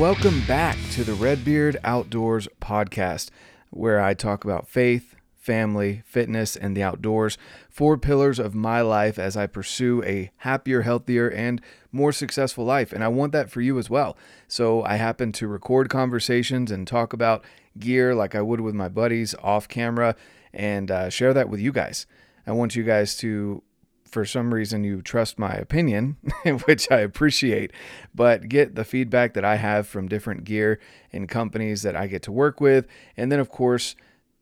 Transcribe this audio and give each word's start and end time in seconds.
Welcome 0.00 0.40
back 0.46 0.78
to 0.92 1.04
the 1.04 1.12
Redbeard 1.12 1.76
Outdoors 1.84 2.48
podcast, 2.58 3.28
where 3.68 4.00
I 4.00 4.14
talk 4.14 4.46
about 4.46 4.66
faith, 4.66 5.14
family, 5.36 6.02
fitness, 6.06 6.56
and 6.56 6.74
the 6.74 6.82
outdoors, 6.82 7.36
four 7.68 7.98
pillars 7.98 8.38
of 8.38 8.54
my 8.54 8.80
life 8.80 9.18
as 9.18 9.36
I 9.36 9.46
pursue 9.46 10.02
a 10.04 10.30
happier, 10.38 10.80
healthier, 10.80 11.28
and 11.28 11.60
more 11.92 12.12
successful 12.12 12.64
life. 12.64 12.94
And 12.94 13.04
I 13.04 13.08
want 13.08 13.32
that 13.32 13.50
for 13.50 13.60
you 13.60 13.78
as 13.78 13.90
well. 13.90 14.16
So 14.48 14.82
I 14.84 14.96
happen 14.96 15.32
to 15.32 15.46
record 15.46 15.90
conversations 15.90 16.70
and 16.70 16.88
talk 16.88 17.12
about 17.12 17.44
gear 17.78 18.14
like 18.14 18.34
I 18.34 18.40
would 18.40 18.62
with 18.62 18.74
my 18.74 18.88
buddies 18.88 19.34
off 19.42 19.68
camera 19.68 20.16
and 20.54 20.90
uh, 20.90 21.10
share 21.10 21.34
that 21.34 21.50
with 21.50 21.60
you 21.60 21.72
guys. 21.72 22.06
I 22.46 22.52
want 22.52 22.74
you 22.74 22.84
guys 22.84 23.16
to 23.18 23.62
for 24.10 24.24
some 24.24 24.52
reason 24.52 24.84
you 24.84 25.02
trust 25.02 25.38
my 25.38 25.52
opinion, 25.52 26.16
which 26.64 26.90
I 26.90 27.00
appreciate, 27.00 27.72
but 28.14 28.48
get 28.48 28.74
the 28.74 28.84
feedback 28.84 29.34
that 29.34 29.44
I 29.44 29.56
have 29.56 29.86
from 29.86 30.08
different 30.08 30.44
gear 30.44 30.80
and 31.12 31.28
companies 31.28 31.82
that 31.82 31.96
I 31.96 32.06
get 32.06 32.22
to 32.24 32.32
work 32.32 32.60
with. 32.60 32.86
And 33.16 33.30
then, 33.30 33.40
of 33.40 33.50
course, 33.50 33.94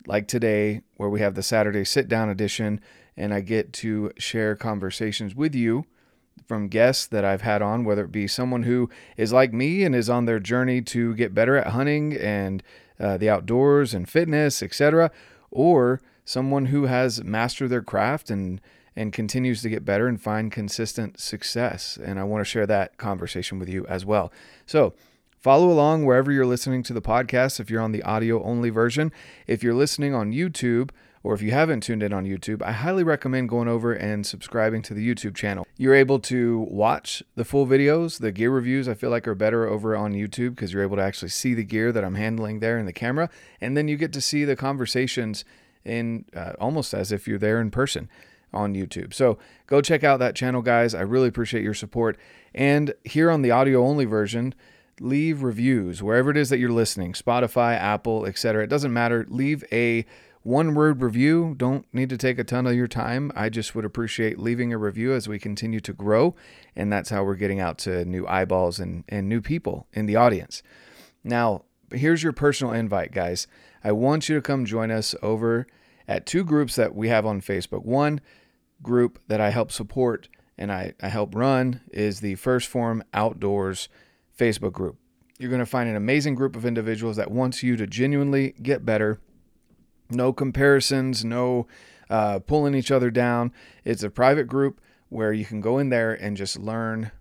like 0.07 0.27
today, 0.27 0.83
where 0.97 1.09
we 1.09 1.21
have 1.21 1.35
the 1.35 1.43
Saturday 1.43 1.85
sit 1.85 2.09
down 2.09 2.29
edition, 2.29 2.81
and 3.17 3.35
I 3.35 3.41
get 3.41 3.73
to 3.75 4.13
share 4.17 4.57
conversations 4.57 5.35
with 5.35 5.55
you 5.55 5.85
from 6.47 6.69
guests 6.69 7.07
that 7.07 7.25
I've 7.25 7.43
had 7.43 7.63
on, 7.63 7.85
whether 7.85 8.05
it 8.05 8.13
be 8.13 8.27
someone 8.27 8.63
who 8.63 8.89
is 9.17 9.33
like 9.33 9.53
me 9.53 9.83
and 9.83 9.95
is 9.95 10.09
on 10.09 10.25
their 10.25 10.41
journey 10.41 10.81
to 10.83 11.15
get 11.15 11.35
better 11.35 11.57
at 11.57 11.69
hunting 11.69 12.15
and 12.17 12.63
uh, 12.99 13.17
the 13.17 13.29
outdoors 13.29 13.93
and 13.93 14.09
fitness, 14.09 14.63
etc., 14.63 15.11
or 15.51 16.01
someone 16.25 16.67
who 16.67 16.87
has 16.87 17.23
mastered 17.25 17.71
their 17.71 17.83
craft 17.83 18.31
and 18.31 18.61
and 18.99 19.13
continues 19.13 19.63
to 19.63 19.69
get 19.69 19.85
better 19.85 20.09
and 20.09 20.21
find 20.21 20.51
consistent 20.51 21.21
success. 21.21 21.97
And 22.03 22.19
I 22.19 22.25
want 22.25 22.41
to 22.41 22.45
share 22.45 22.67
that 22.67 22.97
conversation 22.97 23.61
with 23.61 23.69
you 23.69 23.87
as 23.87 24.05
well. 24.05 24.33
So, 24.67 24.93
follow 25.39 25.71
along 25.71 26.05
wherever 26.05 26.33
you're 26.33 26.45
listening 26.45 26.83
to 26.83 26.93
the 26.93 27.01
podcast 27.01 27.61
if 27.61 27.71
you're 27.71 27.81
on 27.81 27.93
the 27.93 28.03
audio 28.03 28.43
only 28.43 28.71
version. 28.71 29.13
If 29.47 29.63
you're 29.63 29.73
listening 29.73 30.15
on 30.15 30.33
YouTube, 30.33 30.91
or 31.23 31.33
if 31.35 31.43
you 31.43 31.53
haven't 31.53 31.83
tuned 31.83 32.03
in 32.03 32.13
on 32.13 32.25
YouTube, 32.25 32.61
I 32.63 32.73
highly 32.73 33.05
recommend 33.05 33.49
going 33.49 33.69
over 33.69 33.93
and 33.93 34.27
subscribing 34.27 34.83
to 34.83 34.95
the 34.95 35.15
YouTube 35.15 35.37
channel. 35.37 35.67
You're 35.77 35.95
able 35.95 36.19
to 36.21 36.67
watch 36.69 37.23
the 37.37 37.45
full 37.45 37.67
videos. 37.67 38.19
The 38.19 38.33
gear 38.33 38.51
reviews 38.51 38.89
I 38.89 38.95
feel 38.95 39.11
like 39.11 39.29
are 39.29 39.35
better 39.37 39.69
over 39.69 39.97
on 39.97 40.13
YouTube 40.13 40.51
because 40.51 40.73
you're 40.73 40.83
able 40.83 40.97
to 40.97 41.03
actually 41.03 41.29
see 41.29 41.55
the 41.55 41.65
gear 41.65 41.93
that 41.93 42.05
I'm 42.05 42.17
handling 42.17 42.59
there 42.61 42.79
in 42.79 42.87
the 42.87 42.93
camera. 42.93 43.31
And 43.61 43.77
then 43.77 43.87
you 43.87 43.97
get 43.97 44.13
to 44.15 44.21
see 44.21 44.45
the 44.45 44.57
conversations 44.57 45.45
in 45.85 46.25
uh, 46.35 46.53
almost 46.61 46.95
as 46.95 47.13
if 47.13 47.29
you're 47.29 47.39
there 47.39 47.61
in 47.61 47.71
person 47.71 48.09
on 48.53 48.75
YouTube. 48.75 49.13
So 49.15 49.39
go 49.67 49.81
check 49.81 50.05
out 50.05 50.19
that 50.19 50.35
channel, 50.35 50.63
guys. 50.63 50.95
I 50.95 51.03
really 51.03 51.29
appreciate 51.29 51.63
your 51.63 51.75
support. 51.75 52.17
And 52.55 52.95
here 53.05 53.31
on 53.31 53.43
the 53.43 53.51
audio 53.51 53.85
only 53.85 54.05
version, 54.05 54.55
leave 55.01 55.43
reviews 55.43 56.03
wherever 56.03 56.31
it 56.31 56.37
is 56.37 56.49
that 56.51 56.59
you're 56.59 56.71
listening 56.71 57.13
Spotify, 57.13 57.77
Apple, 57.77 58.27
etc. 58.27 58.65
It 58.65 58.71
doesn't 58.71 58.93
matter. 58.93 59.27
Leave 59.29 59.65
a 59.71 60.05
one 60.43 60.75
word 60.75 61.03
review. 61.03 61.55
Don't 61.57 61.87
need 61.93 62.09
to 62.09 62.17
take 62.17 62.39
a 62.39 62.45
ton 62.45 62.67
of 62.67 62.75
your 62.75 62.89
time. 62.89 63.31
I 63.37 63.49
just 63.49 63.75
would 63.75 63.85
appreciate 63.85 64.39
leaving 64.39 64.73
a 64.73 64.79
review 64.79 65.13
as 65.13 65.29
we 65.29 65.39
continue 65.39 65.81
to 65.81 65.93
grow. 65.93 66.35
And 66.75 66.93
that's 66.93 67.11
how 67.11 67.25
we're 67.25 67.35
getting 67.35 67.61
out 67.61 67.79
to 67.79 68.05
new 68.05 68.27
eyeballs 68.27 68.79
and, 68.81 69.05
and 69.09 69.29
new 69.29 69.41
people 69.41 69.87
in 69.93 70.07
the 70.07 70.17
audience. 70.17 70.63
Now, 71.23 71.65
here's 71.93 72.23
your 72.23 72.33
personal 72.33 72.73
invite, 72.73 73.13
guys. 73.13 73.47
I 73.85 73.93
want 73.93 74.29
you 74.29 74.37
to 74.37 74.43
come 74.43 74.65
join 74.65 74.91
us 74.91 75.15
over 75.23 75.67
at 76.09 76.27
two 76.27 76.43
groups 76.43 76.75
that 76.77 76.95
we 76.95 77.09
have 77.09 77.27
on 77.27 77.41
Facebook. 77.41 77.85
One 77.85 78.21
group 78.83 79.21
that 79.29 79.41
I 79.41 79.51
help 79.51 79.71
support 79.71 80.29
and 80.57 80.73
I, 80.73 80.95
I 81.01 81.09
help 81.09 81.35
run 81.35 81.83
is 81.93 82.21
the 82.21 82.35
1st 82.35 82.67
Phorm 82.67 83.05
Outdoors 83.15 83.89
Facebook 84.37 84.73
group. 84.73 84.97
You're 85.39 85.51
going 85.51 85.61
to 85.61 85.67
find 85.67 85.89
an 85.89 85.95
amazing 85.95 86.35
group 86.35 86.57
of 86.57 86.67
individuals 86.67 87.17
that 87.17 87.31
wants 87.31 87.63
you 87.63 87.77
to 87.77 87.87
genuinely 87.87 88.55
get 88.61 88.85
better. 88.85 89.21
No 90.11 90.33
comparisons, 90.33 91.25
no 91.25 91.69
uh, 92.11 92.41
pulling 92.41 92.75
each 92.75 92.91
other 92.91 93.11
down. 93.11 93.53
It's 93.85 94.03
a 94.03 94.11
private 94.11 94.49
group 94.49 94.81
where 95.11 95.33
you 95.33 95.45
can 95.45 95.61
go 95.61 95.79
in 95.79 95.91
there 95.91 96.13
and 96.13 96.37
just 96.37 96.59
learn 96.59 97.13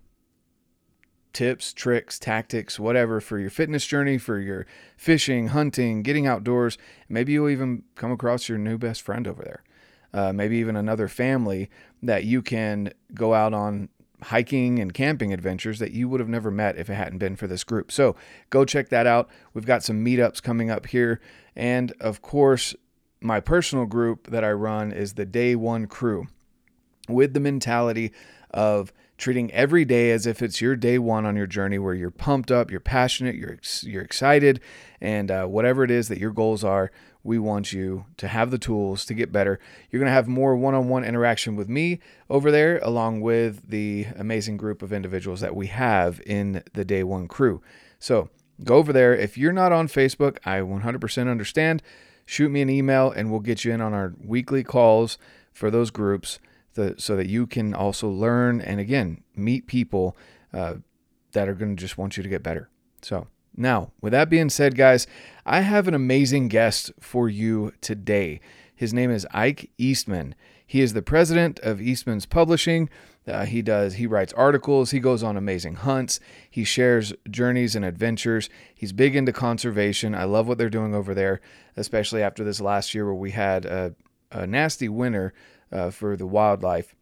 tips, 1.38 1.72
tricks, 1.72 2.18
tactics, 2.18 2.80
whatever 2.80 3.20
for 3.20 3.38
your 3.38 3.48
fitness 3.48 3.86
journey, 3.86 4.18
for 4.18 4.40
your 4.40 4.66
fishing, 4.96 5.46
hunting, 5.46 6.02
getting 6.02 6.26
outdoors. 6.26 6.76
Maybe 7.08 7.32
you'll 7.32 7.48
even 7.48 7.84
come 7.94 8.10
across 8.10 8.48
your 8.48 8.58
new 8.58 8.76
best 8.76 9.02
friend 9.02 9.28
over 9.28 9.44
there. 9.44 9.62
Uh, 10.12 10.32
maybe 10.32 10.56
even 10.56 10.74
another 10.74 11.06
family 11.06 11.70
that 12.02 12.24
you 12.24 12.42
can 12.42 12.92
go 13.14 13.34
out 13.34 13.54
on 13.54 13.88
hiking 14.24 14.80
and 14.80 14.92
camping 14.92 15.32
adventures 15.32 15.78
that 15.78 15.92
you 15.92 16.08
would 16.08 16.18
have 16.18 16.28
never 16.28 16.50
met 16.50 16.76
if 16.76 16.90
it 16.90 16.94
hadn't 16.94 17.18
been 17.18 17.36
for 17.36 17.46
this 17.46 17.62
group. 17.62 17.92
So 17.92 18.16
go 18.50 18.64
check 18.64 18.88
that 18.88 19.06
out. 19.06 19.28
We've 19.54 19.64
got 19.64 19.84
some 19.84 20.04
meetups 20.04 20.42
coming 20.42 20.72
up 20.72 20.86
here. 20.86 21.20
And 21.54 21.92
of 22.00 22.20
course, 22.20 22.74
my 23.20 23.38
personal 23.38 23.86
group 23.86 24.26
that 24.32 24.42
I 24.42 24.50
run 24.50 24.90
is 24.90 25.14
the 25.14 25.24
Day 25.24 25.54
One 25.54 25.86
Crew 25.86 26.26
with 27.08 27.32
the 27.32 27.38
mentality 27.38 28.10
of 28.50 28.92
treating 29.18 29.52
every 29.52 29.84
day 29.84 30.12
as 30.12 30.26
if 30.26 30.40
it's 30.40 30.60
your 30.60 30.76
day 30.76 30.98
one 30.98 31.26
on 31.26 31.36
your 31.36 31.46
journey 31.46 31.78
where 31.78 31.92
you're 31.92 32.10
pumped 32.10 32.52
up, 32.52 32.70
you're 32.70 32.80
passionate, 32.80 33.34
you're, 33.34 33.58
you're 33.82 34.02
excited, 34.02 34.60
and 35.00 35.30
uh, 35.30 35.44
whatever 35.44 35.82
it 35.82 35.90
is 35.90 36.06
that 36.08 36.18
your 36.18 36.30
goals 36.30 36.62
are, 36.62 36.90
we 37.24 37.36
want 37.36 37.72
you 37.72 38.06
to 38.16 38.28
have 38.28 38.52
the 38.52 38.58
tools 38.58 39.04
to 39.04 39.12
get 39.12 39.32
better. 39.32 39.58
You're 39.90 39.98
going 39.98 40.08
to 40.08 40.14
have 40.14 40.28
more 40.28 40.56
one 40.56 40.74
on 40.74 40.88
one 40.88 41.04
interaction 41.04 41.56
with 41.56 41.68
me 41.68 41.98
over 42.30 42.52
there, 42.52 42.78
along 42.78 43.20
with 43.20 43.68
the 43.68 44.06
amazing 44.16 44.56
group 44.56 44.82
of 44.82 44.92
individuals 44.92 45.40
that 45.40 45.56
we 45.56 45.66
have 45.66 46.22
in 46.24 46.62
the 46.72 46.84
day 46.84 47.02
one 47.02 47.26
crew. 47.26 47.60
So 47.98 48.30
go 48.62 48.76
over 48.76 48.92
there. 48.92 49.14
If 49.14 49.36
you're 49.36 49.52
not 49.52 49.72
on 49.72 49.88
Facebook, 49.88 50.38
I 50.44 50.60
100% 50.60 51.28
understand. 51.28 51.82
Shoot 52.24 52.50
me 52.50 52.62
an 52.62 52.70
email 52.70 53.10
and 53.10 53.30
we'll 53.30 53.40
get 53.40 53.64
you 53.64 53.72
in 53.72 53.80
on 53.80 53.92
our 53.92 54.14
weekly 54.22 54.62
calls 54.62 55.18
for 55.52 55.70
those 55.70 55.90
groups 55.90 56.38
the, 56.74 56.94
so 56.98 57.16
that 57.16 57.26
you 57.26 57.46
can 57.46 57.74
also 57.74 58.08
learn 58.08 58.60
and 58.60 58.80
again 58.80 59.22
meet 59.34 59.66
people 59.66 60.16
uh, 60.52 60.74
that 61.32 61.48
are 61.48 61.54
going 61.54 61.76
to 61.76 61.80
just 61.80 61.98
want 61.98 62.16
you 62.16 62.22
to 62.22 62.28
get 62.28 62.42
better. 62.42 62.68
So, 63.02 63.26
now, 63.56 63.92
with 64.00 64.12
that 64.12 64.30
being 64.30 64.50
said, 64.50 64.76
guys, 64.76 65.06
I 65.44 65.60
have 65.60 65.88
an 65.88 65.94
amazing 65.94 66.48
guest 66.48 66.92
for 67.00 67.28
you 67.28 67.72
today. 67.80 68.40
His 68.74 68.94
name 68.94 69.10
is 69.10 69.26
Ike 69.32 69.70
Eastman. 69.78 70.34
He 70.64 70.80
is 70.80 70.92
the 70.92 71.02
president 71.02 71.58
of 71.60 71.80
Eastman's 71.80 72.26
Publishing. 72.26 72.88
Uh, 73.26 73.44
he 73.44 73.60
does 73.60 73.94
he 73.94 74.06
writes 74.06 74.32
articles, 74.34 74.90
he 74.90 75.00
goes 75.00 75.22
on 75.22 75.36
amazing 75.36 75.74
hunts, 75.74 76.18
he 76.50 76.64
shares 76.64 77.12
journeys 77.28 77.76
and 77.76 77.84
adventures. 77.84 78.48
He's 78.74 78.92
big 78.92 79.14
into 79.14 79.32
conservation. 79.32 80.14
I 80.14 80.24
love 80.24 80.48
what 80.48 80.56
they're 80.56 80.70
doing 80.70 80.94
over 80.94 81.12
there, 81.14 81.40
especially 81.76 82.22
after 82.22 82.42
this 82.42 82.60
last 82.60 82.94
year 82.94 83.04
where 83.04 83.14
we 83.14 83.32
had 83.32 83.66
a, 83.66 83.94
a 84.30 84.46
nasty 84.46 84.88
winter 84.88 85.34
uh, 85.72 85.90
for 85.90 86.16
the 86.16 86.26
wildlife. 86.26 86.94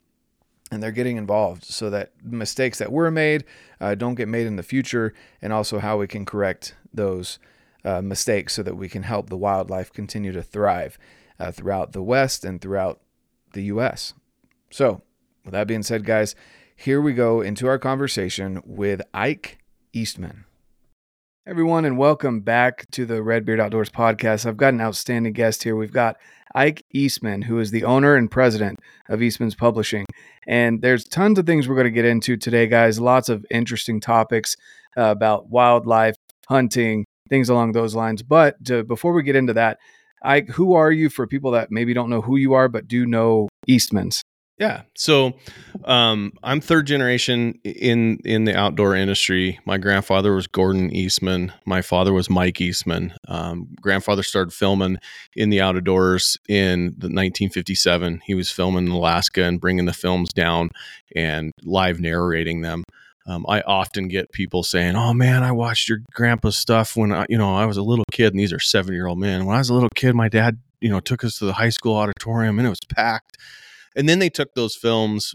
And 0.72 0.82
they're 0.82 0.90
getting 0.90 1.16
involved 1.16 1.64
so 1.64 1.90
that 1.90 2.12
mistakes 2.24 2.78
that 2.78 2.90
were 2.90 3.10
made 3.10 3.44
uh, 3.80 3.94
don't 3.94 4.16
get 4.16 4.28
made 4.28 4.46
in 4.46 4.56
the 4.56 4.62
future, 4.62 5.14
and 5.40 5.52
also 5.52 5.78
how 5.78 5.98
we 5.98 6.08
can 6.08 6.24
correct 6.24 6.74
those 6.92 7.38
uh, 7.84 8.02
mistakes 8.02 8.54
so 8.54 8.62
that 8.62 8.76
we 8.76 8.88
can 8.88 9.04
help 9.04 9.30
the 9.30 9.36
wildlife 9.36 9.92
continue 9.92 10.32
to 10.32 10.42
thrive 10.42 10.98
uh, 11.38 11.52
throughout 11.52 11.92
the 11.92 12.02
West 12.02 12.44
and 12.44 12.60
throughout 12.60 13.00
the 13.52 13.64
U.S. 13.64 14.12
So, 14.70 15.02
with 15.44 15.52
that 15.52 15.68
being 15.68 15.84
said, 15.84 16.04
guys, 16.04 16.34
here 16.74 17.00
we 17.00 17.14
go 17.14 17.40
into 17.40 17.68
our 17.68 17.78
conversation 17.78 18.60
with 18.64 19.00
Ike 19.14 19.58
Eastman. 19.92 20.44
Everyone, 21.46 21.84
and 21.84 21.96
welcome 21.96 22.40
back 22.40 22.90
to 22.90 23.06
the 23.06 23.22
Redbeard 23.22 23.60
Outdoors 23.60 23.88
podcast. 23.88 24.44
I've 24.44 24.56
got 24.56 24.74
an 24.74 24.80
outstanding 24.80 25.32
guest 25.32 25.62
here. 25.62 25.76
We've 25.76 25.92
got 25.92 26.16
Ike 26.54 26.84
Eastman, 26.92 27.42
who 27.42 27.58
is 27.58 27.70
the 27.70 27.84
owner 27.84 28.14
and 28.14 28.30
president 28.30 28.78
of 29.08 29.22
Eastman's 29.22 29.54
Publishing. 29.54 30.06
And 30.46 30.80
there's 30.80 31.04
tons 31.04 31.38
of 31.38 31.46
things 31.46 31.68
we're 31.68 31.74
going 31.74 31.86
to 31.86 31.90
get 31.90 32.04
into 32.04 32.36
today, 32.36 32.66
guys. 32.66 33.00
Lots 33.00 33.28
of 33.28 33.44
interesting 33.50 34.00
topics 34.00 34.56
uh, 34.96 35.02
about 35.02 35.48
wildlife, 35.48 36.14
hunting, 36.48 37.04
things 37.28 37.48
along 37.48 37.72
those 37.72 37.94
lines. 37.94 38.22
But 38.22 38.64
to, 38.66 38.84
before 38.84 39.12
we 39.12 39.22
get 39.22 39.36
into 39.36 39.54
that, 39.54 39.78
Ike, 40.22 40.48
who 40.48 40.74
are 40.74 40.90
you 40.90 41.08
for 41.10 41.26
people 41.26 41.50
that 41.52 41.70
maybe 41.70 41.94
don't 41.94 42.10
know 42.10 42.22
who 42.22 42.36
you 42.36 42.54
are, 42.54 42.68
but 42.68 42.88
do 42.88 43.06
know 43.06 43.48
Eastman's? 43.66 44.22
Yeah. 44.58 44.82
So 44.96 45.34
um, 45.84 46.32
I'm 46.42 46.62
third 46.62 46.86
generation 46.86 47.58
in 47.62 48.18
in 48.24 48.44
the 48.44 48.56
outdoor 48.56 48.96
industry. 48.96 49.58
My 49.66 49.76
grandfather 49.76 50.34
was 50.34 50.46
Gordon 50.46 50.90
Eastman. 50.94 51.52
My 51.66 51.82
father 51.82 52.12
was 52.14 52.30
Mike 52.30 52.60
Eastman. 52.60 53.12
Um, 53.28 53.68
grandfather 53.82 54.22
started 54.22 54.52
filming 54.52 54.96
in 55.34 55.50
the 55.50 55.60
outdoors 55.60 56.38
in 56.48 56.86
the 56.96 57.08
1957. 57.08 58.22
He 58.24 58.34
was 58.34 58.50
filming 58.50 58.86
in 58.86 58.92
Alaska 58.92 59.44
and 59.44 59.60
bringing 59.60 59.84
the 59.84 59.92
films 59.92 60.32
down 60.32 60.70
and 61.14 61.52
live 61.62 62.00
narrating 62.00 62.62
them. 62.62 62.82
Um, 63.26 63.44
I 63.48 63.60
often 63.60 64.08
get 64.08 64.32
people 64.32 64.62
saying, 64.62 64.96
"Oh 64.96 65.12
man, 65.12 65.42
I 65.42 65.52
watched 65.52 65.90
your 65.90 65.98
grandpa's 66.14 66.56
stuff 66.56 66.96
when 66.96 67.12
I, 67.12 67.26
you 67.28 67.36
know 67.36 67.54
I 67.54 67.66
was 67.66 67.76
a 67.76 67.82
little 67.82 68.06
kid." 68.10 68.32
And 68.32 68.40
these 68.40 68.54
are 68.54 68.60
seven 68.60 68.94
year 68.94 69.06
old 69.06 69.18
men. 69.18 69.44
When 69.44 69.54
I 69.54 69.58
was 69.58 69.68
a 69.68 69.74
little 69.74 69.90
kid, 69.94 70.14
my 70.14 70.30
dad, 70.30 70.60
you 70.80 70.88
know, 70.88 71.00
took 71.00 71.24
us 71.24 71.38
to 71.40 71.44
the 71.44 71.52
high 71.52 71.68
school 71.68 71.94
auditorium 71.94 72.58
and 72.58 72.66
it 72.66 72.70
was 72.70 72.80
packed 72.88 73.36
and 73.96 74.08
then 74.08 74.18
they 74.18 74.28
took 74.28 74.54
those 74.54 74.76
films 74.76 75.34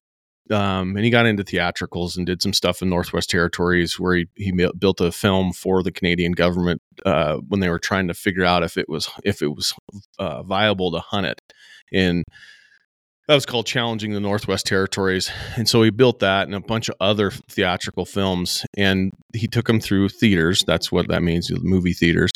um, 0.49 0.95
and 0.95 1.05
he 1.05 1.11
got 1.11 1.25
into 1.25 1.43
theatricals 1.43 2.17
and 2.17 2.25
did 2.25 2.41
some 2.41 2.53
stuff 2.53 2.81
in 2.81 2.89
Northwest 2.89 3.29
Territories 3.29 3.99
where 3.99 4.15
he, 4.15 4.27
he 4.35 4.51
built 4.77 4.99
a 4.99 5.11
film 5.11 5.53
for 5.53 5.83
the 5.83 5.91
Canadian 5.91 6.33
government 6.33 6.81
uh, 7.05 7.37
when 7.47 7.59
they 7.59 7.69
were 7.69 7.79
trying 7.79 8.07
to 8.07 8.13
figure 8.13 8.43
out 8.43 8.63
if 8.63 8.77
it 8.77 8.89
was 8.89 9.09
if 9.23 9.41
it 9.41 9.47
was 9.47 9.73
uh, 10.19 10.43
viable 10.43 10.91
to 10.91 10.99
hunt 10.99 11.27
it. 11.27 11.41
In 11.91 12.23
that 13.27 13.35
was 13.35 13.45
called 13.45 13.65
challenging 13.65 14.11
the 14.11 14.19
northwest 14.19 14.65
territories. 14.65 15.31
And 15.55 15.69
so 15.69 15.83
he 15.83 15.89
built 15.89 16.19
that 16.19 16.47
and 16.47 16.55
a 16.55 16.59
bunch 16.59 16.89
of 16.89 16.95
other 16.99 17.31
theatrical 17.31 18.05
films 18.05 18.65
and 18.75 19.13
he 19.33 19.47
took 19.47 19.67
them 19.67 19.79
through 19.79 20.09
theaters. 20.09 20.63
That's 20.67 20.91
what 20.91 21.07
that 21.07 21.23
means 21.23 21.49
movie 21.61 21.93
theaters 21.93 22.31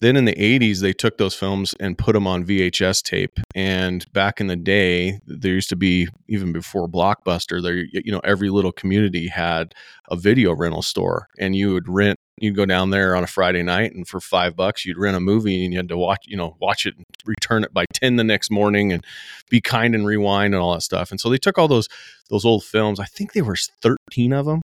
then 0.00 0.16
in 0.16 0.24
the 0.24 0.34
80s 0.34 0.80
they 0.80 0.92
took 0.92 1.18
those 1.18 1.34
films 1.34 1.74
and 1.80 1.98
put 1.98 2.12
them 2.12 2.26
on 2.26 2.44
vhs 2.44 3.02
tape. 3.02 3.38
And 3.54 4.10
back 4.12 4.40
in 4.40 4.46
the 4.46 4.56
day 4.56 5.20
there 5.26 5.52
used 5.52 5.68
to 5.70 5.76
be 5.76 6.08
even 6.28 6.52
before 6.52 6.88
blockbuster 6.88 7.62
there 7.62 7.76
you 7.76 8.12
know 8.12 8.20
every 8.24 8.50
little 8.50 8.72
community 8.72 9.28
had 9.28 9.74
a 10.10 10.16
video 10.16 10.54
rental 10.54 10.82
store. 10.82 11.28
And 11.38 11.56
you 11.56 11.72
would 11.72 11.88
rent 11.88 12.18
you'd 12.38 12.56
go 12.56 12.66
down 12.66 12.90
there 12.90 13.14
on 13.14 13.22
a 13.22 13.28
friday 13.28 13.62
night 13.62 13.94
and 13.94 14.08
for 14.08 14.20
five 14.20 14.56
bucks 14.56 14.84
you'd 14.84 14.98
rent 14.98 15.16
a 15.16 15.20
movie 15.20 15.64
and 15.64 15.72
you 15.72 15.78
had 15.78 15.88
to 15.88 15.96
watch 15.96 16.24
you 16.26 16.36
know 16.36 16.56
watch 16.60 16.84
it 16.84 16.96
and 16.96 17.06
return 17.24 17.62
it 17.62 17.72
by 17.72 17.84
10 17.92 18.16
the 18.16 18.24
next 18.24 18.50
morning 18.50 18.92
and 18.92 19.04
be 19.48 19.60
kind 19.60 19.94
and 19.94 20.04
rewind 20.04 20.52
and 20.52 20.60
all 20.60 20.74
that 20.74 20.82
stuff. 20.82 21.12
And 21.12 21.20
so 21.20 21.30
they 21.30 21.38
took 21.38 21.58
all 21.58 21.68
those 21.68 21.88
those 22.30 22.44
old 22.44 22.64
films 22.64 22.98
i 23.00 23.04
think 23.04 23.32
there 23.32 23.44
was 23.44 23.70
13 23.82 24.32
of 24.32 24.46
them 24.46 24.62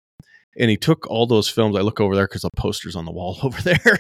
and 0.59 0.69
he 0.69 0.77
took 0.77 1.07
all 1.07 1.25
those 1.25 1.49
films. 1.49 1.75
I 1.77 1.81
look 1.81 2.01
over 2.01 2.15
there 2.15 2.27
because 2.27 2.41
the 2.41 2.49
poster's 2.55 2.95
on 2.95 3.05
the 3.05 3.11
wall 3.11 3.39
over 3.43 3.61
there. 3.61 3.99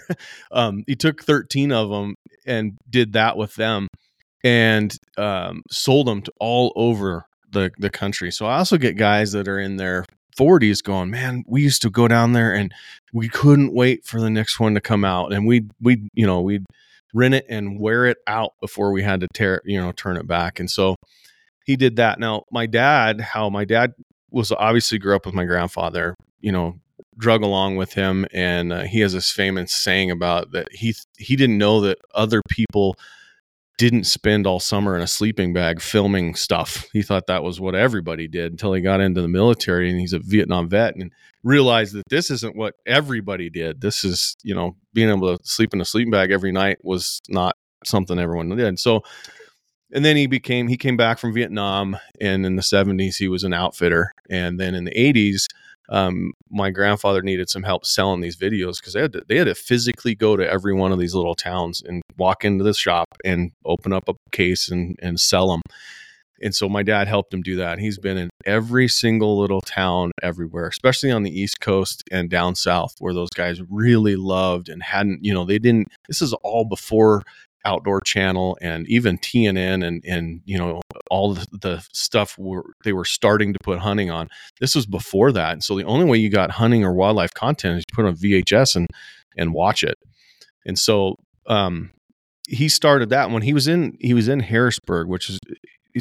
um, 0.51 0.83
he 0.85 0.95
took 0.95 1.23
13 1.23 1.71
of 1.71 1.89
them 1.89 2.15
and 2.45 2.77
did 2.89 3.13
that 3.13 3.37
with 3.37 3.55
them 3.55 3.87
and 4.43 4.95
um, 5.17 5.63
sold 5.71 6.07
them 6.07 6.21
to 6.21 6.31
all 6.39 6.73
over 6.75 7.25
the, 7.49 7.71
the 7.79 7.89
country. 7.89 8.31
So 8.31 8.45
I 8.45 8.57
also 8.57 8.77
get 8.77 8.97
guys 8.97 9.31
that 9.31 9.47
are 9.47 9.59
in 9.59 9.77
their 9.77 10.05
40s 10.37 10.83
going, 10.83 11.09
man, 11.09 11.43
we 11.47 11.61
used 11.61 11.81
to 11.81 11.89
go 11.89 12.07
down 12.07 12.33
there 12.33 12.53
and 12.53 12.71
we 13.13 13.27
couldn't 13.27 13.73
wait 13.73 14.05
for 14.05 14.21
the 14.21 14.29
next 14.29 14.59
one 14.59 14.75
to 14.75 14.81
come 14.81 15.03
out. 15.03 15.33
And 15.33 15.47
we, 15.47 15.67
we, 15.81 16.09
you 16.13 16.25
know, 16.25 16.41
we'd 16.41 16.65
rent 17.13 17.33
it 17.33 17.45
and 17.49 17.79
wear 17.79 18.05
it 18.05 18.17
out 18.27 18.53
before 18.61 18.91
we 18.91 19.01
had 19.01 19.21
to 19.21 19.27
tear, 19.33 19.55
it, 19.55 19.63
you 19.65 19.79
know, 19.81 19.91
turn 19.91 20.15
it 20.15 20.27
back. 20.27 20.59
And 20.59 20.69
so 20.69 20.95
he 21.65 21.75
did 21.75 21.97
that. 21.97 22.19
Now, 22.19 22.43
my 22.51 22.65
dad, 22.67 23.19
how 23.19 23.49
my 23.49 23.65
dad 23.65 23.93
was 24.31 24.51
obviously 24.51 24.99
grew 24.99 25.15
up 25.15 25.25
with 25.25 25.35
my 25.35 25.45
grandfather, 25.45 26.15
you 26.41 26.51
know, 26.51 26.79
drug 27.17 27.43
along 27.43 27.75
with 27.75 27.93
him, 27.93 28.25
and 28.33 28.73
uh, 28.73 28.81
he 28.81 28.99
has 29.01 29.13
this 29.13 29.31
famous 29.31 29.71
saying 29.71 30.11
about 30.11 30.51
that 30.51 30.67
he 30.71 30.95
he 31.17 31.35
didn't 31.35 31.57
know 31.57 31.81
that 31.81 31.99
other 32.13 32.41
people 32.49 32.95
didn't 33.79 34.03
spend 34.03 34.45
all 34.45 34.59
summer 34.59 34.93
in 34.93 35.01
a 35.01 35.07
sleeping 35.07 35.53
bag 35.53 35.79
filming 35.79 36.35
stuff. 36.35 36.89
He 36.91 37.01
thought 37.01 37.27
that 37.27 37.43
was 37.43 37.61
what 37.61 37.75
everybody 37.75 38.27
did 38.27 38.51
until 38.51 38.73
he 38.73 38.81
got 38.81 38.99
into 38.99 39.21
the 39.21 39.29
military 39.29 39.89
and 39.89 39.97
he's 39.97 40.11
a 40.11 40.19
Vietnam 40.19 40.67
vet 40.67 40.97
and 40.97 41.13
realized 41.43 41.93
that 41.93 42.03
this 42.09 42.29
isn't 42.29 42.57
what 42.57 42.75
everybody 42.85 43.49
did. 43.49 43.79
This 43.79 44.03
is, 44.03 44.35
you 44.43 44.53
know, 44.53 44.75
being 44.93 45.09
able 45.09 45.37
to 45.37 45.47
sleep 45.47 45.73
in 45.73 45.79
a 45.79 45.85
sleeping 45.85 46.11
bag 46.11 46.29
every 46.29 46.51
night 46.51 46.79
was 46.83 47.21
not 47.29 47.55
something 47.85 48.19
everyone 48.19 48.49
did. 48.49 48.79
So 48.79 49.01
and 49.93 50.03
then 50.03 50.17
he 50.17 50.27
became 50.27 50.67
he 50.67 50.75
came 50.75 50.97
back 50.97 51.17
from 51.17 51.33
Vietnam 51.33 51.97
and 52.19 52.45
in 52.45 52.57
the 52.57 52.61
70s 52.61 53.15
he 53.15 53.29
was 53.29 53.45
an 53.45 53.53
outfitter 53.53 54.11
and 54.29 54.59
then 54.59 54.75
in 54.75 54.83
the 54.83 54.91
80s 54.91 55.45
um, 55.89 56.33
my 56.49 56.69
grandfather 56.69 57.21
needed 57.21 57.49
some 57.49 57.63
help 57.63 57.85
selling 57.85 58.21
these 58.21 58.37
videos 58.37 58.79
because 58.79 58.93
they 58.93 59.01
had 59.01 59.13
to, 59.13 59.23
they 59.27 59.37
had 59.37 59.45
to 59.45 59.55
physically 59.55 60.15
go 60.15 60.37
to 60.37 60.49
every 60.49 60.73
one 60.73 60.91
of 60.91 60.99
these 60.99 61.15
little 61.15 61.35
towns 61.35 61.81
and 61.81 62.01
walk 62.17 62.45
into 62.45 62.63
the 62.63 62.73
shop 62.73 63.07
and 63.25 63.51
open 63.65 63.91
up 63.91 64.07
a 64.07 64.13
case 64.31 64.69
and 64.69 64.95
and 65.01 65.19
sell 65.19 65.49
them. 65.49 65.61
And 66.41 66.55
so 66.55 66.69
my 66.69 66.83
dad 66.83 67.07
helped 67.07 67.33
him 67.33 67.41
do 67.41 67.57
that. 67.57 67.79
He's 67.79 67.97
been 67.97 68.17
in 68.17 68.29
every 68.45 68.87
single 68.87 69.37
little 69.39 69.61
town 69.61 70.11
everywhere, 70.23 70.67
especially 70.67 71.11
on 71.11 71.23
the 71.23 71.37
East 71.37 71.59
Coast 71.59 72.03
and 72.11 72.29
down 72.29 72.55
south, 72.55 72.95
where 72.99 73.13
those 73.13 73.29
guys 73.29 73.59
really 73.69 74.15
loved 74.15 74.69
and 74.69 74.81
hadn't, 74.81 75.25
you 75.25 75.33
know, 75.33 75.43
they 75.43 75.59
didn't. 75.59 75.89
This 76.07 76.21
is 76.21 76.33
all 76.43 76.63
before 76.63 77.23
outdoor 77.65 77.99
channel 78.01 78.57
and 78.61 78.87
even 78.87 79.17
TNN 79.17 79.85
and 79.85 80.03
and 80.05 80.41
you 80.45 80.57
know 80.57 80.81
all 81.09 81.33
the, 81.33 81.45
the 81.51 81.87
stuff 81.93 82.37
were 82.37 82.63
they 82.83 82.93
were 82.93 83.05
starting 83.05 83.53
to 83.53 83.59
put 83.63 83.79
hunting 83.79 84.09
on. 84.09 84.29
This 84.59 84.75
was 84.75 84.85
before 84.85 85.31
that, 85.31 85.53
and 85.53 85.63
so 85.63 85.77
the 85.77 85.85
only 85.85 86.05
way 86.05 86.17
you 86.17 86.29
got 86.29 86.51
hunting 86.51 86.83
or 86.83 86.93
wildlife 86.93 87.33
content 87.33 87.77
is 87.77 87.83
you 87.89 87.95
put 87.95 88.05
on 88.05 88.15
VHS 88.15 88.75
and 88.75 88.87
and 89.37 89.53
watch 89.53 89.83
it. 89.83 89.97
And 90.65 90.77
so 90.77 91.15
um, 91.47 91.91
he 92.47 92.69
started 92.69 93.09
that 93.09 93.31
when 93.31 93.41
he 93.41 93.53
was 93.53 93.67
in 93.67 93.97
he 93.99 94.13
was 94.13 94.27
in 94.27 94.39
Harrisburg, 94.39 95.07
which 95.07 95.29
is 95.29 95.39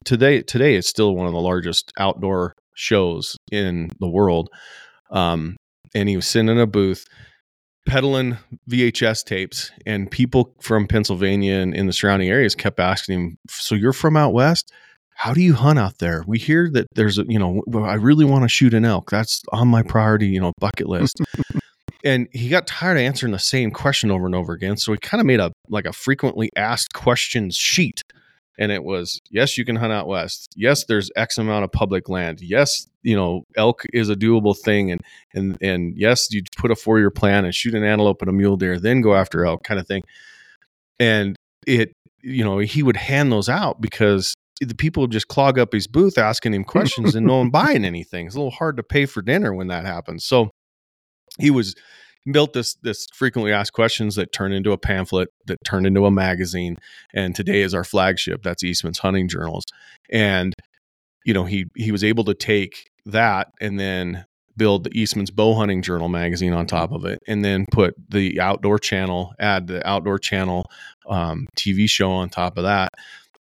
today 0.04 0.42
today 0.42 0.76
it's 0.76 0.88
still 0.88 1.14
one 1.14 1.26
of 1.26 1.32
the 1.32 1.40
largest 1.40 1.92
outdoor 1.98 2.54
shows 2.74 3.36
in 3.50 3.90
the 4.00 4.08
world. 4.08 4.50
Um, 5.10 5.56
and 5.94 6.08
he 6.08 6.16
was 6.16 6.26
sitting 6.26 6.48
in 6.48 6.58
a 6.58 6.66
booth 6.66 7.06
peddling 7.86 8.36
VHS 8.70 9.24
tapes, 9.24 9.72
and 9.86 10.10
people 10.10 10.54
from 10.60 10.86
Pennsylvania 10.86 11.54
and 11.54 11.74
in 11.74 11.86
the 11.86 11.92
surrounding 11.92 12.28
areas 12.28 12.54
kept 12.54 12.78
asking 12.78 13.18
him, 13.18 13.38
"So 13.48 13.74
you're 13.74 13.94
from 13.94 14.16
out 14.16 14.34
west? 14.34 14.72
How 15.18 15.34
do 15.34 15.40
you 15.40 15.54
hunt 15.54 15.78
out 15.78 15.98
there? 15.98 16.22
We 16.26 16.38
hear 16.38 16.70
that 16.70 16.86
there's 16.94 17.18
a, 17.18 17.24
you 17.26 17.38
know, 17.38 17.62
I 17.74 17.94
really 17.94 18.24
want 18.24 18.44
to 18.44 18.48
shoot 18.48 18.72
an 18.72 18.84
elk. 18.84 19.10
That's 19.10 19.42
on 19.52 19.66
my 19.66 19.82
priority, 19.82 20.28
you 20.28 20.40
know, 20.40 20.52
bucket 20.60 20.88
list." 20.88 21.20
and 22.04 22.28
he 22.32 22.48
got 22.48 22.68
tired 22.68 22.96
of 22.96 23.02
answering 23.02 23.32
the 23.32 23.38
same 23.38 23.72
question 23.72 24.10
over 24.10 24.26
and 24.26 24.34
over 24.34 24.52
again, 24.52 24.76
so 24.76 24.92
he 24.92 24.98
kind 24.98 25.20
of 25.20 25.26
made 25.26 25.40
a 25.40 25.52
like 25.68 25.86
a 25.86 25.92
frequently 25.92 26.50
asked 26.56 26.92
questions 26.94 27.56
sheet 27.56 28.02
and 28.58 28.72
it 28.72 28.82
was 28.82 29.20
yes 29.30 29.56
you 29.56 29.64
can 29.64 29.76
hunt 29.76 29.92
out 29.92 30.08
west 30.08 30.48
yes 30.56 30.84
there's 30.86 31.10
x 31.16 31.38
amount 31.38 31.64
of 31.64 31.72
public 31.72 32.08
land 32.08 32.40
yes 32.40 32.86
you 33.02 33.14
know 33.14 33.44
elk 33.56 33.84
is 33.92 34.10
a 34.10 34.16
doable 34.16 34.56
thing 34.56 34.90
and 34.90 35.00
and 35.32 35.56
and 35.62 35.96
yes 35.96 36.28
you 36.32 36.42
put 36.56 36.70
a 36.70 36.76
four 36.76 36.98
year 36.98 37.10
plan 37.10 37.44
and 37.44 37.54
shoot 37.54 37.74
an 37.74 37.84
antelope 37.84 38.20
and 38.20 38.28
a 38.28 38.32
mule 38.32 38.56
deer 38.56 38.78
then 38.78 39.00
go 39.00 39.14
after 39.14 39.46
elk 39.46 39.62
kind 39.62 39.78
of 39.78 39.86
thing 39.86 40.02
and 40.98 41.36
it 41.66 41.92
you 42.22 42.44
know 42.44 42.58
he 42.58 42.82
would 42.82 42.96
hand 42.96 43.30
those 43.30 43.48
out 43.48 43.80
because 43.80 44.34
the 44.60 44.74
people 44.74 45.06
just 45.06 45.28
clog 45.28 45.58
up 45.58 45.72
his 45.72 45.86
booth 45.86 46.18
asking 46.18 46.54
him 46.54 46.64
questions 46.64 47.14
and 47.14 47.26
no 47.26 47.38
one 47.38 47.50
buying 47.52 47.84
anything. 47.84 48.26
It's 48.26 48.34
a 48.34 48.38
little 48.38 48.50
hard 48.50 48.76
to 48.76 48.82
pay 48.82 49.06
for 49.06 49.22
dinner 49.22 49.54
when 49.54 49.68
that 49.68 49.84
happens. 49.84 50.24
So 50.24 50.50
he 51.38 51.50
was 51.50 51.74
built 52.30 52.52
this 52.52 52.74
this 52.82 53.06
frequently 53.14 53.52
asked 53.52 53.72
questions 53.72 54.16
that 54.16 54.32
turned 54.32 54.52
into 54.52 54.72
a 54.72 54.78
pamphlet 54.78 55.28
that 55.46 55.58
turned 55.64 55.86
into 55.86 56.04
a 56.04 56.10
magazine 56.10 56.76
and 57.14 57.34
today 57.34 57.62
is 57.62 57.74
our 57.74 57.84
flagship. 57.84 58.42
That's 58.42 58.64
eastman's 58.64 58.98
hunting 58.98 59.28
journals. 59.28 59.64
And 60.10 60.54
you 61.24 61.34
know 61.34 61.44
he 61.44 61.66
he 61.76 61.92
was 61.92 62.02
able 62.02 62.24
to 62.24 62.34
take 62.34 62.90
that 63.06 63.48
and 63.60 63.78
then 63.78 64.24
build 64.56 64.84
the 64.84 64.98
eastman's 64.98 65.30
bow 65.30 65.54
hunting 65.54 65.82
journal 65.82 66.08
magazine 66.08 66.52
on 66.52 66.66
top 66.66 66.90
of 66.90 67.04
it 67.04 67.20
and 67.28 67.44
then 67.44 67.64
put 67.70 67.94
the 68.08 68.40
outdoor 68.40 68.78
channel 68.78 69.32
add 69.38 69.66
the 69.66 69.86
outdoor 69.86 70.18
channel 70.18 70.64
um, 71.08 71.46
tv 71.56 71.88
show 71.88 72.10
on 72.10 72.28
top 72.28 72.56
of 72.58 72.64
that 72.64 72.92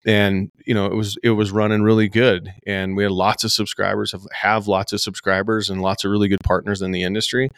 and 0.06 0.50
you 0.66 0.74
know 0.74 0.86
it 0.86 0.94
was 0.94 1.18
it 1.22 1.30
was 1.30 1.50
running 1.52 1.82
really 1.82 2.08
good 2.08 2.52
and 2.66 2.96
we 2.96 3.02
had 3.02 3.12
lots 3.12 3.44
of 3.44 3.52
subscribers 3.52 4.12
have, 4.12 4.26
have 4.32 4.66
lots 4.66 4.92
of 4.92 5.00
subscribers 5.00 5.68
and 5.68 5.82
lots 5.82 6.04
of 6.04 6.10
really 6.10 6.28
good 6.28 6.40
partners 6.44 6.82
in 6.82 6.90
the 6.90 7.02
industry. 7.02 7.50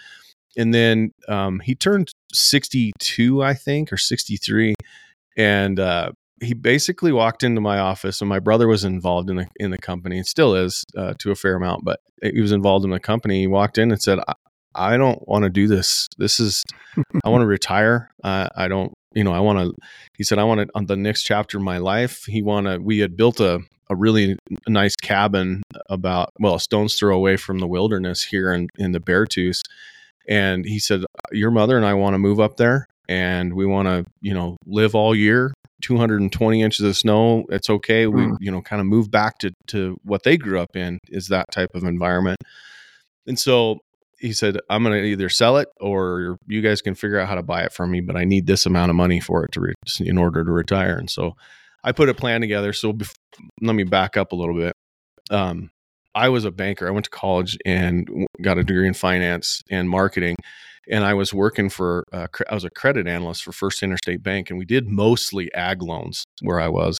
And 0.57 0.75
then 0.75 1.13
um, 1.29 1.61
he 1.61 1.75
turned 1.75 2.11
62 2.33 3.43
i 3.43 3.55
think 3.55 3.93
or 3.93 3.97
63 3.97 4.75
and 5.37 5.81
uh, 5.81 6.13
he 6.43 6.55
basically 6.55 7.13
walked 7.13 7.43
into 7.43 7.61
my 7.61 7.79
office 7.79 8.21
and 8.21 8.29
my 8.29 8.39
brother 8.39 8.67
was 8.67 8.85
involved 8.85 9.31
in 9.31 9.37
the 9.37 9.47
in 9.57 9.71
the 9.71 9.79
company 9.79 10.19
and 10.19 10.27
still 10.27 10.55
is 10.55 10.85
uh, 10.97 11.15
to 11.19 11.31
a 11.31 11.35
fair 11.35 11.55
amount 11.55 11.85
but 11.85 12.01
he 12.23 12.41
was 12.41 12.53
involved 12.53 12.85
in 12.85 12.91
the 12.91 13.01
company. 13.01 13.41
He 13.41 13.47
walked 13.47 13.79
in 13.79 13.91
and 13.91 14.03
said 14.03 14.19
i, 14.75 14.97
don't 14.97 15.27
want 15.29 15.45
to 15.45 15.51
do 15.51 15.69
this. 15.69 16.09
This 16.19 16.41
is 16.41 16.65
i 17.25 17.29
want 17.29 17.43
to 17.43 17.47
retire. 17.59 18.11
Uh, 18.25 18.49
i 18.57 18.69
don't 18.69 18.93
you 19.15 19.25
know 19.25 19.33
i 19.33 19.41
want 19.41 19.59
to 19.59 19.75
he 20.17 20.25
said 20.25 20.39
i 20.39 20.45
want 20.45 20.61
to 20.61 20.69
on 20.75 20.87
the 20.87 20.97
next 20.97 21.23
chapter 21.23 21.59
of 21.59 21.65
my 21.65 21.79
life 21.79 22.25
he 22.25 22.43
want 22.43 22.67
to 22.67 22.79
we 22.79 22.99
had 22.99 23.17
built 23.17 23.41
a 23.41 23.61
a 23.91 23.97
really 23.97 24.37
nice 24.69 24.97
cabin 24.97 25.63
about 25.89 26.31
well 26.41 26.55
a 26.55 26.61
stone's 26.61 26.95
throw 26.95 27.15
away 27.15 27.37
from 27.37 27.59
the 27.59 27.67
wilderness 27.67 28.25
here 28.25 28.53
in 28.53 28.69
in 28.79 28.93
the 28.93 29.01
beartooth 29.01 29.61
and 30.29 30.65
he 30.65 30.79
said 30.79 31.05
your 31.33 31.51
mother 31.51 31.77
and 31.77 31.87
i 31.87 31.95
want 31.95 32.15
to 32.15 32.19
move 32.19 32.41
up 32.41 32.57
there 32.57 32.87
and 33.09 33.55
we 33.55 33.67
want 33.67 33.87
to 33.87 34.05
you 34.21 34.33
know 34.33 34.57
live 34.67 34.95
all 34.95 35.15
year 35.15 35.53
220 35.83 36.63
inches 36.63 36.87
of 36.87 36.97
snow 36.97 37.45
it's 37.51 37.69
okay 37.69 38.07
we 38.07 38.23
mm. 38.23 38.37
you 38.41 38.51
know 38.51 38.63
kind 38.63 38.81
of 38.81 38.87
move 38.87 39.11
back 39.11 39.39
to 39.39 39.53
to 39.67 39.97
what 40.05 40.23
they 40.23 40.37
grew 40.37 40.59
up 40.59 40.77
in 40.77 40.99
is 41.09 41.29
that 41.29 41.51
type 41.51 41.71
of 41.75 41.83
environment 41.85 42.39
and 43.27 43.39
so 43.39 43.79
he 44.23 44.33
said 44.33 44.57
i'm 44.71 44.83
going 44.83 44.97
to 44.97 45.07
either 45.07 45.29
sell 45.29 45.59
it 45.59 45.69
or 45.81 46.39
you 46.47 46.63
guys 46.63 46.81
can 46.81 46.95
figure 46.95 47.19
out 47.19 47.29
how 47.29 47.35
to 47.35 47.43
buy 47.43 47.63
it 47.63 47.73
from 47.73 47.91
me 47.91 48.01
but 48.01 48.17
i 48.17 48.25
need 48.25 48.47
this 48.47 48.65
amount 48.65 48.89
of 48.89 48.97
money 48.97 49.21
for 49.21 49.45
it 49.45 49.53
to 49.53 49.61
re- 49.61 49.75
in 50.01 50.17
order 50.17 50.43
to 50.43 50.51
retire 50.51 50.97
and 50.97 51.11
so 51.11 51.33
i 51.85 51.93
put 51.93 52.09
a 52.09 52.15
plan 52.15 52.41
together 52.41 52.73
so 52.73 52.93
bef- 52.93 53.15
let 53.61 53.75
me 53.75 53.85
back 53.85 54.17
up 54.17 54.33
a 54.33 54.37
little 54.37 54.57
bit 54.57 54.73
um, 55.31 55.71
I 56.15 56.29
was 56.29 56.45
a 56.45 56.51
banker. 56.51 56.87
I 56.87 56.91
went 56.91 57.05
to 57.05 57.11
college 57.11 57.57
and 57.65 58.09
got 58.43 58.59
a 58.59 58.65
degree 58.65 58.87
in 58.87 58.95
finance 58.95 59.63
and 59.71 59.89
marketing. 59.89 60.37
And 60.91 61.05
I 61.05 61.15
was 61.15 61.33
working 61.33 61.71
for, 61.71 62.05
uh, 62.13 62.27
I 62.51 62.55
was 62.55 62.65
a 62.65 62.71
credit 62.71 63.07
analyst 63.07 63.45
for 63.45 63.53
First 63.53 63.83
Interstate 63.83 64.23
Bank, 64.23 64.51
and 64.51 64.59
we 64.59 64.65
did 64.65 64.89
mostly 64.89 65.53
ag 65.55 65.81
loans 65.81 66.25
where 66.43 66.61
I 66.61 66.69
was. 66.69 66.99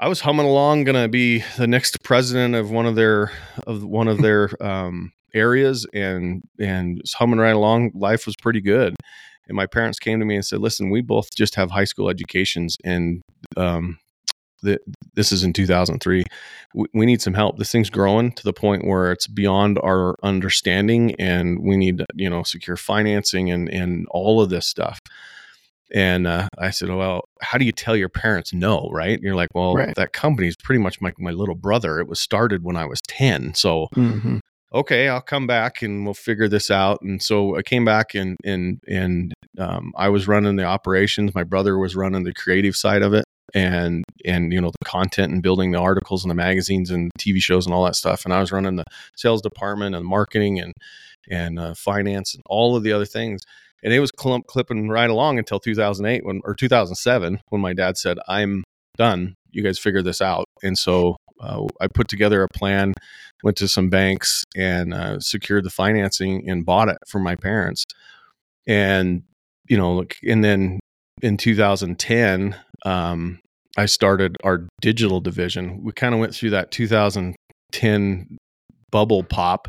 I 0.00 0.08
was 0.08 0.20
humming 0.22 0.46
along, 0.46 0.84
gonna 0.84 1.08
be 1.08 1.44
the 1.58 1.66
next 1.66 2.02
president 2.02 2.54
of 2.54 2.70
one 2.70 2.86
of 2.86 2.94
their 2.94 3.32
of 3.66 3.84
one 3.84 4.08
of 4.08 4.22
their 4.22 4.50
um, 4.64 5.12
areas, 5.34 5.86
and 5.92 6.42
and 6.58 7.02
humming 7.14 7.38
right 7.38 7.54
along. 7.54 7.92
Life 7.94 8.24
was 8.24 8.34
pretty 8.34 8.62
good, 8.62 8.96
and 9.46 9.54
my 9.54 9.66
parents 9.66 9.98
came 9.98 10.18
to 10.18 10.24
me 10.24 10.36
and 10.36 10.44
said, 10.44 10.60
"Listen, 10.60 10.88
we 10.88 11.02
both 11.02 11.34
just 11.36 11.54
have 11.56 11.70
high 11.70 11.84
school 11.84 12.08
educations, 12.08 12.78
and 12.82 13.20
um, 13.58 13.98
the, 14.62 14.80
this 15.16 15.32
is 15.32 15.44
in 15.44 15.52
2003. 15.52 16.24
We, 16.74 16.86
we 16.94 17.04
need 17.04 17.20
some 17.20 17.34
help. 17.34 17.58
This 17.58 17.70
thing's 17.70 17.90
growing 17.90 18.32
to 18.32 18.42
the 18.42 18.54
point 18.54 18.86
where 18.86 19.12
it's 19.12 19.26
beyond 19.26 19.78
our 19.80 20.16
understanding, 20.22 21.14
and 21.16 21.60
we 21.60 21.76
need 21.76 22.02
you 22.14 22.30
know 22.30 22.42
secure 22.42 22.78
financing 22.78 23.50
and 23.50 23.68
and 23.68 24.06
all 24.08 24.40
of 24.40 24.48
this 24.48 24.66
stuff." 24.66 24.98
And 25.92 26.26
uh, 26.26 26.48
I 26.58 26.70
said, 26.70 26.88
well, 26.88 27.24
how 27.40 27.58
do 27.58 27.64
you 27.64 27.72
tell 27.72 27.96
your 27.96 28.08
parents 28.08 28.52
no, 28.52 28.88
right? 28.92 29.14
And 29.14 29.22
you're 29.22 29.34
like, 29.34 29.48
well, 29.54 29.74
right. 29.74 29.94
that 29.96 30.12
company 30.12 30.48
is 30.48 30.56
pretty 30.56 30.80
much 30.80 31.00
my, 31.00 31.12
my 31.18 31.32
little 31.32 31.54
brother. 31.54 31.98
It 31.98 32.08
was 32.08 32.20
started 32.20 32.62
when 32.62 32.76
I 32.76 32.86
was 32.86 33.00
10. 33.08 33.54
So, 33.54 33.88
mm-hmm. 33.94 34.38
okay, 34.72 35.08
I'll 35.08 35.20
come 35.20 35.46
back 35.46 35.82
and 35.82 36.04
we'll 36.04 36.14
figure 36.14 36.48
this 36.48 36.70
out. 36.70 37.02
And 37.02 37.20
so 37.22 37.56
I 37.56 37.62
came 37.62 37.84
back 37.84 38.14
and, 38.14 38.36
and, 38.44 38.80
and 38.86 39.32
um, 39.58 39.92
I 39.96 40.08
was 40.08 40.28
running 40.28 40.56
the 40.56 40.64
operations. 40.64 41.34
My 41.34 41.44
brother 41.44 41.76
was 41.76 41.96
running 41.96 42.22
the 42.22 42.34
creative 42.34 42.76
side 42.76 43.02
of 43.02 43.12
it 43.12 43.24
and 43.52 44.04
and 44.24 44.52
you 44.52 44.60
know 44.60 44.70
the 44.70 44.84
content 44.84 45.32
and 45.32 45.42
building 45.42 45.72
the 45.72 45.78
articles 45.78 46.22
and 46.22 46.30
the 46.30 46.36
magazines 46.36 46.88
and 46.88 47.10
TV 47.18 47.42
shows 47.42 47.66
and 47.66 47.74
all 47.74 47.84
that 47.84 47.96
stuff. 47.96 48.24
And 48.24 48.32
I 48.32 48.38
was 48.38 48.52
running 48.52 48.76
the 48.76 48.84
sales 49.16 49.42
department 49.42 49.96
and 49.96 50.06
marketing 50.06 50.60
and 50.60 50.72
and 51.28 51.58
uh, 51.58 51.74
finance 51.74 52.34
and 52.34 52.42
all 52.46 52.76
of 52.76 52.82
the 52.82 52.92
other 52.92 53.04
things 53.04 53.42
and 53.82 53.92
it 53.92 54.00
was 54.00 54.10
clump 54.10 54.46
clipping 54.46 54.88
right 54.88 55.10
along 55.10 55.38
until 55.38 55.58
2008 55.58 56.24
when 56.24 56.40
or 56.44 56.54
2007 56.54 57.40
when 57.48 57.60
my 57.60 57.72
dad 57.72 57.96
said 57.96 58.18
i'm 58.28 58.62
done. 58.96 59.34
You 59.50 59.62
guys 59.62 59.78
figure 59.78 60.02
this 60.02 60.20
out. 60.20 60.44
And 60.62 60.78
so 60.78 61.16
uh, 61.40 61.64
i 61.80 61.86
put 61.88 62.08
together 62.08 62.42
a 62.42 62.48
plan 62.48 62.92
went 63.42 63.56
to 63.56 63.66
some 63.66 63.88
banks 63.88 64.44
and 64.54 64.92
uh, 64.92 65.18
secured 65.18 65.64
the 65.64 65.70
financing 65.70 66.48
and 66.48 66.66
bought 66.66 66.90
it 66.90 66.98
for 67.08 67.18
my 67.18 67.34
parents. 67.34 67.84
And 68.66 69.22
you 69.68 69.78
know 69.78 70.04
and 70.26 70.44
then 70.44 70.80
in 71.22 71.36
2010 71.36 72.56
um, 72.84 73.40
i 73.76 73.86
started 73.86 74.36
our 74.44 74.66
digital 74.80 75.20
division. 75.20 75.82
We 75.82 75.92
kind 75.92 76.14
of 76.14 76.20
went 76.20 76.34
through 76.34 76.50
that 76.50 76.70
2010 76.70 78.36
bubble 78.90 79.22
pop 79.22 79.68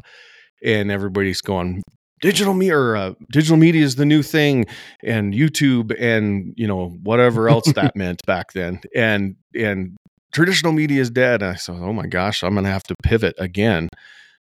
and 0.63 0.91
everybody's 0.91 1.41
going 1.41 1.83
digital 2.21 2.53
media 2.53 2.77
or 2.77 2.95
uh, 2.95 3.13
digital 3.31 3.57
media 3.57 3.83
is 3.83 3.95
the 3.95 4.05
new 4.05 4.23
thing 4.23 4.65
and 5.03 5.33
youtube 5.33 5.93
and 5.99 6.53
you 6.55 6.67
know 6.67 6.89
whatever 7.03 7.49
else 7.49 7.71
that 7.75 7.95
meant 7.95 8.25
back 8.25 8.53
then. 8.53 8.79
And 8.95 9.35
and 9.55 9.97
traditional 10.31 10.71
media 10.71 11.01
is 11.01 11.09
dead 11.09 11.41
and 11.41 11.51
i 11.51 11.55
said 11.55 11.75
oh 11.75 11.91
my 11.91 12.07
gosh 12.07 12.41
i'm 12.41 12.55
gonna 12.55 12.69
have 12.69 12.83
to 12.83 12.95
pivot 13.03 13.35
again. 13.37 13.89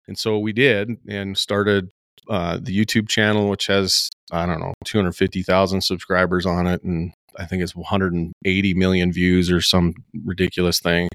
And 0.07 0.17
so 0.17 0.37
we 0.37 0.53
did 0.53 0.97
and 1.07 1.37
started 1.37 1.91
uh, 2.29 2.57
the 2.61 2.77
youtube 2.77 3.09
channel 3.09 3.49
which 3.49 3.67
has 3.67 4.09
i 4.31 4.45
don't 4.45 4.61
know 4.61 4.73
250000 4.85 5.81
subscribers 5.81 6.45
on 6.45 6.67
it 6.67 6.81
and 6.83 7.13
i 7.37 7.45
think 7.45 7.61
it's 7.61 7.75
180 7.75 8.73
million 8.75 9.11
views 9.11 9.51
or 9.51 9.59
some 9.59 9.93
ridiculous 10.23 10.79
thing 10.79 11.09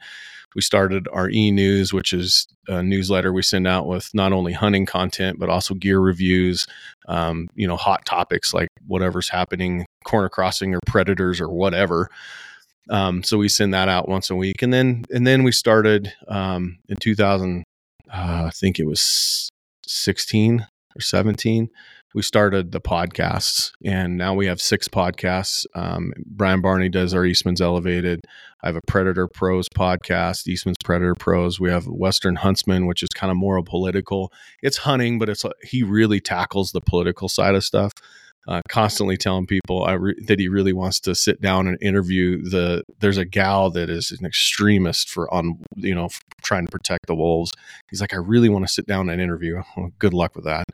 we 0.58 0.62
started 0.62 1.06
our 1.12 1.30
e-news 1.30 1.92
which 1.92 2.12
is 2.12 2.48
a 2.66 2.82
newsletter 2.82 3.32
we 3.32 3.42
send 3.42 3.64
out 3.64 3.86
with 3.86 4.10
not 4.12 4.32
only 4.32 4.52
hunting 4.52 4.84
content 4.84 5.38
but 5.38 5.48
also 5.48 5.72
gear 5.72 6.00
reviews 6.00 6.66
um, 7.06 7.46
you 7.54 7.68
know 7.68 7.76
hot 7.76 8.04
topics 8.04 8.52
like 8.52 8.68
whatever's 8.88 9.28
happening 9.28 9.86
corner 10.08 10.28
crossing 10.28 10.74
or 10.74 10.80
predators 10.86 11.40
or 11.40 11.48
whatever. 11.48 12.10
Um, 12.90 13.22
so 13.22 13.36
we 13.36 13.48
send 13.48 13.74
that 13.74 13.88
out 13.88 14.08
once 14.08 14.30
a 14.30 14.34
week. 14.34 14.62
And 14.62 14.72
then 14.72 15.04
and 15.10 15.26
then 15.26 15.44
we 15.44 15.52
started 15.52 16.12
um, 16.26 16.78
in 16.88 16.96
2000 16.96 17.62
uh, 18.10 18.44
i 18.46 18.50
think 18.50 18.78
it 18.78 18.86
was 18.86 19.50
16 19.86 20.66
or 20.98 21.02
17 21.02 21.70
we 22.14 22.22
started 22.22 22.72
the 22.72 22.80
podcasts 22.80 23.72
and 23.84 24.16
now 24.16 24.34
we 24.34 24.46
have 24.46 24.60
six 24.60 24.88
podcasts. 24.88 25.66
Um, 25.74 26.12
brian 26.26 26.60
barney 26.60 26.88
does 26.88 27.14
our 27.14 27.24
eastman's 27.24 27.60
elevated. 27.60 28.20
I 28.62 28.66
have 28.68 28.76
a 28.76 28.82
predator 28.86 29.28
pros 29.28 29.68
podcast 29.68 30.46
eastman's 30.48 30.78
predator 30.84 31.14
pros. 31.14 31.60
We 31.60 31.70
have 31.70 31.86
western 31.86 32.36
huntsman 32.36 32.86
which 32.86 33.02
is 33.02 33.10
kind 33.10 33.30
of 33.30 33.36
more 33.36 33.62
political 33.62 34.32
it's 34.62 34.78
hunting 34.78 35.18
but 35.18 35.28
it's 35.28 35.44
he 35.62 35.82
really 35.82 36.20
tackles 36.20 36.72
the 36.72 36.80
political 36.80 37.28
side 37.28 37.54
of 37.54 37.64
stuff 37.64 37.92
uh, 38.48 38.62
constantly 38.66 39.18
telling 39.18 39.46
people 39.46 39.86
re- 39.98 40.16
that 40.26 40.40
he 40.40 40.48
really 40.48 40.72
wants 40.72 40.98
to 41.00 41.14
sit 41.14 41.40
down 41.42 41.66
and 41.66 41.76
interview 41.82 42.42
the 42.42 42.82
there's 43.00 43.18
a 43.18 43.24
gal 43.26 43.70
that 43.70 43.90
is 43.90 44.10
an 44.10 44.24
extremist 44.24 45.10
for 45.10 45.32
on 45.32 45.58
you 45.76 45.94
know 45.94 46.08
trying 46.42 46.66
to 46.66 46.70
protect 46.70 47.06
the 47.06 47.14
wolves 47.14 47.52
he's 47.90 48.00
like 48.00 48.14
i 48.14 48.18
really 48.18 48.48
want 48.48 48.66
to 48.66 48.72
sit 48.72 48.86
down 48.86 49.08
and 49.08 49.20
interview 49.20 49.62
well, 49.76 49.90
good 49.98 50.14
luck 50.14 50.34
with 50.34 50.44
that 50.44 50.64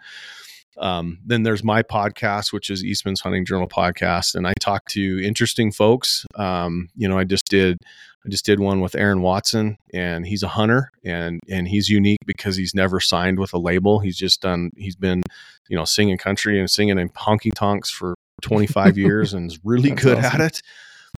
um, 0.76 1.21
then 1.25 1.44
there's 1.44 1.62
my 1.62 1.85
podcast, 1.85 2.52
which 2.52 2.68
is 2.68 2.85
Eastman's 2.85 3.21
Hunting 3.21 3.44
Journal 3.44 3.68
podcast, 3.68 4.35
and 4.35 4.44
I 4.44 4.54
talk 4.59 4.85
to 4.87 5.25
interesting 5.25 5.71
folks. 5.71 6.26
Um, 6.35 6.88
you 6.97 7.06
know, 7.09 7.16
I 7.16 7.23
just 7.23 7.47
did 7.49 7.78
I 8.26 8.30
just 8.30 8.47
did 8.47 8.59
one 8.59 8.80
with 8.80 8.94
Aaron 8.94 9.21
Watson, 9.21 9.76
and 9.92 10.26
he's 10.26 10.42
a 10.42 10.49
hunter, 10.49 10.90
and 11.04 11.40
and 11.49 11.68
he's 11.68 11.88
unique 11.90 12.21
because 12.26 12.56
he's 12.56 12.75
never 12.75 12.99
signed 12.99 13.38
with 13.38 13.52
a 13.52 13.59
label. 13.59 13.99
He's 13.99 14.16
just 14.16 14.40
done. 14.40 14.71
He's 14.76 14.97
been, 14.97 15.23
you 15.68 15.76
know, 15.76 15.85
singing 15.85 16.16
country 16.16 16.59
and 16.59 16.71
singing 16.71 16.99
in 16.99 17.11
honky 17.11 17.52
tonks 17.54 17.90
for 17.90 18.14
25 18.40 18.97
years, 18.99 19.35
and 19.35 19.50
is 19.50 19.61
really 19.62 19.90
good 19.90 20.18
awesome. 20.18 20.40
at 20.40 20.47
it. 20.47 20.62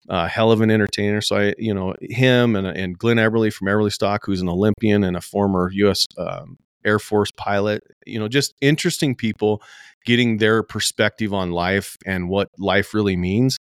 Uh, 0.09 0.29
hell 0.29 0.53
of 0.53 0.61
an 0.61 0.71
entertainer. 0.71 1.21
So 1.21 1.37
I, 1.37 1.55
you 1.59 1.73
know, 1.73 1.95
him 2.01 2.57
and 2.57 2.67
and 2.67 2.99
Glen 2.99 3.17
Eberle 3.17 3.53
from 3.53 3.69
Eberlestock, 3.69 4.21
who's 4.25 4.41
an 4.41 4.49
Olympian 4.49 5.05
and 5.05 5.17
a 5.17 5.21
former 5.21 5.71
U.S. 5.73 6.07
Um, 6.19 6.59
Air 6.85 6.99
Force 6.99 7.31
pilot, 7.37 7.83
you 8.07 8.19
know, 8.19 8.29
just 8.29 8.55
interesting 8.61 9.15
people 9.15 9.63
getting 10.05 10.37
their 10.37 10.63
perspective 10.63 11.33
on 11.33 11.51
life 11.51 11.97
and 12.05 12.29
what 12.29 12.51
life 12.59 12.93
really 12.93 13.17
means, 13.17 13.59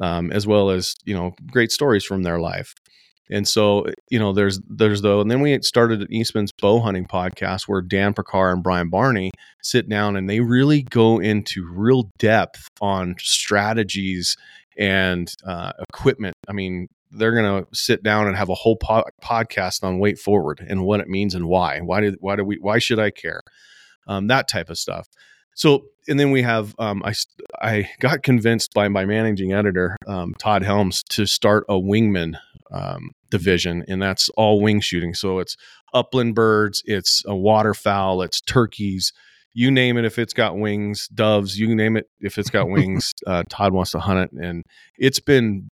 um, 0.00 0.30
as 0.30 0.46
well 0.46 0.70
as, 0.70 0.94
you 1.04 1.14
know, 1.14 1.32
great 1.50 1.72
stories 1.72 2.04
from 2.04 2.22
their 2.22 2.38
life. 2.38 2.74
And 3.30 3.48
so, 3.48 3.86
you 4.10 4.18
know, 4.18 4.34
there's 4.34 4.60
there's 4.68 5.00
though, 5.00 5.22
and 5.22 5.30
then 5.30 5.40
we 5.40 5.58
started 5.62 6.06
Eastman's 6.10 6.52
bow 6.52 6.80
hunting 6.80 7.06
podcast 7.06 7.62
where 7.66 7.80
Dan 7.80 8.12
Pickar 8.12 8.52
and 8.52 8.62
Brian 8.62 8.90
Barney 8.90 9.30
sit 9.62 9.88
down 9.88 10.16
and 10.16 10.28
they 10.28 10.40
really 10.40 10.82
go 10.82 11.18
into 11.18 11.66
real 11.72 12.10
depth 12.18 12.68
on 12.82 13.14
strategies 13.18 14.36
and 14.78 15.32
uh, 15.46 15.72
equipment. 15.88 16.34
I 16.48 16.52
mean, 16.52 16.88
they're 17.10 17.34
going 17.34 17.64
to 17.64 17.68
sit 17.74 18.02
down 18.02 18.26
and 18.26 18.36
have 18.36 18.48
a 18.48 18.54
whole 18.54 18.76
po- 18.76 19.04
podcast 19.22 19.84
on 19.84 19.98
weight 19.98 20.18
forward 20.18 20.64
and 20.66 20.84
what 20.84 21.00
it 21.00 21.08
means 21.08 21.34
and 21.34 21.46
why. 21.46 21.80
Why 21.80 22.00
did 22.00 22.16
why 22.20 22.36
do 22.36 22.44
we 22.44 22.56
why 22.56 22.78
should 22.78 22.98
I 22.98 23.10
care? 23.10 23.42
Um, 24.06 24.26
that 24.28 24.48
type 24.48 24.70
of 24.70 24.78
stuff. 24.78 25.08
So 25.54 25.84
and 26.08 26.18
then 26.18 26.30
we 26.30 26.42
have 26.42 26.74
um, 26.78 27.02
I 27.04 27.14
I 27.60 27.90
got 28.00 28.22
convinced 28.22 28.72
by 28.74 28.88
my 28.88 29.04
managing 29.04 29.52
editor 29.52 29.96
um, 30.06 30.34
Todd 30.38 30.62
Helms 30.62 31.02
to 31.10 31.26
start 31.26 31.64
a 31.68 31.74
wingman 31.74 32.38
um, 32.70 33.10
division, 33.30 33.84
and 33.88 34.00
that's 34.00 34.28
all 34.30 34.60
wing 34.60 34.80
shooting. 34.80 35.14
So 35.14 35.38
it's 35.38 35.56
upland 35.92 36.34
birds, 36.34 36.82
it's 36.86 37.22
a 37.26 37.36
waterfowl, 37.36 38.22
it's 38.22 38.40
turkeys. 38.40 39.12
You 39.54 39.70
name 39.70 39.98
it 39.98 40.04
if 40.04 40.18
it's 40.18 40.32
got 40.32 40.56
wings, 40.56 41.08
doves. 41.08 41.58
You 41.58 41.74
name 41.74 41.96
it 41.96 42.08
if 42.20 42.38
it's 42.38 42.50
got 42.50 42.68
wings. 42.70 43.12
Uh, 43.26 43.44
Todd 43.48 43.72
wants 43.72 43.92
to 43.92 44.00
hunt 44.00 44.32
it, 44.32 44.40
and 44.40 44.64
it's 44.98 45.20
been 45.20 45.70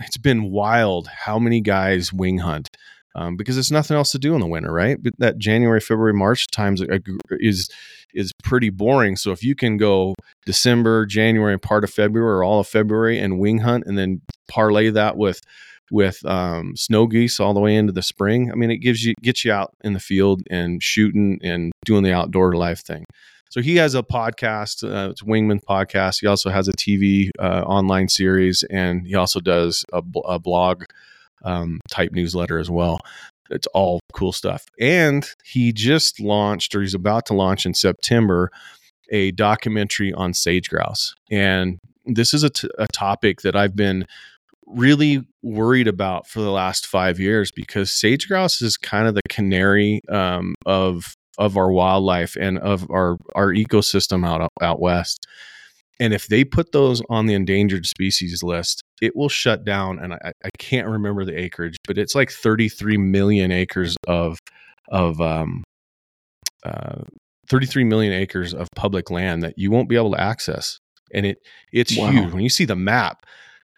it's 0.00 0.16
been 0.16 0.50
wild 0.50 1.08
how 1.08 1.38
many 1.38 1.60
guys 1.60 2.12
wing 2.12 2.38
hunt 2.38 2.70
um, 3.14 3.36
because 3.36 3.58
it's 3.58 3.70
nothing 3.70 3.96
else 3.96 4.12
to 4.12 4.18
do 4.18 4.34
in 4.34 4.40
the 4.40 4.46
winter, 4.46 4.72
right? 4.72 5.02
But 5.02 5.14
that 5.18 5.38
January, 5.38 5.80
February, 5.80 6.14
March 6.14 6.46
times 6.48 6.82
is 7.30 7.70
is 8.12 8.32
pretty 8.42 8.70
boring. 8.70 9.16
So 9.16 9.30
if 9.30 9.44
you 9.44 9.54
can 9.54 9.76
go 9.76 10.14
December, 10.46 11.06
January, 11.06 11.52
and 11.52 11.62
part 11.62 11.84
of 11.84 11.90
February 11.90 12.38
or 12.38 12.44
all 12.44 12.60
of 12.60 12.66
February 12.66 13.18
and 13.18 13.38
wing 13.38 13.58
hunt, 13.58 13.84
and 13.86 13.98
then 13.98 14.22
parlay 14.48 14.90
that 14.90 15.16
with 15.16 15.40
with 15.90 16.24
um, 16.24 16.76
snow 16.76 17.06
geese 17.06 17.40
all 17.40 17.54
the 17.54 17.60
way 17.60 17.76
into 17.76 17.92
the 17.92 18.02
spring, 18.02 18.50
I 18.50 18.54
mean, 18.54 18.70
it 18.70 18.78
gives 18.78 19.04
you 19.04 19.14
gets 19.22 19.44
you 19.44 19.52
out 19.52 19.74
in 19.82 19.92
the 19.92 20.00
field 20.00 20.42
and 20.50 20.82
shooting 20.82 21.38
and 21.42 21.72
doing 21.84 22.02
the 22.02 22.12
outdoor 22.12 22.54
life 22.54 22.80
thing. 22.80 23.04
So 23.50 23.60
he 23.60 23.76
has 23.76 23.96
a 23.96 24.02
podcast. 24.02 24.84
Uh, 24.84 25.10
it's 25.10 25.22
Wingman 25.22 25.64
Podcast. 25.64 26.20
He 26.20 26.28
also 26.28 26.50
has 26.50 26.68
a 26.68 26.72
TV 26.72 27.30
uh, 27.40 27.62
online 27.66 28.08
series, 28.08 28.62
and 28.70 29.06
he 29.06 29.16
also 29.16 29.40
does 29.40 29.84
a, 29.92 30.02
a 30.24 30.38
blog 30.38 30.84
um, 31.44 31.80
type 31.90 32.12
newsletter 32.12 32.58
as 32.58 32.70
well. 32.70 33.00
It's 33.50 33.66
all 33.68 33.98
cool 34.12 34.32
stuff. 34.32 34.66
And 34.78 35.28
he 35.42 35.72
just 35.72 36.20
launched, 36.20 36.76
or 36.76 36.80
he's 36.80 36.94
about 36.94 37.26
to 37.26 37.34
launch 37.34 37.66
in 37.66 37.74
September, 37.74 38.52
a 39.10 39.32
documentary 39.32 40.12
on 40.12 40.32
sage 40.32 40.70
grouse. 40.70 41.14
And 41.28 41.78
this 42.06 42.32
is 42.32 42.44
a, 42.44 42.50
t- 42.50 42.70
a 42.78 42.86
topic 42.92 43.40
that 43.40 43.56
I've 43.56 43.74
been 43.74 44.06
really 44.74 45.22
worried 45.42 45.88
about 45.88 46.26
for 46.26 46.40
the 46.40 46.50
last 46.50 46.86
five 46.86 47.18
years 47.18 47.50
because 47.50 47.90
sage 47.92 48.28
grouse 48.28 48.60
is 48.62 48.76
kind 48.76 49.06
of 49.08 49.14
the 49.14 49.22
canary 49.28 50.00
um, 50.08 50.54
of 50.66 51.14
of 51.38 51.56
our 51.56 51.70
wildlife 51.72 52.36
and 52.38 52.58
of 52.58 52.88
our 52.90 53.16
our 53.34 53.48
ecosystem 53.52 54.26
out 54.26 54.48
out 54.60 54.80
west. 54.80 55.26
And 55.98 56.14
if 56.14 56.28
they 56.28 56.44
put 56.44 56.72
those 56.72 57.02
on 57.10 57.26
the 57.26 57.34
endangered 57.34 57.84
species 57.84 58.42
list, 58.42 58.82
it 59.02 59.14
will 59.14 59.28
shut 59.28 59.64
down. 59.64 59.98
And 59.98 60.14
I, 60.14 60.32
I 60.44 60.48
can't 60.58 60.88
remember 60.88 61.26
the 61.26 61.38
acreage, 61.38 61.76
but 61.86 61.98
it's 61.98 62.14
like 62.14 62.30
33 62.30 62.96
million 62.96 63.52
acres 63.52 63.96
of 64.08 64.38
of 64.90 65.20
um, 65.20 65.62
uh, 66.64 67.02
33 67.48 67.84
million 67.84 68.12
acres 68.12 68.54
of 68.54 68.68
public 68.76 69.10
land 69.10 69.42
that 69.42 69.58
you 69.58 69.70
won't 69.70 69.88
be 69.88 69.96
able 69.96 70.12
to 70.12 70.20
access. 70.20 70.78
And 71.12 71.26
it 71.26 71.38
it's 71.72 71.96
Wow. 71.96 72.10
huge. 72.12 72.32
When 72.32 72.42
you 72.42 72.48
see 72.50 72.64
the 72.64 72.76
map, 72.76 73.26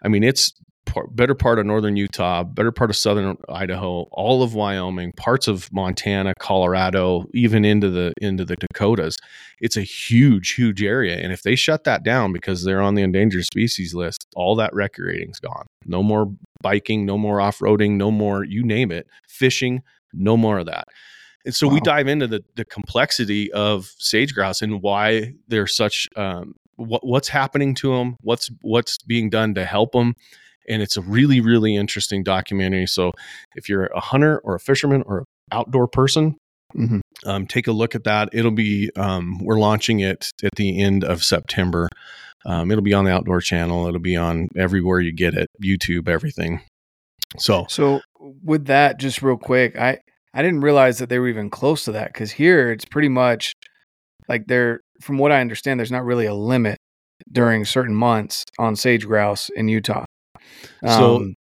I 0.04 0.08
mean, 0.08 0.22
it's 0.22 0.52
par- 0.92 1.06
better 1.10 1.34
part 1.34 1.58
of 1.58 1.66
northern 1.66 1.96
Utah, 1.96 2.44
better 2.44 2.70
part 2.70 2.90
of 2.90 2.96
southern 2.96 3.36
Idaho, 3.48 4.06
all 4.12 4.42
of 4.42 4.54
Wyoming, 4.54 5.12
parts 5.12 5.48
of 5.48 5.72
Montana, 5.72 6.34
Colorado, 6.38 7.24
even 7.32 7.64
into 7.64 7.88
the 7.90 8.12
into 8.20 8.44
the 8.44 8.56
Dakotas. 8.56 9.16
It's 9.60 9.76
a 9.76 9.82
huge, 9.82 10.52
huge 10.52 10.82
area. 10.82 11.16
And 11.16 11.32
if 11.32 11.42
they 11.42 11.54
shut 11.54 11.84
that 11.84 12.02
down 12.02 12.32
because 12.32 12.64
they're 12.64 12.82
on 12.82 12.94
the 12.94 13.02
endangered 13.02 13.44
species 13.44 13.94
list, 13.94 14.26
all 14.36 14.56
that 14.56 14.74
recreating's 14.74 15.40
gone. 15.40 15.66
No 15.86 16.02
more 16.02 16.32
biking, 16.62 17.06
no 17.06 17.16
more 17.16 17.40
off-roading, 17.40 17.92
no 17.92 18.10
more 18.10 18.44
you 18.44 18.62
name 18.62 18.92
it, 18.92 19.06
fishing, 19.28 19.82
no 20.12 20.36
more 20.36 20.58
of 20.58 20.66
that. 20.66 20.88
And 21.44 21.54
so 21.54 21.66
we 21.66 21.80
dive 21.80 22.06
into 22.06 22.26
the 22.26 22.44
the 22.54 22.64
complexity 22.64 23.50
of 23.52 23.92
sage 23.98 24.34
grouse 24.34 24.62
and 24.62 24.82
why 24.82 25.34
they're 25.48 25.66
such 25.66 26.08
um, 26.16 26.54
what, 26.76 27.06
what's 27.06 27.28
happening 27.28 27.74
to 27.76 27.96
them, 27.96 28.16
what's 28.20 28.50
what's 28.60 28.98
being 28.98 29.30
done 29.30 29.54
to 29.54 29.64
help 29.64 29.92
them, 29.92 30.14
and 30.68 30.82
it's 30.82 30.96
a 30.96 31.02
really 31.02 31.40
really 31.40 31.76
interesting 31.76 32.22
documentary. 32.22 32.86
So 32.86 33.12
if 33.56 33.68
you're 33.68 33.86
a 33.86 34.00
hunter 34.00 34.38
or 34.44 34.54
a 34.54 34.60
fisherman 34.60 35.02
or 35.06 35.18
an 35.18 35.24
outdoor 35.52 35.88
person, 35.88 36.36
Mhm. 36.76 37.00
um, 37.26 37.46
take 37.46 37.66
a 37.66 37.72
look 37.72 37.94
at 37.94 38.04
that. 38.04 38.30
It'll 38.32 38.50
be 38.50 38.90
um, 38.96 39.38
we're 39.42 39.58
launching 39.58 40.00
it 40.00 40.30
at 40.42 40.54
the 40.56 40.80
end 40.80 41.04
of 41.04 41.22
September. 41.22 41.88
Um, 42.44 42.70
it'll 42.70 42.82
be 42.82 42.94
on 42.94 43.04
the 43.04 43.12
Outdoor 43.12 43.40
Channel. 43.40 43.86
It'll 43.86 44.00
be 44.00 44.16
on 44.16 44.48
everywhere 44.56 44.98
you 45.00 45.12
get 45.12 45.34
it, 45.34 45.48
YouTube, 45.62 46.08
everything. 46.08 46.60
So 47.38 47.66
So 47.68 48.00
with 48.42 48.66
that, 48.66 48.98
just 48.98 49.22
real 49.22 49.36
quick, 49.36 49.78
I 49.78 49.98
I 50.34 50.40
didn't 50.42 50.62
realize 50.62 50.98
that 50.98 51.08
they 51.10 51.18
were 51.18 51.28
even 51.28 51.50
close 51.50 51.84
to 51.84 51.92
that 51.92 52.12
because 52.12 52.32
here 52.32 52.70
it's 52.72 52.86
pretty 52.86 53.08
much 53.10 53.52
like 54.28 54.46
they're 54.46 54.80
from 55.00 55.18
what 55.18 55.30
I 55.32 55.40
understand, 55.40 55.78
there's 55.78 55.92
not 55.92 56.04
really 56.04 56.26
a 56.26 56.34
limit 56.34 56.78
during 57.30 57.64
certain 57.64 57.94
months 57.94 58.44
on 58.58 58.76
sage 58.76 59.06
grouse 59.06 59.50
in 59.50 59.68
Utah. 59.68 60.04
So- 60.86 61.16
Um, 61.16 61.34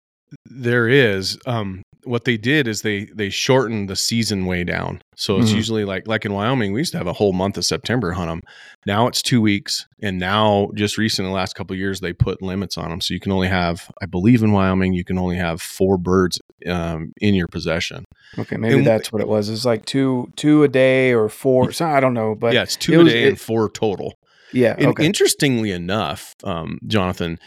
there 0.48 0.86
is 0.88 1.36
um 1.46 1.82
what 2.04 2.24
they 2.24 2.36
did 2.36 2.68
is 2.68 2.82
they 2.82 3.06
they 3.16 3.28
shortened 3.30 3.88
the 3.90 3.96
season 3.96 4.46
way 4.46 4.62
down 4.62 5.02
so 5.16 5.38
it's 5.40 5.50
Mhm. 5.50 5.56
usually 5.56 5.84
like 5.84 6.06
like 6.06 6.24
in 6.24 6.32
wyoming 6.32 6.72
we 6.72 6.78
used 6.80 6.92
to 6.92 6.98
have 6.98 7.08
a 7.08 7.12
whole 7.12 7.32
month 7.32 7.58
of 7.58 7.64
september 7.64 8.12
hunt 8.12 8.28
them 8.30 8.40
now 8.86 9.08
it's 9.08 9.22
two 9.22 9.40
weeks 9.40 9.86
and 10.00 10.20
now 10.20 10.68
just 10.76 10.96
recent 10.98 11.26
in 11.26 11.32
the 11.32 11.34
last 11.34 11.56
couple 11.56 11.74
of 11.74 11.80
years 11.80 11.98
they 11.98 12.12
put 12.12 12.40
limits 12.42 12.78
on 12.78 12.90
them 12.90 13.00
so 13.00 13.12
you 13.12 13.18
can 13.18 13.32
only 13.32 13.48
have 13.48 13.90
i 14.00 14.06
believe 14.06 14.44
in 14.44 14.52
wyoming 14.52 14.92
you 14.92 15.02
can 15.04 15.18
only 15.18 15.36
have 15.36 15.60
four 15.60 15.98
birds 15.98 16.38
um, 16.64 17.10
in 17.20 17.34
your 17.34 17.48
possession 17.48 18.04
okay, 18.38 18.56
maybe 18.56 18.76
and- 18.76 18.86
that's 18.86 19.12
what 19.12 19.20
it 19.20 19.26
was. 19.26 19.48
It's 19.48 19.64
like 19.64 19.84
two 19.84 20.28
two 20.36 20.62
a 20.62 20.68
day 20.68 21.12
or 21.12 21.28
four. 21.28 21.72
So 21.72 21.86
I 21.86 21.98
don't 21.98 22.14
know, 22.14 22.36
but 22.36 22.54
yeah 22.54 22.62
it's 22.62 22.76
two 22.76 22.92
it 22.92 23.00
a 23.00 23.02
was- 23.02 23.12
day 23.12 23.24
it- 23.24 23.28
and 23.30 23.40
four 23.40 23.68
total 23.68 24.14
yeah, 24.52 24.74
And 24.78 24.88
okay, 24.88 25.06
interestingly 25.06 25.70
enough, 25.72 26.34
um, 26.44 26.78
Jonathan, 26.86 27.38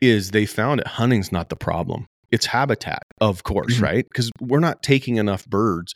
is 0.00 0.30
they 0.30 0.46
found 0.46 0.80
that 0.80 0.86
hunting's 0.86 1.30
not 1.32 1.48
the 1.48 1.56
problem. 1.56 2.06
It's 2.30 2.46
habitat, 2.46 3.02
of 3.20 3.42
course, 3.42 3.76
Mhm. 3.78 3.82
right? 3.82 4.04
Because 4.08 4.30
we're 4.40 4.60
not 4.60 4.82
taking 4.82 5.16
enough 5.16 5.44
birds 5.46 5.94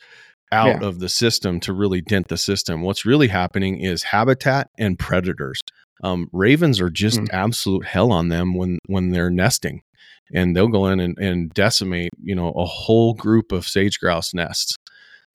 out 0.51 0.83
of 0.83 0.99
the 0.99 1.09
system 1.09 1.59
to 1.61 1.73
really 1.73 2.01
dent 2.01 2.27
the 2.27 2.37
system. 2.37 2.81
What's 2.81 3.05
really 3.05 3.27
happening 3.29 3.79
is 3.79 4.03
habitat 4.03 4.69
and 4.77 4.97
predators. 4.99 5.59
Um, 6.03 6.27
ravens 6.33 6.79
are 6.81 6.89
just 6.89 7.19
Mm. 7.19 7.29
absolute 7.31 7.85
hell 7.85 8.11
on 8.11 8.29
them 8.29 8.53
when 8.55 8.79
when 8.87 9.09
they're 9.09 9.31
nesting, 9.31 9.81
and 10.33 10.55
they'll 10.55 10.67
go 10.67 10.87
in 10.87 10.99
and, 10.99 11.17
and 11.17 11.49
decimate, 11.53 12.11
you 12.21 12.35
know, 12.35 12.51
a 12.51 12.65
whole 12.65 13.13
group 13.13 13.51
of 13.51 13.67
sage 13.67 13.99
grouse 13.99 14.33
nests 14.33 14.75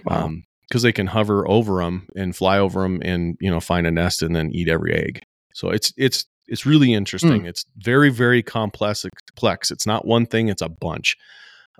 Wow. 0.04 0.26
um, 0.26 0.44
because 0.68 0.82
they 0.82 0.92
can 0.92 1.08
hover 1.08 1.48
over 1.48 1.82
them 1.82 2.06
and 2.14 2.36
fly 2.36 2.58
over 2.58 2.82
them 2.82 3.00
and 3.02 3.36
you 3.40 3.50
know 3.50 3.58
find 3.60 3.86
a 3.86 3.90
nest 3.90 4.22
and 4.22 4.36
then 4.36 4.50
eat 4.52 4.68
every 4.68 4.94
egg. 4.94 5.22
So 5.54 5.70
it's 5.70 5.92
it's 5.96 6.26
it's 6.50 6.66
really 6.66 6.92
interesting. 6.92 7.46
It's 7.46 7.64
very 7.78 8.10
very 8.10 8.42
complex. 8.42 9.06
Complex. 9.34 9.70
It's 9.70 9.86
not 9.86 10.06
one 10.06 10.26
thing. 10.26 10.48
It's 10.48 10.62
a 10.62 10.68
bunch. 10.68 11.16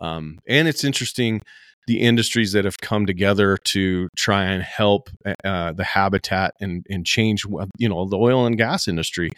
Um, 0.00 0.38
and 0.48 0.66
it's 0.68 0.84
interesting 0.84 1.42
the 1.86 2.00
industries 2.00 2.52
that 2.52 2.64
have 2.64 2.78
come 2.78 3.04
together 3.06 3.56
to 3.64 4.08
try 4.16 4.44
and 4.44 4.62
help 4.62 5.10
uh, 5.44 5.72
the 5.72 5.84
habitat 5.84 6.54
and 6.60 6.86
and 6.88 7.04
change 7.04 7.44
you 7.78 7.88
know 7.88 8.06
the 8.06 8.16
oil 8.18 8.46
and 8.46 8.56
gas 8.56 8.88
industry. 8.88 9.30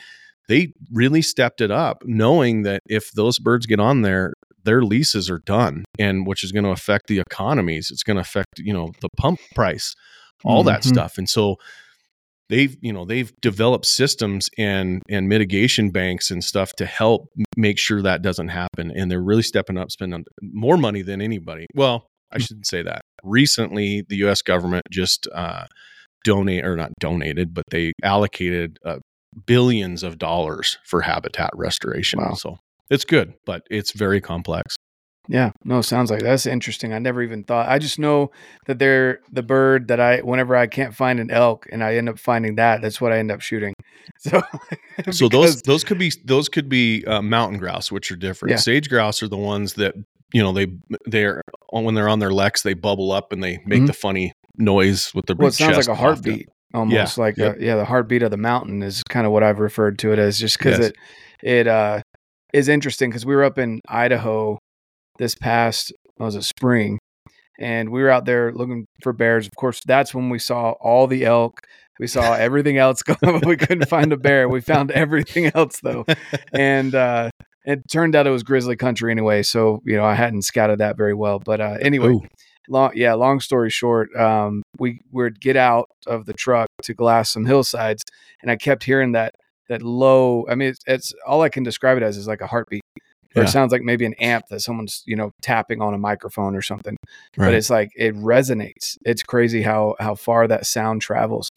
They 0.48 0.72
really 0.92 1.22
stepped 1.22 1.60
it 1.60 1.70
up, 1.70 2.02
knowing 2.04 2.62
that 2.62 2.82
if 2.88 3.12
those 3.12 3.38
birds 3.38 3.64
get 3.66 3.80
on 3.80 4.02
there, 4.02 4.34
their 4.64 4.82
leases 4.82 5.30
are 5.30 5.38
done 5.38 5.84
and 5.98 6.26
which 6.26 6.44
is 6.44 6.52
going 6.52 6.64
to 6.64 6.70
affect 6.70 7.08
the 7.08 7.18
economies 7.18 7.90
it's 7.90 8.04
going 8.04 8.14
to 8.16 8.20
affect 8.20 8.58
you 8.58 8.72
know 8.72 8.92
the 9.00 9.08
pump 9.16 9.40
price 9.56 9.96
all 10.44 10.62
that 10.62 10.82
Mhm. 10.82 10.88
stuff 10.88 11.18
and 11.18 11.28
so 11.28 11.56
they've 12.52 12.76
you 12.80 12.92
know 12.92 13.04
they've 13.04 13.32
developed 13.40 13.86
systems 13.86 14.48
and 14.58 15.02
and 15.08 15.28
mitigation 15.28 15.90
banks 15.90 16.30
and 16.30 16.44
stuff 16.44 16.70
to 16.74 16.86
help 16.86 17.28
make 17.56 17.78
sure 17.78 18.00
that 18.02 18.20
doesn't 18.22 18.48
happen 18.48 18.92
and 18.94 19.10
they're 19.10 19.22
really 19.30 19.42
stepping 19.42 19.78
up 19.78 19.90
spending 19.90 20.24
more 20.42 20.76
money 20.76 21.02
than 21.02 21.20
anybody 21.20 21.66
well 21.74 22.06
i 22.30 22.36
Mm. 22.38 22.42
shouldn't 22.46 22.66
say 22.66 22.82
that 22.82 23.00
recently 23.24 24.04
the 24.08 24.16
us 24.16 24.42
government 24.42 24.84
just 24.90 25.26
uh 25.34 25.64
donate 26.24 26.64
or 26.64 26.76
not 26.76 26.90
donated 27.00 27.52
but 27.54 27.64
they 27.70 27.92
allocated 28.04 28.78
uh, 28.84 28.98
billions 29.46 30.02
of 30.02 30.18
dollars 30.18 30.78
for 30.86 31.00
habitat 31.00 31.50
restoration 31.54 32.20
Wow. 32.20 32.34
so 32.34 32.56
it's 32.90 33.04
good 33.04 33.32
but 33.46 33.62
it's 33.70 33.92
very 33.92 34.20
complex 34.20 34.76
Yeah, 35.28 35.52
no, 35.64 35.82
sounds 35.82 36.10
like 36.10 36.20
that's 36.20 36.46
interesting. 36.46 36.92
I 36.92 36.98
never 36.98 37.22
even 37.22 37.44
thought. 37.44 37.68
I 37.68 37.78
just 37.78 37.98
know 37.98 38.32
that 38.66 38.78
they're 38.80 39.20
the 39.30 39.42
bird 39.42 39.86
that 39.88 40.00
I, 40.00 40.18
whenever 40.18 40.56
I 40.56 40.66
can't 40.66 40.94
find 40.94 41.20
an 41.20 41.30
elk 41.30 41.66
and 41.70 41.82
I 41.84 41.94
end 41.94 42.08
up 42.08 42.18
finding 42.18 42.56
that, 42.56 42.82
that's 42.82 43.00
what 43.00 43.12
I 43.12 43.18
end 43.18 43.30
up 43.30 43.40
shooting. 43.40 43.74
So, 44.18 44.40
so 45.10 45.28
those 45.28 45.62
those 45.62 45.84
could 45.84 45.98
be 45.98 46.12
those 46.24 46.48
could 46.48 46.68
be 46.68 47.04
uh, 47.06 47.22
mountain 47.22 47.58
grouse 47.58 47.90
which 47.90 48.10
are 48.12 48.16
different 48.16 48.50
Yeah. 48.50 48.56
sage 48.56 48.88
grouse 48.88 49.22
are 49.22 49.28
the 49.28 49.36
ones 49.36 49.74
that 49.74 49.94
you 50.32 50.42
know 50.42 50.52
they 50.52 50.66
they're 51.06 51.40
when 51.70 51.94
they're 51.94 52.08
on 52.08 52.18
their 52.18 52.30
leks 52.30 52.62
they 52.62 52.74
bubble 52.74 53.10
up 53.12 53.32
and 53.32 53.42
they 53.42 53.58
make 53.64 53.82
Mhm. 53.82 53.86
the 53.88 53.92
funny 53.92 54.32
noise 54.58 55.12
with 55.14 55.26
their 55.26 55.36
well, 55.36 55.48
it 55.48 55.54
sounds 55.54 55.76
like 55.76 55.88
a 55.88 55.94
heartbeat 55.94 56.48
almost 56.74 57.16
like 57.18 57.36
yep. 57.36 57.58
a, 57.58 57.64
yeah, 57.64 57.76
the 57.76 57.84
heartbeat 57.84 58.22
of 58.22 58.30
the 58.30 58.36
mountain 58.36 58.82
is 58.82 59.02
kind 59.08 59.26
of 59.26 59.32
what 59.32 59.42
I've 59.42 59.58
referred 59.60 59.98
to 60.00 60.12
it 60.12 60.18
as, 60.18 60.38
just 60.38 60.58
because 60.58 60.78
Yes. 60.78 60.88
it 60.88 60.96
it 61.42 61.66
uh 61.68 62.00
is 62.52 62.68
interesting 62.68 63.10
because 63.10 63.24
we 63.26 63.34
were 63.34 63.44
up 63.44 63.58
in 63.58 63.80
Idaho 63.88 64.58
this 65.22 65.34
past 65.36 65.92
was 66.18 66.34
a 66.34 66.42
spring, 66.42 66.98
and 67.58 67.90
we 67.90 68.02
were 68.02 68.10
out 68.10 68.24
there 68.24 68.52
looking 68.52 68.86
for 69.02 69.12
bears. 69.12 69.46
Of 69.46 69.52
course, 69.56 69.80
that's 69.86 70.12
when 70.12 70.30
we 70.30 70.40
saw 70.40 70.72
all 70.80 71.06
the 71.06 71.24
elk. 71.24 71.60
We 72.00 72.08
saw 72.08 72.34
everything 72.48 72.76
else 72.76 73.02
go, 73.02 73.14
but 73.22 73.46
we 73.46 73.56
couldn't 73.56 73.88
find 73.88 74.12
a 74.12 74.16
bear. 74.16 74.48
We 74.48 74.60
found 74.60 74.90
everything 74.90 75.52
else 75.54 75.78
though, 75.80 76.04
and 76.52 76.94
uh, 76.94 77.30
it 77.64 77.88
turned 77.88 78.16
out 78.16 78.26
it 78.26 78.30
was 78.30 78.42
grizzly 78.42 78.74
country 78.74 79.12
anyway. 79.12 79.44
So 79.44 79.80
you 79.84 79.96
know 79.96 80.04
I 80.04 80.14
hadn't 80.14 80.42
scouted 80.42 80.80
that 80.80 80.96
very 80.96 81.14
well, 81.14 81.38
but 81.38 81.60
uh, 81.60 81.78
anyway, 81.80 82.08
Ooh. 82.08 82.26
long 82.68 82.90
yeah 82.96 83.14
long 83.14 83.38
story 83.38 83.70
short 83.70 84.14
um 84.16 84.62
we 84.78 85.00
would 85.12 85.40
get 85.40 85.56
out 85.56 85.88
of 86.06 86.26
the 86.26 86.32
truck 86.32 86.68
to 86.82 86.94
glass 86.94 87.30
some 87.30 87.44
hillsides 87.44 88.04
and 88.40 88.52
i 88.52 88.56
kept 88.56 88.84
hearing 88.84 89.12
that 89.12 89.34
that 89.68 89.82
low 89.82 90.46
i 90.48 90.54
mean 90.54 90.68
it's, 90.68 90.78
it's 90.86 91.12
all 91.26 91.42
i 91.42 91.48
can 91.48 91.64
describe 91.64 91.96
it 91.96 92.04
as 92.04 92.16
is 92.16 92.28
like 92.28 92.40
a 92.40 92.46
heartbeat 92.46 92.82
or 93.34 93.42
Yeah. 93.42 93.48
it 93.48 93.52
sounds 93.52 93.72
like 93.72 93.82
maybe 93.82 94.04
an 94.06 94.14
amp 94.14 94.44
that 94.50 94.60
someone's 94.60 95.02
you 95.06 95.16
know 95.16 95.30
tapping 95.42 95.80
on 95.82 95.94
a 95.94 95.98
microphone 95.98 96.54
or 96.54 96.62
something 96.62 96.96
but 97.36 97.54
it's 97.54 97.70
like 97.70 97.90
it 97.96 98.14
resonates 98.16 98.96
it's 99.04 99.22
crazy 99.22 99.62
how 99.62 99.94
how 100.00 100.14
far 100.14 100.46
that 100.48 100.66
sound 100.66 101.02
travels 101.02 101.48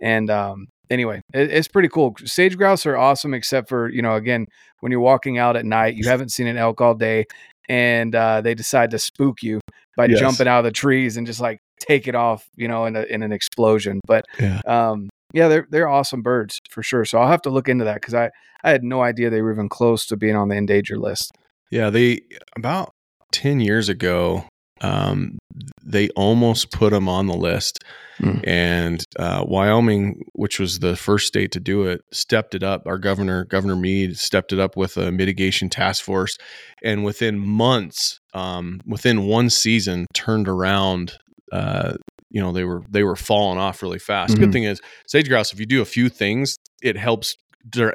and 0.00 0.30
um 0.30 0.66
anyway 0.90 1.20
it, 1.32 1.50
it's 1.50 1.68
pretty 1.68 1.88
cool 1.88 2.14
sage 2.24 2.56
grouse 2.56 2.86
are 2.86 2.96
awesome 2.96 3.34
except 3.34 3.68
for 3.68 3.88
you 3.90 4.02
know 4.02 4.14
again 4.14 4.46
when 4.80 4.92
you're 4.92 5.00
walking 5.00 5.38
out 5.38 5.56
at 5.56 5.64
night 5.64 5.94
you 5.96 6.08
haven't 6.08 6.30
seen 6.30 6.46
an 6.46 6.56
elk 6.56 6.80
all 6.80 6.94
day 6.94 7.24
and 7.68 8.14
uh, 8.14 8.42
they 8.42 8.54
decide 8.54 8.90
to 8.90 8.98
spook 8.98 9.42
you 9.42 9.58
by 9.96 10.06
Yes. 10.06 10.18
jumping 10.20 10.46
out 10.46 10.58
of 10.58 10.64
the 10.64 10.70
trees 10.70 11.16
and 11.16 11.26
just 11.26 11.40
like 11.40 11.58
take 11.80 12.06
it 12.06 12.14
off 12.14 12.44
you 12.56 12.68
know 12.68 12.84
in, 12.84 12.94
a, 12.96 13.02
in 13.04 13.22
an 13.22 13.32
explosion 13.32 14.00
but 14.06 14.24
Yeah. 14.38 14.60
um 14.66 15.08
yeah 15.34 15.48
they're 15.48 15.66
they're 15.70 15.88
awesome 15.88 16.22
birds 16.22 16.58
for 16.70 16.82
sure 16.82 17.04
so 17.04 17.18
i'll 17.18 17.28
have 17.28 17.42
to 17.42 17.50
look 17.50 17.68
into 17.68 17.84
that 17.84 17.96
because 17.96 18.14
i 18.14 18.30
i 18.62 18.70
had 18.70 18.82
no 18.82 19.02
idea 19.02 19.28
they 19.28 19.42
were 19.42 19.52
even 19.52 19.68
close 19.68 20.06
to 20.06 20.16
being 20.16 20.36
on 20.36 20.48
the 20.48 20.56
endangered 20.56 20.98
list 20.98 21.36
Yeah, 21.70 21.90
they 21.90 22.20
about 22.56 22.92
10 23.32 23.58
years 23.58 23.88
ago, 23.88 24.44
um, 24.80 25.38
they 25.84 26.08
almost 26.10 26.70
put 26.70 26.90
them 26.90 27.08
on 27.08 27.26
the 27.26 27.34
list. 27.34 27.80
Hmm. 28.18 28.38
And 28.44 29.04
uh, 29.18 29.44
Wyoming, 29.44 30.22
which 30.34 30.60
was 30.60 30.78
the 30.78 30.94
first 30.94 31.26
state 31.26 31.50
to 31.50 31.60
do 31.60 31.82
it, 31.84 32.02
stepped 32.12 32.54
it 32.54 32.62
up. 32.62 32.86
Our 32.86 32.98
governor, 32.98 33.44
Governor 33.44 33.74
Mead, 33.74 34.16
stepped 34.18 34.52
it 34.52 34.60
up 34.60 34.76
with 34.76 34.96
a 34.96 35.10
mitigation 35.10 35.68
task 35.68 36.04
force. 36.04 36.38
And 36.82 37.04
within 37.04 37.40
months, 37.40 38.20
um, 38.34 38.80
within 38.86 39.26
one 39.26 39.50
season, 39.50 40.06
turned 40.14 40.48
around. 40.48 41.14
Uh, 41.50 41.94
you 42.34 42.40
know, 42.40 42.52
they 42.52 42.64
were 42.64 42.82
they 42.90 43.04
were 43.04 43.16
falling 43.16 43.58
off 43.58 43.80
really 43.80 44.00
fast. 44.00 44.34
Mhm. 44.34 44.40
Good 44.40 44.52
thing 44.52 44.64
is, 44.64 44.82
sage 45.06 45.28
grouse. 45.28 45.52
If 45.52 45.60
you 45.60 45.66
do 45.66 45.80
a 45.80 45.84
few 45.86 46.08
things, 46.08 46.58
it 46.82 46.96
helps 46.96 47.36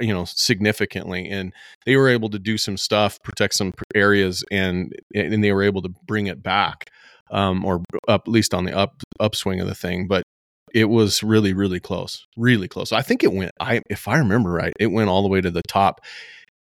you 0.02 0.12
know 0.12 0.26
significantly 0.26 1.30
and 1.30 1.54
they 1.86 1.96
were 1.96 2.10
able 2.10 2.28
to 2.28 2.40
do 2.40 2.58
some 2.58 2.76
stuff 2.76 3.20
protect 3.24 3.54
some 3.54 3.72
areas 3.94 4.44
and 4.50 4.96
and 5.14 5.44
they 5.44 5.54
were 5.54 5.62
able 5.62 5.80
to 5.80 5.90
bring 6.08 6.26
it 6.26 6.42
back 6.42 6.90
um, 7.30 7.64
or 7.64 7.84
up, 8.08 8.24
at 8.26 8.28
least 8.28 8.56
on 8.56 8.66
the 8.66 8.76
up 8.76 9.04
upswing 9.20 9.60
of 9.60 9.68
the 9.68 9.76
thing 9.76 10.08
but 10.08 10.24
it 10.74 10.86
was 10.86 11.22
really 11.22 11.54
really 11.54 11.80
close 11.80 12.26
really 12.36 12.68
close 12.68 12.92
i 12.92 13.04
think 13.04 13.24
it 13.24 13.32
went 13.32 13.52
i 13.60 13.80
if 13.92 14.08
i 14.08 14.18
remember 14.18 14.50
right 14.50 14.74
it 14.80 14.88
went 14.88 15.08
all 15.08 15.22
the 15.22 15.30
way 15.30 15.40
to 15.40 15.52
the 15.52 15.62
top 15.68 16.02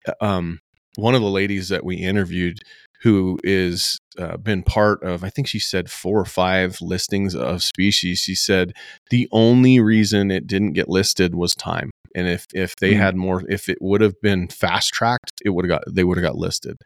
uh, 0.07 0.13
um, 0.21 0.61
one 0.99 1.15
of 1.15 1.21
the 1.21 1.29
ladies 1.29 1.69
that 1.69 1.85
we 1.85 1.97
interviewed 1.97 2.59
who 3.03 3.39
is 3.45 3.99
uh, 4.19 4.37
been 4.37 4.63
part 4.63 5.03
of 5.03 5.23
i 5.23 5.31
think 5.31 5.47
she 5.47 5.59
said 5.59 5.91
four 5.91 6.21
or 6.21 6.25
five 6.25 6.79
listings 6.81 7.35
of 7.35 7.63
species 7.63 8.19
she 8.19 8.35
said 8.35 8.73
the 9.11 9.29
only 9.31 9.79
reason 9.81 10.31
it 10.31 10.47
didn't 10.47 10.73
get 10.73 10.89
listed 10.89 11.35
was 11.35 11.55
time 11.55 11.91
and 12.15 12.27
if 12.27 12.47
if 12.55 12.77
they 12.77 12.93
mm-hmm. 12.93 13.01
had 13.01 13.17
more 13.17 13.43
if 13.49 13.69
it 13.69 13.79
would 13.81 14.01
have 14.01 14.21
been 14.21 14.49
fast 14.49 14.93
tracked 14.93 15.41
it 15.45 15.51
would 15.51 15.65
have 15.65 15.81
got 15.81 15.95
they 15.95 16.05
would 16.05 16.17
have 16.17 16.25
got 16.25 16.37
listed. 16.37 16.77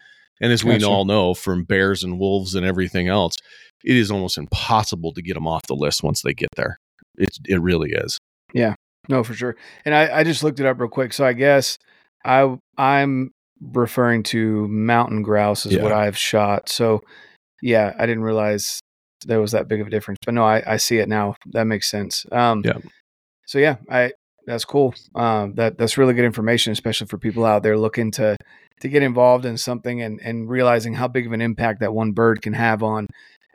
And 0.40 0.52
as 0.52 0.64
we 0.64 0.82
all 0.82 1.04
know 1.04 1.34
from 1.34 1.62
bears 1.62 2.02
and 2.02 2.18
wolves 2.18 2.54
and 2.54 2.66
everything 2.66 3.08
else 3.08 3.36
it 3.84 3.96
is 3.96 4.10
almost 4.10 4.38
impossible 4.38 5.12
to 5.12 5.22
get 5.22 5.34
them 5.34 5.46
off 5.46 5.62
the 5.68 5.74
list 5.74 6.02
once 6.02 6.22
they 6.22 6.34
get 6.34 6.48
there. 6.56 6.78
It 7.16 7.30
it 7.46 7.60
really 7.60 7.92
is. 7.92 8.18
Yeah. 8.52 8.74
No 9.08 9.22
for 9.22 9.34
sure. 9.34 9.56
And 9.84 9.94
i 9.94 10.18
i 10.18 10.24
just 10.24 10.42
looked 10.42 10.60
it 10.60 10.66
up 10.66 10.80
real 10.80 10.88
quick 10.88 11.12
so 11.12 11.24
i 11.24 11.32
guess 11.32 11.78
i 12.24 12.56
i'm 12.76 13.30
referring 13.72 14.22
to 14.24 14.66
mountain 14.68 15.22
grouse 15.22 15.66
is 15.66 15.74
yeah. 15.74 15.82
what 15.82 15.92
I've 15.92 16.16
shot. 16.16 16.68
So 16.68 17.02
yeah, 17.60 17.94
I 17.98 18.06
didn't 18.06 18.24
realize 18.24 18.80
there 19.26 19.40
was 19.40 19.52
that 19.52 19.68
big 19.68 19.80
of 19.80 19.86
a 19.86 19.90
difference. 19.90 20.18
But 20.24 20.34
no, 20.34 20.44
I, 20.44 20.62
I 20.66 20.76
see 20.76 20.98
it 20.98 21.08
now. 21.08 21.36
That 21.52 21.64
makes 21.64 21.90
sense. 21.90 22.26
Um, 22.32 22.62
yeah. 22.64 22.78
So 23.46 23.58
yeah, 23.58 23.76
I 23.90 24.12
that's 24.46 24.64
cool. 24.64 24.94
Um, 25.14 25.54
that 25.54 25.78
that's 25.78 25.96
really 25.96 26.14
good 26.14 26.24
information, 26.24 26.72
especially 26.72 27.06
for 27.06 27.18
people 27.18 27.44
out 27.44 27.62
there 27.62 27.78
looking 27.78 28.10
to 28.12 28.36
to 28.80 28.88
get 28.88 29.02
involved 29.02 29.44
in 29.44 29.56
something 29.56 30.02
and 30.02 30.20
and 30.22 30.48
realizing 30.48 30.94
how 30.94 31.08
big 31.08 31.26
of 31.26 31.32
an 31.32 31.40
impact 31.40 31.80
that 31.80 31.94
one 31.94 32.12
bird 32.12 32.42
can 32.42 32.52
have 32.52 32.82
on 32.82 33.06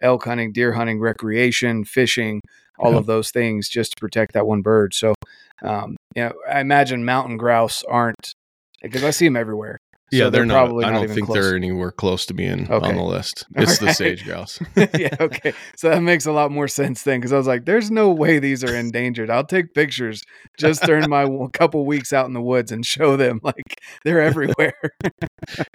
elk 0.01 0.25
hunting, 0.25 0.51
deer 0.51 0.73
hunting, 0.73 0.99
recreation, 0.99 1.83
fishing, 1.83 2.39
all 2.79 2.93
yeah. 2.93 2.99
of 2.99 3.05
those 3.05 3.31
things, 3.31 3.67
just 3.67 3.91
to 3.91 3.99
protect 3.99 4.33
that 4.33 4.45
one 4.45 4.61
bird. 4.61 4.93
So, 4.93 5.15
um, 5.63 5.97
you 6.15 6.23
know, 6.23 6.33
I 6.49 6.59
imagine 6.61 7.03
mountain 7.03 7.37
grouse 7.37 7.83
aren't 7.83 8.33
because 8.81 9.03
I 9.03 9.11
see 9.11 9.25
them 9.25 9.35
everywhere. 9.35 9.77
Yeah, 10.09 10.25
so 10.25 10.29
they're, 10.29 10.39
they're, 10.39 10.45
not. 10.45 10.65
Probably 10.65 10.85
I 10.85 10.91
don't 10.91 11.09
think 11.09 11.25
close. 11.25 11.35
they're 11.35 11.55
anywhere 11.55 11.91
close 11.91 12.25
to 12.27 12.33
being 12.33 12.71
okay. 12.71 12.87
on 12.87 12.95
the 12.95 13.03
list. 13.03 13.45
It's 13.57 13.81
right. 13.81 13.87
the 13.87 13.93
sage 13.93 14.23
grouse. 14.23 14.59
yeah. 14.75 15.15
Okay. 15.19 15.53
So 15.75 15.89
that 15.89 16.01
makes 16.01 16.25
a 16.25 16.31
lot 16.31 16.51
more 16.51 16.67
sense 16.67 17.03
then, 17.03 17.19
because 17.19 17.33
I 17.33 17.37
was 17.37 17.47
like, 17.47 17.65
"There's 17.65 17.91
no 17.91 18.09
way 18.11 18.39
these 18.39 18.63
are 18.63 18.73
endangered." 18.73 19.29
I'll 19.29 19.43
take 19.43 19.73
pictures 19.73 20.23
just 20.57 20.83
during 20.83 21.09
my 21.09 21.27
couple 21.53 21.85
weeks 21.85 22.13
out 22.13 22.25
in 22.27 22.33
the 22.33 22.41
woods 22.41 22.71
and 22.71 22.85
show 22.85 23.17
them 23.17 23.39
like 23.43 23.81
they're 24.05 24.21
everywhere. 24.21 24.73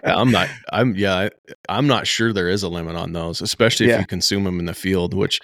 I'm 0.05 0.31
not. 0.31 0.49
I'm 0.73 0.95
yeah. 0.95 1.29
I'm 1.69 1.87
not 1.87 2.07
sure 2.07 2.33
there 2.33 2.49
is 2.49 2.63
a 2.63 2.69
limit 2.69 2.97
on 2.97 3.13
those, 3.13 3.43
especially 3.43 3.87
if 3.87 3.91
yeah. 3.91 4.01
you 4.01 4.07
consume 4.07 4.45
them 4.45 4.59
in 4.59 4.67
the 4.67 4.75
field, 4.75 5.13
which 5.13 5.41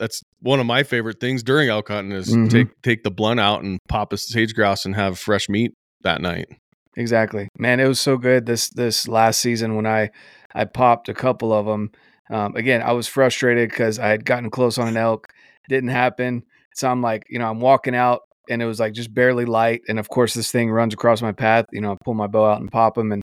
that's 0.00 0.22
one 0.40 0.58
of 0.58 0.66
my 0.66 0.82
favorite 0.82 1.20
things 1.20 1.42
during 1.44 1.68
elk 1.68 1.88
hunting 1.88 2.12
is 2.12 2.30
mm-hmm. 2.30 2.48
take 2.48 2.82
take 2.82 3.04
the 3.04 3.10
blunt 3.10 3.38
out 3.38 3.62
and 3.62 3.78
pop 3.88 4.12
a 4.12 4.16
sage 4.16 4.54
grouse 4.54 4.84
and 4.84 4.96
have 4.96 5.18
fresh 5.18 5.48
meat 5.48 5.74
that 6.02 6.20
night. 6.20 6.48
Exactly, 6.96 7.48
man. 7.58 7.80
It 7.80 7.88
was 7.88 8.00
so 8.00 8.16
good 8.16 8.46
this 8.46 8.68
this 8.70 9.06
last 9.06 9.40
season 9.40 9.76
when 9.76 9.86
I 9.86 10.10
I 10.54 10.64
popped 10.64 11.08
a 11.08 11.14
couple 11.14 11.52
of 11.52 11.66
them. 11.66 11.92
Um, 12.30 12.54
again, 12.56 12.82
I 12.82 12.92
was 12.92 13.06
frustrated 13.06 13.70
because 13.70 13.98
I 13.98 14.08
had 14.08 14.24
gotten 14.24 14.50
close 14.50 14.78
on 14.78 14.88
an 14.88 14.96
elk, 14.96 15.26
didn't 15.68 15.90
happen. 15.90 16.44
So 16.74 16.88
I'm 16.88 17.02
like, 17.02 17.24
you 17.28 17.38
know, 17.38 17.48
I'm 17.48 17.60
walking 17.60 17.94
out 17.94 18.20
and 18.48 18.62
it 18.62 18.66
was 18.66 18.80
like 18.80 18.92
just 18.92 19.12
barely 19.12 19.44
light. 19.44 19.82
And 19.88 19.98
of 19.98 20.08
course, 20.08 20.34
this 20.34 20.50
thing 20.50 20.70
runs 20.70 20.94
across 20.94 21.22
my 21.22 21.32
path. 21.32 21.66
You 21.72 21.80
know, 21.80 21.92
I 21.92 21.96
pull 22.04 22.14
my 22.14 22.26
bow 22.26 22.46
out 22.46 22.60
and 22.60 22.70
pop 22.70 22.94
them 22.94 23.12
and 23.12 23.22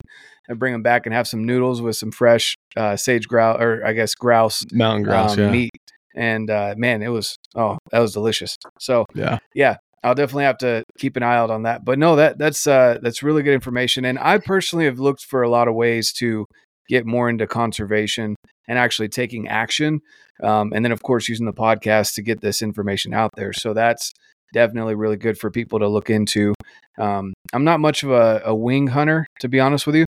I 0.50 0.54
bring 0.54 0.72
them 0.72 0.82
back 0.82 1.06
and 1.06 1.14
have 1.14 1.28
some 1.28 1.44
noodles 1.44 1.82
with 1.82 1.96
some 1.96 2.10
fresh 2.10 2.56
uh, 2.76 2.96
sage 2.96 3.28
grouse 3.28 3.60
or 3.60 3.84
I 3.84 3.92
guess 3.92 4.14
grouse 4.14 4.64
mountain 4.72 5.02
grouse 5.02 5.34
um, 5.34 5.40
yeah. 5.40 5.50
meat. 5.50 5.70
And 6.14 6.50
uh, 6.50 6.74
man, 6.76 7.02
it 7.02 7.08
was 7.08 7.36
oh, 7.54 7.78
that 7.90 8.00
was 8.00 8.12
delicious. 8.12 8.56
So 8.80 9.04
yeah, 9.14 9.38
yeah, 9.54 9.76
I'll 10.04 10.14
definitely 10.14 10.44
have 10.44 10.58
to 10.58 10.84
keep 10.98 11.16
an 11.16 11.22
eye 11.22 11.36
out 11.36 11.50
on 11.50 11.62
that. 11.62 11.84
But 11.84 11.98
no, 11.98 12.16
that 12.16 12.38
that's 12.38 12.66
uh, 12.66 12.98
that's 13.02 13.22
really 13.22 13.42
good 13.42 13.54
information. 13.54 14.04
And 14.04 14.18
I 14.18 14.38
personally 14.38 14.84
have 14.84 14.98
looked 14.98 15.24
for 15.24 15.42
a 15.42 15.48
lot 15.48 15.68
of 15.68 15.74
ways 15.74 16.12
to 16.14 16.46
get 16.88 17.06
more 17.06 17.28
into 17.28 17.46
conservation 17.46 18.34
and 18.66 18.78
actually 18.78 19.08
taking 19.08 19.48
action. 19.48 20.00
Um, 20.42 20.72
and 20.74 20.84
then, 20.84 20.92
of 20.92 21.02
course, 21.02 21.28
using 21.28 21.46
the 21.46 21.52
podcast 21.52 22.14
to 22.14 22.22
get 22.22 22.40
this 22.40 22.62
information 22.62 23.12
out 23.12 23.30
there. 23.36 23.52
So 23.52 23.74
that's 23.74 24.12
definitely 24.52 24.94
really 24.94 25.16
good 25.16 25.38
for 25.38 25.50
people 25.50 25.78
to 25.80 25.88
look 25.88 26.10
into. 26.10 26.54
Um, 26.98 27.34
I'm 27.52 27.64
not 27.64 27.80
much 27.80 28.02
of 28.02 28.10
a, 28.10 28.42
a, 28.44 28.54
wing 28.54 28.88
hunter, 28.88 29.26
to 29.40 29.48
be 29.48 29.60
honest 29.60 29.86
with 29.86 29.96
you. 29.96 30.04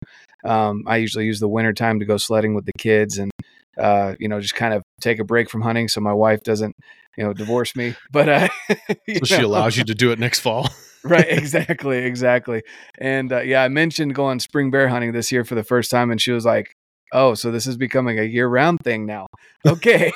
Um, 0.45 0.83
I 0.87 0.97
usually 0.97 1.25
use 1.25 1.39
the 1.39 1.47
winter 1.47 1.73
time 1.73 1.99
to 1.99 2.05
go 2.05 2.17
sledding 2.17 2.55
with 2.55 2.65
the 2.65 2.71
kids 2.77 3.17
and, 3.17 3.31
uh, 3.77 4.15
you 4.19 4.27
know, 4.27 4.39
just 4.39 4.55
kind 4.55 4.73
of 4.73 4.81
take 5.01 5.19
a 5.19 5.25
break 5.25 5.49
from 5.49 5.61
hunting 5.61 5.87
so 5.87 6.01
my 6.01 6.13
wife 6.13 6.41
doesn't 6.43 6.75
you 7.19 7.25
know, 7.25 7.33
divorce 7.33 7.75
me. 7.75 7.95
But 8.11 8.29
uh, 8.29 8.47
so 9.17 9.25
she 9.25 9.41
allows 9.41 9.77
you 9.77 9.83
to 9.83 9.93
do 9.93 10.11
it 10.11 10.19
next 10.19 10.39
fall. 10.39 10.69
right, 11.03 11.27
exactly, 11.29 11.99
exactly. 11.99 12.63
And 12.97 13.31
uh, 13.31 13.41
yeah, 13.41 13.61
I 13.61 13.67
mentioned 13.67 14.15
going 14.15 14.39
spring 14.39 14.71
bear 14.71 14.87
hunting 14.87 15.11
this 15.11 15.31
year 15.31 15.43
for 15.43 15.53
the 15.53 15.63
first 15.63 15.91
time, 15.91 16.09
and 16.09 16.19
she 16.19 16.31
was 16.31 16.45
like, 16.45 16.75
"Oh, 17.13 17.35
so 17.35 17.51
this 17.51 17.67
is 17.67 17.77
becoming 17.77 18.17
a 18.17 18.23
year-round 18.23 18.79
thing 18.83 19.05
now." 19.05 19.27
Okay. 19.65 20.11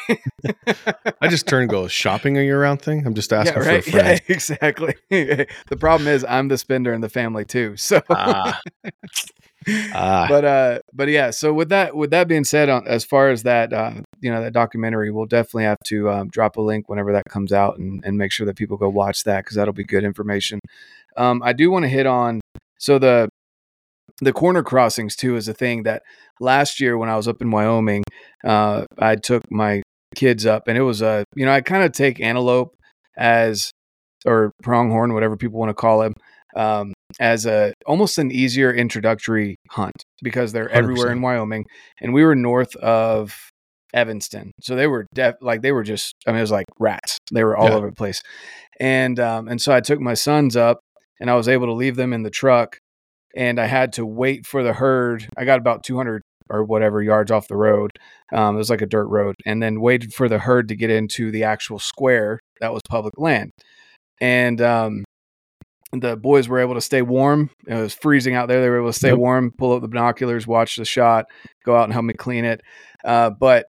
I 1.22 1.28
just 1.28 1.48
turn 1.48 1.64
and 1.64 1.70
go 1.70 1.88
shopping 1.88 2.38
a 2.38 2.42
year-round 2.42 2.82
thing. 2.82 3.06
I'm 3.06 3.14
just 3.14 3.32
asking 3.32 3.62
yeah, 3.62 3.70
right? 3.70 3.84
for 3.84 3.90
a 3.90 3.92
friend. 3.92 4.22
Yeah, 4.28 4.34
exactly. 4.34 4.96
the 5.10 5.78
problem 5.80 6.08
is 6.08 6.26
I'm 6.28 6.48
the 6.48 6.58
spender 6.58 6.94
in 6.94 7.02
the 7.02 7.10
family 7.10 7.46
too. 7.46 7.76
So. 7.78 8.02
Ah. 8.10 8.60
Ah. 9.94 10.26
But 10.28 10.46
uh, 10.46 10.80
but 10.94 11.08
yeah. 11.10 11.30
So 11.30 11.54
with 11.54 11.70
that, 11.70 11.96
with 11.96 12.10
that 12.12 12.28
being 12.28 12.44
said, 12.44 12.70
on, 12.70 12.88
as 12.88 13.06
far 13.06 13.30
as 13.30 13.44
that, 13.44 13.72
uh, 13.72 13.94
you 14.22 14.32
know, 14.32 14.42
that 14.42 14.54
documentary, 14.54 15.12
we'll 15.12 15.26
definitely 15.26 15.66
have 15.66 15.78
to 15.86 16.10
um, 16.10 16.30
drop 16.30 16.58
a 16.58 16.62
link 16.62 16.90
whenever 16.90 17.12
that 17.14 17.26
comes 17.30 17.54
out, 17.54 17.78
and 17.78 18.04
and 18.04 18.18
make 18.18 18.32
sure 18.32 18.46
that 18.46 18.56
people 18.56 18.78
go 18.78 18.90
watch 18.90 19.24
that 19.24 19.44
because 19.44 19.56
that'll 19.56 19.74
be 19.74 19.84
good 19.84 20.04
information. 20.04 20.60
Um, 21.16 21.44
I 21.44 21.54
do 21.54 21.70
want 21.70 21.84
to 21.84 21.90
hit 21.90 22.08
on 22.08 22.42
so 22.84 23.00
the 23.00 23.30
the 24.20 24.34
corner 24.34 24.62
crossings 24.62 25.16
too 25.16 25.38
is 25.38 25.48
a 25.48 25.54
thing 25.54 25.84
that 25.84 26.04
last 26.42 26.82
year 26.82 26.98
when 26.98 27.08
I 27.08 27.16
was 27.16 27.30
up 27.30 27.42
in 27.42 27.50
Wyoming, 27.50 28.04
uh, 28.44 28.84
I 29.00 29.16
took 29.16 29.42
my 29.50 29.82
kids 30.16 30.46
up, 30.46 30.68
and 30.68 30.78
it 30.78 30.82
was 30.82 31.02
a 31.02 31.24
you 31.34 31.46
know 31.46 31.54
I 31.54 31.62
kind 31.62 31.84
of 31.84 31.94
take 31.94 32.20
antelope 32.20 32.76
as 33.18 33.72
or 34.26 34.52
pronghorn, 34.62 35.14
whatever 35.14 35.38
people 35.38 35.60
want 35.60 35.70
to 35.70 35.74
call 35.74 36.02
him, 36.02 36.14
um, 36.56 36.94
as 37.20 37.46
a 37.46 37.74
almost 37.86 38.18
an 38.18 38.32
easier 38.32 38.74
introductory 38.74 39.56
hunt 39.70 40.04
because 40.22 40.52
they're 40.52 40.70
100%. 40.70 40.72
everywhere 40.72 41.12
in 41.12 41.22
Wyoming, 41.22 41.66
and 42.02 42.14
we 42.14 42.24
were 42.24 42.36
north 42.36 42.76
of 42.78 43.36
Evanston, 43.94 44.52
so 44.62 44.76
they 44.76 44.88
were 44.88 45.06
def- 45.14 45.36
like 45.42 45.62
they 45.62 45.72
were 45.72 45.84
just 45.84 46.16
I 46.28 46.32
mean 46.32 46.40
it 46.40 46.42
was 46.42 46.52
like 46.52 46.66
rats. 46.80 47.18
They 47.32 47.44
were 47.44 47.56
all 47.56 47.70
yeah. 47.70 47.76
over 47.76 47.90
the 47.90 47.96
place, 47.96 48.22
and 48.80 49.20
um, 49.20 49.48
and 49.48 49.62
so 49.62 49.74
I 49.74 49.82
took 49.82 50.00
my 50.00 50.14
sons 50.14 50.56
up, 50.56 50.80
and 51.20 51.30
I 51.30 51.36
was 51.36 51.48
able 51.48 51.68
to 51.68 51.74
leave 51.74 51.96
them 51.96 52.14
in 52.14 52.24
the 52.24 52.30
truck, 52.30 52.78
and 53.36 53.60
I 53.60 53.66
had 53.66 53.94
to 53.94 54.06
wait 54.06 54.46
for 54.46 54.64
the 54.64 54.74
herd. 54.74 55.28
I 55.38 55.46
got 55.46 55.60
about 55.60 55.84
200 55.84 56.22
or 56.50 56.64
whatever 56.64 57.02
yards 57.02 57.32
off 57.32 57.48
the 57.48 57.56
road. 57.56 57.92
Um, 58.34 58.56
it 58.56 58.60
was 58.60 58.70
like 58.70 58.82
a 58.82 58.88
dirt 58.88 59.08
road, 59.08 59.36
and 59.46 59.62
then 59.62 59.82
waited 59.82 60.14
for 60.14 60.28
the 60.28 60.40
herd 60.40 60.68
to 60.70 60.76
get 60.76 60.90
into 60.90 61.32
the 61.32 61.44
actual 61.44 61.80
square 61.80 62.40
that 62.62 62.74
was 62.74 62.82
public 62.90 63.14
land. 63.18 63.52
And 64.22 64.62
um, 64.62 65.04
the 66.02 66.16
boys 66.16 66.48
were 66.48 66.60
able 66.60 66.74
to 66.74 66.82
stay 66.82 67.02
warm. 67.02 67.50
It 67.68 67.76
was 67.76 67.94
freezing 67.94 68.36
out 68.36 68.48
there. 68.48 68.62
They 68.62 68.70
were 68.70 68.80
able 68.80 68.90
to 68.90 68.98
stay 68.98 69.10
yep. 69.10 69.18
warm, 69.18 69.52
pull 69.58 69.74
up 69.74 69.82
the 69.82 69.88
binoculars, 69.88 70.48
watch 70.48 70.76
the 70.76 70.86
shot, 70.86 71.26
go 71.66 71.76
out 71.76 71.84
and 71.84 71.94
help 71.94 72.06
me 72.06 72.14
clean 72.14 72.46
it. 72.46 72.62
Uh, 73.04 73.30
but 73.30 73.68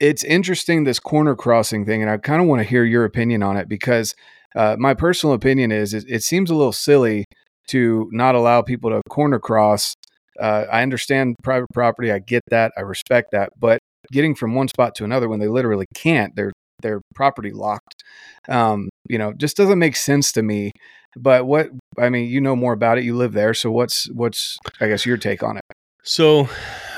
it's 0.00 0.24
interesting 0.24 0.84
this 0.84 1.00
corner 1.00 1.34
crossing 1.34 1.84
thing, 1.84 2.02
and 2.02 2.10
I 2.10 2.16
kind 2.18 2.40
of 2.40 2.48
want 2.48 2.60
to 2.60 2.68
hear 2.68 2.84
your 2.84 3.04
opinion 3.04 3.42
on 3.42 3.56
it 3.56 3.68
because 3.68 4.14
uh, 4.56 4.76
my 4.78 4.94
personal 4.94 5.34
opinion 5.34 5.72
is 5.72 5.94
it, 5.94 6.04
it, 6.08 6.22
seems 6.22 6.50
a 6.50 6.54
little 6.54 6.72
silly 6.72 7.24
to 7.68 8.08
not 8.12 8.34
allow 8.34 8.62
people 8.62 8.90
to 8.90 9.02
corner 9.08 9.38
cross. 9.38 9.94
Uh, 10.40 10.64
I 10.70 10.82
understand 10.82 11.36
private 11.42 11.68
property. 11.74 12.12
I 12.12 12.20
get 12.20 12.42
that. 12.50 12.72
I 12.76 12.80
respect 12.80 13.32
that. 13.32 13.50
But 13.58 13.80
getting 14.12 14.34
from 14.34 14.54
one 14.54 14.68
spot 14.68 14.94
to 14.96 15.04
another 15.04 15.28
when 15.28 15.40
they 15.40 15.48
literally 15.48 15.86
can't, 15.94 16.34
they're 16.34 16.52
their 16.80 17.00
property 17.14 17.50
locked. 17.50 18.02
Um, 18.48 18.88
you 19.08 19.18
know, 19.18 19.32
just 19.32 19.56
doesn't 19.56 19.78
make 19.78 19.96
sense 19.96 20.32
to 20.32 20.42
me. 20.42 20.72
But 21.22 21.46
what 21.46 21.70
I 21.98 22.08
mean, 22.08 22.28
you 22.28 22.40
know 22.40 22.56
more 22.56 22.72
about 22.72 22.98
it. 22.98 23.04
You 23.04 23.16
live 23.16 23.32
there, 23.32 23.54
so 23.54 23.70
what's 23.70 24.08
what's 24.10 24.58
I 24.80 24.88
guess 24.88 25.04
your 25.04 25.16
take 25.16 25.42
on 25.42 25.56
it? 25.56 25.64
So, 26.02 26.48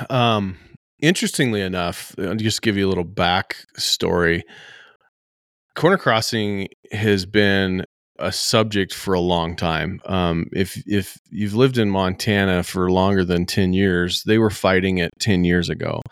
um, 0.09 0.57
interestingly 1.01 1.63
enough, 1.63 2.15
I'll 2.19 2.37
just 2.37 2.63
give 2.63 2.77
you 2.77 2.87
a 2.87 2.91
little 2.91 3.05
backstory. 3.05 4.43
Corner 5.75 5.99
crossing 5.99 6.69
has 6.93 7.27
been 7.27 7.85
a 8.19 8.31
subject 8.31 8.93
for 8.93 9.15
a 9.15 9.21
long 9.21 9.57
time. 9.57 10.01
Um, 10.05 10.47
if 10.53 10.83
if 10.87 11.19
you've 11.31 11.55
lived 11.55 11.79
in 11.79 11.91
Montana 11.91 12.63
for 12.63 12.91
longer 12.91 13.25
than 13.25 13.47
ten 13.47 13.73
years, 13.73 14.23
they 14.25 14.39
were 14.39 14.51
fighting 14.51 14.99
it 14.99 15.11
ten 15.19 15.45
years 15.45 15.69
ago. 15.69 16.03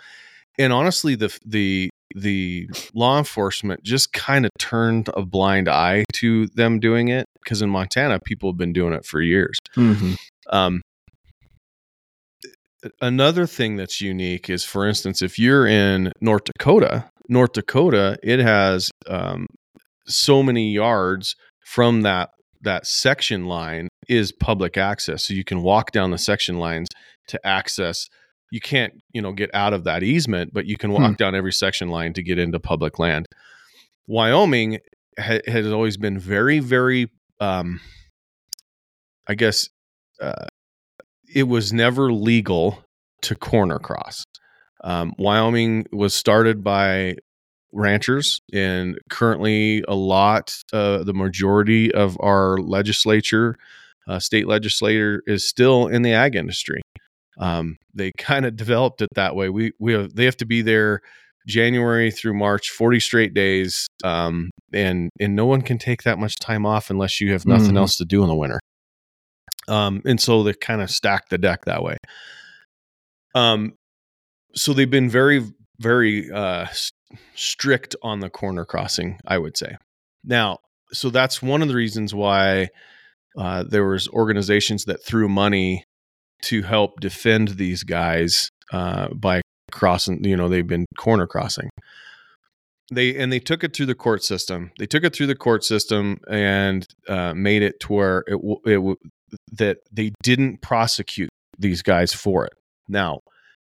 And 0.59 0.73
honestly, 0.73 1.15
the 1.15 1.37
the 1.45 1.91
the 2.21 2.69
law 2.95 3.19
enforcement 3.19 3.83
just 3.83 4.13
kind 4.13 4.45
of 4.45 4.51
turned 4.59 5.09
a 5.15 5.25
blind 5.25 5.69
eye 5.69 6.05
to 6.15 6.47
them 6.49 6.81
doing 6.81 7.09
it 7.09 7.27
because 7.43 7.63
in 7.63 7.71
Montana 7.71 8.19
people 8.25 8.51
have 8.51 8.59
been 8.59 8.73
doing 8.73 8.93
it 8.93 9.05
for 9.05 9.21
years. 9.21 9.59
Mm-hmm. 9.77 10.15
Um, 10.51 10.83
another 13.01 13.47
thing 13.47 13.77
that's 13.77 14.01
unique 14.01 14.49
is, 14.51 14.65
for 14.65 14.87
instance, 14.87 15.23
if 15.23 15.39
you're 15.39 15.67
in 15.67 16.13
North 16.21 16.45
Dakota, 16.45 17.11
North 17.29 17.53
Dakota, 17.53 18.19
it 18.23 18.41
has 18.41 18.91
um, 19.07 19.47
so 20.07 20.43
many 20.43 20.73
yards 20.73 21.37
from 21.65 22.03
that 22.03 22.31
that 22.63 22.87
section 22.87 23.47
line 23.47 23.89
is 24.09 24.33
public 24.33 24.77
access, 24.77 25.25
so 25.25 25.35
you 25.35 25.45
can 25.45 25.63
walk 25.63 25.93
down 25.93 26.11
the 26.11 26.19
section 26.19 26.59
lines 26.59 26.89
to 27.29 27.47
access. 27.47 28.09
You 28.51 28.61
can't, 28.61 28.95
you 29.13 29.21
know, 29.21 29.33
get 29.33 29.51
out 29.55 29.73
of 29.75 29.85
that 29.85 30.03
easement, 30.03 30.53
but 30.55 30.67
you 30.67 30.77
can 30.77 30.91
walk 30.93 31.11
Hmm. 31.11 31.15
down 31.15 31.35
every 31.35 31.53
section 31.53 31.89
line 31.89 32.13
to 32.15 32.23
get 32.23 32.39
into 32.39 32.59
public 32.59 32.99
land. 32.99 33.27
Wyoming 34.07 34.79
ha- 35.19 35.41
has 35.47 35.67
always 35.71 35.97
been 35.97 36.19
very, 36.19 36.59
very, 36.61 37.11
um, 37.41 37.81
I 39.27 39.35
guess, 39.35 39.69
uh, 40.21 40.47
it 41.35 41.43
was 41.45 41.73
never 41.73 42.11
legal 42.13 42.83
to 43.23 43.35
corner 43.35 43.79
cross. 43.79 44.25
Um, 44.83 45.13
Wyoming 45.19 45.87
was 45.93 46.15
started 46.15 46.65
by 46.65 47.17
ranchers, 47.73 48.41
and 48.53 48.99
currently 49.11 49.85
a 49.87 49.95
lot, 49.95 50.55
uh, 50.73 51.05
the 51.05 51.13
majority 51.13 51.93
of 51.93 52.17
our 52.21 52.57
legislature, 52.59 53.57
uh, 54.07 54.19
state 54.19 54.47
legislator, 54.47 55.23
is 55.27 55.47
still 55.47 55.87
in 55.87 56.01
the 56.03 56.13
ag 56.13 56.35
industry. 56.35 56.81
Um, 57.39 57.77
they 57.95 58.13
kind 58.19 58.45
of 58.47 58.57
developed 58.57 59.01
it 59.03 59.09
that 59.15 59.37
way. 59.37 59.49
We 59.49 59.73
we 59.79 59.93
have, 59.93 60.15
they 60.15 60.25
have 60.25 60.37
to 60.39 60.47
be 60.47 60.63
there 60.63 61.01
January 61.47 62.11
through 62.11 62.35
March, 62.35 62.71
forty 62.71 63.01
straight 63.01 63.33
days, 63.35 63.87
um, 64.05 64.51
and 64.73 65.11
and 65.21 65.37
no 65.37 65.47
one 65.47 65.63
can 65.63 65.79
take 65.79 66.03
that 66.03 66.19
much 66.19 66.37
time 66.37 66.67
off 66.67 66.91
unless 66.91 67.21
you 67.21 67.33
have 67.33 67.47
nothing 67.47 67.75
Mhm. 67.75 67.79
else 67.79 67.97
to 67.97 68.05
do 68.05 68.23
in 68.23 68.29
the 68.29 68.35
winter. 68.35 68.59
Um, 69.69 70.03
and 70.05 70.21
so 70.21 70.43
they 70.43 70.55
kind 70.55 70.81
of 70.83 70.91
stack 70.91 71.29
the 71.29 71.39
deck 71.39 71.65
that 71.67 71.83
way. 71.83 71.97
Um, 73.35 73.75
so 74.55 74.73
they've 74.73 74.91
been 74.91 75.11
very, 75.11 75.45
very 75.79 76.31
uh, 76.31 76.67
strict 77.35 77.95
on 78.03 78.21
the 78.21 78.31
corner 78.31 78.65
crossing, 78.65 79.19
I 79.27 79.39
would 79.39 79.57
say. 79.57 79.77
Now, 80.25 80.59
so 80.93 81.11
that's 81.11 81.43
one 81.43 81.61
of 81.63 81.69
the 81.69 81.75
reasons 81.75 82.15
why 82.15 82.69
uh, 83.39 83.63
there 83.69 83.87
was 83.87 84.09
organizations 84.09 84.85
that 84.87 85.05
threw 85.05 85.29
money 85.29 85.85
to 86.43 86.63
help 86.63 87.01
defend 87.01 87.49
these 87.51 87.83
guys 87.83 88.49
uh, 88.73 89.09
by 89.15 89.41
crossing. 89.73 90.25
You 90.25 90.37
know, 90.37 90.49
they've 90.49 90.67
been 90.67 90.87
corner 90.99 91.27
crossing. 91.27 91.69
They 92.91 93.17
and 93.17 93.31
they 93.31 93.41
took 93.41 93.63
it 93.65 93.75
through 93.77 93.87
the 93.87 93.95
court 93.95 94.25
system. 94.25 94.71
They 94.79 94.87
took 94.87 95.05
it 95.05 95.15
through 95.15 95.27
the 95.27 95.35
court 95.35 95.63
system 95.65 96.19
and 96.29 96.87
uh, 97.09 97.35
made 97.35 97.63
it 97.63 97.81
to 97.81 97.93
where 97.93 98.19
it, 98.27 98.33
w- 98.33 98.61
it 98.65 98.75
w- 98.77 98.97
that 99.53 99.79
they 99.93 100.13
didn't 100.23 100.63
prosecute 100.63 101.29
these 101.59 101.83
guys 101.83 102.15
for 102.15 102.47
it. 102.47 102.53
Now, 102.89 103.21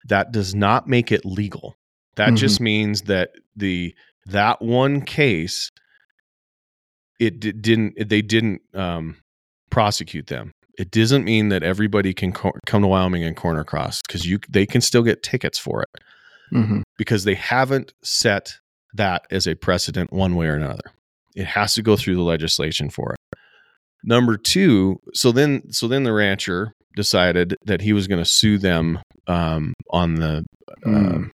that 0.08 0.32
does 0.32 0.54
not 0.54 0.88
make 0.88 1.12
it 1.12 1.26
legal. 1.26 1.74
That 2.16 2.30
Mhm. 2.30 2.36
just 2.38 2.60
means 2.60 3.02
that 3.02 3.30
the 3.56 3.94
that 4.26 4.62
one 4.62 5.02
case 5.02 5.68
it 7.18 7.40
di- 7.40 7.52
didn't 7.52 8.08
they 8.08 8.22
didn't 8.22 8.62
um, 8.74 9.16
prosecute 9.70 10.28
them. 10.28 10.50
It 10.80 10.90
doesn't 10.90 11.24
mean 11.24 11.50
that 11.50 11.62
everybody 11.62 12.12
can 12.14 12.32
co- 12.32 12.52
come 12.66 12.82
to 12.82 12.88
Wyoming 12.88 13.22
and 13.24 13.36
corner 13.36 13.64
cross 13.64 14.00
because 14.06 14.24
you 14.24 14.38
they 14.48 14.66
can 14.66 14.80
still 14.80 15.02
get 15.02 15.22
tickets 15.22 15.58
for 15.58 15.82
it 15.82 15.88
Mm-hmm. 16.52 16.80
because 16.98 17.22
they 17.24 17.34
haven't 17.36 17.92
set 18.02 18.54
that 18.94 19.22
as 19.30 19.46
a 19.46 19.54
precedent 19.54 20.12
one 20.12 20.34
way 20.34 20.46
or 20.46 20.54
another. 20.56 20.86
It 21.36 21.46
has 21.46 21.74
to 21.74 21.82
go 21.82 21.96
through 21.96 22.16
the 22.16 22.22
legislation 22.34 22.90
for 22.90 23.12
it. 23.14 23.38
Number 24.02 24.36
two, 24.36 24.96
so 25.14 25.30
then 25.32 25.70
so 25.70 25.86
then 25.86 26.02
the 26.04 26.12
rancher 26.12 26.72
decided 26.96 27.56
that 27.66 27.80
he 27.82 27.92
was 27.92 28.08
going 28.08 28.22
to 28.22 28.28
sue 28.28 28.58
them 28.58 28.98
um, 29.26 29.74
on 29.90 30.14
the 30.16 30.44
Mm. 30.86 31.30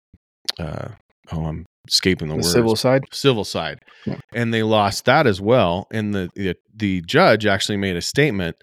uh, 0.59 0.63
uh, 0.63 0.87
oh 1.31 1.45
I'm 1.45 1.65
escaping 1.87 2.27
the, 2.29 2.33
The 2.35 2.37
words 2.37 2.51
civil 2.51 2.75
side. 2.75 3.03
civil 3.11 3.43
side, 3.43 3.79
Yeah. 4.05 4.17
and 4.33 4.53
they 4.53 4.63
lost 4.63 5.05
that 5.05 5.27
as 5.27 5.41
well. 5.41 5.85
And 5.91 6.13
the, 6.13 6.29
the 6.35 6.55
the 6.75 7.01
judge 7.01 7.45
actually 7.45 7.77
made 7.77 7.95
a 7.97 8.01
statement. 8.01 8.55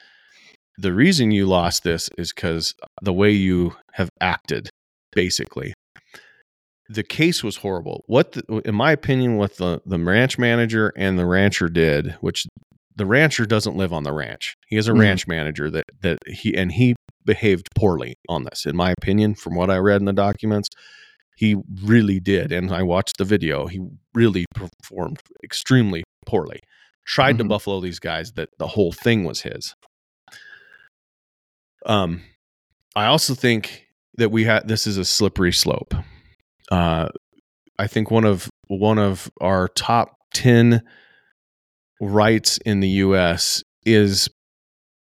The 0.80 0.92
reason 0.94 1.30
you 1.30 1.44
lost 1.44 1.82
this 1.82 2.08
is 2.16 2.32
because 2.32 2.74
the 3.02 3.12
way 3.12 3.30
you 3.32 3.76
have 3.92 4.08
acted, 4.20 4.70
basically. 5.12 5.74
The 6.88 7.02
case 7.02 7.44
was 7.44 7.56
horrible. 7.58 8.02
What, 8.06 8.32
the, 8.32 8.62
in 8.64 8.74
my 8.74 8.90
opinion, 8.92 9.36
what 9.36 9.56
the 9.58 9.82
the 9.84 9.98
ranch 9.98 10.38
manager 10.38 10.92
and 10.96 11.18
the 11.18 11.26
rancher 11.26 11.68
did, 11.68 12.12
which 12.22 12.46
the 12.96 13.04
rancher 13.04 13.44
doesn't 13.44 13.76
live 13.76 13.92
on 13.92 14.04
the 14.04 14.12
ranch. 14.12 14.54
He 14.68 14.76
is 14.78 14.88
a 14.88 14.92
Mhm. 14.92 15.00
ranch 15.00 15.26
manager 15.28 15.70
that 15.70 15.84
that 16.00 16.18
he 16.26 16.56
and 16.56 16.72
he 16.72 16.96
behaved 17.26 17.68
poorly 17.76 18.14
on 18.28 18.44
this, 18.44 18.64
in 18.64 18.74
my 18.74 18.90
opinion, 18.92 19.34
from 19.34 19.54
what 19.54 19.70
I 19.70 19.76
read 19.76 20.00
in 20.00 20.06
the 20.06 20.12
documents. 20.14 20.68
He 21.36 21.56
really 21.84 22.20
did, 22.20 22.52
and 22.52 22.70
I 22.72 22.82
watched 22.82 23.18
the 23.18 23.24
video. 23.24 23.66
He 23.66 23.80
really 24.14 24.46
performed 24.54 25.20
extremely 25.44 26.04
poorly. 26.26 26.60
Tried 27.06 27.36
to 27.38 27.44
Mhm. 27.44 27.48
buffalo 27.48 27.80
these 27.80 27.98
guys 27.98 28.32
that 28.32 28.48
the 28.58 28.68
whole 28.68 28.92
thing 28.92 29.24
was 29.24 29.42
his. 29.42 29.74
Um, 31.86 32.22
I 32.96 33.06
also 33.06 33.34
think 33.34 33.86
that 34.16 34.30
we 34.30 34.44
had 34.44 34.68
this 34.68 34.86
is 34.86 34.98
a 34.98 35.04
slippery 35.04 35.52
slope. 35.52 35.94
Uh, 36.70 37.08
I 37.78 37.86
think 37.86 38.10
one 38.10 38.24
of 38.24 38.48
one 38.68 38.98
of 38.98 39.30
our 39.40 39.68
top 39.68 40.16
ten 40.34 40.82
rights 42.00 42.58
in 42.58 42.80
the 42.80 42.88
U.S. 42.88 43.62
is 43.84 44.28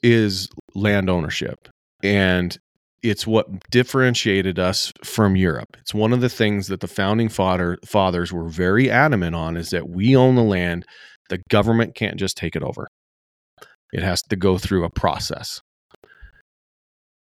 is 0.03 0.49
land 0.75 1.11
ownership, 1.11 1.69
and 2.03 2.57
it's 3.03 3.27
what 3.27 3.47
differentiated 3.71 4.59
us 4.59 4.91
from 5.05 5.37
Europe. 5.37 5.77
It's 5.81 5.93
one 5.93 6.15
of 6.15 6.23
the 6.23 6.31
things 6.31 6.69
that 6.69 6.81
the 6.81 6.89
founding 6.89 7.29
father 7.29 7.79
fathers 7.85 8.33
were 8.33 8.49
very 8.49 8.91
adamant 8.91 9.37
on 9.37 9.57
is 9.57 9.71
that 9.71 9.89
we 9.89 10.17
own 10.17 10.37
the 10.37 10.43
land. 10.43 10.87
The 11.29 11.43
government 11.51 11.95
can't 11.95 12.17
just 12.19 12.37
take 12.37 12.57
it 12.57 12.63
over. 12.63 12.89
It 13.93 14.03
has 14.03 14.23
to 14.23 14.37
go 14.37 14.59
through 14.59 14.85
a 14.85 14.91
process. 14.91 15.61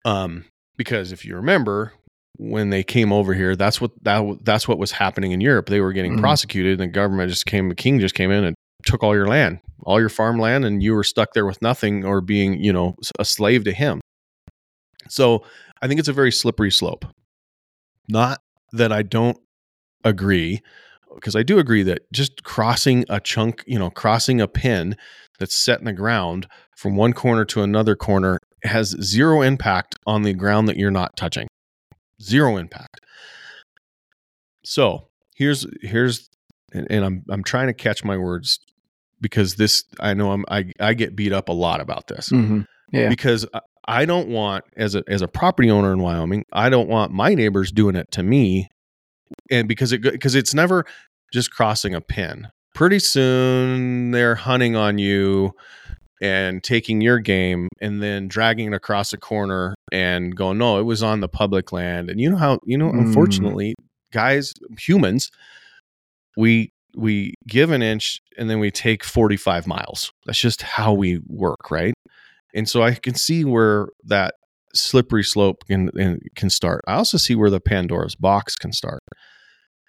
Um, 0.04 0.44
because 0.76 1.12
if 1.12 1.24
you 1.24 1.36
remember, 1.36 1.92
when 2.38 2.70
they 2.70 2.82
came 2.82 3.12
over 3.12 3.34
here, 3.34 3.54
that's 3.56 3.80
what 3.80 3.90
that 4.02 4.38
that's 4.42 4.66
what 4.66 4.78
was 4.78 4.92
happening 4.92 5.32
in 5.32 5.40
Europe. 5.40 5.66
They 5.66 5.80
were 5.80 5.92
getting 5.92 6.16
Mhm. 6.16 6.20
prosecuted, 6.20 6.80
and 6.80 6.90
the 6.90 6.92
government 6.92 7.30
just 7.30 7.46
came. 7.46 7.68
The 7.68 7.74
king 7.74 8.00
just 8.00 8.14
came 8.14 8.30
in 8.30 8.44
and 8.44 8.56
took 8.84 9.02
all 9.02 9.14
your 9.14 9.28
land, 9.28 9.60
all 9.84 10.00
your 10.00 10.08
farmland, 10.08 10.64
and 10.64 10.82
you 10.82 10.94
were 10.94 11.04
stuck 11.04 11.34
there 11.34 11.46
with 11.46 11.62
nothing 11.62 12.04
or 12.04 12.20
being, 12.20 12.60
you 12.62 12.72
know, 12.72 12.96
a 13.18 13.24
slave 13.24 13.64
to 13.64 13.72
him. 13.72 14.00
So 15.08 15.44
I 15.80 15.88
think 15.88 16.00
it's 16.00 16.08
a 16.08 16.12
very 16.12 16.32
slippery 16.32 16.70
slope. 16.70 17.04
Not 18.08 18.40
that 18.72 18.90
I 18.92 19.02
don't 19.02 19.38
agree, 20.04 20.62
because 21.14 21.36
I 21.36 21.42
do 21.42 21.58
agree 21.58 21.82
that 21.84 22.00
just 22.12 22.42
crossing 22.42 23.04
a 23.08 23.20
chunk, 23.20 23.62
you 23.66 23.78
know, 23.78 23.90
crossing 23.90 24.40
a 24.40 24.48
pin 24.48 24.96
that's 25.38 25.56
set 25.56 25.78
in 25.78 25.84
the 25.84 25.92
ground 25.92 26.48
from 26.76 26.96
one 26.96 27.12
corner 27.12 27.44
to 27.44 27.62
another 27.62 27.94
corner 27.94 28.38
has 28.64 28.90
zero 29.02 29.42
impact 29.42 29.96
on 30.06 30.22
the 30.22 30.32
ground 30.34 30.68
that 30.68 30.76
you're 30.76 30.90
not 30.90 31.16
touching. 31.16 31.48
Zero 32.20 32.56
impact. 32.56 33.00
So 34.64 35.08
here's 35.34 35.66
here's 35.80 36.28
and, 36.72 36.86
and 36.90 37.04
I'm 37.04 37.24
I'm 37.28 37.42
trying 37.42 37.66
to 37.68 37.72
catch 37.74 38.04
my 38.04 38.16
words 38.16 38.58
because 39.20 39.56
this 39.56 39.84
I 40.00 40.14
know 40.14 40.32
I'm 40.32 40.44
I, 40.48 40.70
I 40.80 40.94
get 40.94 41.16
beat 41.16 41.32
up 41.32 41.48
a 41.48 41.52
lot 41.52 41.80
about 41.80 42.06
this 42.08 42.28
Mm-hmm. 42.30 42.60
Yeah. 42.92 43.08
because 43.08 43.46
I- 43.54 43.60
I 43.88 44.04
don't 44.04 44.28
want 44.28 44.62
as 44.76 44.94
a 44.94 45.02
as 45.08 45.22
a 45.22 45.26
property 45.28 45.68
owner 45.68 45.92
in 45.92 45.98
Wyoming, 45.98 46.44
I 46.52 46.68
don't 46.68 46.88
want 46.88 47.10
my 47.10 47.34
neighbors 47.34 47.72
doing 47.72 47.96
it 47.96 48.08
to 48.12 48.22
me, 48.22 48.68
and 49.50 49.66
because 49.66 49.90
it 49.92 50.02
because 50.02 50.36
it's 50.36 50.54
never 50.54 50.84
just 51.32 51.50
crossing 51.50 51.92
a 51.92 52.00
pin. 52.00 52.46
Pretty 52.76 53.00
soon 53.00 54.12
they're 54.12 54.36
hunting 54.36 54.76
on 54.76 54.98
you 54.98 55.50
and 56.22 56.62
taking 56.62 57.00
your 57.02 57.18
game 57.18 57.68
and 57.80 58.02
then 58.02 58.28
dragging 58.28 58.72
it 58.72 58.74
across 58.76 59.12
a 59.12 59.18
corner 59.18 59.74
and 59.90 60.34
going, 60.36 60.56
no, 60.56 60.78
it 60.78 60.84
was 60.84 61.02
on 61.02 61.20
the 61.20 61.28
public 61.28 61.72
land. 61.72 62.08
And 62.08 62.20
you 62.20 62.30
know 62.30 62.36
how 62.38 62.58
you 62.64 62.78
know, 62.78 62.90
Mm. 62.90 63.00
unfortunately, 63.06 63.74
guys, 64.12 64.54
humans, 64.78 65.30
we 66.36 66.70
we 66.96 67.34
give 67.48 67.70
an 67.70 67.82
inch 67.82 68.20
and 68.38 68.48
then 68.50 68.60
we 68.60 68.70
take 68.70 69.02
45 69.02 69.66
miles. 69.66 70.12
That's 70.26 70.38
just 70.38 70.62
how 70.62 70.92
we 70.92 71.20
work, 71.26 71.70
right? 71.70 71.94
And 72.54 72.68
so 72.68 72.82
I 72.82 72.94
can 72.94 73.14
see 73.14 73.44
where 73.44 73.88
that 74.04 74.34
slippery 74.74 75.24
slope 75.24 75.64
can, 75.66 75.88
can 75.90 76.20
can 76.36 76.50
start. 76.50 76.82
I 76.86 76.94
also 76.94 77.16
see 77.18 77.34
where 77.34 77.50
the 77.50 77.60
Pandora's 77.60 78.14
box 78.14 78.56
can 78.56 78.72
start. 78.72 79.00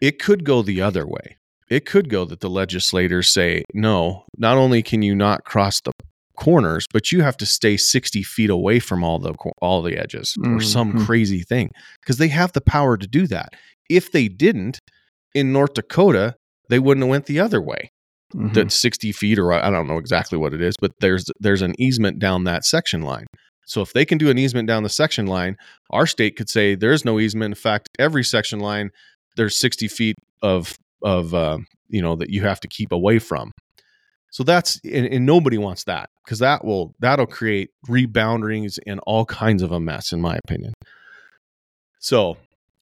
It 0.01 0.17
could 0.19 0.43
go 0.45 0.61
the 0.61 0.81
other 0.81 1.05
way. 1.05 1.37
It 1.69 1.85
could 1.85 2.09
go 2.09 2.25
that 2.25 2.39
the 2.39 2.49
legislators 2.49 3.29
say, 3.29 3.63
no, 3.73 4.25
not 4.37 4.57
only 4.57 4.81
can 4.83 5.01
you 5.01 5.15
not 5.15 5.43
cross 5.45 5.79
the 5.81 5.91
corners, 6.37 6.85
but 6.91 7.11
you 7.11 7.21
have 7.21 7.37
to 7.37 7.45
stay 7.45 7.77
60 7.77 8.23
feet 8.23 8.49
away 8.49 8.79
from 8.79 9.03
all 9.03 9.19
the 9.19 9.33
all 9.61 9.81
the 9.81 9.97
edges 9.97 10.35
or 10.43 10.59
some 10.61 10.93
Mhm. 10.93 11.05
crazy 11.05 11.41
thing 11.43 11.69
because 12.01 12.17
they 12.17 12.27
have 12.29 12.53
the 12.53 12.61
power 12.61 12.97
to 12.97 13.07
do 13.07 13.27
that. 13.27 13.49
If 13.89 14.11
they 14.11 14.27
didn't, 14.27 14.79
In 15.35 15.51
North 15.51 15.73
Dakota, 15.73 16.35
they 16.69 16.77
wouldn't 16.77 17.03
have 17.03 17.09
went 17.09 17.25
the 17.25 17.39
other 17.39 17.59
way. 17.59 17.89
Mhm. 18.35 18.53
That's 18.53 18.75
60 18.79 19.11
feet, 19.11 19.39
or 19.39 19.51
I 19.51 19.71
don't 19.71 19.87
know 19.87 19.97
exactly 19.97 20.37
what 20.37 20.53
it 20.53 20.61
is, 20.61 20.75
but 20.79 20.91
there's 20.99 21.25
there's 21.39 21.63
an 21.63 21.73
easement 21.79 22.19
down 22.19 22.43
that 22.43 22.65
section 22.65 23.01
line. 23.01 23.25
So 23.65 23.81
if 23.81 23.93
they 23.93 24.05
can 24.05 24.19
do 24.19 24.29
an 24.29 24.37
easement 24.37 24.67
down 24.67 24.83
the 24.83 24.89
section 24.89 25.25
line, 25.25 25.55
our 25.89 26.05
state 26.05 26.35
could 26.35 26.49
say 26.49 26.75
there's 26.75 27.03
no 27.03 27.19
easement. 27.19 27.51
In 27.53 27.55
fact, 27.55 27.89
every 27.97 28.23
section 28.23 28.59
line 28.59 28.89
there's 29.37 29.57
60 29.57 29.87
feet 29.87 30.15
of 30.43 30.75
of 31.03 31.33
uh, 31.33 31.57
you 31.89 32.01
know 32.03 32.15
that 32.15 32.29
you 32.29 32.41
have 32.43 32.59
to 32.59 32.67
keep 32.67 32.91
away 32.91 33.17
from. 33.17 33.51
So 34.33 34.43
that's 34.43 34.79
and, 34.83 35.05
and 35.05 35.27
nobody 35.27 35.59
wants 35.59 35.83
that 35.83 36.09
because 36.25 36.39
that 36.39 36.65
will 36.65 36.95
that'll 36.99 37.27
create 37.27 37.69
rebounderings 37.87 38.79
and 38.87 38.99
all 39.05 39.25
kinds 39.25 39.61
of 39.61 39.71
a 39.71 39.79
mess, 39.79 40.11
in 40.11 40.21
my 40.21 40.39
opinion. 40.43 40.73
So 41.99 42.37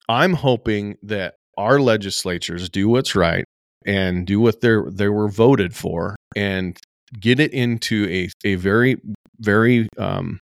I'm 0.07 0.33
hoping 0.33 0.95
that 1.03 1.35
our 1.57 1.81
legislatures 1.81 2.69
do 2.69 2.87
what's 2.87 3.15
right 3.17 3.43
and 3.85 4.25
do 4.25 4.39
what 4.39 4.61
they're 4.61 4.85
they 4.89 5.09
were 5.09 5.27
voted 5.27 5.75
for 5.75 6.15
and 6.37 6.77
get 7.19 7.41
it 7.41 7.51
into 7.51 8.07
a 8.09 8.29
a 8.45 8.55
very 8.55 8.95
very 9.39 9.89
um 9.97 10.39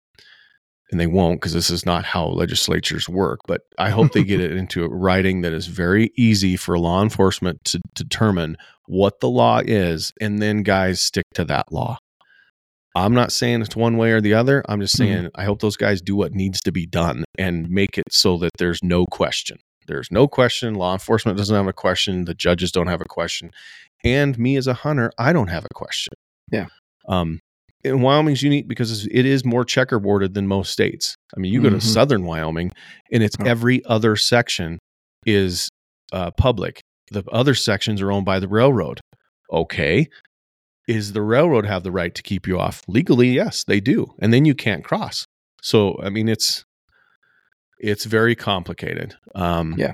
and 0.91 1.00
they 1.00 1.08
won't 1.08 1.39
because 1.41 1.54
this 1.54 1.69
is 1.69 1.86
not 1.86 2.06
how 2.06 2.26
legislatures 2.28 3.10
work 3.10 3.39
but 3.48 3.62
i 3.80 3.89
hope 3.89 4.12
they 4.13 4.24
get 4.24 4.39
it 4.48 4.52
into 4.52 4.84
a 4.84 4.89
writing 4.89 5.41
that 5.41 5.54
is 5.54 5.67
very 5.67 6.12
easy 6.15 6.56
for 6.56 6.78
law 6.78 7.02
enforcement 7.02 7.63
to 7.65 7.80
determine 7.95 8.56
what 8.88 9.19
the 9.19 9.30
law 9.30 9.60
is 9.65 10.13
and 10.21 10.41
then 10.41 10.62
guys 10.63 11.02
stick 11.02 11.26
to 11.34 11.43
that 11.43 11.71
law 11.71 11.98
i'm 12.95 13.13
not 13.13 13.32
saying 13.32 13.62
it's 13.62 13.76
one 13.76 13.98
way 13.98 14.12
or 14.12 14.21
the 14.21 14.34
other 14.34 14.63
i'm 14.69 14.80
just 14.82 14.95
Mhm. 14.95 15.00
saying 15.00 15.30
i 15.36 15.43
hope 15.45 15.60
those 15.60 15.78
guys 15.78 16.02
do 16.02 16.15
what 16.15 16.34
needs 16.34 16.62
to 16.62 16.71
be 16.71 16.86
done 16.86 17.24
and 17.38 17.69
make 17.69 17.98
it 17.98 18.06
so 18.12 18.38
that 18.38 18.52
there's 18.58 18.80
no 18.84 19.06
question 19.06 19.58
there's 19.88 20.12
no 20.12 20.28
question 20.28 20.76
law 20.76 20.93
enforcement 20.93 21.38
doesn't 21.38 21.56
have 21.56 21.67
a 21.67 21.74
question 21.74 22.26
the 22.26 22.34
judges 22.36 22.71
don't 22.71 22.88
have 22.88 23.02
a 23.02 23.06
question 23.10 23.52
and 24.04 24.38
me 24.38 24.56
as 24.56 24.67
a 24.67 24.74
hunter 24.74 25.12
i 25.17 25.34
don't 25.34 25.48
have 25.50 25.65
a 25.65 25.74
question 25.74 26.13
Yeah. 26.52 26.67
um 27.08 27.39
and 27.86 28.02
Wyoming's 28.02 28.41
unique 28.43 28.67
because 28.67 29.06
it's- 29.08 29.43
more 29.45 29.63
checkerboarded 29.63 30.34
than 30.34 30.48
most 30.48 30.71
states. 30.71 31.15
I 31.36 31.39
mean, 31.39 31.54
you 31.54 31.62
go 31.62 31.69
Mhm. 31.69 31.80
to 31.80 31.82
southern 31.82 32.26
Wyoming, 32.26 32.71
and 33.12 33.21
it's 33.24 33.36
Oh. 33.39 33.43
every 33.45 33.84
other 33.86 34.15
section 34.15 34.80
is 35.26 35.69
uh, 36.13 36.32
public. 36.32 36.82
The 37.12 37.24
other 37.32 37.56
sections 37.56 38.02
are 38.02 38.12
owned 38.12 38.26
by 38.26 38.39
the 38.39 38.48
railroad. 38.48 39.00
Okay, 39.52 40.08
is 40.88 41.13
the 41.13 41.21
railroad 41.21 41.65
have 41.65 41.84
the 41.84 41.91
right 41.91 42.13
to 42.15 42.21
keep 42.21 42.48
you 42.48 42.60
off 42.60 42.82
legally? 42.88 43.30
Yes, 43.30 43.63
they 43.63 43.80
do, 43.80 44.13
and 44.19 44.32
then 44.34 44.45
you 44.45 44.54
can't 44.56 44.84
cross. 44.84 45.26
So, 45.62 46.00
I 46.02 46.10
mean, 46.10 46.28
it's 46.30 46.63
it's 47.80 48.06
very 48.06 48.36
complicated. 48.36 49.15
Um, 49.36 49.76
Yeah. 49.78 49.93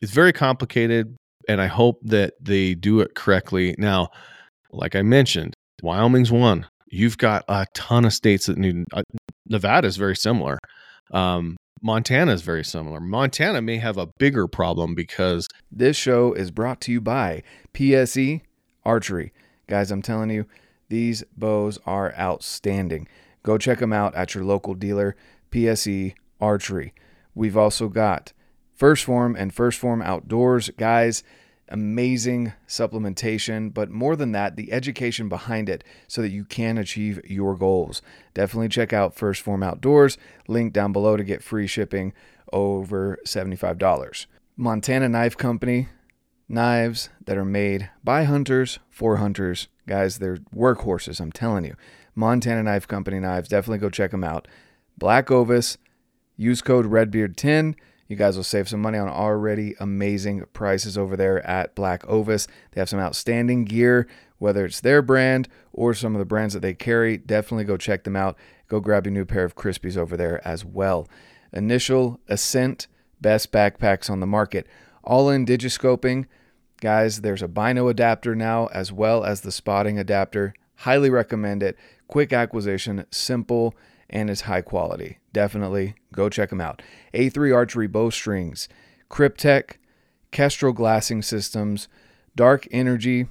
it's 0.00 0.12
very 0.12 0.32
complicated, 0.32 1.16
and 1.48 1.60
I 1.60 1.66
hope 1.66 1.98
that 2.04 2.34
they 2.40 2.74
do 2.74 3.00
it 3.00 3.14
correctly. 3.14 3.74
Now, 3.78 4.08
like 4.70 4.96
I 4.96 5.02
mentioned, 5.02 5.54
Wyoming's 5.82 6.32
one. 6.32 6.66
You've 6.90 7.18
got 7.18 7.44
a 7.48 7.66
ton 7.74 8.04
of 8.04 8.12
states 8.12 8.46
that 8.46 8.58
need. 8.58 8.84
Uh, 8.92 9.02
Nevada 9.46 9.86
is 9.86 9.96
very 9.96 10.16
similar. 10.16 10.58
Um, 11.12 11.56
Montana 11.82 12.32
is 12.32 12.42
very 12.42 12.64
similar. 12.64 13.00
Montana 13.00 13.62
may 13.62 13.78
have 13.78 13.96
a 13.96 14.08
bigger 14.18 14.46
problem 14.46 14.94
because 14.94 15.48
This 15.70 15.96
show 15.96 16.32
is 16.32 16.50
brought 16.50 16.80
to 16.82 16.92
you 16.92 17.00
by 17.00 17.42
PSE 17.74 18.40
Archery. 18.84 19.32
Guys, 19.66 19.90
I'm 19.90 20.02
telling 20.02 20.30
you, 20.30 20.46
these 20.88 21.22
bows 21.36 21.78
are 21.86 22.14
outstanding. 22.18 23.06
Go 23.42 23.58
check 23.58 23.78
them 23.78 23.92
out 23.92 24.14
at 24.14 24.34
your 24.34 24.44
local 24.44 24.74
dealer, 24.74 25.14
PSE 25.50 26.14
Archery. 26.40 26.94
We've 27.34 27.56
also 27.56 27.88
got 27.88 28.32
1st 28.78 29.04
Phorm 29.04 29.36
and 29.36 29.54
1st 29.54 29.76
Phorm 29.76 30.02
Outdoors. 30.02 30.70
Guys, 30.70 31.22
amazing 31.70 32.52
supplementation, 32.66 33.72
but 33.72 33.90
more 33.90 34.16
than 34.16 34.32
that, 34.32 34.56
the 34.56 34.72
education 34.72 35.28
behind 35.28 35.68
it 35.68 35.84
so 36.06 36.22
that 36.22 36.30
you 36.30 36.44
can 36.44 36.78
achieve 36.78 37.20
your 37.24 37.56
goals. 37.56 38.02
Definitely 38.34 38.68
check 38.68 38.92
out 38.92 39.16
1st 39.16 39.40
Phorm 39.40 39.62
Outdoors. 39.62 40.18
Link 40.46 40.72
down 40.72 40.92
below 40.92 41.16
to 41.16 41.24
get 41.24 41.42
free 41.42 41.66
shipping 41.66 42.12
over 42.52 43.18
$75. 43.26 44.26
Montana 44.56 45.08
Knife 45.08 45.36
Company, 45.36 45.88
knives 46.48 47.10
that 47.26 47.36
are 47.36 47.44
made 47.44 47.90
by 48.02 48.24
hunters 48.24 48.78
for 48.88 49.16
hunters. 49.18 49.68
Guys, 49.86 50.18
they're 50.18 50.38
workhorses, 50.54 51.20
I'm 51.20 51.32
telling 51.32 51.64
you. 51.64 51.74
Montana 52.14 52.62
Knife 52.62 52.88
Company 52.88 53.20
knives, 53.20 53.48
definitely 53.48 53.78
go 53.78 53.90
check 53.90 54.10
them 54.10 54.24
out. 54.24 54.48
Black 54.96 55.30
Ovis, 55.30 55.78
use 56.36 56.60
code 56.60 56.86
REDBEARD10. 56.86 57.74
You 58.08 58.16
guys 58.16 58.36
will 58.36 58.44
save 58.44 58.68
some 58.70 58.80
money 58.80 58.96
on 58.96 59.08
already 59.08 59.74
amazing 59.78 60.44
prices 60.54 60.96
over 60.96 61.14
there 61.14 61.46
at 61.46 61.74
Black 61.74 62.06
Ovis. 62.08 62.48
They 62.72 62.80
have 62.80 62.88
some 62.88 63.00
outstanding 63.00 63.66
gear, 63.66 64.08
whether 64.38 64.64
it's 64.64 64.80
their 64.80 65.02
brand 65.02 65.46
or 65.74 65.92
some 65.92 66.14
of 66.14 66.18
the 66.18 66.24
brands 66.24 66.54
that 66.54 66.60
they 66.60 66.72
carry. 66.72 67.18
Definitely 67.18 67.64
go 67.64 67.76
check 67.76 68.04
them 68.04 68.16
out. 68.16 68.38
Go 68.68 68.80
grab 68.80 69.04
your 69.04 69.12
new 69.12 69.26
pair 69.26 69.44
of 69.44 69.56
Crispies 69.56 69.98
over 69.98 70.16
there 70.16 70.46
as 70.48 70.64
well. 70.64 71.06
Initial 71.52 72.18
Ascent, 72.28 72.86
best 73.20 73.52
backpacks 73.52 74.08
on 74.08 74.20
the 74.20 74.26
market. 74.26 74.66
Ollin 75.04 75.46
digiscoping. 75.46 76.24
Guys, 76.80 77.20
there's 77.20 77.42
a 77.42 77.48
bino 77.48 77.88
adapter 77.88 78.34
now 78.34 78.68
as 78.68 78.90
well 78.90 79.22
as 79.22 79.42
the 79.42 79.52
spotting 79.52 79.98
adapter. 79.98 80.54
Highly 80.76 81.10
recommend 81.10 81.62
it. 81.62 81.76
Quick 82.06 82.32
acquisition, 82.32 83.04
simple, 83.10 83.74
and 84.10 84.30
is 84.30 84.42
high 84.42 84.62
quality. 84.62 85.18
Definitely 85.32 85.94
go 86.12 86.28
check 86.28 86.50
them 86.50 86.60
out. 86.60 86.82
A3 87.14 87.54
Archery 87.54 87.86
Bowstrings, 87.86 88.68
Kryptek, 89.10 89.76
Kestrel 90.30 90.72
Glassing 90.72 91.22
Systems, 91.22 91.88
Dark 92.34 92.66
Energy, 92.70 93.26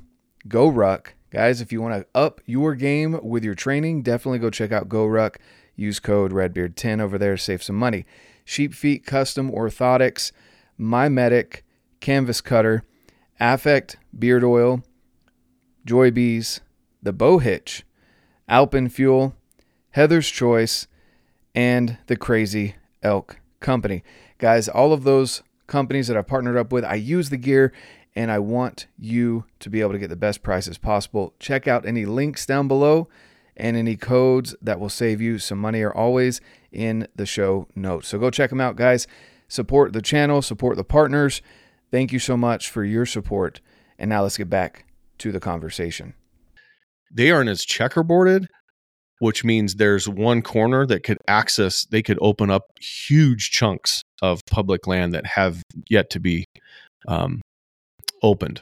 Go 0.48 0.68
Ruck. 0.68 1.14
Guys, 1.32 1.62
if 1.62 1.72
you 1.72 1.82
want 1.82 1.94
to 1.94 2.08
up 2.16 2.42
your 2.46 2.74
game 2.76 3.20
with 3.22 3.44
your 3.44 3.56
training, 3.56 4.02
definitely 4.02 4.40
go 4.40 4.50
check 4.50 4.72
out 4.72 4.90
Go 4.90 5.06
Ruck. 5.06 5.40
Use 5.76 6.00
code 6.00 6.32
REDBEARD10 6.32 7.00
over 7.00 7.18
there 7.18 7.38
save 7.38 7.62
some 7.62 7.76
money. 7.76 8.06
Sheep 8.46 8.74
Feet 8.74 9.06
Custom 9.06 9.52
Orthotics, 9.52 10.32
My 10.78 11.10
Medic, 11.10 11.64
Canvas 12.00 12.42
Cutter, 12.42 12.84
Affect 13.40 13.98
Beard 14.18 14.44
Oil, 14.44 14.84
Joy 15.86 16.12
Bees, 16.12 16.62
The 17.04 17.14
Bow 17.14 17.40
Hitch, 17.40 17.84
Alpen 18.48 18.90
Fuel, 18.90 19.36
Heather's 19.92 20.30
Choice, 20.30 20.88
and 21.56 21.98
the 22.08 22.16
Crazy 22.16 22.76
Elk 23.02 23.40
Company. 23.60 24.04
Guys, 24.38 24.68
all 24.68 24.94
of 24.94 25.04
those 25.04 25.42
companies 25.66 26.08
that 26.08 26.16
I've 26.16 26.28
partnered 26.28 26.58
up 26.58 26.72
with, 26.72 26.86
I 26.86 26.96
use 26.96 27.30
the 27.30 27.38
gear 27.38 27.74
and 28.16 28.32
I 28.32 28.40
want 28.40 28.88
you 28.98 29.46
to 29.60 29.70
be 29.70 29.82
able 29.82 29.94
to 29.94 30.00
get 30.00 30.10
the 30.10 30.16
best 30.16 30.44
prices 30.44 30.78
possible. 30.78 31.34
Check 31.40 31.68
out 31.68 31.86
any 31.86 32.06
links 32.06 32.46
down 32.46 32.68
below 32.68 33.08
and 33.56 33.76
any 33.76 33.96
codes 33.96 34.56
that 34.62 34.80
will 34.80 34.90
save 34.90 35.20
you 35.20 35.40
some 35.40 35.58
money 35.58 35.82
are 35.82 35.94
always 35.94 36.42
in 36.72 37.08
the 37.16 37.26
show 37.26 37.68
notes. 37.76 38.08
So 38.08 38.20
go 38.20 38.30
check 38.30 38.50
them 38.52 38.62
out, 38.62 38.76
guys. 38.76 39.08
Support 39.48 39.94
the 39.94 40.02
channel, 40.02 40.42
support 40.42 40.78
the 40.78 40.84
partners. 40.84 41.42
Thank 41.90 42.12
you 42.12 42.20
so 42.20 42.38
much 42.38 42.70
for 42.70 42.84
your 42.84 43.06
support. 43.06 43.62
And 43.98 44.10
now 44.10 44.22
let's 44.24 44.38
get 44.38 44.50
back 44.50 44.86
to 45.20 45.32
the 45.32 45.40
conversation. 45.40 46.14
they 47.12 47.32
aren't 47.32 47.50
as 47.50 47.66
checkerboarded, 47.66 48.48
which 49.20 49.44
means 49.44 49.76
there's 49.76 50.08
one 50.08 50.42
corner 50.42 50.86
that 50.86 51.04
could 51.04 51.18
access, 51.28 51.86
they 51.86 52.02
could 52.02 52.20
open 52.22 52.50
up 52.50 52.64
huge 52.80 53.52
chunks 53.52 54.04
of 54.22 54.42
public 54.50 54.88
land 54.88 55.14
that 55.14 55.26
have 55.26 55.62
yet 55.90 56.10
to 56.12 56.20
be 56.20 56.46
um, 57.08 57.42
opened. 58.22 58.62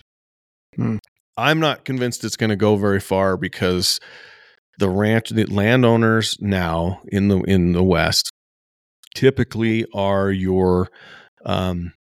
Hmm. 0.76 0.98
I'm 1.38 1.60
not 1.60 1.84
convinced 1.84 2.24
it's 2.24 2.38
going 2.38 2.50
to 2.50 2.56
go 2.56 2.78
very 2.78 3.00
far 3.02 3.36
because 3.36 4.00
the 4.78 4.90
ranch, 4.90 5.30
the 5.30 5.46
landowners 5.46 6.38
now 6.40 7.02
in 7.08 7.28
the 7.28 7.40
in 7.42 7.74
the 7.74 7.84
West 7.84 8.30
typically 9.14 9.86
are 9.94 10.32
your 10.32 10.90
um, 11.46 11.94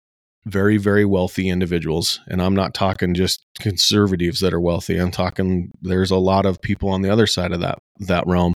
very 0.44 0.76
very 0.76 1.04
wealthy 1.04 1.48
individuals 1.48 2.20
and 2.28 2.42
i'm 2.42 2.54
not 2.54 2.74
talking 2.74 3.14
just 3.14 3.44
conservatives 3.60 4.40
that 4.40 4.52
are 4.52 4.60
wealthy 4.60 4.96
i'm 4.98 5.10
talking 5.10 5.70
there's 5.82 6.10
a 6.10 6.16
lot 6.16 6.44
of 6.46 6.60
people 6.60 6.88
on 6.88 7.02
the 7.02 7.10
other 7.10 7.26
side 7.26 7.52
of 7.52 7.60
that 7.60 7.78
that 8.00 8.26
realm 8.26 8.52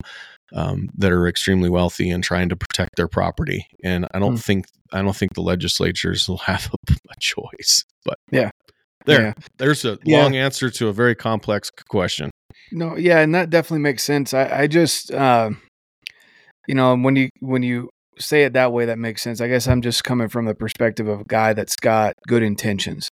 um, 0.54 0.88
that 0.96 1.12
are 1.12 1.26
extremely 1.28 1.68
wealthy 1.68 2.08
and 2.10 2.22
trying 2.24 2.48
to 2.48 2.56
protect 2.56 2.96
their 2.96 3.08
property 3.08 3.66
and 3.84 4.06
i 4.12 4.18
don't 4.18 4.32
Hmm. 4.32 4.36
think 4.36 4.66
i 4.92 5.00
don't 5.02 5.16
think 5.16 5.34
the 5.34 5.42
legislatures 5.42 6.28
will 6.28 6.36
have 6.52 6.70
a, 6.72 6.92
a 6.92 7.14
choice 7.20 7.84
but 8.04 8.18
Yeah. 8.32 8.50
there 9.04 9.20
Yeah. 9.22 9.32
there's 9.58 9.84
a 9.84 9.98
Yeah. 10.04 10.22
long 10.22 10.34
answer 10.36 10.70
to 10.70 10.88
a 10.88 10.92
very 10.92 11.14
complex 11.14 11.70
question 11.88 12.30
No, 12.72 12.96
yeah, 12.96 13.20
and 13.20 13.32
that 13.34 13.50
definitely 13.50 13.82
makes 13.82 14.02
sense. 14.02 14.34
I, 14.34 14.62
I 14.62 14.66
just, 14.66 15.12
uh, 15.12 15.50
you 16.66 16.74
know, 16.74 16.96
when 16.96 17.14
you 17.14 17.28
when 17.40 17.62
you 17.62 17.88
say 18.18 18.44
it 18.44 18.52
that 18.54 18.72
way, 18.72 18.86
that 18.86 18.98
makes 18.98 19.22
sense. 19.22 19.40
I 19.40 19.48
guess 19.48 19.66
I'm 19.68 19.82
just 19.82 20.04
coming 20.04 20.28
from 20.28 20.44
the 20.46 20.54
perspective 20.54 21.08
of 21.08 21.20
a 21.20 21.24
guy 21.24 21.52
that's 21.52 21.76
got 21.76 22.14
good 22.26 22.42
intentions, 22.42 23.08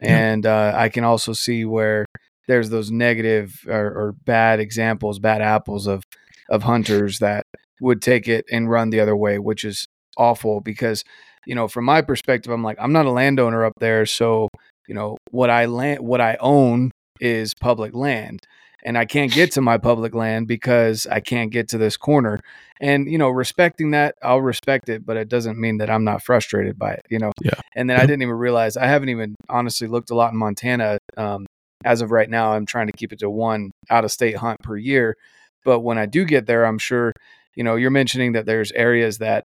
Yeah. 0.00 0.16
and 0.18 0.46
uh, 0.46 0.72
I 0.76 0.88
can 0.88 1.04
also 1.04 1.32
see 1.32 1.64
where 1.64 2.06
there's 2.48 2.70
those 2.70 2.90
negative 2.90 3.54
or, 3.68 3.86
or 3.86 4.14
bad 4.24 4.58
examples, 4.60 5.18
bad 5.18 5.40
apples 5.42 5.86
of 5.86 6.02
of 6.48 6.64
hunters 6.64 7.18
that 7.20 7.44
would 7.80 8.02
take 8.02 8.26
it 8.28 8.44
and 8.50 8.68
run 8.68 8.90
the 8.90 9.00
other 9.00 9.16
way, 9.16 9.38
which 9.38 9.64
is 9.64 9.86
awful 10.18 10.60
because, 10.60 11.04
you 11.46 11.54
know, 11.54 11.68
from 11.68 11.84
my 11.84 12.02
perspective, 12.02 12.52
I'm 12.52 12.64
like, 12.64 12.76
I'm 12.80 12.92
not 12.92 13.06
a 13.06 13.10
landowner 13.10 13.64
up 13.64 13.74
there, 13.80 14.04
so 14.04 14.48
you 14.88 14.94
know, 14.94 15.16
what 15.30 15.50
I 15.50 15.66
land, 15.66 16.00
what 16.00 16.20
I 16.20 16.36
own 16.40 16.90
is 17.20 17.52
public 17.60 17.94
land 17.94 18.40
and 18.82 18.96
I 18.96 19.04
can't 19.04 19.32
get 19.32 19.52
to 19.52 19.60
my 19.60 19.78
public 19.78 20.14
land 20.14 20.48
because 20.48 21.06
I 21.06 21.20
can't 21.20 21.50
get 21.50 21.68
to 21.70 21.78
this 21.78 21.96
corner. 21.96 22.40
And 22.80 23.10
you 23.10 23.18
know, 23.18 23.28
respecting 23.28 23.90
that, 23.92 24.14
I'll 24.22 24.40
respect 24.40 24.88
it, 24.88 25.04
but 25.04 25.16
it 25.16 25.28
doesn't 25.28 25.58
mean 25.58 25.78
that 25.78 25.90
I'm 25.90 26.04
not 26.04 26.22
frustrated 26.22 26.78
by 26.78 26.92
it. 26.92 27.06
You 27.10 27.18
know. 27.18 27.32
Yeah. 27.42 27.60
And 27.74 27.88
then 27.88 27.98
I 27.98 28.02
didn't 28.02 28.22
even 28.22 28.34
realize 28.36 28.76
I 28.76 28.86
haven't 28.86 29.10
even 29.10 29.36
honestly 29.48 29.86
looked 29.86 30.10
a 30.10 30.14
lot 30.14 30.32
in 30.32 30.38
Montana. 30.38 30.98
Um, 31.16 31.46
as 31.84 32.00
of 32.02 32.10
right 32.10 32.28
now, 32.28 32.52
I'm 32.52 32.66
trying 32.66 32.88
to 32.88 32.92
keep 32.92 33.12
it 33.12 33.20
to 33.20 33.30
one 33.30 33.70
out 33.88 34.04
of 34.04 34.12
state 34.12 34.36
hunt 34.36 34.60
per 34.62 34.76
year. 34.76 35.16
But 35.64 35.80
when 35.80 35.98
I 35.98 36.06
do 36.06 36.24
get 36.24 36.46
there, 36.46 36.64
I'm 36.64 36.78
sure, 36.78 37.12
you 37.54 37.64
know, 37.64 37.76
you're 37.76 37.90
mentioning 37.90 38.32
that 38.32 38.46
there's 38.46 38.72
areas 38.72 39.18
that 39.18 39.44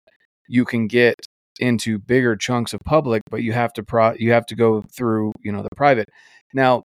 you 0.48 0.64
can 0.64 0.86
get 0.86 1.14
into 1.58 1.98
bigger 1.98 2.36
chunks 2.36 2.72
of 2.72 2.80
public, 2.84 3.22
but 3.30 3.42
you 3.42 3.52
have 3.52 3.72
to 3.74 3.82
pro 3.82 4.14
you 4.14 4.32
have 4.32 4.46
to 4.46 4.54
go 4.54 4.82
through, 4.94 5.32
you 5.42 5.52
know, 5.52 5.62
the 5.62 5.68
private. 5.76 6.08
Now, 6.54 6.82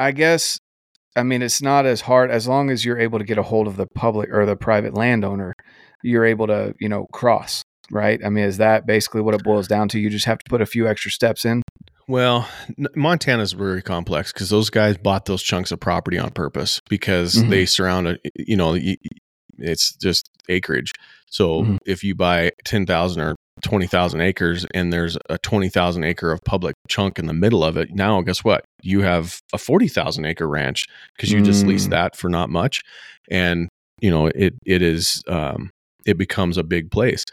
I 0.00 0.12
guess 0.12 0.58
I 1.14 1.22
mean 1.22 1.42
it's 1.42 1.60
not 1.62 1.86
as 1.86 2.00
hard 2.02 2.30
as 2.30 2.48
long 2.48 2.70
as 2.70 2.84
you're 2.84 2.98
able 2.98 3.18
to 3.18 3.24
get 3.24 3.38
a 3.38 3.42
hold 3.42 3.66
of 3.68 3.76
the 3.76 3.86
public 3.94 4.30
or 4.32 4.46
the 4.46 4.56
private 4.56 4.94
landowner, 4.94 5.52
you're 6.02 6.24
able 6.24 6.46
to, 6.46 6.74
you 6.80 6.88
know, 6.88 7.06
cross, 7.12 7.62
right? 7.90 8.18
I 8.24 8.30
mean, 8.30 8.44
is 8.44 8.56
that 8.56 8.86
basically 8.86 9.20
what 9.20 9.34
it 9.34 9.44
boils 9.44 9.68
down 9.68 9.88
to? 9.90 9.98
You 10.00 10.08
just 10.10 10.24
have 10.26 10.38
to 10.38 10.44
put 10.48 10.62
a 10.62 10.66
few 10.66 10.88
extra 10.88 11.10
steps 11.10 11.44
in. 11.44 11.62
Well, 12.08 12.48
Montana's 12.96 13.52
very 13.52 13.82
complex 13.82 14.32
because 14.32 14.48
those 14.50 14.70
guys 14.70 14.96
bought 14.96 15.26
those 15.26 15.42
chunks 15.42 15.70
of 15.70 15.78
property 15.78 16.18
on 16.18 16.30
purpose 16.30 16.80
because 16.88 17.34
Mhm. 17.34 17.50
they 17.50 17.66
surround 17.66 18.08
it. 18.08 18.20
You 18.34 18.56
know, 18.56 18.76
it's 19.58 19.94
just 19.96 20.28
acreage. 20.48 20.90
So 21.26 21.62
Mhm. 21.62 21.78
if 21.86 22.02
you 22.02 22.14
buy 22.16 22.50
ten 22.64 22.86
thousand 22.86 23.22
or 23.22 23.36
twenty 23.62 23.86
thousand 23.86 24.20
acres, 24.20 24.66
and 24.74 24.92
there's 24.92 25.16
a 25.28 25.38
twenty 25.38 25.68
thousand 25.68 26.04
acre 26.04 26.32
of 26.32 26.40
public 26.44 26.74
chunk 26.88 27.18
in 27.18 27.26
the 27.26 27.32
middle 27.32 27.62
of 27.64 27.76
it, 27.76 27.90
now 27.92 28.20
guess 28.22 28.42
what? 28.44 28.64
You 28.82 29.02
have 29.02 29.38
a 29.52 29.58
forty 29.58 29.88
thousand 29.88 30.24
acre 30.24 30.48
ranch 30.48 30.86
because 31.16 31.30
you 31.30 31.40
just 31.42 31.66
leased 31.66 31.88
Mm. 31.88 31.90
that 31.90 32.16
for 32.16 32.28
not 32.28 32.50
much, 32.50 32.80
and 33.30 33.68
you 34.00 34.10
know 34.10 34.26
it 34.26 34.54
it 34.66 34.82
is 34.82 35.22
um, 35.28 35.70
it 36.06 36.16
becomes 36.18 36.56
a 36.56 36.62
big 36.64 36.90
place. 36.90 37.24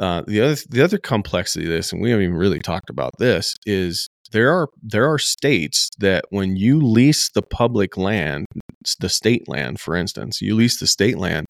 Uh, 0.00 0.22
the 0.26 0.40
other 0.40 0.56
the 0.70 0.82
other 0.82 0.98
complexity 0.98 1.66
of 1.66 1.70
this, 1.72 1.92
and 1.92 2.00
we 2.00 2.10
haven't 2.10 2.24
even 2.24 2.36
really 2.36 2.58
talked 2.58 2.90
about 2.90 3.12
this, 3.18 3.54
is 3.66 4.08
there 4.32 4.50
are 4.50 4.68
there 4.82 5.06
are 5.06 5.18
states 5.18 5.90
that 5.98 6.24
when 6.30 6.56
you 6.56 6.80
lease 6.80 7.30
the 7.34 7.42
public 7.42 7.96
land, 7.96 8.46
the 9.00 9.08
state 9.10 9.46
land, 9.48 9.78
for 9.78 9.94
instance, 9.94 10.40
you 10.40 10.54
lease 10.54 10.80
the 10.80 10.86
state 10.86 11.18
land, 11.18 11.46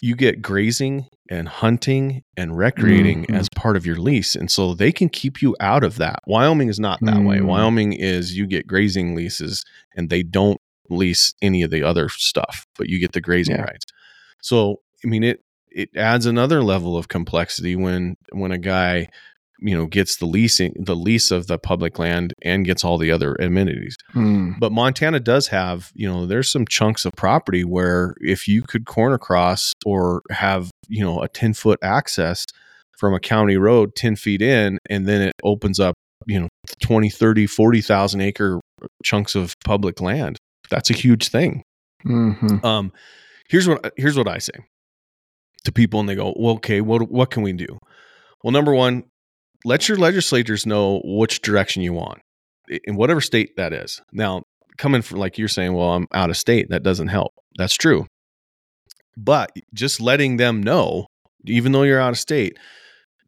you 0.00 0.14
get 0.16 0.42
grazing 0.42 1.06
and 1.30 1.48
hunting 1.48 2.22
and 2.36 2.56
recreating 2.56 3.24
Mhm. 3.26 3.36
as 3.36 3.48
part 3.50 3.76
of 3.76 3.84
your 3.86 3.96
lease, 3.96 4.34
and 4.34 4.50
so 4.50 4.74
they 4.74 4.92
can 4.92 5.08
keep 5.08 5.42
you 5.42 5.56
out 5.60 5.82
of 5.84 5.96
that. 5.96 6.20
Wyoming 6.26 6.68
is 6.68 6.78
not 6.80 6.98
that 7.02 7.22
way. 7.22 7.38
Mm. 7.38 7.46
Wyoming 7.46 7.92
is 7.94 8.36
you 8.36 8.46
get 8.46 8.66
grazing 8.66 9.14
leases, 9.14 9.64
and 9.96 10.08
they 10.10 10.22
don't 10.22 10.60
lease 10.88 11.34
any 11.42 11.62
of 11.62 11.70
the 11.70 11.82
other 11.82 12.08
stuff, 12.08 12.66
but 12.78 12.88
you 12.88 12.98
get 13.00 13.12
the 13.12 13.20
grazing 13.20 13.56
Yeah. 13.56 13.62
rights. 13.62 13.86
So 14.42 14.80
I 15.04 15.08
mean 15.08 15.24
it 15.24 15.40
it 15.72 15.90
adds 15.96 16.24
another 16.26 16.62
level 16.62 16.96
of 16.96 17.08
complexity 17.08 17.76
when 17.76 18.16
when 18.32 18.50
a 18.52 18.58
guy 18.58 19.08
you 19.60 19.76
know 19.76 19.86
gets 19.86 20.16
the 20.16 20.26
leasing 20.26 20.74
the 20.78 20.94
lease 20.96 21.30
of 21.30 21.46
the 21.46 21.58
public 21.58 21.98
land 21.98 22.32
and 22.42 22.64
gets 22.64 22.84
all 22.84 22.98
the 22.98 23.10
other 23.10 23.34
amenities 23.36 23.96
Hmm. 24.12 24.52
but 24.58 24.70
montana 24.72 25.18
does 25.20 25.48
have 25.48 25.90
you 25.94 26.08
know 26.08 26.26
there's 26.26 26.50
some 26.50 26.66
chunks 26.66 27.04
of 27.04 27.12
property 27.16 27.64
where 27.64 28.14
if 28.20 28.46
you 28.48 28.62
could 28.62 28.84
corner 28.86 29.18
cross 29.18 29.72
or 29.84 30.22
have 30.30 30.70
you 30.88 31.02
know 31.04 31.22
a 31.22 31.28
10 31.28 31.54
foot 31.54 31.78
access 31.82 32.44
from 32.98 33.14
a 33.14 33.20
county 33.20 33.56
road 33.56 33.94
10 33.96 34.16
feet 34.16 34.42
in 34.42 34.78
and 34.90 35.06
then 35.06 35.22
it 35.22 35.34
opens 35.42 35.80
up 35.80 35.94
you 36.26 36.38
know 36.40 36.48
20 36.80 37.08
30 37.08 37.46
40,000 37.46 38.20
acre 38.20 38.60
chunks 39.04 39.34
of 39.34 39.54
public 39.64 40.00
land 40.00 40.36
that's 40.70 40.90
a 40.90 40.94
huge 40.94 41.28
thing 41.28 41.62
Mhm. 42.04 42.62
um, 42.64 42.92
here's 43.48 43.66
what 43.66 43.92
here's 43.96 44.16
what 44.18 44.28
I 44.28 44.38
say 44.38 44.52
to 45.64 45.72
people, 45.72 45.98
and 45.98 46.08
they 46.08 46.14
go, 46.14 46.32
"Well, 46.38 46.54
okay, 46.56 46.80
what 46.80 47.10
what 47.10 47.30
can 47.30 47.42
we 47.42 47.52
do?" 47.52 47.78
Well, 48.44 48.52
number 48.52 48.72
one, 48.74 49.04
let 49.66 49.88
your 49.88 49.98
legislators 49.98 50.64
know 50.64 51.02
which 51.04 51.42
direction 51.42 51.82
you 51.82 51.92
want 51.92 52.20
in 52.84 52.96
whatever 52.96 53.20
state 53.20 53.50
that 53.56 53.72
is. 53.72 54.00
Now, 54.12 54.42
coming 54.78 55.02
from 55.02 55.18
like 55.18 55.38
you're 55.38 55.48
saying, 55.48 55.74
well, 55.74 55.90
I'm 55.90 56.06
out 56.12 56.30
of 56.30 56.36
state. 56.36 56.70
That 56.70 56.82
doesn't 56.82 57.08
help. 57.08 57.32
That's 57.58 57.74
true, 57.74 58.06
but 59.16 59.50
just 59.74 60.00
letting 60.00 60.36
them 60.36 60.62
know, 60.62 61.06
even 61.46 61.72
though 61.72 61.82
you're 61.82 62.00
out 62.00 62.12
of 62.12 62.18
state. 62.18 62.58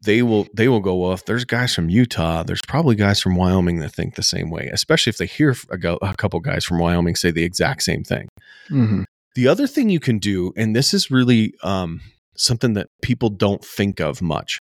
They 0.05 0.21
will. 0.21 0.47
They 0.55 0.69
will 0.69 0.79
go. 0.79 0.95
Well, 0.95 1.11
if 1.11 1.25
there's 1.25 1.43
guys 1.43 1.75
from 1.75 1.89
Utah, 1.89 2.43
there's 2.43 2.61
probably 2.65 2.95
guys 2.95 3.19
from 3.19 3.35
Wyoming 3.35 3.79
that 3.79 3.91
think 3.93 4.15
the 4.15 4.23
same 4.23 4.49
way. 4.49 4.69
Especially 4.71 5.09
if 5.09 5.17
they 5.17 5.25
hear 5.25 5.53
a, 5.69 5.77
go, 5.77 5.99
a 6.01 6.15
couple 6.15 6.39
guys 6.39 6.63
from 6.63 6.79
Wyoming 6.79 7.15
say 7.15 7.31
the 7.31 7.43
exact 7.43 7.83
same 7.83 8.05
thing. 8.05 8.29
Mhm. 8.69 9.03
The 9.35 9.47
other 9.49 9.67
thing 9.67 9.89
you 9.89 9.99
can 9.99 10.17
do, 10.17 10.53
and 10.55 10.73
this 10.73 10.93
is 10.93 11.11
really 11.11 11.53
um, 11.63 11.99
something 12.37 12.73
that 12.75 12.87
people 13.01 13.29
don't 13.29 13.63
think 13.63 13.99
of 13.99 14.21
much, 14.21 14.59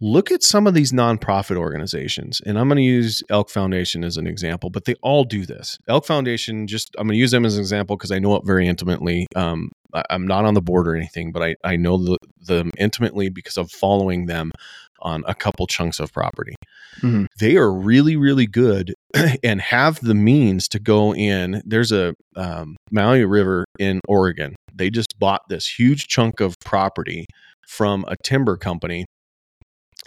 look 0.00 0.30
at 0.30 0.42
some 0.42 0.66
of 0.66 0.74
these 0.74 0.92
nonprofit 0.92 1.56
organizations. 1.56 2.40
And 2.46 2.58
I'm 2.58 2.68
going 2.68 2.76
to 2.76 2.82
use 2.82 3.22
Elk 3.30 3.50
Foundation 3.50 4.04
as 4.04 4.16
an 4.16 4.26
example, 4.26 4.70
but 4.70 4.84
they 4.84 4.94
all 5.02 5.24
do 5.24 5.44
this. 5.46 5.78
Elk 5.88 6.06
Foundation, 6.06 6.66
just 6.66 6.94
I'm 6.98 7.06
going 7.06 7.14
to 7.16 7.18
use 7.20 7.30
them 7.30 7.44
as 7.44 7.56
an 7.56 7.60
example 7.60 7.96
because 7.96 8.12
I 8.12 8.18
know 8.18 8.36
it 8.36 8.44
very 8.46 8.68
intimately. 8.68 9.26
Um, 9.34 9.70
I, 9.94 10.02
I'm 10.10 10.26
not 10.26 10.44
on 10.44 10.54
the 10.54 10.62
board 10.62 10.86
or 10.88 10.94
anything, 10.96 11.32
but 11.32 11.42
I, 11.42 11.56
I 11.64 11.76
know 11.76 11.96
the, 11.98 12.18
them 12.40 12.70
intimately 12.78 13.28
because 13.28 13.56
of 13.56 13.70
following 13.70 14.26
them 14.26 14.52
on 15.00 15.22
a 15.26 15.34
couple 15.34 15.66
chunks 15.68 16.00
of 16.00 16.12
property 16.12 16.56
Mhm. 17.02 17.26
they 17.38 17.56
are 17.56 17.72
really 17.72 18.16
really 18.16 18.46
good 18.48 18.94
and 19.44 19.60
have 19.60 20.00
the 20.00 20.14
means 20.14 20.66
to 20.68 20.80
go 20.80 21.14
in 21.14 21.62
there's 21.64 21.92
a 21.92 22.14
um, 22.34 22.74
maui 22.90 23.24
river 23.24 23.64
in 23.78 24.00
oregon 24.08 24.56
they 24.74 24.90
just 24.90 25.16
bought 25.20 25.42
this 25.48 25.78
huge 25.78 26.08
chunk 26.08 26.40
of 26.40 26.56
property 26.64 27.26
from 27.68 28.04
a 28.08 28.16
timber 28.24 28.56
company 28.56 29.04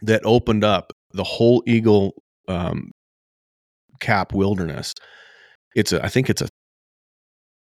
that 0.01 0.21
opened 0.25 0.63
up 0.63 0.93
the 1.13 1.23
whole 1.23 1.63
eagle 1.65 2.13
um, 2.47 2.91
cap 3.99 4.33
wilderness. 4.33 4.93
It's 5.75 5.93
a 5.93 6.03
i 6.03 6.09
think 6.09 6.29
it's 6.29 6.41
a 6.41 6.49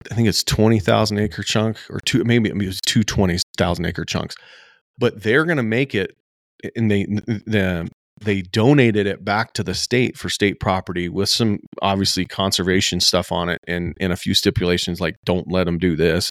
i 0.10 0.16
think 0.16 0.30
it's 0.30 0.44
20000 0.44 1.18
acre 1.20 1.44
chunk 1.44 1.78
or 1.90 2.00
two 2.00 2.24
maybe 2.24 2.50
it 2.50 2.56
was 2.56 2.80
two 2.86 3.04
20000 3.04 3.86
acre 3.86 4.06
chunks 4.06 4.36
but 4.98 5.22
they're 5.24 5.44
going 5.44 5.58
to 5.58 5.64
make 5.64 5.94
it 5.94 6.16
and 6.76 6.90
they 6.90 7.06
the 7.06 7.90
they 8.24 8.42
donated 8.42 9.08
it 9.08 9.26
back 9.26 9.54
to 9.54 9.64
the 9.64 9.74
state 9.74 10.18
for 10.18 10.30
state 10.30 10.60
property 10.60 11.10
with 11.10 11.28
some 11.28 11.60
obviously 11.82 12.24
conservation 12.24 13.00
stuff 13.00 13.32
on 13.32 13.50
it 13.50 13.60
and 13.68 13.98
and 14.00 14.14
a 14.14 14.18
few 14.18 14.34
stipulations 14.34 15.02
like 15.02 15.16
don't 15.26 15.52
let 15.52 15.66
them 15.66 15.78
do 15.78 15.96
this 15.96 16.30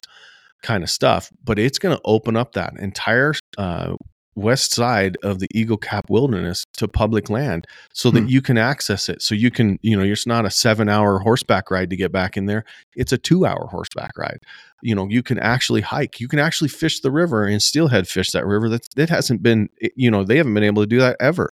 kind 0.63 0.83
of 0.83 0.89
stuff 0.89 1.29
but 1.43 1.59
it's 1.59 1.79
going 1.79 1.95
to 1.95 2.01
open 2.05 2.35
up 2.35 2.53
that 2.53 2.73
entire 2.79 3.33
uh, 3.57 3.95
west 4.35 4.71
side 4.73 5.17
of 5.23 5.39
the 5.39 5.47
eagle 5.53 5.77
cap 5.77 6.09
wilderness 6.09 6.63
to 6.77 6.87
public 6.87 7.29
land 7.29 7.67
so 7.93 8.09
that 8.11 8.21
Hmm. 8.21 8.27
you 8.29 8.41
can 8.41 8.57
access 8.57 9.09
it. 9.09 9.21
So 9.21 9.35
you 9.35 9.51
can 9.51 9.77
you 9.81 9.97
know 9.97 10.03
it's 10.03 10.25
not 10.25 10.45
a 10.45 10.49
seven 10.49 10.87
hour 10.87 11.19
horseback 11.19 11.69
ride 11.69 11.89
to 11.89 11.97
get 11.97 12.11
back 12.11 12.37
in 12.37 12.45
there. 12.45 12.63
It's 12.95 13.11
a 13.11 13.17
two 13.17 13.45
hour 13.45 13.67
horseback 13.69 14.17
ride. 14.17 14.39
You 14.81 14.95
know 14.95 15.07
you 15.09 15.21
can 15.21 15.37
actually 15.39 15.81
hike. 15.81 16.19
You 16.19 16.27
can 16.27 16.39
actually 16.39 16.69
fish 16.69 17.01
the 17.01 17.11
river 17.11 17.45
and 17.45 17.61
steelhead 17.61 18.07
fish 18.07 18.31
that 18.31 18.45
river. 18.45 18.69
That 18.69 18.87
that 18.95 19.09
hasn't 19.09 19.43
been 19.43 19.69
you 19.95 20.09
know 20.09 20.23
they 20.23 20.37
haven't 20.37 20.53
been 20.53 20.63
able 20.63 20.81
to 20.83 20.87
do 20.87 20.99
that 20.99 21.17
ever. 21.19 21.49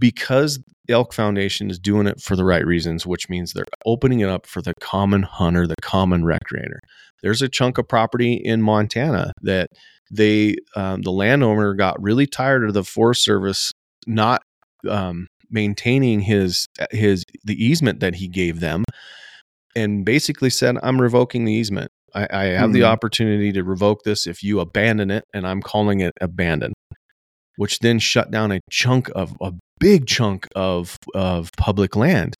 Because 0.00 0.60
elk 0.88 1.12
foundation 1.12 1.70
is 1.70 1.78
doing 1.78 2.06
it 2.06 2.18
for 2.18 2.34
the 2.34 2.44
right 2.46 2.64
reasons 2.64 3.06
which 3.06 3.28
means 3.28 3.52
they're 3.52 3.66
opening 3.84 4.20
it 4.20 4.28
up 4.30 4.46
for 4.46 4.62
the 4.62 4.72
common 4.80 5.22
hunter 5.22 5.66
the 5.66 5.74
common 5.82 6.22
recreator. 6.22 6.78
There's 7.22 7.42
a 7.42 7.48
chunk 7.48 7.76
of 7.76 7.86
property 7.88 8.32
in 8.32 8.62
montana 8.62 9.32
that 9.42 9.68
they 10.10 10.56
um, 10.76 11.02
the 11.02 11.10
landowner 11.12 11.74
got 11.74 12.00
really 12.02 12.26
tired 12.26 12.64
of 12.64 12.74
the 12.74 12.84
forest 12.84 13.22
service 13.24 13.72
not 14.06 14.42
um, 14.88 15.26
maintaining 15.50 16.20
his 16.20 16.66
his 16.90 17.24
the 17.44 17.54
easement 17.62 18.00
that 18.00 18.14
he 18.16 18.28
gave 18.28 18.60
them 18.60 18.84
and 19.76 20.04
basically 20.04 20.50
said 20.50 20.76
i'm 20.82 21.00
revoking 21.00 21.44
the 21.44 21.52
easement 21.52 21.90
i, 22.14 22.26
I 22.30 22.44
have 22.46 22.72
the 22.72 22.80
Mhm. 22.80 22.86
opportunity 22.92 23.52
to 23.52 23.62
revoke 23.64 24.02
this 24.04 24.26
if 24.26 24.42
you 24.42 24.60
abandon 24.60 25.10
it 25.10 25.24
and 25.34 25.46
i'm 25.46 25.60
calling 25.62 26.00
it 26.00 26.12
abandoned 26.20 26.74
which 27.56 27.80
then 27.80 27.98
shut 27.98 28.30
down 28.30 28.52
a 28.52 28.60
chunk 28.70 29.10
of 29.14 29.34
a 29.40 29.52
big 29.80 30.06
chunk 30.06 30.46
of 30.54 30.96
of 31.14 31.50
public 31.56 31.96
land 31.96 32.34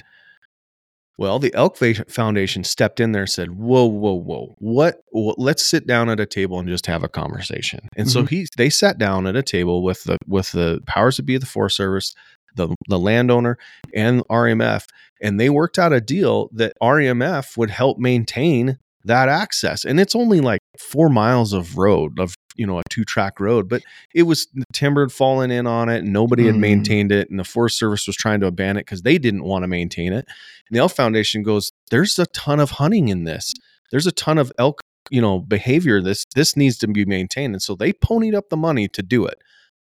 well 1.18 1.38
the 1.38 1.54
elk 1.54 1.76
foundation 1.76 2.64
stepped 2.64 3.00
in 3.00 3.12
there 3.12 3.22
and 3.22 3.30
said 3.30 3.50
whoa 3.50 3.84
whoa 3.84 4.14
whoa. 4.14 4.54
What, 4.58 5.00
let's 5.12 5.64
sit 5.64 5.86
down 5.86 6.08
at 6.08 6.20
a 6.20 6.26
table 6.26 6.58
and 6.58 6.68
just 6.68 6.86
have 6.86 7.02
a 7.02 7.08
conversation. 7.08 7.88
And 7.96 8.10
so 8.10 8.20
mm-hmm. 8.20 8.34
he 8.34 8.46
they 8.56 8.70
sat 8.70 8.98
down 8.98 9.26
at 9.26 9.36
a 9.36 9.42
table 9.42 9.82
with 9.82 10.04
the 10.04 10.16
with 10.26 10.52
the 10.52 10.80
powers 10.86 11.16
that 11.16 11.24
be 11.24 11.34
of 11.34 11.40
the 11.40 11.46
forest 11.46 11.76
service 11.76 12.14
the 12.56 12.74
the 12.88 12.98
landowner 12.98 13.58
and 13.94 14.26
RMEF 14.28 14.86
and 15.20 15.38
they 15.38 15.50
worked 15.50 15.78
out 15.78 15.92
a 15.92 16.00
deal 16.00 16.48
that 16.52 16.74
RMEF 16.82 17.56
would 17.56 17.70
help 17.70 17.98
maintain 17.98 18.78
that 19.04 19.28
access. 19.28 19.84
And 19.84 19.98
it's 19.98 20.14
only 20.14 20.40
like 20.40 20.60
4 20.78 21.08
miles 21.08 21.52
of 21.52 21.78
road 21.78 22.18
of 22.18 22.34
you 22.58 22.66
know 22.66 22.78
a 22.78 22.82
two 22.90 23.04
track 23.04 23.40
road, 23.40 23.68
but 23.68 23.82
it 24.14 24.24
was 24.24 24.46
the 24.52 24.64
timber 24.72 25.02
had 25.02 25.12
fallen 25.12 25.50
in 25.50 25.66
on 25.66 25.88
it, 25.88 26.00
and 26.04 26.12
nobody 26.12 26.44
had 26.46 26.56
Mm. 26.56 26.60
maintained 26.60 27.12
it, 27.12 27.30
and 27.30 27.38
the 27.38 27.44
Forest 27.44 27.78
Service 27.78 28.06
was 28.06 28.16
trying 28.16 28.40
to 28.40 28.46
abandon 28.46 28.78
it 28.80 28.84
because 28.86 29.02
they 29.02 29.16
didn't 29.18 29.44
want 29.44 29.62
to 29.62 29.68
maintain 29.68 30.12
it. 30.12 30.26
And 30.68 30.76
the 30.76 30.80
Elk 30.80 30.92
Foundation 30.92 31.42
goes, 31.42 31.70
"There's 31.90 32.18
a 32.18 32.26
ton 32.26 32.60
of 32.60 32.72
hunting 32.72 33.08
in 33.08 33.24
this. 33.24 33.54
There's 33.90 34.06
a 34.06 34.12
ton 34.12 34.36
of 34.36 34.52
elk, 34.58 34.80
you 35.10 35.22
know, 35.22 35.38
behavior. 35.38 36.02
This 36.02 36.24
this 36.34 36.56
needs 36.56 36.76
to 36.78 36.88
be 36.88 37.04
maintained." 37.06 37.54
And 37.54 37.62
so 37.62 37.74
they 37.74 37.92
ponied 37.92 38.34
up 38.34 38.50
the 38.50 38.56
money 38.56 38.88
to 38.88 39.02
do 39.02 39.24
it. 39.24 39.38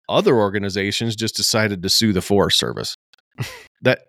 Other 0.09 0.35
organizations 0.35 1.15
just 1.15 1.35
decided 1.35 1.81
to 1.83 1.89
sue 1.89 2.13
the 2.13 2.21
Forest 2.21 2.59
Service. 2.59 2.95
that 3.81 4.01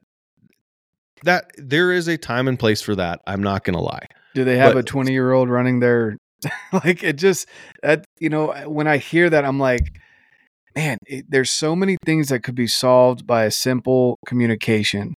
that 1.25 1.51
there 1.59 1.93
is 1.93 2.07
a 2.09 2.17
time 2.17 2.47
and 2.49 2.59
place 2.59 2.81
for 2.81 2.95
that. 2.95 3.21
I'm 3.27 3.43
not 3.43 3.65
going 3.65 3.75
to 3.77 3.83
lie. 3.83 4.07
Do 4.35 4.45
they 4.45 4.57
have 4.59 4.75
But- 4.75 4.81
a 4.81 4.83
20 4.85 5.13
year 5.13 5.33
old 5.33 5.49
running 5.49 5.81
their 5.81 6.17
like 6.85 7.03
it 7.03 7.17
just 7.17 7.47
that 7.83 8.05
you 8.21 8.29
know 8.29 8.53
when 8.69 8.87
I 8.87 8.99
hear 8.99 9.29
that 9.31 9.45
I'm 9.45 9.59
like 9.59 9.99
man 10.77 10.99
it, 11.07 11.27
there's 11.29 11.51
so 11.51 11.75
many 11.75 11.97
things 12.05 12.29
that 12.29 12.41
could 12.45 12.55
be 12.55 12.67
solved 12.67 13.27
by 13.27 13.45
a 13.45 13.51
simple 13.51 14.17
communication 14.27 15.15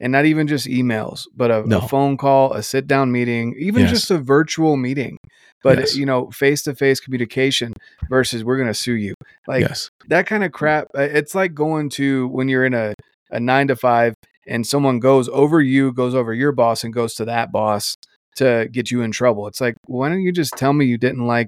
and 0.00 0.12
not 0.12 0.24
even 0.24 0.46
just 0.46 0.66
emails 0.66 1.24
but 1.36 1.50
a, 1.50 1.62
No. 1.66 1.78
a 1.78 1.88
phone 1.88 2.16
call 2.16 2.52
a 2.52 2.62
sit 2.62 2.86
down 2.86 3.12
meeting 3.12 3.54
even 3.58 3.82
Yes. 3.82 3.90
just 3.90 4.10
a 4.10 4.18
virtual 4.18 4.76
meeting 4.76 5.16
but 5.62 5.78
Yes. 5.78 5.96
you 5.96 6.06
know 6.06 6.30
face 6.30 6.62
to 6.62 6.74
face 6.74 7.00
communication 7.00 7.72
versus 8.08 8.42
we're 8.44 8.56
going 8.56 8.68
to 8.68 8.74
sue 8.74 8.94
you 8.94 9.14
like 9.46 9.60
yes. 9.62 9.90
that 10.08 10.26
kind 10.26 10.44
of 10.44 10.52
crap 10.52 10.86
uh, 10.96 11.02
it's 11.02 11.34
like 11.34 11.54
going 11.54 11.90
to 11.90 12.28
when 12.28 12.48
you're 12.48 12.64
in 12.64 12.74
a, 12.74 12.94
a 13.30 13.38
nine 13.40 13.68
to 13.68 13.76
five 13.76 14.14
and 14.46 14.66
someone 14.66 14.98
goes 15.00 15.28
over 15.28 15.60
you 15.60 15.92
goes 15.92 16.14
over 16.14 16.32
your 16.34 16.52
boss 16.52 16.84
and 16.84 16.92
goes 16.94 17.14
to 17.14 17.24
that 17.26 17.52
boss 17.52 17.94
to 18.36 18.68
get 18.72 18.90
you 18.90 19.02
in 19.02 19.10
trouble 19.10 19.46
it's 19.46 19.60
like 19.60 19.74
why 19.86 20.08
don't 20.08 20.20
you 20.22 20.32
just 20.32 20.56
tell 20.56 20.72
me 20.72 20.84
you 20.84 20.98
didn't 20.98 21.26
like 21.26 21.46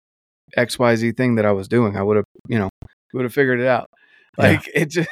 xyz 0.56 1.16
thing 1.16 1.34
that 1.36 1.44
i 1.46 1.52
was 1.52 1.68
doing 1.68 1.96
i 1.96 2.02
would 2.02 2.16
have 2.16 2.24
you 2.48 2.58
know 2.58 2.68
would 3.12 3.24
have 3.24 3.32
figured 3.34 3.60
it 3.60 3.66
out 3.66 3.88
Yeah. 4.38 4.44
like 4.50 4.70
it 4.74 4.86
just 4.86 5.08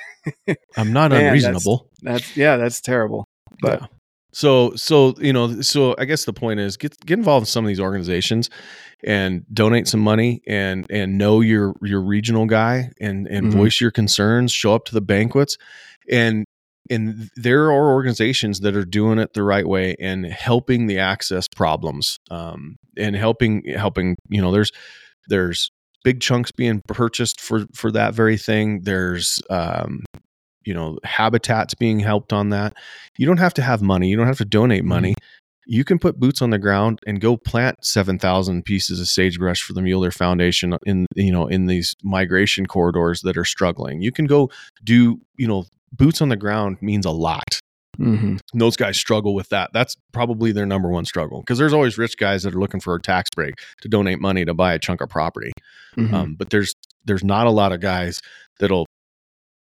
I'm 0.77 0.93
not 0.93 1.11
Man, 1.11 1.27
unreasonable. 1.27 1.89
that's 2.03 2.37
yeah 2.37 2.57
that's 2.57 2.81
terrible 2.81 3.25
but 3.61 3.81
Yeah. 3.83 3.87
So 4.33 4.75
so 4.75 5.15
you 5.19 5.33
know 5.33 5.61
so 5.63 5.95
I 5.99 6.07
guess 6.07 6.25
the 6.25 6.33
point 6.33 6.59
is 6.61 6.77
get 6.77 6.99
get 7.07 7.19
involved 7.19 7.45
in 7.45 7.47
some 7.47 7.65
of 7.65 7.69
these 7.69 7.79
organizations 7.81 8.51
and 9.05 9.45
donate 9.55 9.87
some 9.87 10.01
money 10.01 10.43
and 10.47 10.87
and 10.91 11.17
know 11.19 11.41
your 11.41 11.75
your 11.83 12.01
regional 12.01 12.45
guy 12.47 12.91
and 13.01 13.29
and 13.29 13.47
Mhm. 13.47 13.53
voice 13.53 13.81
your 13.81 13.93
concerns, 13.93 14.51
show 14.51 14.75
up 14.75 14.87
to 14.87 14.93
the 14.93 15.01
banquets 15.01 15.57
and 16.11 16.45
and 16.91 17.31
there 17.37 17.65
are 17.65 17.93
organizations 17.93 18.61
that 18.61 18.77
are 18.77 18.85
doing 18.85 19.19
it 19.19 19.33
the 19.33 19.43
right 19.43 19.67
way 19.67 19.97
and 20.01 20.27
helping 20.27 20.87
the 20.87 20.99
access 20.99 21.49
problems 21.49 22.19
um, 22.31 22.77
and 22.97 23.17
helping 23.17 23.63
helping 23.77 24.17
you 24.29 24.41
know 24.41 24.53
there's 24.53 24.71
there's 25.29 25.71
big 26.05 26.21
chunks 26.21 26.53
being 26.53 26.83
purchased 26.87 27.41
for 27.41 27.67
for 27.75 27.91
that 27.91 28.15
very 28.15 28.37
thing. 28.37 28.83
There's 28.83 29.41
um, 29.51 30.05
you 30.65 30.75
know 30.75 30.99
habitats 31.03 31.75
being 31.75 31.99
helped 31.99 32.33
on 32.33 32.51
that. 32.51 32.75
You 33.17 33.27
don't 33.27 33.39
have 33.39 33.55
to 33.55 33.63
have 33.63 33.83
money. 33.83 34.09
You 34.09 34.17
don't 34.17 34.27
have 34.27 34.39
to 34.39 34.45
donate 34.45 34.85
money. 34.85 35.15
You 35.67 35.83
can 35.83 35.99
put 35.99 36.21
boots 36.21 36.43
on 36.43 36.51
the 36.51 36.59
ground 36.59 37.01
and 37.07 37.23
go 37.23 37.39
plant 37.39 37.87
7000 37.87 38.67
pieces 38.67 39.01
of 39.01 39.09
sagebrush 39.09 39.63
for 39.63 39.73
the 39.73 39.81
Mule 39.81 40.03
Deer 40.03 40.11
Foundation 40.11 40.77
in 40.85 41.07
you 41.17 41.33
know 41.33 41.47
in 41.47 41.67
these 41.67 41.97
migration 42.05 42.67
corridors 42.67 43.23
that 43.23 43.39
are 43.39 43.47
struggling. 43.47 44.03
You 44.03 44.13
can 44.13 44.27
go 44.27 44.51
do 44.85 45.19
you 45.37 45.49
know 45.49 45.65
boots 45.97 46.21
on 46.21 46.29
the 46.29 46.37
ground 46.37 46.79
means 46.81 47.07
a 47.07 47.11
lot 47.11 47.61
mhm. 47.99 48.41
those 48.55 48.77
guys 48.77 48.97
struggle 48.97 49.35
with 49.35 49.49
that. 49.51 49.71
That's 49.73 49.95
probably 50.13 50.51
their 50.53 50.67
number 50.67 50.89
one 50.91 51.05
struggle 51.05 51.41
because 51.41 51.59
there's 51.59 51.73
always 51.73 51.97
rich 51.97 52.17
guys 52.17 52.43
that 52.43 52.55
are 52.55 52.59
looking 52.59 52.81
for 52.81 52.95
a 52.97 53.01
tax 53.01 53.31
break 53.37 53.55
to 53.83 53.89
donate 53.89 54.21
money 54.21 54.45
to 54.45 54.53
buy 54.55 54.75
a 54.75 54.79
chunk 54.79 55.01
of 55.01 55.09
property. 55.11 55.53
Mhm. 55.97 56.13
Um, 56.13 56.35
but 56.35 56.51
there's 56.51 56.75
there's 57.05 57.23
not 57.25 57.47
a 57.47 57.51
lot 57.51 57.73
of 57.73 57.81
guys 57.81 58.21
that'll 58.59 58.87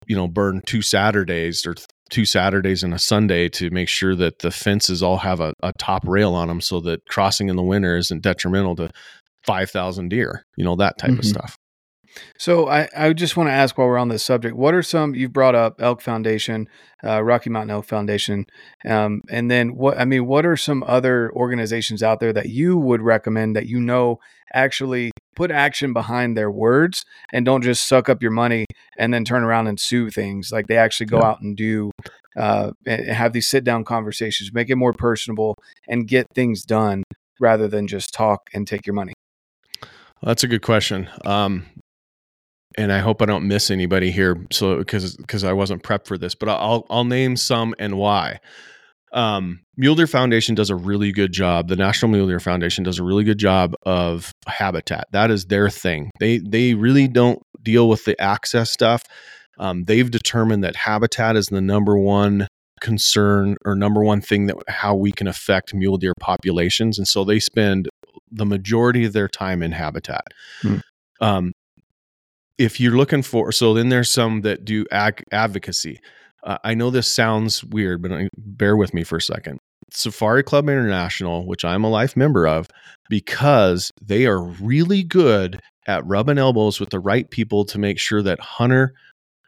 you 0.07 0.17
know 0.17 0.27
burn 0.29 0.63
two 0.67 0.81
Saturdays 0.83 1.67
or 1.67 1.75
two 2.11 2.25
Saturdays 2.25 2.83
and 2.83 2.95
a 2.95 2.99
Sunday 2.99 3.49
to 3.49 3.71
make 3.71 3.89
sure 3.89 4.15
that 4.15 4.39
the 4.41 4.51
fences 4.51 5.03
all 5.03 5.19
have 5.19 5.41
a, 5.41 5.53
a 5.63 5.73
top 5.79 6.03
rail 6.07 6.35
on 6.35 6.49
them 6.49 6.61
so 6.61 6.81
that 6.81 7.05
crossing 7.09 7.49
in 7.49 7.57
the 7.57 7.63
winter 7.63 7.97
isn't 7.97 8.23
detrimental 8.23 8.77
to 8.77 8.91
five 9.47 9.71
thousand 9.71 10.09
deer. 10.09 10.45
You 10.57 10.65
know 10.65 10.77
that 10.77 10.97
type 10.99 11.11
of 11.11 11.19
Mhm. 11.19 11.25
stuff. 11.25 11.57
So 12.39 12.69
I, 12.69 12.89
I 12.97 13.13
just 13.13 13.37
want 13.37 13.49
to 13.49 13.53
ask 13.53 13.77
while 13.77 13.87
we're 13.87 13.99
on 13.99 14.09
this 14.09 14.25
subject, 14.25 14.57
what 14.57 14.75
are 14.75 14.83
some 14.83 15.15
you've 15.15 15.33
brought 15.33 15.55
up 15.55 15.81
Elk 15.81 16.01
Foundation, 16.01 16.69
uh, 17.03 17.23
Rocky 17.23 17.51
Mountain 17.51 17.71
Elk 17.71 17.87
Foundation, 17.87 18.47
um, 18.85 19.23
and 19.31 19.51
then 19.51 19.75
what 19.75 19.99
I 19.99 20.05
mean, 20.05 20.27
what 20.27 20.47
are 20.47 20.57
some 20.57 20.85
other 20.87 21.33
organizations 21.35 22.03
out 22.03 22.21
there 22.21 22.33
that 22.33 22.51
you 22.51 22.77
would 22.77 23.03
recommend 23.03 23.57
that 23.57 23.67
you 23.67 23.81
know 23.81 24.19
actually 24.53 25.11
put 25.35 25.51
action 25.51 25.93
behind 25.93 26.37
their 26.37 26.51
words 26.51 27.05
and 27.33 27.45
don't 27.45 27.63
just 27.63 27.89
suck 27.89 28.09
up 28.09 28.23
your 28.23 28.31
money 28.31 28.67
and 28.97 29.13
then 29.13 29.25
turn 29.25 29.43
around 29.43 29.67
and 29.67 29.81
sue 29.81 30.11
things 30.11 30.53
like 30.53 30.69
they 30.69 30.77
actually 30.77 31.07
go 31.07 31.19
Yeah. 31.19 31.27
out 31.27 31.41
and 31.41 31.57
do 31.57 31.91
uh, 32.37 32.71
and 32.87 33.07
have 33.09 33.33
these 33.33 33.49
sit 33.49 33.65
down 33.65 33.85
conversations, 33.85 34.53
make 34.53 34.71
it 34.71 34.77
more 34.77 34.93
personable 34.93 35.57
and 35.89 36.07
get 36.07 36.27
things 36.35 36.65
done 36.65 37.03
rather 37.41 37.67
than 37.67 37.87
just 37.89 38.13
talk 38.15 38.49
and 38.55 38.67
take 38.67 38.87
your 38.87 38.95
money. 38.95 39.13
That's 40.23 40.45
a 40.45 40.49
good 40.49 40.63
question. 40.63 41.09
Um, 41.25 41.67
and 42.77 42.93
I 42.93 42.99
hope 42.99 43.23
I 43.23 43.27
don't 43.27 43.47
miss 43.47 43.71
anybody 43.71 44.11
here. 44.11 44.37
So 44.53 44.79
because 44.79 45.17
because 45.17 45.45
I 45.45 45.53
wasn't 45.53 45.83
prepped 45.83 46.07
for 46.07 46.19
this, 46.19 46.35
but 46.35 46.49
I'll 46.49 46.87
I'll 46.91 47.05
name 47.05 47.37
some 47.37 47.75
and 47.79 47.97
why. 47.97 48.41
Um, 49.13 49.61
Mule 49.77 49.95
Deer 49.95 50.09
Foundation 50.09 50.57
does 50.57 50.71
a 50.71 50.75
really 50.77 51.13
good 51.13 51.33
job. 51.33 51.69
The 51.69 51.77
National 51.77 52.11
Mule 52.11 52.27
Deer 52.27 52.41
Foundation 52.41 52.83
does 52.83 52.99
a 52.99 53.05
really 53.05 53.23
good 53.23 53.39
job 53.39 53.75
of 53.85 54.33
habitat. 54.47 55.07
That 55.13 55.31
is 55.31 55.47
their 55.47 55.71
thing. 55.71 56.11
They 56.19 56.39
they 56.39 56.75
really 56.75 57.09
don't 57.09 57.41
deal 57.63 57.89
with 57.89 58.05
the 58.05 58.21
access 58.21 58.71
stuff. 58.71 59.05
Um, 59.59 59.85
they've 59.85 60.11
determined 60.11 60.65
that 60.65 60.75
habitat 60.75 61.37
is 61.37 61.47
the 61.47 61.61
number 61.61 61.97
one 61.97 62.49
concern 62.81 63.57
or 63.65 63.77
number 63.77 64.03
one 64.03 64.21
thing 64.21 64.47
that 64.47 64.57
how 64.69 64.97
we 64.97 65.13
can 65.13 65.29
affect 65.29 65.73
mule 65.73 65.97
deer 65.97 66.15
populations, 66.19 66.99
and 66.99 67.07
so 67.07 67.25
they 67.25 67.39
spend 67.39 67.89
the 68.31 68.45
majority 68.45 69.05
of 69.05 69.13
their 69.13 69.29
time 69.29 69.63
in 69.63 69.71
habitat. 69.71 70.27
Hmm. 70.61 70.79
Um, 71.21 71.53
if 72.59 72.81
you're 72.81 72.97
looking 72.97 73.23
for, 73.23 73.53
so 73.53 73.75
then 73.75 73.89
there's 73.89 74.13
some 74.13 74.43
that 74.43 74.65
do 74.65 74.87
ag- 74.91 75.25
advocacy. 75.33 76.01
Uh, 76.43 76.59
I 76.63 76.75
know 76.75 76.91
this 76.91 77.13
sounds 77.13 77.65
weird, 77.65 78.03
but 78.03 78.29
bear 78.37 78.77
with 78.77 78.95
me 78.95 79.03
for 79.05 79.17
a 79.17 79.23
second. 79.23 79.59
Safari 79.91 80.43
Club 80.43 80.69
International, 80.69 81.47
which 81.47 81.65
I'm 81.65 81.85
a 81.85 81.91
life 81.91 82.17
member 82.17 82.47
of, 82.47 82.69
because 83.09 83.91
they 84.01 84.27
are 84.27 84.43
really 84.43 85.03
good 85.03 85.61
at 85.87 86.07
rubbing 86.07 86.39
elbows 86.39 86.81
with 86.81 86.91
the 86.91 87.01
right 87.01 87.31
people 87.31 87.65
to 87.67 87.79
make 87.79 87.99
sure 87.99 88.23
that 88.23 88.41
hunter 88.41 88.95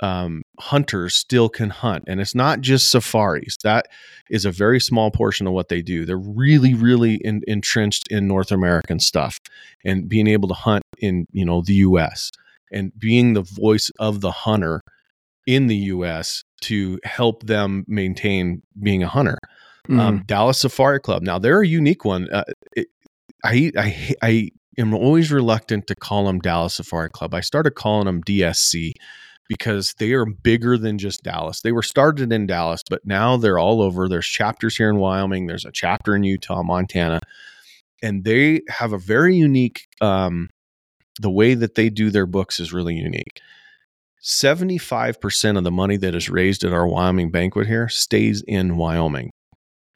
um, 0.02 0.42
hunters 0.60 1.16
still 1.16 1.48
can 1.48 1.70
hunt. 1.70 2.04
And 2.06 2.20
it's 2.20 2.34
not 2.34 2.60
just 2.60 2.90
safaris. 2.90 3.56
That 3.62 3.86
is 4.28 4.44
a 4.44 4.50
very 4.50 4.78
small 4.78 5.10
portion 5.10 5.46
of 5.46 5.54
what 5.54 5.70
they 5.70 5.80
do. 5.80 6.04
They're 6.04 6.18
really, 6.18 6.74
really 6.74 7.14
in, 7.22 7.40
entrenched 7.46 8.04
in 8.10 8.28
North 8.28 8.52
American 8.52 9.00
stuff 9.00 9.38
and 9.84 10.08
being 10.08 10.26
able 10.26 10.48
to 10.48 10.54
hunt 10.54 10.82
in 10.98 11.26
you 11.32 11.44
know 11.44 11.62
the 11.62 11.74
U.S. 11.74 12.30
and 12.72 12.92
being 12.98 13.34
the 13.34 13.42
voice 13.42 13.90
of 13.98 14.20
the 14.20 14.30
hunter 14.30 14.82
in 15.46 15.68
the 15.68 15.76
U.S. 15.76 16.44
to 16.62 16.98
help 17.04 17.44
them 17.44 17.84
maintain 17.86 18.62
being 18.82 19.02
a 19.02 19.08
hunter. 19.08 19.38
Mm-hmm. 19.88 20.00
Um, 20.00 20.22
Dallas 20.26 20.58
Safari 20.58 21.00
Club. 21.00 21.22
Now 21.22 21.38
they're 21.38 21.62
a 21.62 21.66
unique 21.66 22.04
one. 22.04 22.28
Uh, 22.30 22.44
it, 22.74 22.88
I, 23.44 23.70
I 23.76 24.14
I 24.22 24.48
am 24.78 24.94
always 24.94 25.30
reluctant 25.30 25.86
to 25.86 25.94
call 25.94 26.26
them 26.26 26.40
Dallas 26.40 26.74
Safari 26.74 27.10
Club. 27.10 27.34
I 27.34 27.40
started 27.40 27.72
calling 27.72 28.06
them 28.06 28.22
DSC 28.24 28.92
because 29.48 29.94
they 29.98 30.12
are 30.12 30.26
bigger 30.26 30.76
than 30.76 30.98
just 30.98 31.22
Dallas. 31.22 31.60
They 31.60 31.70
were 31.70 31.82
started 31.82 32.32
in 32.32 32.46
Dallas, 32.46 32.82
but 32.88 33.06
now 33.06 33.36
they're 33.36 33.60
all 33.60 33.80
over. 33.80 34.08
There's 34.08 34.26
chapters 34.26 34.76
here 34.76 34.90
in 34.90 34.96
Wyoming. 34.96 35.46
There's 35.46 35.64
a 35.64 35.70
chapter 35.70 36.16
in 36.16 36.24
Utah, 36.24 36.64
Montana, 36.64 37.20
and 38.02 38.24
they 38.24 38.62
have 38.68 38.92
a 38.92 38.98
very 38.98 39.36
unique. 39.36 39.86
Um, 40.00 40.50
the 41.20 41.30
way 41.30 41.54
that 41.54 41.74
they 41.74 41.90
do 41.90 42.10
their 42.10 42.26
books 42.26 42.60
is 42.60 42.72
really 42.72 42.94
unique. 42.94 43.40
75% 44.22 45.56
of 45.58 45.64
the 45.64 45.70
money 45.70 45.96
that 45.96 46.14
is 46.14 46.28
raised 46.28 46.64
at 46.64 46.72
our 46.72 46.86
Wyoming 46.86 47.30
banquet 47.30 47.66
here 47.66 47.88
stays 47.88 48.42
in 48.46 48.76
Wyoming. 48.76 49.30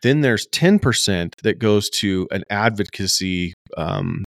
Then 0.02 0.20
there's 0.20 0.46
10% 0.48 1.34
that 1.42 1.58
goes 1.58 1.90
to 1.90 2.28
an 2.30 2.44
advocacy 2.48 3.54
um, 3.76 4.24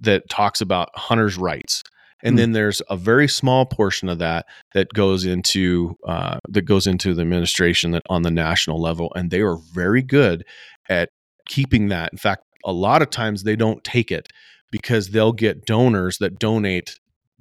that 0.00 0.28
talks 0.28 0.60
about 0.60 0.88
hunters' 0.94 1.36
rights. 1.36 1.82
And 2.22 2.34
Hmm. 2.34 2.36
then 2.36 2.52
there's 2.52 2.82
a 2.90 2.96
very 2.96 3.28
small 3.28 3.66
portion 3.66 4.08
of 4.08 4.18
that 4.18 4.46
that 4.74 4.92
goes 4.92 5.24
into 5.24 5.96
uh, 6.06 6.38
that 6.48 6.62
goes 6.62 6.86
into 6.86 7.14
the 7.14 7.22
administration 7.22 7.92
that 7.92 8.02
on 8.10 8.22
the 8.22 8.30
national 8.30 8.80
level, 8.80 9.10
and 9.14 9.30
they 9.30 9.40
are 9.40 9.56
very 9.72 10.02
good 10.02 10.44
at 10.88 11.08
keeping 11.46 11.88
that. 11.88 12.10
In 12.12 12.18
fact, 12.18 12.42
a 12.64 12.72
lot 12.72 13.00
of 13.00 13.08
times 13.10 13.42
they 13.42 13.56
don't 13.56 13.82
take 13.84 14.10
it 14.12 14.28
because 14.70 15.10
they'll 15.10 15.32
get 15.32 15.64
donors 15.64 16.18
that 16.18 16.38
donate 16.38 16.98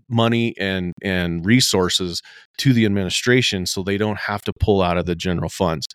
money 0.10 0.56
and 0.58 0.94
and 1.04 1.46
resources 1.46 2.22
to 2.58 2.74
the 2.74 2.86
administration 2.86 3.66
so 3.66 3.84
they 3.84 3.98
don't 3.98 4.18
have 4.20 4.42
to 4.42 4.54
pull 4.60 4.82
out 4.82 4.98
of 4.98 5.06
the 5.06 5.16
general 5.16 5.50
funds 5.50 5.88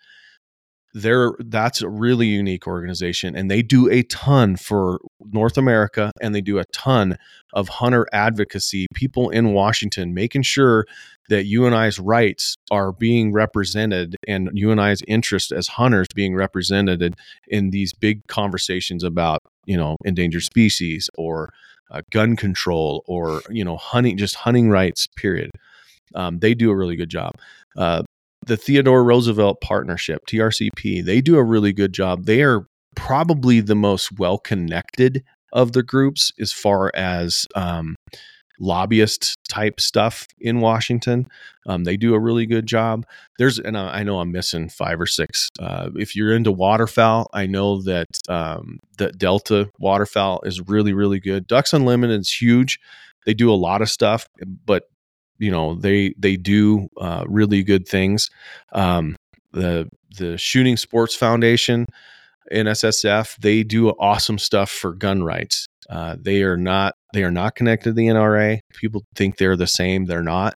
they're 0.95 1.33
that's 1.39 1.81
a 1.81 1.89
really 1.89 2.25
unique 2.25 2.65
organization 2.65 3.35
and 3.35 3.51
they 3.51 3.61
do 3.61 3.91
a 3.91 4.01
ton 4.03 4.55
for 4.55 5.01
North 5.31 5.57
America 5.57 6.09
and 6.21 6.33
they 6.33 6.39
do 6.39 6.57
a 6.57 6.63
ton 6.71 7.17
of 7.51 7.67
hunter 7.67 8.07
advocacy 8.13 8.87
people 8.93 9.29
in 9.29 9.51
Washington 9.51 10.13
making 10.13 10.41
sure 10.41 10.85
that 11.27 11.47
UNI's 11.47 11.99
rights 11.99 12.55
are 12.71 12.93
being 12.93 13.33
represented 13.33 14.15
and 14.25 14.49
UNI's 14.55 15.01
interest 15.05 15.51
as 15.51 15.67
hunters 15.67 16.07
being 16.15 16.33
represented 16.33 17.15
in 17.49 17.71
these 17.71 17.91
big 17.91 18.25
conversations 18.27 19.03
about 19.03 19.41
you 19.65 19.75
know 19.75 19.97
endangered 20.05 20.43
species 20.43 21.09
or 21.17 21.51
uh, 21.91 22.03
gun 22.09 22.37
control 22.37 23.03
or 23.05 23.41
you 23.49 23.65
know 23.65 23.75
hunting 23.75 24.15
just 24.15 24.35
hunting 24.35 24.69
rights 24.69 25.07
period. 25.17 25.51
Um, 26.13 26.39
they 26.39 26.53
do 26.53 26.71
a 26.71 26.75
really 26.75 26.95
good 26.95 27.09
job. 27.09 27.33
Uh, 27.75 28.03
the 28.45 28.57
Theodore 28.57 29.03
Roosevelt 29.03 29.61
Partnership, 29.61 30.25
TRCP, 30.27 31.03
they 31.03 31.21
do 31.21 31.37
a 31.37 31.43
really 31.43 31.73
good 31.73 31.93
job. 31.93 32.25
They 32.25 32.41
are 32.41 32.67
probably 32.95 33.59
the 33.59 33.75
most 33.75 34.17
well 34.17 34.37
connected 34.37 35.23
of 35.53 35.73
the 35.73 35.83
groups 35.83 36.31
as 36.39 36.51
far 36.51 36.91
as 36.95 37.45
um, 37.55 37.95
lobbyist 38.59 39.37
type 39.49 39.79
stuff 39.79 40.27
in 40.39 40.59
Washington. 40.59 41.27
Um, 41.67 41.83
they 41.83 41.97
do 41.97 42.13
a 42.13 42.19
really 42.19 42.45
good 42.45 42.65
job. 42.65 43.05
There's, 43.37 43.59
and 43.59 43.77
I 43.77 44.03
know 44.03 44.19
I'm 44.19 44.31
missing 44.31 44.69
five 44.69 44.99
or 44.99 45.05
six. 45.05 45.49
Uh, 45.59 45.89
if 45.95 46.15
you're 46.15 46.35
into 46.35 46.51
waterfowl, 46.51 47.29
I 47.33 47.47
know 47.47 47.81
that 47.83 48.07
um, 48.29 48.79
that 48.97 49.17
Delta 49.17 49.69
waterfowl 49.79 50.41
is 50.43 50.61
really, 50.61 50.93
really 50.93 51.19
good. 51.19 51.47
Ducks 51.47 51.73
Unlimited 51.73 52.21
is 52.21 52.31
huge. 52.31 52.79
They 53.25 53.33
do 53.33 53.51
a 53.51 53.55
lot 53.55 53.81
of 53.81 53.89
stuff, 53.89 54.27
but 54.65 54.83
you 55.37 55.51
know 55.51 55.75
they 55.75 56.13
they 56.17 56.37
do 56.37 56.87
uh, 56.99 57.25
really 57.27 57.63
good 57.63 57.87
things. 57.87 58.29
Um, 58.71 59.15
the 59.51 59.89
the 60.17 60.37
Shooting 60.37 60.77
Sports 60.77 61.15
Foundation, 61.15 61.85
NSSF, 62.51 63.37
they 63.37 63.63
do 63.63 63.89
awesome 63.89 64.37
stuff 64.37 64.69
for 64.69 64.93
gun 64.93 65.23
rights. 65.23 65.67
Uh, 65.89 66.15
they 66.19 66.43
are 66.43 66.57
not 66.57 66.93
they 67.13 67.23
are 67.23 67.31
not 67.31 67.55
connected 67.55 67.91
to 67.91 67.93
the 67.93 68.07
NRA. 68.07 68.59
People 68.73 69.03
think 69.15 69.37
they're 69.37 69.57
the 69.57 69.67
same. 69.67 70.05
They're 70.05 70.23
not. 70.23 70.55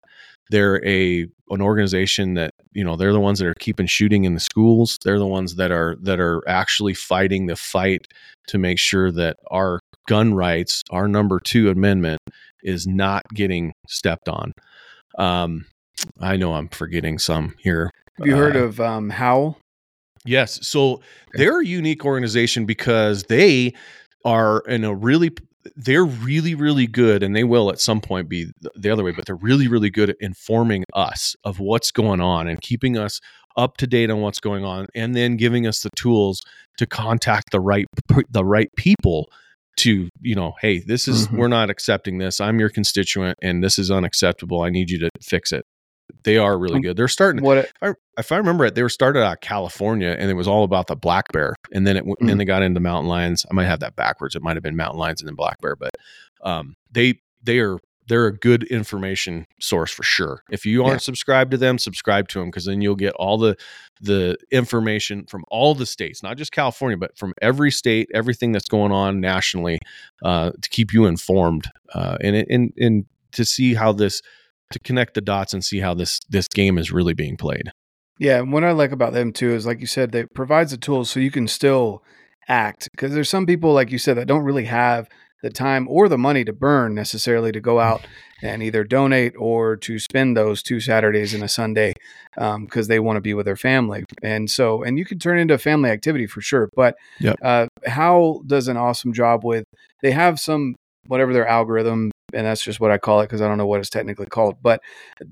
They're 0.49 0.83
a 0.85 1.27
an 1.51 1.61
organization 1.61 2.35
that 2.35 2.51
you 2.71 2.83
know 2.83 2.95
they're 2.95 3.13
the 3.13 3.19
ones 3.19 3.39
that 3.39 3.47
are 3.47 3.55
keeping 3.59 3.87
shooting 3.87 4.25
in 4.25 4.33
the 4.33 4.39
schools. 4.39 4.97
They're 5.03 5.19
the 5.19 5.27
ones 5.27 5.55
that 5.55 5.71
are 5.71 5.97
that 6.01 6.19
are 6.19 6.41
actually 6.47 6.93
fighting 6.93 7.45
the 7.45 7.55
fight 7.55 8.07
to 8.47 8.57
make 8.57 8.79
sure 8.79 9.11
that 9.11 9.37
our 9.51 9.79
gun 10.07 10.33
rights, 10.33 10.81
our 10.89 11.07
number 11.07 11.39
two 11.39 11.69
amendment, 11.69 12.19
is 12.63 12.87
not 12.87 13.23
getting 13.33 13.73
stepped 13.87 14.27
on. 14.27 14.51
Um, 15.19 15.65
I 16.19 16.37
know 16.37 16.53
I'm 16.53 16.69
forgetting 16.69 17.19
some 17.19 17.55
here. 17.59 17.91
Have 18.17 18.27
you 18.27 18.35
heard 18.35 18.55
uh, 18.55 18.63
of 18.63 18.79
um, 18.79 19.09
Howl? 19.09 19.57
Yes. 20.25 20.65
So 20.67 21.01
they're 21.33 21.61
a 21.61 21.65
unique 21.65 22.05
organization 22.05 22.65
because 22.65 23.23
they 23.23 23.73
are 24.25 24.59
in 24.67 24.83
a 24.83 24.93
really 24.93 25.31
they're 25.75 26.05
really 26.05 26.55
really 26.55 26.87
good 26.87 27.21
and 27.21 27.35
they 27.35 27.43
will 27.43 27.69
at 27.69 27.79
some 27.79 28.01
point 28.01 28.27
be 28.29 28.51
the 28.75 28.89
other 28.89 29.03
way 29.03 29.11
but 29.11 29.25
they're 29.25 29.35
really 29.35 29.67
really 29.67 29.89
good 29.89 30.09
at 30.09 30.15
informing 30.19 30.83
us 30.93 31.35
of 31.43 31.59
what's 31.59 31.91
going 31.91 32.21
on 32.21 32.47
and 32.47 32.61
keeping 32.61 32.97
us 32.97 33.19
up 33.57 33.77
to 33.77 33.85
date 33.85 34.09
on 34.09 34.21
what's 34.21 34.39
going 34.39 34.63
on 34.63 34.87
and 34.95 35.15
then 35.15 35.35
giving 35.35 35.67
us 35.67 35.81
the 35.81 35.89
tools 35.95 36.41
to 36.77 36.85
contact 36.85 37.51
the 37.51 37.59
right 37.59 37.85
the 38.29 38.43
right 38.43 38.69
people 38.75 39.29
to 39.79 40.09
you 40.21 40.35
know 40.35 40.53
hey 40.61 40.79
this 40.79 41.07
is 41.07 41.27
mm-hmm. 41.27 41.37
we're 41.37 41.47
not 41.47 41.69
accepting 41.69 42.17
this. 42.17 42.39
I'm 42.39 42.59
your 42.59 42.69
constituent 42.69 43.37
and 43.41 43.63
this 43.63 43.79
is 43.79 43.91
unacceptable. 43.91 44.61
I 44.61 44.69
need 44.69 44.89
you 44.89 44.99
to 44.99 45.09
fix 45.21 45.51
it. 45.51 45.65
They 46.23 46.37
are 46.37 46.57
really 46.57 46.77
um, 46.77 46.81
good. 46.81 46.97
They're 46.97 47.07
starting 47.07 47.43
what 47.43 47.59
it, 47.59 47.65
if, 47.65 47.71
I, 47.81 47.93
if, 48.19 48.31
I, 48.31 48.37
remember 48.37 48.65
it 48.65 48.75
they 48.75 48.81
were 48.81 48.89
started 48.89 49.23
out 49.23 49.41
california 49.41 50.15
and 50.17 50.29
it 50.29 50.33
was 50.33 50.47
all 50.47 50.63
about 50.63 50.87
the 50.87 50.95
black 50.95 51.31
bear 51.31 51.55
and 51.71 51.85
then 51.85 51.97
it 51.97 52.05
mm-hmm. 52.05 52.25
then 52.25 52.37
they 52.37 52.45
got 52.45 52.63
into 52.63 52.79
mountain 52.79 53.09
lions. 53.09 53.45
I 53.49 53.53
might 53.53 53.65
have 53.65 53.79
that 53.81 53.95
backwards. 53.95 54.35
It 54.35 54.41
might 54.41 54.55
have 54.55 54.63
been 54.63 54.75
mountain 54.75 54.99
lions 54.99 55.21
and 55.21 55.27
then 55.27 55.35
black 55.35 55.59
bear 55.61 55.75
but 55.75 55.91
um, 56.43 56.75
they 56.91 57.19
they 57.43 57.59
are 57.59 57.77
they're 58.09 58.25
a 58.25 58.35
good 58.35 58.63
information 58.63 59.45
source 59.59 59.91
for 59.91 60.03
sure. 60.03 60.43
If 60.49 60.65
you 60.65 60.83
aren't 60.83 60.95
yeah. 60.95 61.05
subscribed 61.05 61.51
to 61.51 61.57
them, 61.57 61.77
subscribe 61.77 62.27
to 62.29 62.39
them 62.39 62.49
because 62.49 62.65
then 62.65 62.81
you'll 62.81 62.95
get 62.95 63.13
all 63.13 63.37
the 63.37 63.55
the 64.01 64.37
information 64.51 65.25
from 65.25 65.45
all 65.49 65.75
the 65.75 65.85
states, 65.85 66.23
not 66.23 66.37
just 66.37 66.51
California, 66.51 66.97
but 66.97 67.17
from 67.17 67.33
every 67.41 67.71
state, 67.71 68.09
everything 68.13 68.51
that's 68.51 68.67
going 68.67 68.91
on 68.91 69.21
nationally, 69.21 69.79
uh, 70.23 70.51
to 70.61 70.69
keep 70.69 70.91
you 70.91 71.05
informed 71.05 71.69
uh, 71.93 72.17
and 72.19 72.35
and 72.35 72.73
and 72.77 73.05
to 73.31 73.45
see 73.45 73.75
how 73.75 73.93
this 73.93 74.21
to 74.71 74.79
connect 74.79 75.13
the 75.13 75.21
dots 75.21 75.53
and 75.53 75.63
see 75.63 75.79
how 75.79 75.93
this 75.93 76.19
this 76.29 76.47
game 76.47 76.77
is 76.77 76.91
really 76.91 77.13
being 77.13 77.37
played. 77.37 77.71
Yeah, 78.17 78.39
and 78.39 78.51
what 78.51 78.65
I 78.65 78.71
like 78.71 78.91
about 78.91 79.13
them 79.13 79.31
too 79.31 79.51
is, 79.51 79.65
like 79.65 79.79
you 79.79 79.87
said, 79.87 80.11
they 80.11 80.25
provides 80.25 80.71
the 80.71 80.77
tools 80.77 81.09
so 81.09 81.19
you 81.19 81.31
can 81.31 81.47
still 81.47 82.03
act 82.47 82.89
because 82.91 83.13
there's 83.13 83.29
some 83.29 83.45
people, 83.45 83.71
like 83.71 83.91
you 83.91 83.99
said, 83.99 84.17
that 84.17 84.27
don't 84.27 84.43
really 84.43 84.65
have 84.65 85.07
the 85.41 85.49
time 85.49 85.87
or 85.89 86.09
the 86.09 86.17
money 86.17 86.43
to 86.43 86.53
burn 86.53 86.93
necessarily 86.93 87.51
to 87.51 87.61
go 87.61 87.79
out 87.79 88.05
and 88.41 88.61
either 88.63 88.83
donate 88.83 89.33
or 89.37 89.75
to 89.75 89.99
spend 89.99 90.35
those 90.35 90.61
two 90.63 90.79
Saturdays 90.79 91.33
and 91.33 91.43
a 91.43 91.47
Sunday 91.47 91.93
because 92.35 92.85
um, 92.85 92.87
they 92.87 92.99
want 92.99 93.17
to 93.17 93.21
be 93.21 93.33
with 93.33 93.45
their 93.45 93.55
family. 93.55 94.03
And 94.21 94.49
so, 94.49 94.83
and 94.83 94.97
you 94.97 95.05
can 95.05 95.19
turn 95.19 95.39
into 95.39 95.53
a 95.53 95.57
family 95.57 95.89
activity 95.89 96.27
for 96.27 96.41
sure. 96.41 96.69
But 96.75 96.95
yep. 97.19 97.37
uh, 97.43 97.67
Howl 97.85 98.41
does 98.43 98.67
an 98.67 98.77
awesome 98.77 99.13
job 99.13 99.43
with, 99.43 99.65
they 100.01 100.11
have 100.11 100.39
some, 100.39 100.75
whatever 101.07 101.33
their 101.33 101.47
algorithm, 101.47 102.11
and 102.33 102.45
that's 102.45 102.63
just 102.63 102.79
what 102.79 102.91
I 102.91 102.97
call 102.97 103.21
it 103.21 103.25
because 103.25 103.41
I 103.41 103.47
don't 103.47 103.57
know 103.57 103.65
what 103.65 103.79
it's 103.79 103.89
technically 103.89 104.27
called, 104.27 104.57
but 104.61 104.81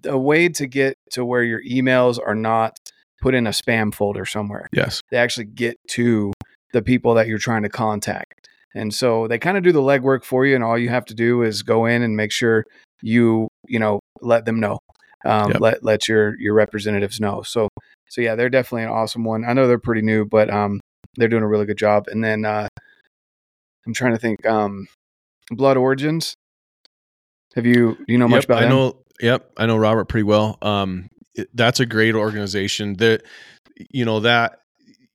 a 0.06 0.18
way 0.18 0.50
to 0.50 0.68
get 0.68 0.98
to 1.12 1.24
where 1.24 1.44
your 1.44 1.62
emails 1.64 2.20
are 2.24 2.36
not 2.36 2.78
put 3.22 3.36
in 3.36 3.48
a 3.48 3.52
spam 3.52 3.94
folder 3.94 4.26
somewhere. 4.26 4.68
Yes. 4.74 5.02
They 5.12 5.18
actually 5.18 5.46
get 5.46 5.78
to 5.90 6.34
the 6.74 6.82
people 6.82 7.14
that 7.16 7.28
you're 7.28 7.38
trying 7.38 7.64
to 7.64 7.70
contact. 7.70 8.50
And 8.76 8.94
so 8.94 9.28
they 9.28 9.40
kind 9.40 9.58
of 9.58 9.64
do 9.64 9.72
the 9.72 9.82
legwork 9.82 10.24
for 10.24 10.46
you, 10.46 10.56
and 10.56 10.64
all 10.64 10.78
you 10.78 10.90
have 10.90 11.06
to 11.06 11.14
do 11.14 11.42
is 11.42 11.64
go 11.64 11.86
in 11.86 12.04
and 12.04 12.16
make 12.16 12.32
sure 12.32 12.66
you 13.02 13.48
you 13.68 13.80
know 13.80 14.00
let 14.22 14.46
them 14.46 14.60
know, 14.60 14.80
um, 15.26 15.52
yep. 15.52 15.62
let 15.62 15.84
let 15.84 16.08
your 16.08 16.40
your 16.40 16.54
representatives 16.54 17.20
know. 17.20 17.42
So 17.42 17.70
so 18.10 18.22
yeah, 18.22 18.36
they're 18.36 18.50
definitely 18.50 18.84
an 18.84 18.90
awesome 18.90 19.24
one. 19.24 19.46
I 19.46 19.54
know 19.54 19.68
they're 19.68 19.80
pretty 19.80 20.02
new, 20.02 20.26
but 20.26 20.50
um, 20.50 20.80
they're 21.16 21.28
doing 21.28 21.44
a 21.44 21.48
really 21.48 21.66
good 21.66 21.78
job. 21.78 22.06
And 22.08 22.24
then 22.24 22.46
uh, 22.46 22.68
I'm 23.86 23.94
trying 23.94 24.14
to 24.14 24.20
think, 24.20 24.46
um, 24.46 24.88
Blood 25.52 25.78
Origins. 25.78 26.36
Have 27.56 27.66
you 27.66 27.96
do 27.96 28.14
you 28.14 28.18
know 28.18 28.28
much 28.28 28.44
yep, 28.44 28.50
about? 28.50 28.58
I 28.58 28.62
them? 28.62 28.70
know. 28.70 28.98
Yep, 29.22 29.52
I 29.58 29.66
know 29.66 29.78
Robert 29.78 30.06
pretty 30.06 30.26
well. 30.26 30.58
Um, 30.62 31.10
it, 31.34 31.50
that's 31.54 31.80
a 31.80 31.86
great 31.86 32.14
organization. 32.14 32.96
That 32.96 33.24
you 33.90 34.06
know 34.06 34.20
that 34.20 34.60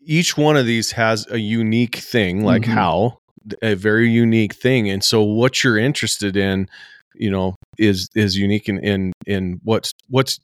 each 0.00 0.36
one 0.36 0.56
of 0.56 0.66
these 0.66 0.92
has 0.92 1.26
a 1.30 1.38
unique 1.38 1.96
thing, 1.96 2.44
like 2.44 2.62
mm-hmm. 2.62 2.72
how 2.72 3.18
a 3.62 3.74
very 3.74 4.10
unique 4.10 4.54
thing 4.54 4.90
and 4.90 5.04
so 5.04 5.22
what 5.22 5.62
you're 5.62 5.78
interested 5.78 6.36
in 6.36 6.68
you 7.14 7.30
know 7.30 7.56
is 7.78 8.08
is 8.14 8.36
unique 8.36 8.68
in 8.68 8.78
in 8.78 9.12
in 9.26 9.60
what's 9.62 9.92
what's 10.08 10.38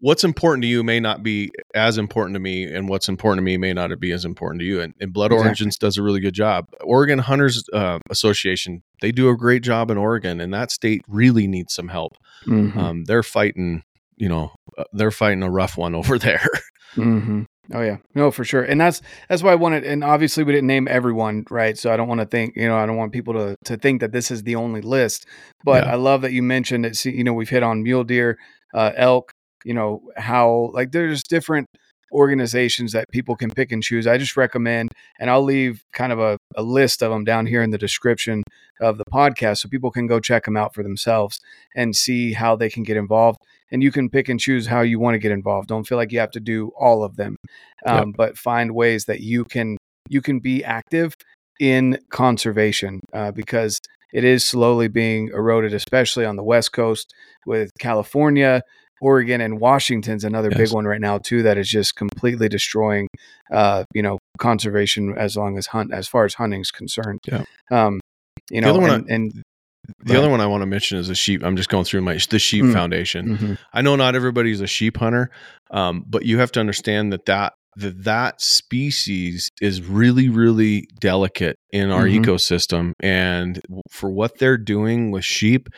what's 0.00 0.24
important 0.24 0.62
to 0.62 0.68
you 0.68 0.82
may 0.82 0.98
not 0.98 1.22
be 1.22 1.50
as 1.74 1.96
important 1.96 2.34
to 2.34 2.40
me 2.40 2.64
and 2.64 2.88
what's 2.88 3.08
important 3.08 3.38
to 3.38 3.42
me 3.42 3.56
may 3.56 3.72
not 3.72 3.98
be 4.00 4.10
as 4.10 4.24
important 4.24 4.60
to 4.60 4.66
you 4.66 4.80
and, 4.80 4.94
and 5.00 5.12
blood 5.12 5.30
exactly. 5.30 5.48
origins 5.48 5.78
does 5.78 5.96
a 5.96 6.02
really 6.02 6.20
good 6.20 6.34
job 6.34 6.66
oregon 6.82 7.20
hunters 7.20 7.64
uh, 7.72 7.98
association 8.10 8.82
they 9.00 9.12
do 9.12 9.28
a 9.28 9.36
great 9.36 9.62
job 9.62 9.90
in 9.90 9.96
oregon 9.96 10.40
and 10.40 10.52
that 10.52 10.70
state 10.70 11.02
really 11.08 11.46
needs 11.46 11.72
some 11.72 11.88
help 11.88 12.12
mm-hmm. 12.46 12.78
um, 12.78 13.04
they're 13.04 13.22
fighting 13.22 13.82
you 14.16 14.28
know 14.28 14.52
uh, 14.76 14.84
they're 14.92 15.10
fighting 15.10 15.42
a 15.42 15.50
rough 15.50 15.78
one 15.78 15.94
over 16.00 16.18
there 16.18 16.48
mm-hmm. 16.96 17.42
Oh 17.72 17.80
yeah, 17.80 17.98
no, 18.14 18.32
for 18.32 18.44
sure, 18.44 18.62
and 18.62 18.80
that's 18.80 19.00
that's 19.28 19.42
why 19.42 19.52
I 19.52 19.54
wanted. 19.54 19.84
And 19.84 20.02
obviously, 20.02 20.42
we 20.42 20.52
didn't 20.52 20.66
name 20.66 20.88
everyone, 20.90 21.44
right? 21.48 21.78
So 21.78 21.92
I 21.92 21.96
don't 21.96 22.08
want 22.08 22.20
to 22.20 22.26
think, 22.26 22.56
you 22.56 22.66
know, 22.66 22.76
I 22.76 22.86
don't 22.86 22.96
want 22.96 23.12
people 23.12 23.34
to 23.34 23.56
to 23.64 23.76
think 23.76 24.00
that 24.00 24.10
this 24.10 24.32
is 24.32 24.42
the 24.42 24.56
only 24.56 24.80
list. 24.80 25.26
But 25.64 25.84
yeah. 25.84 25.92
I 25.92 25.94
love 25.94 26.22
that 26.22 26.32
you 26.32 26.42
mentioned 26.42 26.84
it. 26.84 26.96
See, 26.96 27.12
you 27.12 27.22
know, 27.22 27.32
we've 27.32 27.48
hit 27.48 27.62
on 27.62 27.84
mule 27.84 28.02
deer, 28.02 28.36
uh, 28.74 28.90
elk, 28.96 29.32
you 29.64 29.74
know, 29.74 30.02
how 30.16 30.70
like 30.74 30.90
there's 30.90 31.22
different 31.22 31.68
organizations 32.12 32.92
that 32.92 33.08
people 33.10 33.36
can 33.36 33.50
pick 33.50 33.72
and 33.72 33.82
choose. 33.82 34.06
I 34.06 34.18
just 34.18 34.36
recommend, 34.36 34.90
and 35.18 35.30
I'll 35.30 35.42
leave 35.42 35.82
kind 35.92 36.12
of 36.12 36.18
a, 36.18 36.38
a 36.56 36.62
list 36.62 37.02
of 37.02 37.10
them 37.10 37.24
down 37.24 37.46
here 37.46 37.62
in 37.62 37.70
the 37.70 37.78
description 37.78 38.42
of 38.80 38.98
the 38.98 39.04
podcast 39.04 39.58
so 39.58 39.68
people 39.68 39.90
can 39.90 40.06
go 40.06 40.20
check 40.20 40.44
them 40.44 40.56
out 40.56 40.74
for 40.74 40.82
themselves 40.82 41.40
and 41.74 41.94
see 41.94 42.32
how 42.32 42.56
they 42.56 42.68
can 42.68 42.82
get 42.82 42.96
involved 42.96 43.38
and 43.72 43.82
you 43.82 43.90
can 43.90 44.08
pick 44.08 44.28
and 44.28 44.38
choose 44.38 44.66
how 44.66 44.82
you 44.82 45.00
want 45.00 45.14
to 45.14 45.18
get 45.18 45.32
involved. 45.32 45.68
Don't 45.68 45.84
feel 45.84 45.98
like 45.98 46.12
you 46.12 46.20
have 46.20 46.30
to 46.32 46.40
do 46.40 46.70
all 46.78 47.02
of 47.02 47.16
them, 47.16 47.36
um, 47.86 48.08
yep. 48.08 48.16
but 48.16 48.38
find 48.38 48.74
ways 48.74 49.06
that 49.06 49.20
you 49.20 49.44
can 49.44 49.78
you 50.08 50.20
can 50.20 50.38
be 50.38 50.62
active 50.62 51.14
in 51.58 51.98
conservation 52.10 53.00
uh, 53.12 53.32
because 53.32 53.80
it 54.12 54.24
is 54.24 54.44
slowly 54.44 54.88
being 54.88 55.28
eroded, 55.28 55.72
especially 55.72 56.24
on 56.24 56.36
the 56.36 56.44
West 56.44 56.72
Coast 56.72 57.12
with 57.46 57.70
California. 57.80 58.62
Oregon 59.00 59.40
and 59.40 59.58
Washington's 59.58 60.22
another 60.22 60.48
yes. 60.50 60.58
big 60.58 60.72
one 60.72 60.84
right 60.84 61.00
now 61.00 61.18
too. 61.18 61.42
That 61.42 61.58
is 61.58 61.68
just 61.68 61.96
completely 61.96 62.48
destroying, 62.48 63.08
uh, 63.52 63.82
you 63.92 64.00
know, 64.00 64.18
conservation 64.38 65.18
as 65.18 65.36
long 65.36 65.58
as 65.58 65.66
hunt 65.66 65.92
as 65.92 66.06
far 66.06 66.24
as 66.24 66.34
hunting's 66.34 66.70
concerned. 66.70 67.18
Yeah. 67.26 67.42
Um, 67.72 68.00
you 68.48 68.60
know, 68.60 68.80
and, 68.80 69.10
I, 69.10 69.12
and, 69.12 69.42
the 70.04 70.16
other 70.16 70.30
one 70.30 70.40
I 70.40 70.46
want 70.46 70.62
to 70.62 70.66
mention 70.66 70.98
is 70.98 71.08
a 71.08 71.14
sheep. 71.14 71.42
I'm 71.44 71.56
just 71.56 71.68
going 71.68 71.84
through 71.84 72.02
my 72.02 72.18
the 72.30 72.38
sheep 72.38 72.64
mm. 72.64 72.72
foundation. 72.72 73.36
Mm-hmm. 73.36 73.54
I 73.72 73.82
know 73.82 73.96
not 73.96 74.14
everybody's 74.14 74.60
a 74.60 74.66
sheep 74.66 74.96
hunter, 74.96 75.30
um, 75.70 76.04
but 76.06 76.24
you 76.24 76.38
have 76.38 76.52
to 76.52 76.60
understand 76.60 77.12
that 77.12 77.26
that 77.26 77.54
that 77.76 78.04
that 78.04 78.40
species 78.40 79.50
is 79.60 79.82
really 79.82 80.28
really 80.28 80.86
delicate 81.00 81.56
in 81.70 81.90
our 81.90 82.04
Mhm. 82.04 82.24
ecosystem 82.24 82.92
and 83.00 83.60
for 83.90 84.10
what 84.10 84.38
they're 84.38 84.58
doing 84.58 85.10
with 85.10 85.24
sheep 85.24 85.68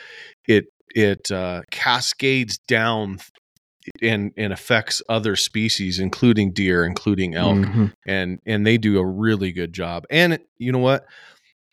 it 0.49 0.65
it 0.95 1.31
uh, 1.31 1.63
cascades 1.71 2.59
down 2.67 3.19
and 4.03 4.33
and 4.37 4.53
affects 4.53 5.03
other 5.09 5.37
species 5.37 6.01
including 6.01 6.53
deer 6.53 6.85
including 6.85 7.35
elk 7.37 7.59
Mhm. 7.59 7.93
and 8.07 8.41
and 8.45 8.67
they 8.67 8.77
do 8.77 8.99
a 8.99 9.07
really 9.07 9.53
good 9.53 9.73
job 9.73 10.05
and 10.11 10.41
you 10.59 10.73
know 10.73 10.79
what 10.79 11.05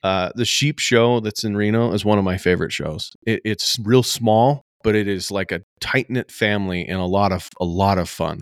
uh, 0.03 0.31
the 0.35 0.45
sheep 0.45 0.79
show 0.79 1.19
that's 1.19 1.43
in 1.43 1.55
Reno 1.55 1.93
is 1.93 2.03
one 2.03 2.17
of 2.17 2.23
my 2.23 2.37
favorite 2.37 2.71
shows. 2.71 3.11
It, 3.25 3.41
it's 3.45 3.77
real 3.83 4.03
small, 4.03 4.63
but 4.83 4.95
it 4.95 5.07
is 5.07 5.31
like 5.31 5.51
a 5.51 5.61
tight 5.79 6.09
knit 6.09 6.31
family 6.31 6.85
and 6.87 6.99
a 6.99 7.05
lot 7.05 7.31
of 7.31 7.49
a 7.59 7.65
lot 7.65 7.97
of 7.97 8.09
fun. 8.09 8.41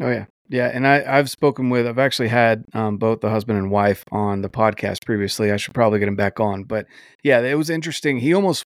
Oh 0.00 0.10
yeah, 0.10 0.26
yeah. 0.48 0.70
And 0.72 0.86
I 0.86 1.04
I've 1.06 1.30
spoken 1.30 1.70
with 1.70 1.86
I've 1.86 1.98
actually 1.98 2.28
had 2.28 2.64
um, 2.74 2.98
both 2.98 3.20
the 3.20 3.30
husband 3.30 3.58
and 3.58 3.70
wife 3.70 4.04
on 4.12 4.42
the 4.42 4.50
podcast 4.50 5.04
previously. 5.04 5.50
I 5.50 5.56
should 5.56 5.74
probably 5.74 5.98
get 5.98 6.08
him 6.08 6.16
back 6.16 6.38
on, 6.40 6.64
but 6.64 6.86
yeah, 7.22 7.40
it 7.40 7.58
was 7.58 7.70
interesting. 7.70 8.18
He 8.18 8.34
almost 8.34 8.64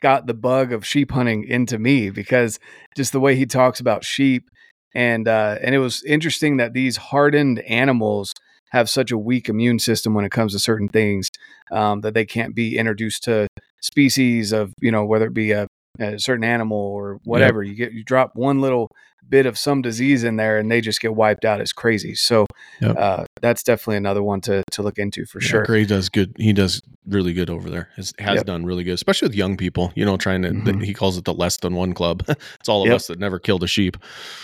got 0.00 0.26
the 0.26 0.34
bug 0.34 0.72
of 0.72 0.86
sheep 0.86 1.10
hunting 1.10 1.44
into 1.44 1.78
me 1.78 2.10
because 2.10 2.58
just 2.96 3.12
the 3.12 3.20
way 3.20 3.34
he 3.34 3.46
talks 3.46 3.80
about 3.80 4.04
sheep 4.04 4.48
and 4.94 5.28
uh, 5.28 5.58
and 5.62 5.74
it 5.74 5.78
was 5.78 6.02
interesting 6.04 6.56
that 6.56 6.72
these 6.72 6.96
hardened 6.96 7.60
animals 7.60 8.32
have 8.70 8.88
such 8.88 9.10
a 9.10 9.18
weak 9.18 9.48
immune 9.48 9.78
system 9.78 10.14
when 10.14 10.24
it 10.24 10.32
comes 10.32 10.52
to 10.52 10.58
certain 10.58 10.88
things 10.88 11.28
um, 11.70 12.00
that 12.02 12.14
they 12.14 12.24
can't 12.24 12.54
be 12.54 12.76
introduced 12.78 13.24
to 13.24 13.48
species 13.80 14.52
of 14.52 14.72
you 14.80 14.90
know 14.90 15.04
whether 15.04 15.26
it 15.26 15.34
be 15.34 15.52
a, 15.52 15.66
a 15.98 16.18
certain 16.18 16.44
animal 16.44 16.78
or 16.78 17.18
whatever. 17.24 17.62
You 17.62 17.74
get 17.74 17.92
you 17.92 18.04
drop 18.04 18.32
one 18.34 18.60
little 18.60 18.90
bit 19.28 19.46
of 19.46 19.58
some 19.58 19.82
disease 19.82 20.24
in 20.24 20.36
there 20.36 20.58
and 20.58 20.70
they 20.70 20.80
just 20.80 21.00
get 21.00 21.14
wiped 21.14 21.44
out 21.44 21.60
as 21.60 21.72
crazy 21.72 22.14
so 22.14 22.46
Yep. 22.80 22.96
uh, 22.98 23.24
that's 23.42 23.62
definitely 23.62 23.96
another 23.96 24.22
one 24.22 24.40
to 24.42 24.62
to 24.72 24.82
look 24.82 24.98
into 24.98 25.24
for 25.26 25.40
Yeah, 25.40 25.48
sure 25.48 25.64
Gray 25.64 25.84
does 25.84 26.08
good. 26.08 26.34
He 26.38 26.52
does 26.52 26.80
really 27.06 27.32
good 27.32 27.50
over 27.50 27.68
there. 27.70 27.88
Has, 27.96 28.12
has 28.18 28.36
Yep. 28.36 28.46
done 28.46 28.64
really 28.66 28.84
good, 28.84 28.92
especially 28.94 29.28
with 29.28 29.34
young 29.36 29.56
people. 29.56 29.92
You 29.96 30.04
know, 30.04 30.16
trying 30.16 30.42
to. 30.42 30.50
Mhm. 30.50 30.84
He 30.84 30.92
calls 30.94 31.16
it 31.18 31.24
the 31.24 31.32
less 31.34 31.56
than 31.56 31.74
one 31.74 31.92
club. 31.94 32.24
it's 32.60 32.68
all 32.68 32.82
of 32.82 32.86
Yep. 32.88 32.96
us 32.96 33.06
that 33.08 33.18
never 33.18 33.38
killed 33.38 33.62
a 33.64 33.66
sheep. 33.66 33.96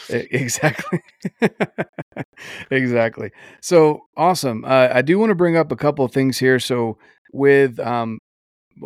Exactly. 0.08 1.00
exactly. 2.70 3.30
So 3.60 4.00
awesome. 4.16 4.64
Uh, 4.64 4.88
I 4.92 5.02
do 5.02 5.18
want 5.18 5.30
to 5.30 5.34
bring 5.34 5.56
up 5.56 5.72
a 5.72 5.76
couple 5.76 6.04
of 6.04 6.12
things 6.12 6.38
here. 6.38 6.58
So 6.58 6.98
with 7.32 7.78
um, 7.80 8.18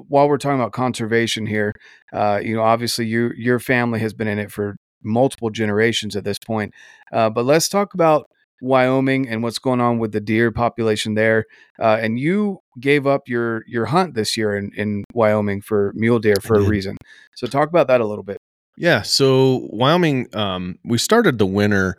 while 0.09 0.29
we're 0.29 0.39
talking 0.39 0.61
about 0.61 0.73
conservation 0.73 1.47
here, 1.47 1.73
uh, 2.13 2.41
you 2.43 2.55
know, 2.55 2.63
obviously 2.63 3.07
your 3.07 3.35
your 3.35 3.59
family 3.59 4.01
has 4.01 4.13
been 4.15 4.29
in 4.29 4.39
it 4.39 4.51
for 4.51 4.77
multiple 5.03 5.51
generations 5.51 6.17
at 6.17 6.25
this 6.25 6.39
point. 6.39 6.75
Uh, 7.13 7.31
but 7.31 7.45
let's 7.45 7.69
talk 7.69 7.95
about 7.95 8.29
Wyoming 8.61 9.29
and 9.29 9.43
what's 9.43 9.59
going 9.59 9.81
on 9.81 9.99
with 9.99 10.13
the 10.13 10.21
deer 10.21 10.51
population 10.51 11.15
there. 11.15 11.45
Uh, 11.81 11.99
and 12.01 12.19
you 12.19 12.59
gave 12.81 13.07
up 13.07 13.29
your 13.29 13.63
your 13.67 13.87
hunt 13.87 14.15
this 14.15 14.37
year 14.37 14.57
in, 14.57 14.73
in 14.77 15.05
Wyoming 15.13 15.61
for 15.61 15.93
mule 15.95 16.19
deer 16.19 16.37
for 16.43 16.57
a 16.57 16.63
reason. 16.63 16.97
So 17.37 17.47
talk 17.47 17.69
about 17.69 17.87
that 17.89 18.01
a 18.01 18.07
little 18.07 18.25
bit. 18.25 18.39
Yeah. 18.77 19.03
So 19.03 19.69
Wyoming, 19.71 20.35
um, 20.35 20.79
we 20.85 20.99
started 20.99 21.39
the 21.39 21.47
winter. 21.47 21.97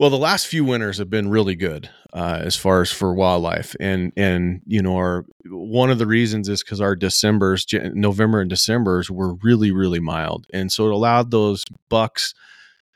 Well, 0.00 0.10
the 0.10 0.18
last 0.18 0.48
few 0.48 0.64
winters 0.64 0.98
have 0.98 1.08
been 1.08 1.30
really 1.30 1.54
good 1.54 1.88
uh, 2.12 2.40
as 2.42 2.56
far 2.56 2.80
as 2.80 2.90
for 2.90 3.14
wildlife, 3.14 3.76
and 3.78 4.12
and 4.16 4.60
you 4.66 4.82
know, 4.82 4.96
our 4.96 5.24
one 5.46 5.90
of 5.90 5.98
the 5.98 6.06
reasons 6.06 6.48
is 6.48 6.64
because 6.64 6.80
our 6.80 6.96
December's, 6.96 7.64
November 7.72 8.40
and 8.40 8.50
December's 8.50 9.08
were 9.08 9.34
really 9.34 9.70
really 9.70 10.00
mild, 10.00 10.46
and 10.52 10.72
so 10.72 10.86
it 10.86 10.92
allowed 10.92 11.30
those 11.30 11.64
bucks 11.88 12.34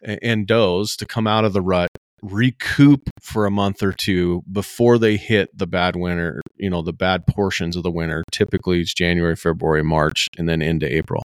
and 0.03 0.47
does 0.47 0.97
to 0.97 1.07
come 1.07 1.29
out 1.29 1.45
of 1.45 1.53
the 1.53 1.63
rut, 1.63 1.89
recoup 2.21 3.09
for 3.21 3.47
a 3.47 3.51
month 3.51 3.81
or 3.81 3.93
two 3.93 4.43
before 4.51 4.99
they 4.99 5.17
hit 5.17 5.57
the 5.57 5.69
bad 5.69 5.95
winter. 5.95 6.41
You 6.57 6.71
know, 6.71 6.83
the 6.83 6.93
bad 6.93 7.29
portions 7.29 7.77
of 7.77 7.85
the 7.85 7.93
winter. 7.93 8.25
Typically, 8.33 8.81
it's 8.81 8.93
January, 8.93 9.37
February, 9.37 9.85
March, 9.85 10.27
and 10.37 10.49
then 10.49 10.63
into 10.63 10.93
April. 10.93 11.23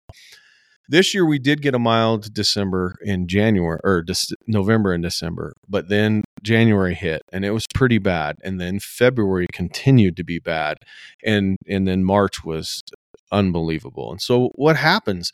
This 0.92 1.14
year 1.14 1.26
we 1.26 1.40
did 1.40 1.62
get 1.62 1.74
a 1.74 1.80
mild 1.80 2.34
December 2.34 2.98
in 3.02 3.26
January 3.30 3.80
or 3.82 4.04
November 4.46 4.92
and 4.92 5.02
December, 5.02 5.54
but 5.70 5.88
then 5.88 6.26
January 6.44 6.96
hit 6.96 7.22
and 7.32 7.46
it 7.46 7.52
was 7.52 7.66
pretty 7.74 7.98
bad, 7.98 8.36
and 8.44 8.60
then 8.60 8.78
February 8.78 9.48
continued 9.54 10.18
to 10.18 10.26
be 10.26 10.38
bad, 10.38 10.80
and 11.24 11.56
and 11.66 11.88
then 11.88 12.04
March 12.04 12.44
was 12.44 12.84
unbelievable. 13.32 14.12
And 14.12 14.22
so 14.22 14.50
what 14.56 14.76
happens 14.76 15.32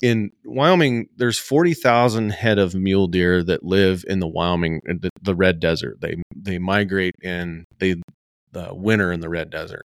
in 0.00 0.30
Wyoming? 0.46 1.08
There's 1.14 1.38
forty 1.38 1.74
thousand 1.74 2.30
head 2.30 2.58
of 2.58 2.74
mule 2.74 3.06
deer 3.06 3.44
that 3.44 3.64
live 3.64 4.02
in 4.08 4.20
the 4.20 4.28
Wyoming 4.28 4.80
the, 4.86 5.10
the 5.20 5.34
Red 5.34 5.60
Desert. 5.60 6.00
They 6.00 6.22
they 6.34 6.58
migrate 6.58 7.16
and 7.22 7.66
they 7.80 7.96
the 8.52 8.70
winter 8.72 9.12
in 9.12 9.20
the 9.20 9.28
Red 9.28 9.50
Desert, 9.50 9.84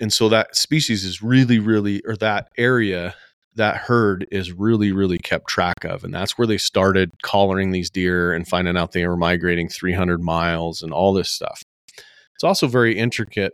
and 0.00 0.10
so 0.10 0.30
that 0.30 0.56
species 0.56 1.04
is 1.04 1.22
really 1.22 1.58
really 1.58 2.00
or 2.06 2.16
that 2.16 2.48
area 2.56 3.14
that 3.56 3.76
herd 3.76 4.26
is 4.30 4.52
really 4.52 4.92
really 4.92 5.18
kept 5.18 5.48
track 5.48 5.84
of 5.84 6.04
and 6.04 6.12
that's 6.12 6.36
where 6.36 6.46
they 6.46 6.58
started 6.58 7.10
collaring 7.22 7.70
these 7.70 7.90
deer 7.90 8.32
and 8.32 8.48
finding 8.48 8.76
out 8.76 8.92
they 8.92 9.06
were 9.06 9.16
migrating 9.16 9.68
300 9.68 10.20
miles 10.20 10.82
and 10.82 10.92
all 10.92 11.12
this 11.12 11.30
stuff. 11.30 11.62
It's 12.34 12.44
also 12.44 12.66
very 12.66 12.98
intricate 12.98 13.52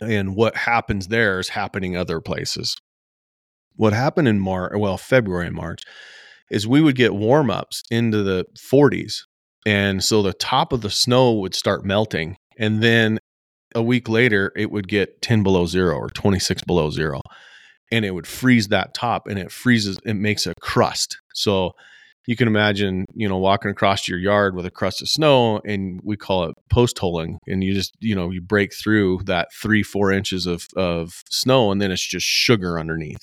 and 0.00 0.34
what 0.36 0.56
happens 0.56 1.08
there 1.08 1.38
is 1.38 1.50
happening 1.50 1.96
other 1.96 2.20
places. 2.20 2.76
What 3.76 3.92
happened 3.92 4.28
in 4.28 4.40
march 4.40 4.72
well 4.76 4.98
february 4.98 5.46
and 5.46 5.56
march 5.56 5.82
is 6.50 6.66
we 6.66 6.82
would 6.82 6.96
get 6.96 7.14
warm 7.14 7.50
ups 7.50 7.82
into 7.90 8.22
the 8.22 8.44
40s 8.58 9.22
and 9.64 10.04
so 10.04 10.22
the 10.22 10.34
top 10.34 10.72
of 10.72 10.82
the 10.82 10.90
snow 10.90 11.32
would 11.32 11.54
start 11.54 11.84
melting 11.84 12.36
and 12.58 12.82
then 12.82 13.18
a 13.74 13.82
week 13.82 14.08
later 14.10 14.52
it 14.54 14.70
would 14.70 14.86
get 14.88 15.22
10 15.22 15.42
below 15.42 15.64
zero 15.64 15.96
or 15.96 16.10
26 16.10 16.62
below 16.64 16.90
zero 16.90 17.22
and 17.92 18.04
it 18.04 18.12
would 18.12 18.26
freeze 18.26 18.68
that 18.68 18.94
top 18.94 19.28
and 19.28 19.38
it 19.38 19.52
freezes 19.52 19.98
it 20.04 20.14
makes 20.14 20.46
a 20.46 20.54
crust. 20.60 21.18
So 21.34 21.72
you 22.26 22.36
can 22.36 22.48
imagine 22.48 23.04
you 23.14 23.28
know 23.28 23.36
walking 23.38 23.70
across 23.70 24.08
your 24.08 24.18
yard 24.18 24.54
with 24.56 24.64
a 24.66 24.70
crust 24.70 25.02
of 25.02 25.08
snow 25.08 25.60
and 25.64 26.00
we 26.02 26.16
call 26.16 26.44
it 26.44 26.54
post 26.70 26.98
holing 26.98 27.38
and 27.46 27.62
you 27.62 27.74
just 27.74 27.92
you 28.00 28.14
know 28.14 28.30
you 28.30 28.40
break 28.40 28.72
through 28.74 29.20
that 29.24 29.48
three 29.52 29.82
four 29.82 30.10
inches 30.12 30.46
of 30.46 30.66
of 30.76 31.22
snow 31.30 31.70
and 31.70 31.80
then 31.80 31.90
it's 31.92 32.06
just 32.06 32.26
sugar 32.26 32.78
underneath. 32.78 33.18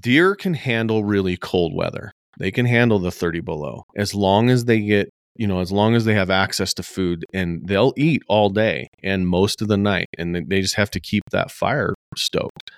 Deer 0.00 0.34
can 0.34 0.54
handle 0.54 1.04
really 1.04 1.36
cold 1.36 1.74
weather. 1.74 2.12
They 2.38 2.50
can 2.50 2.64
handle 2.66 2.98
the 2.98 3.10
30 3.10 3.40
below. 3.40 3.82
As 3.94 4.14
long 4.14 4.48
as 4.50 4.64
they 4.64 4.80
get 4.80 5.08
you 5.36 5.46
know 5.46 5.60
as 5.60 5.72
long 5.72 5.94
as 5.94 6.04
they 6.04 6.14
have 6.14 6.28
access 6.30 6.74
to 6.74 6.82
food 6.82 7.24
and 7.32 7.66
they'll 7.66 7.94
eat 7.96 8.22
all 8.28 8.50
day 8.50 8.88
and 9.02 9.26
most 9.26 9.62
of 9.62 9.68
the 9.68 9.78
night 9.78 10.06
and 10.18 10.34
they- 10.34 10.44
they 10.46 10.60
just 10.60 10.74
have 10.74 10.90
to 10.90 11.00
keep 11.00 11.22
that 11.30 11.50
fire 11.50 11.94
stoked. 12.16 12.70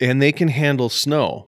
And 0.00 0.20
they 0.20 0.32
can 0.32 0.48
handle 0.48 0.88
snow 0.88 1.46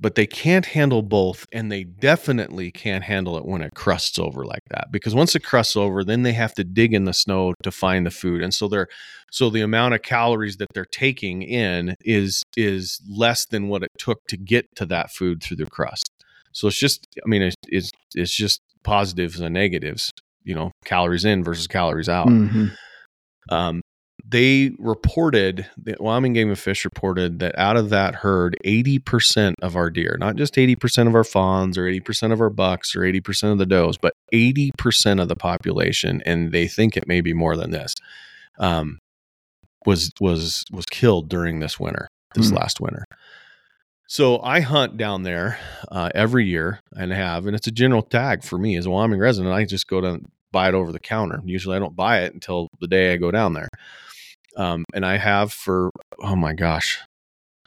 but 0.00 0.14
they 0.14 0.26
can't 0.26 0.66
handle 0.66 1.02
both 1.02 1.46
and 1.52 1.70
they 1.72 1.84
definitely 1.84 2.70
can't 2.70 3.04
handle 3.04 3.36
it 3.36 3.44
when 3.44 3.62
it 3.62 3.74
crusts 3.74 4.18
over 4.18 4.44
like 4.44 4.62
that 4.70 4.88
because 4.90 5.14
once 5.14 5.34
it 5.34 5.42
crusts 5.42 5.76
over 5.76 6.04
then 6.04 6.22
they 6.22 6.32
have 6.32 6.54
to 6.54 6.64
dig 6.64 6.94
in 6.94 7.04
the 7.04 7.12
snow 7.12 7.54
to 7.62 7.70
find 7.70 8.06
the 8.06 8.10
food 8.10 8.42
and 8.42 8.54
so 8.54 8.68
they're 8.68 8.88
so 9.30 9.50
the 9.50 9.60
amount 9.60 9.94
of 9.94 10.02
calories 10.02 10.56
that 10.56 10.68
they're 10.72 10.86
taking 10.90 11.42
in 11.42 11.94
is 12.00 12.42
is 12.56 13.00
less 13.08 13.46
than 13.46 13.68
what 13.68 13.82
it 13.82 13.90
took 13.98 14.18
to 14.28 14.36
get 14.36 14.66
to 14.76 14.86
that 14.86 15.10
food 15.10 15.42
through 15.42 15.56
the 15.56 15.66
crust. 15.66 16.08
So 16.52 16.68
it's 16.68 16.78
just 16.78 17.06
i 17.24 17.28
mean 17.28 17.42
it's 17.42 17.56
it's, 17.66 17.90
it's 18.14 18.34
just 18.34 18.60
positives 18.84 19.40
and 19.40 19.52
negatives 19.54 20.10
you 20.44 20.54
know 20.54 20.70
calories 20.84 21.24
in 21.24 21.44
versus 21.44 21.66
calories 21.66 22.08
out. 22.08 22.28
Mhm. 22.28 22.72
um, 23.50 23.80
they 24.30 24.72
reported 24.78 25.66
the 25.78 25.96
Wyoming 25.98 26.34
Game 26.34 26.48
and 26.50 26.58
Fish 26.58 26.84
reported 26.84 27.38
that 27.38 27.58
out 27.58 27.78
of 27.78 27.88
that 27.90 28.16
herd, 28.16 28.56
80% 28.64 29.54
of 29.62 29.74
our 29.74 29.88
deer, 29.88 30.16
not 30.20 30.36
just 30.36 30.54
80% 30.54 31.06
of 31.06 31.14
our 31.14 31.24
fawns 31.24 31.78
or 31.78 31.84
80% 31.84 32.32
of 32.32 32.40
our 32.40 32.50
bucks 32.50 32.94
or 32.94 33.00
80% 33.00 33.52
of 33.52 33.58
the 33.58 33.64
does, 33.64 33.96
but 33.96 34.12
80% 34.32 35.22
of 35.22 35.28
the 35.28 35.36
population, 35.36 36.22
and 36.26 36.52
they 36.52 36.68
think 36.68 36.96
it 36.96 37.08
may 37.08 37.22
be 37.22 37.32
more 37.32 37.56
than 37.56 37.70
this, 37.70 37.94
um, 38.58 38.98
was 39.86 40.10
was 40.20 40.64
was 40.72 40.84
killed 40.86 41.30
during 41.30 41.60
this 41.60 41.80
winter, 41.80 42.08
this 42.34 42.50
Hmm. 42.50 42.56
last 42.56 42.80
winter. 42.80 43.04
So 44.06 44.40
I 44.42 44.60
hunt 44.60 44.96
down 44.96 45.22
there 45.22 45.58
uh, 45.90 46.10
every 46.14 46.46
year 46.46 46.80
and 46.96 47.12
have, 47.12 47.46
and 47.46 47.54
it's 47.54 47.66
a 47.66 47.70
general 47.70 48.02
tag 48.02 48.42
for 48.42 48.58
me 48.58 48.76
as 48.76 48.86
a 48.86 48.90
Wyoming 48.90 49.20
resident. 49.20 49.54
I 49.54 49.64
just 49.64 49.86
go 49.86 50.00
to 50.00 50.20
buy 50.50 50.68
it 50.68 50.74
over 50.74 50.92
the 50.92 50.98
counter. 51.00 51.40
Usually 51.44 51.76
I 51.76 51.78
don't 51.78 51.94
buy 51.96 52.20
it 52.22 52.32
until 52.34 52.68
the 52.80 52.86
day 52.88 53.12
I 53.12 53.16
go 53.18 53.30
down 53.30 53.52
there. 53.52 53.68
Um, 54.58 54.84
and 54.92 55.06
I 55.06 55.16
have 55.16 55.52
for, 55.52 55.90
oh 56.20 56.36
my 56.36 56.52
gosh, 56.52 56.98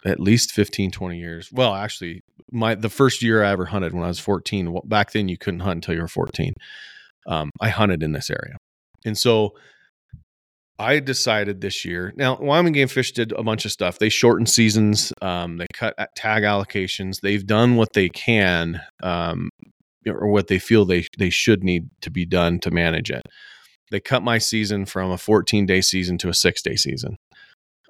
at 0.06 0.20
least 0.20 0.52
15, 0.52 0.92
20 0.92 1.18
years. 1.18 1.50
Well, 1.52 1.74
actually, 1.74 2.22
my 2.52 2.76
the 2.76 2.90
first 2.90 3.24
year 3.24 3.44
I 3.44 3.52
ever 3.52 3.66
hunted 3.66 3.94
when 3.94 4.04
I 4.04 4.08
was 4.08 4.20
14, 4.20 4.72
well, 4.72 4.84
back 4.86 5.12
then 5.12 5.30
you 5.30 5.38
couldn't 5.38 5.62
hunt 5.62 5.78
until 5.78 5.96
you 5.96 6.02
were 6.02 6.08
14. 6.08 6.54
Um, 7.28 7.50
I 7.60 7.70
hunted 7.70 8.04
in 8.04 8.12
this 8.12 8.30
area. 8.30 8.58
And 9.06 9.18
so 9.18 9.56
I 10.82 11.00
decided 11.00 11.62
this 11.62 11.86
year. 11.86 12.12
Now, 12.16 12.38
Wyoming 12.40 12.74
Game 12.74 12.88
Fish 12.88 13.12
did 13.12 13.32
a 13.34 13.44
bunch 13.44 13.66
of 13.66 13.72
stuff. 13.72 14.00
They 14.00 14.10
shortened 14.10 14.50
seasons. 14.50 15.14
Um, 15.22 15.58
they 15.58 15.68
cut 15.74 15.96
tag 16.16 16.44
allocations. 16.44 17.22
They've 17.22 17.46
done 17.46 17.76
what 17.76 17.94
they 17.94 18.10
can 18.10 18.82
um, 19.04 19.50
or 20.08 20.28
what 20.28 20.48
they 20.48 20.60
feel 20.60 20.86
they 20.86 21.06
they 21.18 21.30
should 21.30 21.64
need 21.64 21.90
to 22.02 22.10
be 22.10 22.26
done 22.26 22.60
to 22.62 22.72
manage 22.72 23.12
it. 23.12 23.22
They 23.92 24.00
cut 24.00 24.24
my 24.24 24.38
season 24.38 24.86
from 24.86 25.12
a 25.12 25.18
14 25.18 25.66
day 25.66 25.82
season 25.82 26.18
to 26.20 26.30
a 26.30 26.34
six 26.34 26.62
day 26.62 26.76
season. 26.76 27.18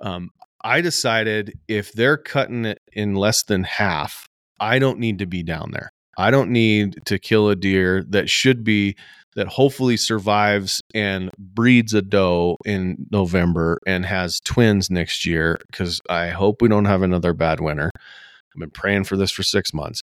Um, 0.02 0.32
I 0.64 0.82
decided 0.82 1.58
if 1.68 1.94
they're 1.94 2.18
cutting 2.18 2.66
it 2.66 2.80
in 2.92 3.16
less 3.16 3.44
than 3.44 3.64
half, 3.64 4.28
I 4.60 4.80
don't 4.80 5.00
need 5.00 5.20
to 5.20 5.26
be 5.26 5.44
down 5.44 5.72
there. 5.72 5.92
I 6.18 6.30
don't 6.30 6.52
need 6.52 6.98
to 7.06 7.18
kill 7.18 7.50
a 7.50 7.56
deer 7.56 8.04
that 8.10 8.30
should 8.30 8.64
be 8.64 8.96
that 9.36 9.48
hopefully 9.48 9.96
survives 9.96 10.82
and 10.94 11.32
breeds 11.38 11.94
a 11.94 12.02
doe 12.02 12.58
in 12.66 13.08
November 13.12 13.80
and 13.88 14.06
has 14.06 14.42
twins 14.42 14.90
next 14.90 15.26
year 15.26 15.58
because 15.72 16.02
I 16.10 16.30
hope 16.30 16.62
we 16.62 16.68
don't 16.68 16.86
have 16.86 17.02
another 17.02 17.34
bad 17.34 17.62
winter. 17.62 17.92
I've 17.96 18.60
been 18.60 18.72
praying 18.72 19.06
for 19.06 19.16
this 19.16 19.32
for 19.32 19.44
six 19.44 19.74
months. 19.74 20.02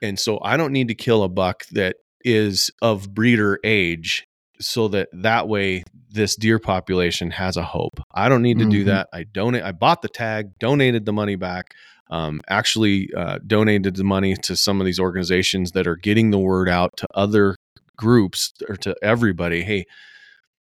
And 0.00 0.18
so 0.18 0.38
I 0.42 0.56
don't 0.56 0.72
need 0.72 0.88
to 0.88 0.94
kill 0.94 1.24
a 1.24 1.28
buck 1.28 1.64
that 1.72 1.96
is 2.24 2.70
of 2.80 3.12
breeder 3.12 3.58
age 3.64 4.26
so 4.60 4.88
that 4.88 5.08
that 5.12 5.48
way 5.48 5.84
this 6.10 6.36
deer 6.36 6.58
population 6.58 7.30
has 7.30 7.56
a 7.56 7.62
hope. 7.62 8.00
I 8.12 8.28
don't 8.28 8.42
need 8.42 8.58
to 8.58 8.64
mm-hmm. 8.64 8.70
do 8.70 8.84
that. 8.84 9.08
I 9.12 9.24
donate. 9.24 9.62
I 9.62 9.72
bought 9.72 10.02
the 10.02 10.08
tag, 10.08 10.58
donated 10.58 11.04
the 11.04 11.12
money 11.12 11.36
back. 11.36 11.74
Um, 12.08 12.40
actually, 12.48 13.10
uh, 13.16 13.38
donated 13.46 13.96
the 13.96 14.04
money 14.04 14.36
to 14.36 14.56
some 14.56 14.80
of 14.80 14.84
these 14.84 15.00
organizations 15.00 15.72
that 15.72 15.86
are 15.86 15.96
getting 15.96 16.30
the 16.30 16.38
word 16.38 16.68
out 16.68 16.96
to 16.98 17.08
other 17.14 17.56
groups 17.96 18.52
or 18.68 18.76
to 18.76 18.94
everybody. 19.02 19.62
Hey, 19.62 19.86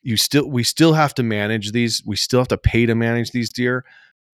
you 0.03 0.17
still 0.17 0.49
we 0.49 0.63
still 0.63 0.93
have 0.93 1.15
to 1.15 1.23
manage 1.23 1.73
these. 1.73 2.03
We 2.07 2.17
still 2.17 2.41
have 2.41 2.49
to 2.49 2.59
pay 2.59 2.87
to 2.87 2.95
manage 2.95 3.33
these 3.33 3.51
deer. 3.51 3.85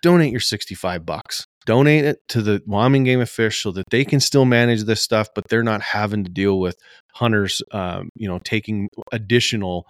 Donate 0.02 0.30
your 0.30 0.40
sixty 0.40 0.74
five 0.74 1.06
bucks 1.06 1.46
donate 1.66 2.04
it 2.04 2.18
to 2.28 2.42
the 2.42 2.62
Wyoming 2.66 3.04
Game 3.04 3.20
of 3.20 3.30
Fish 3.30 3.62
so 3.62 3.70
that 3.72 3.84
they 3.90 4.04
can 4.04 4.20
still 4.20 4.44
manage 4.44 4.84
this 4.84 5.02
stuff, 5.02 5.28
but 5.34 5.48
they're 5.48 5.62
not 5.62 5.82
having 5.82 6.24
to 6.24 6.30
deal 6.30 6.58
with 6.58 6.76
hunters, 7.12 7.62
um, 7.72 8.08
you 8.14 8.28
know, 8.28 8.38
taking 8.44 8.88
additional 9.12 9.86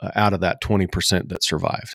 uh, 0.00 0.10
out 0.14 0.32
of 0.32 0.40
that 0.40 0.62
20% 0.62 1.28
that 1.28 1.42
survived. 1.42 1.94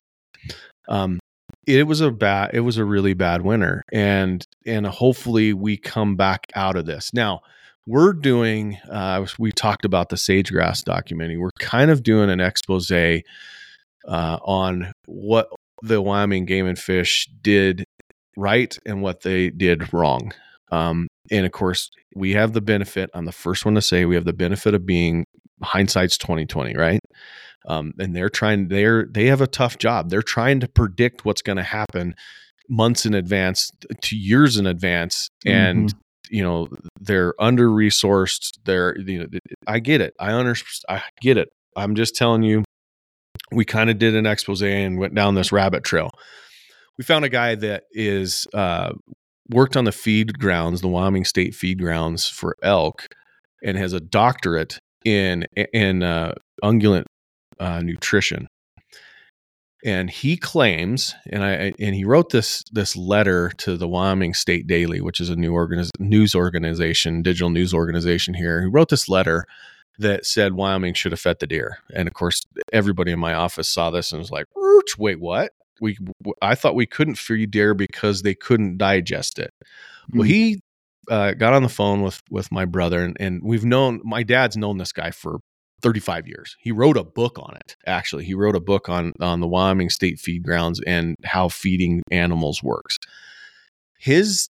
Um, 0.88 1.20
it 1.66 1.86
was 1.86 2.00
a 2.00 2.10
bad, 2.10 2.50
it 2.52 2.60
was 2.60 2.76
a 2.76 2.84
really 2.84 3.14
bad 3.14 3.42
winter 3.42 3.82
and, 3.92 4.44
and 4.66 4.86
hopefully 4.86 5.54
we 5.54 5.78
come 5.78 6.16
back 6.16 6.46
out 6.54 6.76
of 6.76 6.84
this. 6.84 7.10
Now 7.14 7.40
we're 7.86 8.12
doing, 8.12 8.78
uh, 8.90 9.26
we 9.38 9.52
talked 9.52 9.86
about 9.86 10.10
the 10.10 10.16
sagegrass 10.16 10.84
documentary. 10.84 11.38
We're 11.38 11.50
kind 11.58 11.90
of 11.90 12.02
doing 12.02 12.28
an 12.28 12.40
expose 12.40 12.90
uh, 12.90 13.18
on 14.06 14.92
what 15.06 15.48
the 15.82 16.00
Wyoming 16.00 16.44
Game 16.44 16.66
and 16.66 16.78
Fish 16.78 17.28
did 17.42 17.84
right 18.36 18.76
and 18.86 19.02
what 19.02 19.22
they 19.22 19.50
did 19.50 19.92
wrong. 19.92 20.32
Um, 20.70 21.08
and 21.30 21.46
of 21.46 21.52
course, 21.52 21.90
we 22.14 22.32
have 22.32 22.52
the 22.52 22.60
benefit. 22.60 23.10
I'm 23.14 23.24
the 23.24 23.32
first 23.32 23.64
one 23.64 23.74
to 23.74 23.82
say 23.82 24.04
we 24.04 24.14
have 24.14 24.24
the 24.24 24.32
benefit 24.32 24.74
of 24.74 24.84
being 24.84 25.24
hindsight's 25.62 26.18
2020, 26.18 26.76
right? 26.76 27.00
Um, 27.66 27.92
and 27.98 28.14
they're 28.14 28.28
trying. 28.28 28.68
They're 28.68 29.06
they 29.10 29.26
have 29.26 29.40
a 29.40 29.46
tough 29.46 29.78
job. 29.78 30.10
They're 30.10 30.22
trying 30.22 30.60
to 30.60 30.68
predict 30.68 31.24
what's 31.24 31.42
going 31.42 31.56
to 31.56 31.62
happen 31.62 32.14
months 32.68 33.06
in 33.06 33.14
advance 33.14 33.70
to 34.02 34.16
years 34.16 34.58
in 34.58 34.66
advance, 34.66 35.28
and 35.46 35.88
mm-hmm. 35.88 36.34
you 36.34 36.42
know 36.42 36.68
they're 37.00 37.34
under 37.40 37.68
resourced. 37.68 38.58
They're 38.64 38.98
you 38.98 39.20
know 39.20 39.26
I 39.66 39.78
get 39.78 40.02
it. 40.02 40.14
I 40.20 40.32
understand. 40.32 40.98
I 40.98 41.02
get 41.20 41.38
it. 41.38 41.48
I'm 41.76 41.94
just 41.94 42.16
telling 42.16 42.42
you. 42.42 42.64
We 43.52 43.64
kind 43.64 43.90
of 43.90 43.98
did 43.98 44.16
an 44.16 44.26
expose 44.26 44.62
and 44.62 44.98
went 44.98 45.14
down 45.14 45.34
this 45.34 45.52
rabbit 45.52 45.84
trail 45.84 46.10
we 46.98 47.04
found 47.04 47.24
a 47.24 47.28
guy 47.28 47.54
that 47.54 47.84
is 47.92 48.46
uh, 48.54 48.92
worked 49.50 49.76
on 49.76 49.84
the 49.84 49.92
feed 49.92 50.38
grounds, 50.38 50.80
the 50.80 50.88
Wyoming 50.88 51.24
State 51.24 51.54
feed 51.54 51.78
grounds 51.78 52.28
for 52.28 52.56
elk, 52.62 53.06
and 53.62 53.76
has 53.76 53.92
a 53.92 54.00
doctorate 54.00 54.78
in 55.04 55.46
in 55.72 56.02
uh, 56.02 56.34
ungulate 56.62 57.04
uh, 57.60 57.80
nutrition. 57.80 58.46
And 59.84 60.08
he 60.08 60.38
claims, 60.38 61.14
and 61.30 61.44
I 61.44 61.72
and 61.78 61.94
he 61.94 62.04
wrote 62.04 62.30
this 62.30 62.64
this 62.72 62.96
letter 62.96 63.50
to 63.58 63.76
the 63.76 63.88
Wyoming 63.88 64.32
State 64.32 64.66
Daily, 64.66 65.00
which 65.00 65.20
is 65.20 65.28
a 65.28 65.36
new 65.36 65.52
organiz- 65.52 65.90
news 65.98 66.34
organization, 66.34 67.22
digital 67.22 67.50
news 67.50 67.74
organization 67.74 68.34
here. 68.34 68.62
He 68.62 68.68
wrote 68.68 68.88
this 68.88 69.08
letter 69.08 69.44
that 69.98 70.24
said 70.24 70.54
Wyoming 70.54 70.94
should 70.94 71.12
have 71.12 71.20
fed 71.20 71.36
the 71.38 71.46
deer. 71.46 71.78
And 71.94 72.08
of 72.08 72.14
course, 72.14 72.42
everybody 72.72 73.12
in 73.12 73.18
my 73.18 73.34
office 73.34 73.68
saw 73.68 73.90
this 73.90 74.10
and 74.10 74.20
was 74.20 74.30
like, 74.30 74.46
"Wait, 74.98 75.20
what?" 75.20 75.52
We 75.80 75.96
I 76.40 76.54
thought 76.54 76.74
we 76.74 76.86
couldn't 76.86 77.16
feed 77.16 77.50
deer 77.50 77.74
because 77.74 78.22
they 78.22 78.34
couldn't 78.34 78.78
digest 78.78 79.38
it. 79.38 79.52
Mm-hmm. 79.62 80.18
Well, 80.18 80.26
hmm. 80.26 80.32
he 80.32 80.60
uh, 81.10 81.32
got 81.32 81.52
on 81.52 81.62
the 81.62 81.68
phone 81.68 82.02
with 82.02 82.20
with 82.30 82.50
my 82.50 82.64
brother, 82.64 83.02
and, 83.02 83.16
and 83.20 83.42
we've 83.42 83.64
known 83.64 84.00
my 84.04 84.22
dad's 84.22 84.56
known 84.56 84.78
this 84.78 84.92
guy 84.92 85.10
for 85.10 85.38
35 85.82 86.26
years. 86.26 86.56
He 86.58 86.72
wrote 86.72 86.96
a 86.96 87.04
book 87.04 87.38
on 87.38 87.56
it. 87.56 87.76
Actually, 87.86 88.24
he 88.24 88.34
wrote 88.34 88.56
a 88.56 88.60
book 88.60 88.88
on 88.88 89.12
on 89.20 89.40
the 89.40 89.46
Wyoming 89.46 89.90
State 89.90 90.18
Feed 90.18 90.42
Grounds 90.42 90.80
and 90.86 91.16
how 91.24 91.48
feeding 91.48 92.02
animals 92.10 92.62
works. 92.62 92.98
His 93.98 94.48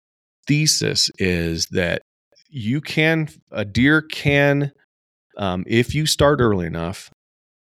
thesis 0.46 1.10
is 1.18 1.66
that 1.66 2.02
you 2.48 2.80
can 2.80 3.28
a 3.52 3.64
deer 3.64 4.02
can 4.02 4.72
um, 5.36 5.64
if 5.66 5.94
you 5.94 6.06
start 6.06 6.40
early 6.40 6.66
enough 6.66 7.10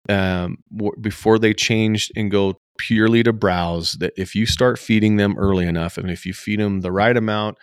um, 0.08 0.56
w- 0.74 0.96
before 1.00 1.38
they 1.38 1.52
change 1.52 2.10
and 2.16 2.30
go 2.30 2.56
purely 2.80 3.22
to 3.22 3.32
browse 3.32 3.92
that 3.92 4.12
if 4.16 4.34
you 4.34 4.46
start 4.46 4.78
feeding 4.78 5.16
them 5.16 5.36
early 5.38 5.66
enough 5.66 5.98
and 5.98 6.10
if 6.10 6.24
you 6.24 6.32
feed 6.32 6.58
them 6.58 6.80
the 6.80 6.90
right 6.90 7.16
amount 7.16 7.58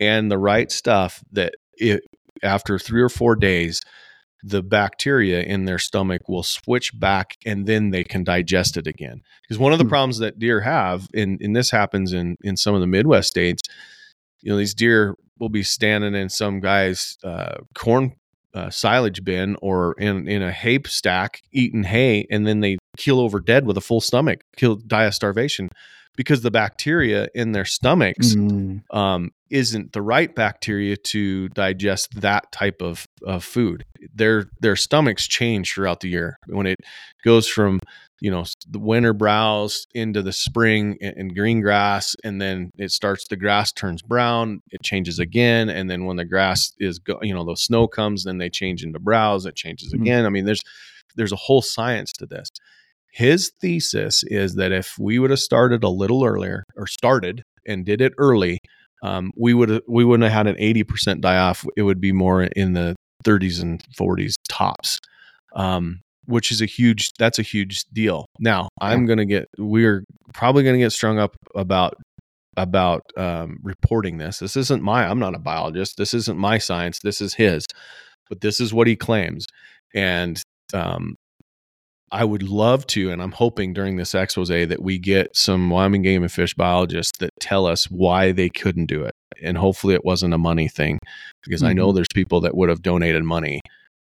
and 0.00 0.30
the 0.30 0.38
right 0.38 0.72
stuff 0.72 1.22
that 1.30 1.54
it 1.74 2.02
after 2.42 2.78
3 2.78 3.02
or 3.02 3.10
4 3.10 3.36
days 3.36 3.82
the 4.42 4.62
bacteria 4.62 5.42
in 5.42 5.66
their 5.66 5.78
stomach 5.78 6.28
will 6.28 6.42
switch 6.42 6.98
back 6.98 7.36
and 7.44 7.66
then 7.66 7.90
they 7.90 8.02
can 8.02 8.24
digest 8.24 8.78
it 8.78 8.86
again 8.86 9.20
because 9.42 9.58
one 9.58 9.72
of 9.72 9.78
the 9.78 9.84
hmm. 9.84 9.90
problems 9.90 10.18
that 10.18 10.38
deer 10.38 10.62
have 10.62 11.06
and, 11.14 11.40
and 11.42 11.54
this 11.54 11.70
happens 11.70 12.12
in 12.14 12.36
in 12.42 12.56
some 12.56 12.74
of 12.74 12.80
the 12.80 12.86
midwest 12.86 13.28
states 13.28 13.62
you 14.40 14.50
know 14.50 14.56
these 14.56 14.74
deer 14.74 15.14
will 15.38 15.50
be 15.50 15.62
standing 15.62 16.14
in 16.14 16.28
some 16.28 16.60
guy's 16.60 17.18
uh, 17.22 17.56
corn 17.74 18.12
uh, 18.54 18.70
silage 18.70 19.24
bin 19.24 19.56
or 19.62 19.94
in 19.94 20.28
in 20.28 20.42
a 20.42 20.52
hay 20.52 20.78
stack 20.86 21.42
eating 21.52 21.84
hay, 21.84 22.26
and 22.30 22.46
then 22.46 22.60
they 22.60 22.78
keel 22.96 23.20
over 23.20 23.40
dead 23.40 23.66
with 23.66 23.76
a 23.76 23.80
full 23.80 24.00
stomach, 24.00 24.44
kill 24.56 24.76
die 24.76 25.04
of 25.04 25.14
starvation 25.14 25.70
because 26.16 26.42
the 26.42 26.50
bacteria 26.50 27.28
in 27.34 27.52
their 27.52 27.64
stomachs 27.64 28.34
mm. 28.34 28.82
um, 28.94 29.30
isn't 29.50 29.92
the 29.92 30.02
right 30.02 30.34
bacteria 30.34 30.96
to 30.96 31.48
digest 31.50 32.20
that 32.20 32.50
type 32.52 32.82
of, 32.82 33.06
of 33.26 33.44
food. 33.44 33.84
Their 34.14 34.46
their 34.60 34.76
stomachs 34.76 35.26
change 35.26 35.72
throughout 35.72 36.00
the 36.00 36.08
year 36.08 36.38
when 36.46 36.66
it 36.66 36.78
goes 37.24 37.48
from 37.48 37.80
you 38.22 38.30
know 38.30 38.44
the 38.68 38.78
winter 38.78 39.12
browse 39.12 39.86
into 39.94 40.22
the 40.22 40.32
spring 40.32 40.96
and, 41.00 41.34
green 41.34 41.60
grass 41.60 42.14
and 42.22 42.40
then 42.40 42.70
it 42.78 42.92
starts 42.92 43.26
the 43.26 43.36
grass 43.36 43.72
turns 43.72 44.00
brown 44.00 44.62
it 44.70 44.80
changes 44.82 45.18
again 45.18 45.68
and 45.68 45.90
then 45.90 46.04
when 46.04 46.16
the 46.16 46.24
grass 46.24 46.72
is 46.78 47.00
go, 47.00 47.18
you 47.20 47.34
know 47.34 47.44
the 47.44 47.56
snow 47.56 47.88
comes 47.88 48.22
then 48.22 48.38
they 48.38 48.48
change 48.48 48.84
into 48.84 49.00
browse 49.00 49.44
it 49.44 49.56
changes 49.56 49.92
mm-hmm. 49.92 50.02
again 50.02 50.24
i 50.24 50.28
mean 50.28 50.44
there's 50.44 50.62
there's 51.16 51.32
a 51.32 51.36
whole 51.36 51.62
science 51.62 52.12
to 52.12 52.24
this 52.24 52.48
his 53.12 53.52
thesis 53.60 54.24
is 54.26 54.54
that 54.56 54.72
if 54.72 54.96
we 54.98 55.18
would 55.18 55.30
have 55.30 55.38
started 55.38 55.84
a 55.84 55.88
little 55.88 56.24
earlier 56.24 56.64
or 56.76 56.86
started 56.86 57.42
and 57.66 57.84
did 57.84 58.00
it 58.00 58.12
early 58.18 58.58
um, 59.02 59.32
we 59.36 59.54
would 59.54 59.82
we 59.88 60.04
wouldn't 60.04 60.28
have 60.30 60.46
had 60.46 60.46
an 60.46 60.56
80% 60.56 61.20
die 61.20 61.38
off 61.38 61.64
it 61.76 61.82
would 61.82 62.00
be 62.00 62.12
more 62.12 62.42
in 62.42 62.72
the 62.72 62.96
30s 63.24 63.62
and 63.62 63.82
40s 63.96 64.34
tops 64.48 64.98
um, 65.54 66.00
which 66.26 66.50
is 66.50 66.60
a 66.60 66.66
huge 66.66 67.12
that's 67.18 67.38
a 67.38 67.42
huge 67.42 67.84
deal. 67.92 68.26
Now, 68.38 68.68
I'm 68.80 69.06
going 69.06 69.18
to 69.18 69.26
get 69.26 69.48
we're 69.58 70.04
probably 70.32 70.62
going 70.62 70.74
to 70.74 70.84
get 70.84 70.92
strung 70.92 71.18
up 71.18 71.36
about 71.54 71.94
about 72.56 73.02
um, 73.16 73.58
reporting 73.62 74.18
this. 74.18 74.38
This 74.38 74.56
isn't 74.56 74.82
my 74.82 75.06
I'm 75.06 75.18
not 75.18 75.34
a 75.34 75.38
biologist. 75.38 75.96
This 75.96 76.14
isn't 76.14 76.38
my 76.38 76.58
science. 76.58 77.00
This 77.00 77.20
is 77.20 77.34
his. 77.34 77.66
But 78.28 78.40
this 78.40 78.60
is 78.60 78.72
what 78.72 78.86
he 78.86 78.96
claims. 78.96 79.46
And 79.94 80.40
um, 80.72 81.16
I 82.12 82.24
would 82.24 82.42
love 82.42 82.86
to, 82.88 83.10
and 83.10 83.22
I'm 83.22 83.32
hoping 83.32 83.72
during 83.72 83.96
this 83.96 84.14
expose 84.14 84.48
that 84.48 84.82
we 84.82 84.98
get 84.98 85.34
some 85.34 85.70
Wyoming 85.70 86.02
game 86.02 86.22
and 86.22 86.30
fish 86.30 86.52
biologists 86.52 87.18
that 87.20 87.30
tell 87.40 87.66
us 87.66 87.86
why 87.86 88.32
they 88.32 88.50
couldn't 88.50 88.86
do 88.86 89.02
it. 89.02 89.14
And 89.42 89.56
hopefully 89.56 89.94
it 89.94 90.04
wasn't 90.04 90.34
a 90.34 90.38
money 90.38 90.68
thing 90.68 90.98
because 91.42 91.62
mm-hmm. 91.62 91.70
I 91.70 91.72
know 91.72 91.88
mm-hmm. 91.88 91.96
there's 91.96 92.08
people 92.14 92.42
that 92.42 92.54
would 92.54 92.68
have 92.68 92.82
donated 92.82 93.24
money, 93.24 93.60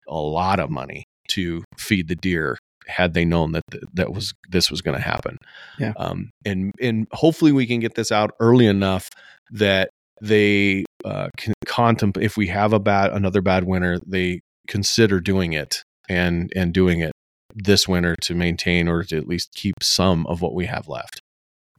a 0.08 0.18
lot 0.18 0.58
of 0.58 0.70
money 0.70 1.04
to 1.28 1.62
feed 1.78 2.08
the 2.08 2.16
deer 2.16 2.58
had 2.88 3.14
they 3.14 3.24
known 3.24 3.52
that 3.52 3.62
th- 3.70 3.84
that 3.94 4.12
was 4.12 4.34
this 4.48 4.72
was 4.72 4.82
going 4.82 4.96
to 4.96 5.02
happen. 5.02 5.38
Yeah. 5.78 5.92
Um, 5.96 6.30
and 6.44 6.72
and 6.80 7.06
hopefully 7.12 7.52
we 7.52 7.66
can 7.66 7.78
get 7.78 7.94
this 7.94 8.10
out 8.10 8.32
early 8.40 8.66
enough 8.66 9.08
that 9.52 9.90
they 10.20 10.84
uh, 11.04 11.28
can 11.36 11.54
contemplate 11.64 12.26
if 12.26 12.36
we 12.36 12.48
have 12.48 12.72
a 12.72 12.80
bad 12.80 13.12
another 13.12 13.40
bad 13.40 13.64
winter, 13.64 14.00
they 14.04 14.40
consider 14.66 15.20
doing 15.20 15.52
it 15.52 15.84
and 16.08 16.52
and 16.56 16.74
doing 16.74 16.98
it 16.98 17.12
this 17.54 17.88
winter 17.88 18.16
to 18.22 18.34
maintain 18.34 18.88
or 18.88 19.02
to 19.04 19.16
at 19.16 19.28
least 19.28 19.52
keep 19.54 19.82
some 19.82 20.26
of 20.26 20.40
what 20.40 20.54
we 20.54 20.66
have 20.66 20.88
left. 20.88 21.20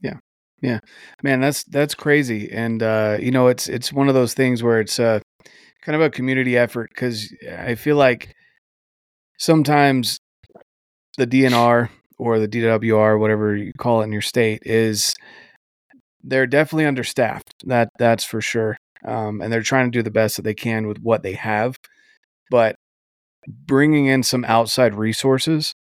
Yeah. 0.02 0.18
Yeah. 0.62 0.80
Man, 1.24 1.42
that's 1.42 1.64
that's 1.64 1.96
crazy. 1.96 2.52
And 2.52 2.82
uh, 2.84 3.18
you 3.20 3.32
know, 3.32 3.48
it's 3.48 3.68
it's 3.68 3.92
one 3.92 4.08
of 4.08 4.14
those 4.14 4.34
things 4.34 4.62
where 4.64 4.80
it's 4.80 5.00
uh 5.00 5.20
kind 5.82 5.96
of 5.96 6.02
a 6.02 6.10
community 6.10 6.58
effort 6.58 6.90
because 6.90 7.34
I 7.50 7.76
feel 7.76 7.96
like 7.96 8.34
sometimes 9.38 10.20
the 11.18 11.28
DNR 11.28 11.90
or 12.18 12.40
the 12.40 12.48
DWR, 12.48 13.20
whatever 13.20 13.56
you 13.56 13.72
call 13.78 14.02
it 14.02 14.06
in 14.06 14.12
your 14.12 14.22
state, 14.22 14.62
is 14.64 15.16
they're 16.24 16.48
definitely 16.48 16.86
understaffed. 16.86 17.54
That 17.66 17.90
that's 17.98 18.24
for 18.24 18.42
sure. 18.42 18.78
Um, 19.04 19.42
and 19.42 19.52
they're 19.52 19.64
trying 19.64 19.92
to 19.92 19.98
do 19.98 20.04
the 20.04 20.12
best 20.12 20.36
that 20.36 20.44
they 20.44 20.54
can 20.54 20.88
with 20.88 21.00
what 21.00 21.24
they 21.24 21.34
have, 21.34 21.76
but 22.52 22.76
bringing 23.48 24.06
in 24.06 24.24
some 24.24 24.46
outside 24.46 24.96
resources, 24.96 25.74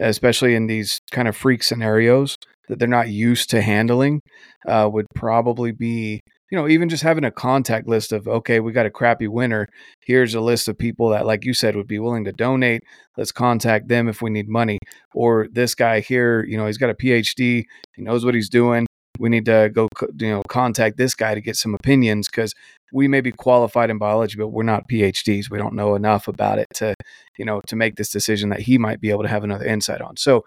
especially 0.00 0.54
in 0.54 0.66
these 0.66 1.00
kind 1.10 1.28
of 1.28 1.36
freak 1.36 1.62
scenarios 1.62 2.36
that 2.68 2.78
they're 2.78 2.88
not 2.88 3.08
used 3.08 3.50
to 3.50 3.62
handling, 3.62 4.20
uh, 4.66 4.88
would 4.92 5.06
probably 5.14 5.72
be 5.72 6.20
you 6.50 6.56
know, 6.56 6.68
even 6.68 6.88
just 6.88 7.02
having 7.02 7.24
a 7.24 7.30
contact 7.30 7.88
list 7.88 8.12
of, 8.12 8.28
okay, 8.28 8.60
we 8.60 8.72
got 8.72 8.86
a 8.86 8.90
crappy 8.90 9.26
winter. 9.26 9.66
Here's 10.04 10.34
a 10.34 10.40
list 10.40 10.68
of 10.68 10.78
people 10.78 11.08
that, 11.10 11.26
like 11.26 11.44
you 11.44 11.52
said, 11.52 11.74
would 11.74 11.88
be 11.88 11.98
willing 11.98 12.24
to 12.24 12.32
donate. 12.32 12.82
Let's 13.16 13.32
contact 13.32 13.88
them 13.88 14.08
if 14.08 14.22
we 14.22 14.30
need 14.30 14.48
money. 14.48 14.78
Or 15.12 15.48
this 15.50 15.74
guy 15.74 16.00
here, 16.00 16.44
you 16.44 16.56
know, 16.56 16.66
he's 16.66 16.78
got 16.78 16.90
a 16.90 16.94
PhD, 16.94 17.64
he 17.96 18.02
knows 18.02 18.24
what 18.24 18.34
he's 18.34 18.48
doing. 18.48 18.85
We 19.18 19.28
need 19.28 19.44
to 19.46 19.70
go, 19.72 19.88
you 20.18 20.30
know, 20.30 20.42
contact 20.48 20.96
this 20.96 21.14
guy 21.14 21.34
to 21.34 21.40
get 21.40 21.56
some 21.56 21.74
opinions 21.74 22.28
because 22.28 22.54
we 22.92 23.08
may 23.08 23.20
be 23.20 23.32
qualified 23.32 23.90
in 23.90 23.98
biology, 23.98 24.36
but 24.36 24.48
we're 24.48 24.62
not 24.62 24.88
PhDs. 24.88 25.50
We 25.50 25.58
don't 25.58 25.74
know 25.74 25.94
enough 25.94 26.28
about 26.28 26.58
it 26.58 26.68
to, 26.74 26.94
you 27.38 27.44
know, 27.44 27.60
to 27.66 27.76
make 27.76 27.96
this 27.96 28.10
decision 28.10 28.50
that 28.50 28.60
he 28.60 28.78
might 28.78 29.00
be 29.00 29.10
able 29.10 29.22
to 29.22 29.28
have 29.28 29.44
another 29.44 29.64
insight 29.64 30.00
on. 30.00 30.16
So 30.16 30.44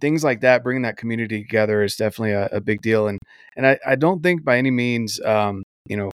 things 0.00 0.24
like 0.24 0.40
that, 0.40 0.62
bringing 0.62 0.82
that 0.82 0.96
community 0.96 1.42
together 1.42 1.82
is 1.82 1.96
definitely 1.96 2.32
a, 2.32 2.46
a 2.52 2.60
big 2.60 2.80
deal. 2.82 3.08
And 3.08 3.18
and 3.56 3.66
I, 3.66 3.78
I 3.86 3.96
don't 3.96 4.22
think 4.22 4.44
by 4.44 4.58
any 4.58 4.70
means, 4.70 5.20
um, 5.20 5.62
you 5.86 5.96
know, 5.96 6.10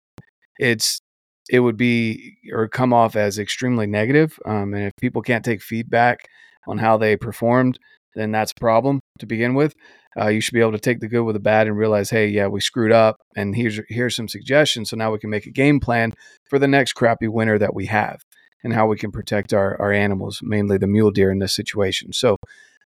it's 0.58 1.00
it 1.50 1.60
would 1.60 1.76
be 1.76 2.36
or 2.52 2.68
come 2.68 2.92
off 2.92 3.16
as 3.16 3.38
extremely 3.38 3.86
negative. 3.86 4.38
Um, 4.46 4.74
and 4.74 4.84
if 4.84 4.92
people 5.00 5.22
can't 5.22 5.44
take 5.44 5.62
feedback 5.62 6.28
on 6.66 6.78
how 6.78 6.96
they 6.96 7.16
performed, 7.16 7.78
then 8.14 8.32
that's 8.32 8.52
a 8.52 8.60
problem 8.60 9.00
to 9.18 9.26
begin 9.26 9.54
with. 9.54 9.74
Uh, 10.18 10.28
you 10.28 10.40
should 10.40 10.52
be 10.52 10.60
able 10.60 10.72
to 10.72 10.78
take 10.78 11.00
the 11.00 11.08
good 11.08 11.22
with 11.22 11.34
the 11.34 11.40
bad 11.40 11.66
and 11.66 11.76
realize, 11.76 12.10
hey, 12.10 12.26
yeah, 12.26 12.46
we 12.46 12.60
screwed 12.60 12.92
up, 12.92 13.16
and 13.34 13.56
here's 13.56 13.80
here's 13.88 14.14
some 14.14 14.28
suggestions. 14.28 14.90
So 14.90 14.96
now 14.96 15.10
we 15.10 15.18
can 15.18 15.30
make 15.30 15.46
a 15.46 15.50
game 15.50 15.80
plan 15.80 16.12
for 16.50 16.58
the 16.58 16.68
next 16.68 16.92
crappy 16.92 17.28
winter 17.28 17.58
that 17.58 17.74
we 17.74 17.86
have, 17.86 18.20
and 18.62 18.74
how 18.74 18.86
we 18.86 18.98
can 18.98 19.10
protect 19.10 19.54
our 19.54 19.80
our 19.80 19.92
animals, 19.92 20.40
mainly 20.42 20.76
the 20.76 20.86
mule 20.86 21.10
deer 21.10 21.30
in 21.30 21.38
this 21.38 21.54
situation. 21.54 22.12
So 22.12 22.36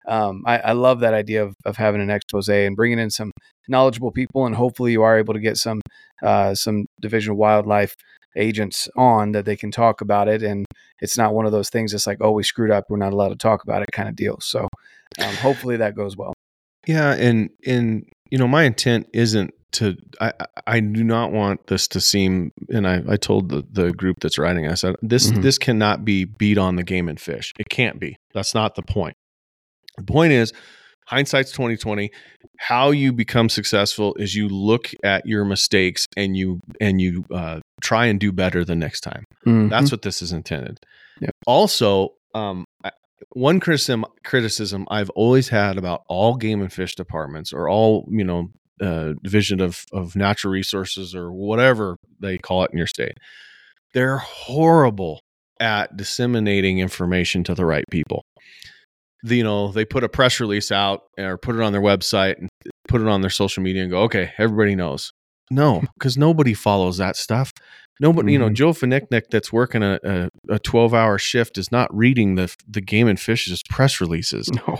um, 0.07 0.43
I, 0.45 0.59
I, 0.59 0.71
love 0.73 0.99
that 0.99 1.13
idea 1.13 1.43
of, 1.43 1.55
of 1.65 1.77
having 1.77 1.99
an 1.99 2.11
expose 2.11 2.47
and 2.47 2.75
bringing 2.75 2.99
in 2.99 3.09
some 3.09 3.31
knowledgeable 3.67 4.11
people, 4.11 4.45
and 4.45 4.55
hopefully 4.55 4.91
you 4.91 5.01
are 5.01 5.17
able 5.17 5.33
to 5.33 5.39
get 5.39 5.57
some 5.57 5.81
uh, 6.21 6.53
some 6.53 6.85
Division 7.01 7.31
of 7.31 7.37
Wildlife 7.37 7.95
agents 8.35 8.87
on 8.95 9.31
that 9.31 9.45
they 9.45 9.55
can 9.55 9.71
talk 9.71 10.01
about 10.01 10.27
it, 10.27 10.43
and 10.43 10.65
it's 11.01 11.17
not 11.17 11.33
one 11.33 11.45
of 11.45 11.51
those 11.51 11.69
things 11.69 11.91
that's 11.91 12.05
like, 12.05 12.19
oh, 12.21 12.31
we 12.31 12.43
screwed 12.43 12.71
up, 12.71 12.85
we're 12.89 12.97
not 12.97 13.13
allowed 13.13 13.29
to 13.29 13.35
talk 13.35 13.63
about 13.63 13.81
it, 13.81 13.91
kind 13.91 14.07
of 14.07 14.15
deal. 14.15 14.37
So 14.41 14.67
um, 15.19 15.35
hopefully 15.35 15.77
that 15.77 15.95
goes 15.95 16.15
well. 16.17 16.33
Yeah, 16.87 17.13
and 17.13 17.49
and 17.65 18.07
you 18.29 18.37
know 18.37 18.47
my 18.47 18.63
intent 18.63 19.07
isn't 19.13 19.53
to 19.73 19.95
I 20.21 20.33
I 20.67 20.79
do 20.79 21.03
not 21.03 21.31
want 21.31 21.67
this 21.67 21.87
to 21.89 22.01
seem 22.01 22.51
and 22.69 22.87
I, 22.87 23.01
I 23.07 23.17
told 23.17 23.49
the, 23.49 23.65
the 23.69 23.91
group 23.91 24.17
that's 24.21 24.37
writing 24.37 24.67
I 24.67 24.75
said 24.75 24.95
this 25.01 25.29
mm-hmm. 25.29 25.41
this 25.41 25.57
cannot 25.57 26.05
be 26.05 26.25
beat 26.25 26.57
on 26.57 26.75
the 26.75 26.83
game 26.83 27.09
and 27.09 27.19
fish. 27.19 27.51
It 27.59 27.69
can't 27.69 27.99
be. 27.99 28.17
That's 28.33 28.53
not 28.53 28.75
the 28.75 28.83
point. 28.83 29.15
The 29.97 30.03
point 30.03 30.33
is, 30.33 30.53
hindsight's 31.07 31.51
2020 31.51 32.11
how 32.57 32.91
you 32.91 33.11
become 33.11 33.49
successful 33.49 34.15
is 34.15 34.33
you 34.33 34.47
look 34.47 34.91
at 35.03 35.25
your 35.25 35.45
mistakes 35.45 36.05
and 36.15 36.35
you 36.37 36.59
and 36.79 37.01
you 37.01 37.25
uh, 37.33 37.59
try 37.81 38.05
and 38.05 38.19
do 38.19 38.31
better 38.31 38.63
the 38.63 38.75
next 38.75 39.01
time 39.01 39.25
mm-hmm. 39.45 39.69
that's 39.69 39.91
what 39.91 40.01
this 40.01 40.21
is 40.21 40.31
intended 40.31 40.79
yep. 41.21 41.31
also 41.45 42.09
um, 42.33 42.65
one 43.31 43.59
criticism 43.59 44.05
criticism 44.23 44.85
i've 44.89 45.09
always 45.11 45.49
had 45.49 45.77
about 45.77 46.03
all 46.07 46.35
game 46.35 46.61
and 46.61 46.71
fish 46.71 46.95
departments 46.95 47.51
or 47.53 47.69
all 47.69 48.07
you 48.09 48.23
know 48.23 48.49
uh, 48.81 49.13
division 49.23 49.61
of 49.61 49.85
of 49.93 50.15
natural 50.15 50.51
resources 50.51 51.15
or 51.15 51.31
whatever 51.31 51.97
they 52.19 52.37
call 52.37 52.63
it 52.63 52.71
in 52.71 52.77
your 52.77 52.87
state 52.87 53.17
they're 53.95 54.17
horrible 54.17 55.21
at 55.59 55.95
disseminating 55.95 56.79
information 56.79 57.43
to 57.45 57.55
the 57.55 57.65
right 57.65 57.85
people. 57.89 58.23
The, 59.23 59.37
you 59.37 59.43
know 59.43 59.71
they 59.71 59.85
put 59.85 60.03
a 60.03 60.09
press 60.09 60.39
release 60.39 60.71
out 60.71 61.03
or 61.17 61.37
put 61.39 61.55
it 61.55 61.61
on 61.61 61.71
their 61.71 61.81
website 61.81 62.37
and 62.37 62.49
put 62.87 63.01
it 63.01 63.07
on 63.07 63.21
their 63.21 63.31
social 63.31 63.63
media 63.63 63.81
and 63.81 63.89
go 63.89 64.01
okay 64.03 64.33
everybody 64.37 64.75
knows. 64.75 65.11
No 65.49 65.81
because 65.95 66.17
nobody 66.17 66.53
follows 66.53 66.97
that 66.97 67.15
stuff 67.15 67.51
nobody 67.99 68.27
mm-hmm. 68.27 68.33
you 68.33 68.39
know 68.39 68.45
mm-hmm. 68.45 68.53
joe 68.53 68.71
Finicknick 68.71 69.23
that's 69.29 69.51
working 69.51 69.83
a, 69.83 69.99
a, 70.03 70.29
a 70.49 70.59
12 70.59 70.93
hour 70.93 71.17
shift 71.17 71.57
is 71.57 71.71
not 71.71 71.93
reading 71.95 72.35
the 72.35 72.53
the 72.67 72.81
game 72.81 73.07
and 73.07 73.19
fish's 73.19 73.61
press 73.69 73.99
releases 74.01 74.49
no 74.51 74.77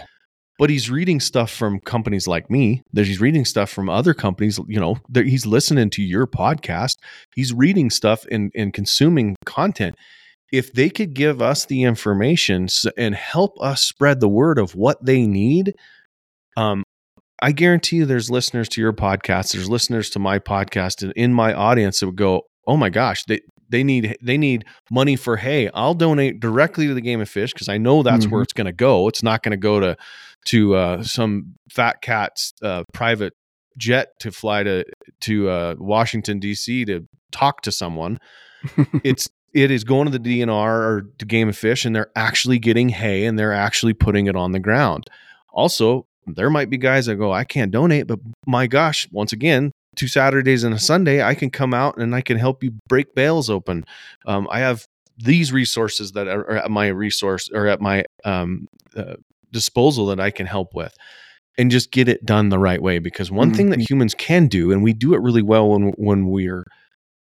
but 0.58 0.70
he's 0.70 0.90
reading 0.90 1.20
stuff 1.20 1.52
from 1.52 1.80
companies 1.82 2.28
like 2.28 2.50
me 2.50 2.82
that 2.94 3.06
he's 3.06 3.20
reading 3.20 3.46
stuff 3.46 3.70
from 3.70 3.90
other 3.90 4.14
companies 4.14 4.60
you 4.68 4.80
know 4.80 4.98
he's 5.14 5.46
listening 5.46 5.90
to 5.90 6.02
your 6.02 6.28
podcast 6.28 6.98
he's 7.36 7.54
reading 7.54 7.90
stuff 7.90 8.26
and, 8.32 8.52
and 8.56 8.74
consuming 8.74 9.36
content 9.46 9.96
if 10.52 10.72
they 10.72 10.90
could 10.90 11.14
give 11.14 11.42
us 11.42 11.66
the 11.66 11.84
information 11.84 12.68
and 12.98 13.16
help 13.16 13.60
us 13.62 13.82
spread 13.82 14.20
the 14.20 14.30
word 14.30 14.58
of 14.58 14.76
what 14.76 15.04
they 15.04 15.28
need, 15.28 15.74
um, 16.56 16.84
I 17.42 17.52
guarantee 17.52 17.98
you 17.98 18.06
there's 18.06 18.32
listeners 18.32 18.70
to 18.70 18.82
your 18.82 18.94
podcast, 18.94 19.54
there's 19.54 19.70
listeners 19.70 20.10
to 20.12 20.20
my 20.20 20.40
podcast 20.40 21.04
and 21.04 21.12
in 21.14 21.34
my 21.34 21.54
audience 21.54 22.00
that 22.00 22.06
would 22.06 22.16
go, 22.16 22.44
"Oh 22.68 22.78
my 22.78 22.90
gosh, 22.90 23.24
they 23.26 23.42
they 23.70 23.84
need 23.84 24.18
they 24.22 24.38
need 24.38 24.66
money 24.92 25.16
for 25.16 25.38
hay. 25.38 25.70
I'll 25.74 25.94
donate 25.94 26.40
directly 26.40 26.88
to 26.88 26.94
the 26.94 27.02
Game 27.02 27.20
and 27.20 27.30
Fish 27.30 27.54
because 27.54 27.70
I 27.70 27.78
know 27.78 28.04
that's 28.04 28.26
mm-hmm. 28.26 28.34
where 28.34 28.44
it's 28.44 28.54
going 28.54 28.66
to 28.66 28.74
go. 28.74 29.08
It's 29.08 29.24
not 29.24 29.44
going 29.44 29.52
to 29.52 29.58
go 29.58 29.80
to 29.80 29.98
to 30.46 30.76
uh, 30.76 31.04
some 31.04 31.56
fat 31.70 32.02
cat's 32.02 32.54
uh, 32.62 32.84
private 32.94 33.34
jet 33.78 34.10
to 34.20 34.32
fly 34.32 34.64
to 34.64 34.86
to 35.22 35.50
uh, 35.50 35.76
Washington 35.78 36.40
D.C. 36.40 36.86
to 36.86 37.08
talk 37.32 37.62
to 37.62 37.72
someone. 37.72 38.20
it's 39.04 39.30
it 39.54 39.72
is 39.72 39.84
going 39.84 40.12
to 40.12 40.18
the 40.18 40.42
DNR 40.42 40.50
or 40.52 41.02
to 41.18 41.26
Game 41.26 41.48
and 41.48 41.58
Fish, 41.58 41.86
and 41.86 41.96
they're 41.96 42.12
actually 42.16 42.60
getting 42.60 42.90
hay 42.90 43.26
and 43.26 43.40
they're 43.40 43.54
actually 43.54 43.94
putting 43.94 44.28
it 44.28 44.36
on 44.36 44.52
the 44.52 44.60
ground. 44.60 45.06
Also, 45.54 46.06
there 46.28 46.50
might 46.50 46.70
be 46.70 46.78
guys 46.78 47.06
that 47.06 47.16
go, 47.16 47.32
I 47.32 47.46
can't 47.46 47.72
donate, 47.72 48.08
but 48.08 48.20
my 48.46 48.68
gosh, 48.68 49.08
once 49.12 49.32
again, 49.32 49.72
two 49.96 50.08
Saturdays 50.08 50.64
and 50.64 50.74
a 50.74 50.80
Sunday, 50.80 51.24
I 51.24 51.36
can 51.36 51.50
come 51.50 51.74
out 51.74 51.98
and 51.98 52.16
I 52.16 52.22
can 52.22 52.38
help 52.38 52.64
you 52.64 52.74
break 52.88 53.16
bales 53.16 53.50
open. 53.50 53.86
Um, 54.26 54.48
I 54.52 54.60
have 54.60 54.86
these 55.18 55.52
resources 55.52 56.12
that 56.14 56.28
are 56.28 56.58
at 56.58 56.70
my 56.70 56.88
resource 56.88 57.50
or 57.54 57.68
at 57.68 57.82
my 57.82 58.04
um, 58.24 58.68
uh, 58.96 59.16
disposal 59.52 60.08
that 60.08 60.20
I 60.20 60.32
can 60.32 60.46
help 60.46 60.74
with 60.74 60.94
and 61.58 61.72
just 61.72 61.92
get 61.92 62.10
it 62.10 62.26
done 62.26 62.50
the 62.50 62.60
right 62.60 62.82
way. 62.82 63.00
Because 63.00 63.32
one 63.32 63.50
mm-hmm. 63.50 63.58
thing 63.58 63.70
that 63.70 63.80
mm-hmm. 63.80 63.94
humans 63.94 64.16
can 64.16 64.48
do, 64.48 64.72
and 64.72 64.84
we 64.84 64.94
do 64.94 65.14
it 65.14 65.22
really 65.22 65.42
well 65.42 65.70
when 65.70 65.94
when 65.98 66.28
we're 66.28 66.66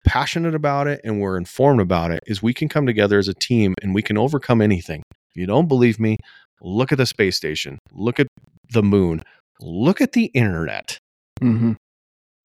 passionate 0.04 0.54
about 0.54 0.86
it 0.86 1.00
and 1.04 1.20
we're 1.20 1.36
informed 1.36 1.80
about 1.80 2.10
it 2.10 2.22
is 2.26 2.42
we 2.42 2.54
can 2.54 2.68
come 2.68 2.86
together 2.86 3.18
as 3.18 3.28
a 3.28 3.34
team 3.34 3.74
and 3.82 3.94
we 3.94 4.02
can 4.02 4.18
overcome 4.18 4.60
anything. 4.60 5.02
If 5.30 5.40
you 5.40 5.46
don't 5.46 5.68
believe 5.68 6.00
me, 6.00 6.16
look 6.60 6.92
at 6.92 6.98
the 6.98 7.06
space 7.06 7.36
station, 7.36 7.78
look 7.92 8.18
at 8.18 8.26
the 8.70 8.82
moon, 8.82 9.22
look 9.60 10.00
at 10.00 10.12
the 10.12 10.26
internet. 10.26 10.98
Mm-hmm. 11.40 11.72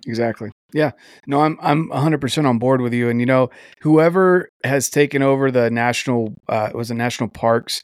Exactly. 0.07 0.49
Yeah. 0.73 0.91
No, 1.25 1.41
I'm 1.41 1.57
I'm 1.61 1.89
100% 1.89 2.45
on 2.45 2.59
board 2.59 2.81
with 2.81 2.93
you. 2.93 3.09
And 3.09 3.19
you 3.19 3.25
know, 3.25 3.49
whoever 3.81 4.49
has 4.63 4.89
taken 4.89 5.21
over 5.21 5.51
the 5.51 5.69
national 5.69 6.33
uh, 6.49 6.69
was 6.73 6.89
it 6.91 6.95
national 6.95 7.29
parks? 7.29 7.81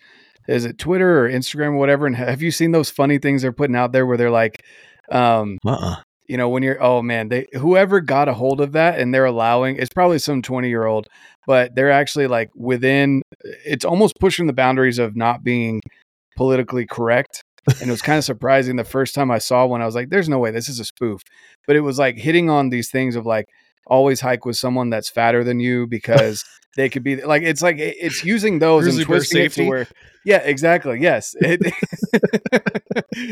Is 0.48 0.66
it 0.66 0.78
Twitter 0.78 1.26
or 1.26 1.30
Instagram 1.30 1.70
or 1.70 1.78
whatever? 1.78 2.06
And 2.06 2.16
have 2.16 2.42
you 2.42 2.52
seen 2.52 2.72
those 2.72 2.90
funny 2.90 3.18
things 3.18 3.42
they're 3.42 3.54
putting 3.54 3.76
out 3.76 3.92
there 3.94 4.06
where 4.06 4.18
they're 4.18 4.32
like, 4.32 4.64
um, 5.12 5.58
uh-uh 5.66 5.98
you 6.28 6.38
know 6.38 6.50
when 6.50 6.64
you're 6.64 6.82
oh 6.82 7.02
man 7.02 7.30
they 7.30 7.46
whoever 7.54 8.00
got 8.00 8.30
a 8.30 8.34
hold 8.34 8.62
of 8.62 8.72
that 8.72 9.00
and 9.00 9.14
they're 9.14 9.26
allowing 9.26 9.76
it's 9.78 9.94
probably 9.94 10.20
some 10.20 10.42
20 10.42 10.70
year 10.70 10.86
old 10.86 11.08
but 11.46 11.76
they're 11.76 11.92
actually 11.92 12.28
like 12.28 12.50
within 12.56 13.22
it's 13.66 13.86
almost 13.86 14.16
pushing 14.20 14.48
the 14.48 14.54
boundaries 14.54 15.00
of 15.00 15.16
not 15.16 15.44
being 15.44 15.82
politically 16.36 16.86
correct 16.86 17.44
and 17.68 17.90
it 17.90 17.92
was 17.92 18.02
kind 18.02 18.18
of 18.18 18.24
surprising 18.24 18.76
the 18.76 18.84
first 18.84 19.16
time 19.16 19.32
i 19.32 19.38
saw 19.38 19.66
one 19.66 19.82
i 19.82 19.86
was 19.86 19.96
like 19.96 20.10
there's 20.10 20.30
no 20.30 20.40
way 20.40 20.52
this 20.52 20.70
is 20.70 20.80
a 20.80 20.86
spoof. 20.86 21.22
But 21.68 21.76
it 21.76 21.82
was 21.82 22.00
like 22.00 22.18
hitting 22.18 22.50
on 22.50 22.70
these 22.70 22.90
things 22.90 23.16
of 23.16 23.26
like 23.26 23.48
always 23.86 24.22
hike 24.22 24.46
with 24.46 24.56
someone 24.56 24.90
that's 24.90 25.10
fatter 25.10 25.44
than 25.44 25.60
you 25.60 25.88
because 25.88 26.46
they 26.76 26.90
could 26.90 27.04
be 27.04 27.22
like 27.22 27.44
it's 27.44 27.62
like 27.62 27.76
it's 27.78 28.24
using 28.24 28.60
those 28.60 28.88
and 28.88 29.06
twisting 29.06 29.46
it 29.46 29.52
to 29.54 29.68
where 29.68 29.88
yeah 30.26 30.38
exactly 30.38 31.00
yes. 31.00 31.36
It, 31.42 31.60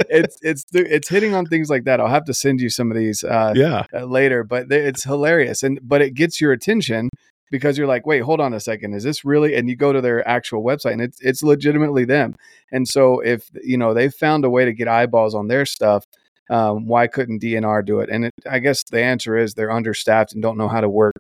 it's 0.10 0.38
it's 0.42 0.66
it's 0.74 1.10
hitting 1.10 1.34
on 1.34 1.46
things 1.46 1.70
like 1.70 1.86
that 1.86 2.00
i'll 2.00 2.08
have 2.08 2.26
to 2.26 2.34
send 2.34 2.60
you 2.62 2.70
some 2.70 2.92
of 2.92 2.98
these 2.98 3.24
uh 3.24 3.54
yeah. 3.56 3.86
uh, 3.94 4.06
later 4.06 4.44
but 4.44 4.72
it's 4.72 5.04
hilarious 5.04 5.64
and 5.64 5.80
but 5.82 6.02
it 6.02 6.14
gets 6.14 6.42
your 6.42 6.52
attention 6.52 7.10
because 7.52 7.78
you're 7.78 7.88
like 7.88 8.06
wait 8.08 8.22
hold 8.22 8.40
on 8.42 8.54
a 8.54 8.60
second 8.60 8.94
is 8.96 9.04
this 9.04 9.24
really 9.24 9.54
and 9.56 9.70
you 9.70 9.76
go 9.76 9.94
to 9.94 10.02
their 10.02 10.28
actual 10.28 10.64
website 10.64 10.94
and 10.94 11.02
it's 11.02 11.20
it's 11.22 11.44
legitimately 11.44 12.06
them 12.06 12.36
and 12.72 12.88
so 12.88 13.20
if 13.20 13.50
you 13.64 13.78
know 13.78 13.94
they 13.94 14.10
found 14.10 14.44
a 14.46 14.50
way 14.50 14.66
to 14.66 14.74
get 14.74 14.88
eyeballs 14.88 15.36
on 15.36 15.48
their 15.48 15.66
stuff 15.66 16.06
um, 16.50 16.86
why 16.86 17.08
couldn't 17.08 17.42
DNR 17.42 17.86
do 17.86 18.02
it? 18.02 18.10
And 18.10 18.26
it, 18.26 18.34
I 18.50 18.60
guess 18.60 18.84
the 18.84 19.02
answer 19.02 19.38
is 19.38 19.54
they're 19.54 19.72
understaffed 19.72 20.34
and 20.34 20.42
don't 20.42 20.58
know 20.58 20.68
how 20.68 20.82
to 20.82 20.90
work 20.90 21.14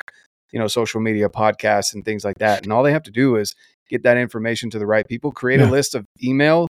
you 0.51 0.59
know 0.59 0.67
social 0.67 0.99
media 0.99 1.29
podcasts 1.29 1.93
and 1.93 2.03
things 2.03 2.25
like 2.25 2.37
that 2.39 2.63
and 2.63 2.73
all 2.73 2.83
they 2.83 2.91
have 2.91 3.03
to 3.03 3.11
do 3.11 3.37
is 3.37 3.55
get 3.89 4.03
that 4.03 4.17
information 4.17 4.69
to 4.71 4.79
the 4.79 4.85
right 4.85 5.07
people 5.07 5.31
create 5.31 5.61
Yeah. 5.61 5.69
a 5.69 5.71
list 5.71 5.95
of 5.95 6.05
email 6.21 6.67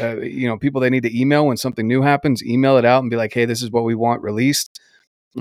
uh, 0.00 0.16
you 0.20 0.48
know 0.48 0.56
people 0.56 0.80
they 0.80 0.88
need 0.88 1.02
to 1.02 1.18
email 1.20 1.46
when 1.46 1.56
something 1.58 1.86
new 1.86 2.00
happens 2.00 2.42
email 2.42 2.78
it 2.78 2.84
out 2.86 3.02
and 3.02 3.10
be 3.10 3.16
like 3.16 3.34
hey 3.34 3.44
this 3.44 3.60
is 3.62 3.70
what 3.70 3.84
we 3.84 3.94
want 3.94 4.22
released 4.22 4.80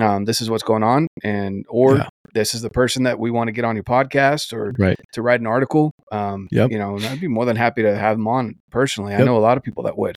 um, 0.01 0.25
this 0.25 0.41
is 0.41 0.49
what's 0.49 0.63
going 0.63 0.83
on 0.83 1.07
and 1.23 1.65
or 1.69 1.97
Yeah. 1.97 2.09
This 2.37 2.53
is 2.53 2.61
the 2.61 2.69
person 2.69 3.03
that 3.03 3.19
we 3.19 3.29
want 3.31 3.47
to 3.47 3.51
get 3.51 3.65
on 3.65 3.75
your 3.75 3.83
podcast 3.83 4.53
or 4.53 4.73
Right. 4.77 4.99
to 5.13 5.21
write 5.21 5.39
an 5.41 5.47
article 5.47 5.91
um, 6.11 6.47
Yep. 6.51 6.71
you 6.71 6.77
know 6.79 6.95
and 6.95 7.05
i'd 7.05 7.19
be 7.19 7.27
more 7.27 7.45
than 7.45 7.55
happy 7.55 7.81
to 7.83 7.95
have 7.97 8.17
them 8.17 8.27
on 8.27 8.55
personally 8.71 9.13
i 9.13 9.23
know 9.23 9.37
a 9.37 9.39
lot 9.49 9.57
of 9.57 9.63
people 9.63 9.83
that 9.83 9.97
would 9.97 10.15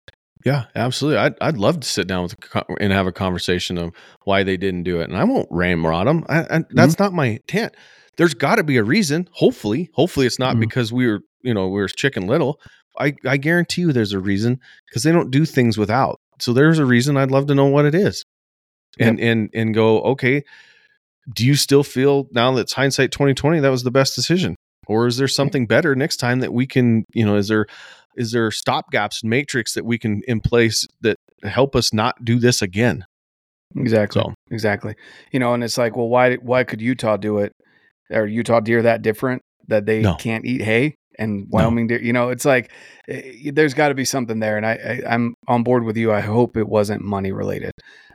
Yeah, 0.45 0.65
absolutely. 0.76 1.18
I'd, 1.20 1.36
I'd 1.41 1.57
love 1.57 1.80
to 1.82 1.88
sit 1.88 2.07
down 2.07 2.24
with 2.24 2.36
and 2.80 2.93
have 2.93 3.07
a 3.07 3.11
conversation 3.11 3.78
of 3.78 3.91
why 4.24 4.43
they 4.43 4.55
didn't 4.55 4.84
do 4.84 5.01
it. 5.01 5.09
And 5.09 5.18
I 5.18 5.24
won't 5.26 5.47
ramrod 5.51 6.07
them. 6.07 6.24
I, 6.30 6.39
I, 6.57 6.63
that's 6.70 6.99
not 6.99 7.11
my 7.11 7.26
intent. 7.38 7.74
There's 8.18 8.34
got 8.36 8.55
to 8.55 8.63
be 8.63 8.78
a 8.78 8.84
reason. 8.84 9.28
Hopefully, 9.34 9.89
hopefully 9.93 10.26
it's 10.28 10.39
not 10.39 10.55
Mhm. 10.55 10.59
because 10.61 10.93
we 10.93 11.07
were, 11.07 11.20
you 11.41 11.53
know, 11.53 11.68
we 11.68 11.80
were 11.82 11.88
chicken 11.89 12.28
little. 12.28 12.59
I, 12.97 13.15
I 13.26 13.38
guarantee 13.38 13.82
you 13.82 13.91
there's 13.91 14.13
a 14.13 14.20
reason 14.20 14.59
because 14.88 15.03
they 15.03 15.11
don't 15.11 15.32
do 15.32 15.43
things 15.43 15.78
without. 15.78 16.15
So 16.39 16.53
there's 16.53 16.80
a 16.80 16.86
reason. 16.86 17.18
I'd 17.18 17.32
love 17.32 17.47
to 17.47 17.55
know 17.55 17.65
what 17.65 17.86
it 17.86 17.95
is, 17.95 18.24
and 18.99 19.20
and 19.20 19.49
and 19.53 19.74
go. 19.74 20.01
Okay, 20.13 20.43
do 21.34 21.45
you 21.45 21.55
still 21.55 21.84
feel 21.84 22.28
now 22.32 22.51
that 22.53 22.61
it's 22.61 22.73
hindsight 22.73 23.11
2020 23.11 23.59
that 23.59 23.69
was 23.71 23.84
the 23.84 23.91
best 23.91 24.15
decision, 24.15 24.55
or 24.88 25.07
is 25.07 25.17
there 25.17 25.28
something 25.28 25.67
better 25.67 25.95
next 25.95 26.17
time 26.17 26.39
that 26.39 26.53
we 26.53 26.65
can, 26.67 27.03
you 27.13 27.25
know, 27.25 27.36
is 27.36 27.47
there 27.47 27.65
is 28.15 28.32
there 28.32 28.49
stop 28.51 28.91
gaps 28.91 29.21
and 29.21 29.30
matrix 29.30 29.73
that 29.73 29.86
we 29.86 29.97
can 29.99 30.21
in 30.28 30.39
place 30.39 30.88
that 31.01 31.15
help 31.43 31.75
us 31.75 31.93
not 31.93 32.23
do 32.25 32.39
this 32.39 32.61
again 32.61 33.05
Exactly. 33.75 34.21
So- 34.21 34.34
Exactly. 34.49 34.95
You 35.32 35.39
know, 35.39 35.53
and 35.53 35.61
it's 35.63 35.78
like, 35.78 35.95
well, 35.97 36.07
why 36.07 36.36
why 36.36 36.63
could 36.63 36.82
Utah 36.82 37.17
do 37.17 37.39
it? 37.39 37.51
Are 38.11 38.25
Utah 38.25 38.61
deer 38.61 38.82
that 38.84 39.01
different 39.01 39.41
that 39.67 39.86
they 39.86 40.01
No. 40.01 40.15
can't 40.15 40.45
eat 40.45 40.61
hay? 40.61 40.95
And 41.19 41.47
Wyoming 41.49 41.88
deer, 41.88 42.01
you 42.01 42.13
know, 42.13 42.30
it's 42.30 42.45
like 42.45 42.71
eh, 43.09 43.51
there's 43.51 43.73
got 43.73 43.89
to 43.89 43.95
be 43.95 44.05
something 44.05 44.39
there, 44.39 44.55
and 44.55 44.65
I, 44.65 45.01
I 45.07 45.13
I'm 45.13 45.34
on 45.47 45.63
board 45.63 45.84
with 45.84 45.97
you. 45.97 46.13
I 46.13 46.21
hope 46.21 46.55
it 46.55 46.69
wasn't 46.69 47.01
money 47.01 47.32
related. 47.34 47.71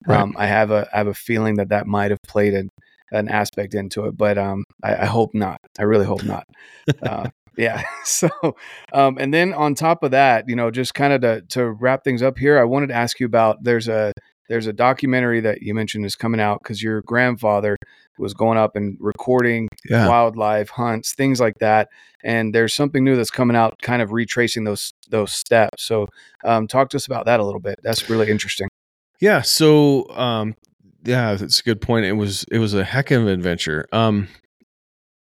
Right. 0.07 0.21
Um, 0.21 0.35
I 0.39 0.47
have 0.47 0.71
a 0.71 0.89
I 0.95 0.99
have 0.99 1.09
a 1.09 1.15
feeling 1.15 1.57
that 1.57 1.69
that 1.69 1.87
might 1.87 2.11
have 2.13 2.21
played 2.27 2.55
an, 2.55 2.69
an 3.13 3.29
aspect 3.29 3.75
into 3.75 4.07
it, 4.07 4.17
but 4.17 4.37
um, 4.39 4.65
I, 4.83 4.97
I 4.97 5.05
hope 5.05 5.31
not. 5.35 5.59
I 5.79 5.85
really 5.85 6.07
hope 6.07 6.25
not. 6.25 6.45
Uh, 7.03 7.29
yeah. 7.57 7.83
So, 8.05 8.29
um, 8.93 9.19
and 9.21 9.33
then 9.33 9.55
on 9.55 9.75
top 9.77 10.03
of 10.03 10.11
that, 10.11 10.49
you 10.49 10.57
know, 10.57 10.71
just 10.73 10.95
kind 10.95 11.13
of 11.13 11.21
to 11.21 11.43
to 11.51 11.71
wrap 11.71 12.03
things 12.03 12.23
up 12.23 12.37
here, 12.39 12.59
I 12.59 12.65
wanted 12.65 12.89
to 12.89 12.95
ask 12.95 13.21
you 13.21 13.27
about 13.27 13.63
there's 13.63 13.87
a 13.89 14.13
there's 14.49 14.67
a 14.67 14.73
documentary 14.73 15.41
that 15.41 15.63
you 15.63 15.75
mentioned 15.75 16.05
is 16.05 16.17
coming 16.17 16.41
out 16.41 16.59
because 16.63 16.83
your 16.83 17.03
grandfather 17.03 17.77
was 18.19 18.35
going 18.35 18.59
up 18.59 18.75
and 18.75 18.97
recording 19.01 19.69
yeah 19.89 20.09
wildlife 20.09 20.71
hunts, 20.71 21.15
things 21.15 21.39
like 21.41 21.55
that. 21.61 21.89
And 22.25 22.53
there's 22.55 22.75
something 22.75 23.05
new 23.05 23.17
that's 23.17 23.31
coming 23.31 23.57
out, 23.57 23.77
kind 23.83 24.03
of 24.03 24.11
retracing 24.13 24.65
those 24.65 24.93
those 25.11 25.33
steps. 25.33 25.85
So, 25.85 26.09
um, 26.45 26.67
talk 26.67 26.89
to 26.91 26.97
us 26.97 27.07
about 27.07 27.27
that 27.27 27.39
a 27.39 27.45
little 27.45 27.61
bit. 27.61 27.77
That's 27.85 28.11
really 28.11 28.31
interesting. 28.31 28.69
yeah 29.21 29.43
so 29.43 30.09
um 30.11 30.55
yeah 31.05 31.35
that's 31.35 31.61
a 31.61 31.63
good 31.63 31.81
point. 31.81 32.07
It 32.07 32.13
was 32.13 32.45
it 32.51 32.59
was 32.59 32.75
a 32.75 32.85
heck 32.85 33.11
of 33.11 33.23
an 33.23 33.29
adventure. 33.29 33.87
Um 33.93 34.29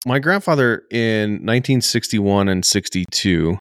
my 0.06 0.18
grandfather 0.20 0.84
in 0.90 1.32
1961 1.32 2.48
and 2.48 2.64
62 2.64 3.58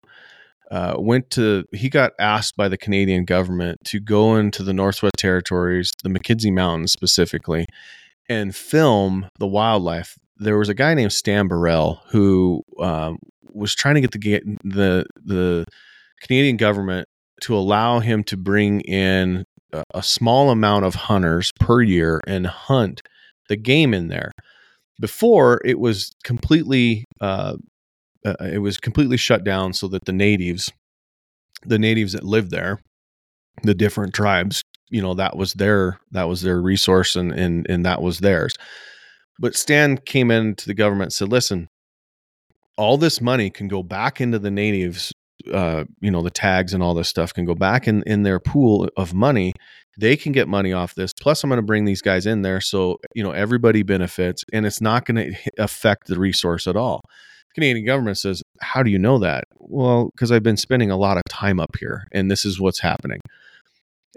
uh, 0.70 0.96
went 0.98 1.30
to 1.32 1.64
he 1.72 1.90
got 1.90 2.12
asked 2.20 2.56
by 2.56 2.68
the 2.68 2.78
canadian 2.78 3.26
government 3.26 3.80
to 3.86 4.00
go 4.00 4.36
into 4.36 4.64
the 4.64 4.74
northwest 4.74 5.16
territories 5.18 5.92
the 6.04 6.10
Mackenzie 6.10 6.52
mountains 6.52 6.92
specifically 6.92 7.66
and 8.30 8.56
film 8.56 9.28
the 9.40 9.48
wildlife. 9.48 10.18
There 10.38 10.58
was 10.58 10.70
a 10.70 10.74
guy 10.74 10.94
named 10.94 11.14
stan 11.14 11.48
burrell 11.48 12.02
who 12.10 12.64
um, 12.80 13.18
was 13.54 13.74
trying 13.74 13.96
to 13.96 14.02
get 14.02 14.12
the 14.12 14.56
the 14.64 15.06
the 15.24 15.66
canadian 16.22 16.58
government 16.58 17.08
to 17.42 17.56
allow 17.56 18.00
him 18.00 18.24
to 18.24 18.38
bring 18.38 18.82
in 18.82 19.46
a, 19.94 20.04
small 20.04 20.50
amount 20.50 20.86
of 20.86 20.96
hunters 20.96 21.52
per 21.60 21.82
year 21.82 22.22
and 22.28 22.48
hunt 22.48 23.02
the 23.50 23.56
game 23.56 23.94
in 23.94 24.08
there. 24.08 24.32
Before 25.00 25.62
it 25.66 25.80
was 25.80 26.12
completely 26.24 27.06
uh, 27.20 27.56
uh, 28.26 28.36
it 28.42 28.60
was 28.60 28.78
completely 28.78 29.18
shut 29.18 29.44
down 29.44 29.74
so 29.74 29.88
that 29.90 30.06
the 30.06 30.14
natives 30.14 30.72
the 31.64 31.80
natives 31.80 32.14
that 32.14 32.24
lived 32.24 32.52
there 32.52 32.80
the 33.64 33.74
different 33.74 34.14
tribes 34.14 34.62
you 34.90 35.02
know 35.02 35.14
that 35.14 35.36
was 35.36 35.54
their 35.54 36.00
that 36.12 36.24
was 36.24 36.42
their 36.42 36.62
resource 36.62 37.16
and 37.16 37.32
and 37.32 37.66
and 37.70 37.86
that 37.86 38.02
was 38.02 38.20
theirs. 38.20 38.56
But 39.40 39.56
stan 39.56 39.98
came 39.98 40.32
into 40.32 40.66
the 40.66 40.74
government 40.74 41.08
and 41.08 41.14
said 41.14 41.30
listen 41.30 41.68
all 42.78 42.98
this 42.98 43.22
money 43.22 43.50
can 43.50 43.68
go 43.68 43.84
back 43.84 44.20
into 44.20 44.40
the 44.40 44.52
natives 44.52 45.12
uh 45.54 45.84
you 46.02 46.12
know 46.12 46.22
the 46.22 46.30
tags 46.30 46.74
and 46.74 46.82
all 46.82 46.94
this 46.94 47.10
stuff 47.10 47.34
can 47.34 47.46
go 47.46 47.56
back 47.56 47.88
in 47.88 48.04
in 48.04 48.24
their 48.24 48.40
pool 48.40 48.90
of 48.98 49.14
money 49.14 49.54
they 49.98 50.18
can 50.18 50.32
get 50.32 50.48
money 50.48 50.74
off 50.74 50.96
this. 50.96 51.14
Plus 51.14 51.44
i'm 51.44 51.50
going 51.50 51.58
to 51.58 51.66
bring 51.66 51.86
these 51.86 52.02
guys 52.02 52.26
in 52.26 52.42
there 52.42 52.62
so 52.62 52.98
you 53.14 53.24
know 53.24 53.32
everybody 53.32 53.84
benefits 53.84 54.44
and 54.54 54.66
it's 54.66 54.82
not 54.82 55.06
going 55.06 55.34
to 55.34 55.52
affect 55.58 56.08
the 56.08 56.20
resource 56.20 56.68
at 56.68 56.76
all. 56.76 57.02
Canadian 57.54 57.86
government 57.86 58.18
says 58.18 58.44
how 58.62 58.84
do 58.84 58.90
you 58.90 59.00
know 59.00 59.20
that? 59.20 59.46
Well 59.58 60.10
because 60.14 60.32
i've 60.32 60.44
been 60.44 60.58
spending 60.58 60.92
a 60.92 60.98
lot 60.98 61.18
of 61.18 61.24
time 61.30 61.60
up 61.60 61.76
here 61.80 62.08
and 62.12 62.30
this 62.30 62.46
is 62.46 62.60
what's 62.60 62.80
happening. 62.80 63.20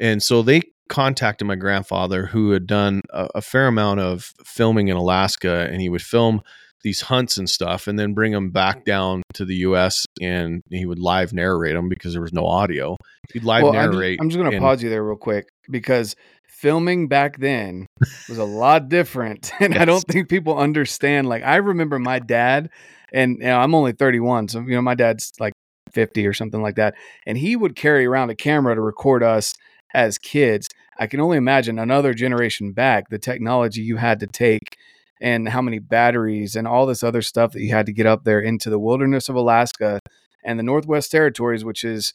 And 0.01 0.23
so 0.23 0.43
they 0.43 0.63
contacted 0.89 1.47
my 1.47 1.57
grandfather 1.57 2.27
who 2.27 2.53
had 2.53 2.67
done 2.67 3.03
a, 3.11 3.29
a 3.37 3.43
fair 3.43 3.67
amount 3.67 4.01
of 4.01 4.33
filming 4.45 4.89
in 4.89 4.97
alaska 4.97 5.69
and 5.71 5.83
he 5.83 5.89
would 5.91 6.01
film 6.01 6.41
these 6.83 7.01
hunts 7.01 7.37
and 7.37 7.51
stuff 7.51 7.87
and 7.87 7.99
then 7.99 8.15
bring 8.15 8.33
them 8.33 8.51
back 8.51 8.81
mm. 8.81 8.85
down 8.85 9.23
to 9.35 9.45
the 9.45 9.57
us 9.57 10.05
and 10.21 10.63
he 10.71 10.87
would 10.87 10.99
live 10.99 11.33
narrate 11.33 11.75
them 11.75 11.89
because 11.89 12.13
there 12.13 12.23
was 12.23 12.33
no 12.33 12.47
audio 12.47 12.97
he'd 13.33 13.45
live 13.45 13.65
Well, 13.65 13.73
narrate 13.73 14.19
I'm 14.21 14.29
just 14.29 14.39
going 14.39 14.51
to 14.51 14.57
and- 14.57 14.63
pause 14.63 14.83
you 14.83 14.91
there 14.91 15.05
real 15.05 15.17
quick 15.17 15.49
because 15.71 16.15
filming 16.59 17.07
back 17.07 17.39
then 17.39 17.87
was 18.29 18.39
a 18.39 18.45
lot 18.45 18.89
different, 18.89 19.53
and 19.61 19.77
I 19.77 19.85
don't 19.85 20.05
think 20.05 20.29
people 20.29 20.59
understand. 20.59 21.29
Like 21.29 21.43
I 21.45 21.57
remember 21.57 21.99
my 21.99 22.19
dad, 22.19 22.71
and 23.13 23.39
you 23.39 23.47
know, 23.47 23.59
I'm 23.59 23.75
only 23.75 23.93
31, 23.93 24.49
so 24.49 24.61
you 24.61 24.75
know 24.75 24.83
my 24.83 24.95
dad's 24.95 25.33
like 25.39 25.53
50 25.93 26.27
or 26.27 26.33
something 26.33 26.61
like 26.61 26.77
that, 26.77 26.95
and 27.27 27.39
he 27.39 27.57
would 27.57 27.77
carry 27.77 28.05
around 28.05 28.31
a 28.31 28.35
camera 28.35 28.75
to 28.75 28.81
record 28.81 29.23
us 29.23 29.55
as 29.95 30.19
kids. 30.19 30.69
I 30.99 31.07
can 31.07 31.21
only 31.21 31.37
imagine 31.37 31.79
another 31.79 32.13
generation 32.13 32.73
back 32.73 33.09
the 33.09 33.21
technology 33.21 33.83
you 33.83 33.97
had 33.97 34.19
to 34.21 34.27
take 34.27 34.77
and 35.21 35.49
how 35.49 35.61
many 35.63 35.79
batteries 35.79 36.57
and 36.57 36.67
all 36.69 36.87
this 36.87 37.03
other 37.03 37.23
stuff 37.23 37.53
that 37.53 37.61
you 37.61 37.71
had 37.71 37.87
to 37.87 37.93
get 37.93 38.07
up 38.07 38.25
there 38.25 38.41
into 38.41 38.71
the 38.71 38.79
wilderness 38.79 39.29
of 39.29 39.37
Alaska 39.37 39.99
and 40.45 40.59
the 40.59 40.63
Northwest 40.63 41.11
Territories, 41.11 41.65
which 41.65 41.85
is 41.85 42.15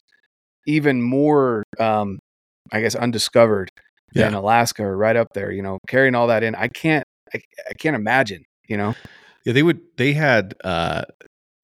even 0.66 1.02
more, 1.02 1.62
um, 1.78 2.18
I 2.72 2.80
guess, 2.80 2.94
undiscovered 2.94 3.70
than 4.14 4.34
Alaska, 4.34 4.84
or 4.84 4.96
right 4.96 5.16
up 5.16 5.28
there. 5.34 5.50
You 5.50 5.62
know, 5.62 5.78
carrying 5.86 6.14
all 6.14 6.28
that 6.28 6.42
in, 6.42 6.54
I 6.54 6.68
can't, 6.68 7.04
I, 7.34 7.40
I 7.68 7.74
can't 7.74 7.96
imagine. 7.96 8.44
You 8.68 8.76
know, 8.78 8.94
Yeah, 9.44 9.52
they 9.52 9.62
would. 9.62 9.80
They 9.98 10.12
had. 10.14 10.54
uh 10.64 11.04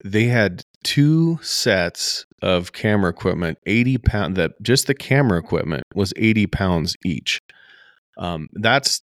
They 0.03 0.25
had 0.25 0.63
two 0.83 1.39
sets 1.43 2.25
of 2.41 2.73
camera 2.73 3.09
equipment, 3.09 3.57
eighty 3.65 3.97
pound. 3.97 4.35
That 4.35 4.51
just 4.61 4.87
the 4.87 4.95
camera 4.95 5.39
equipment 5.39 5.83
was 5.95 6.11
eighty 6.15 6.47
pounds 6.47 6.95
each. 7.05 7.39
Um, 8.21 8.47
that's 8.53 9.01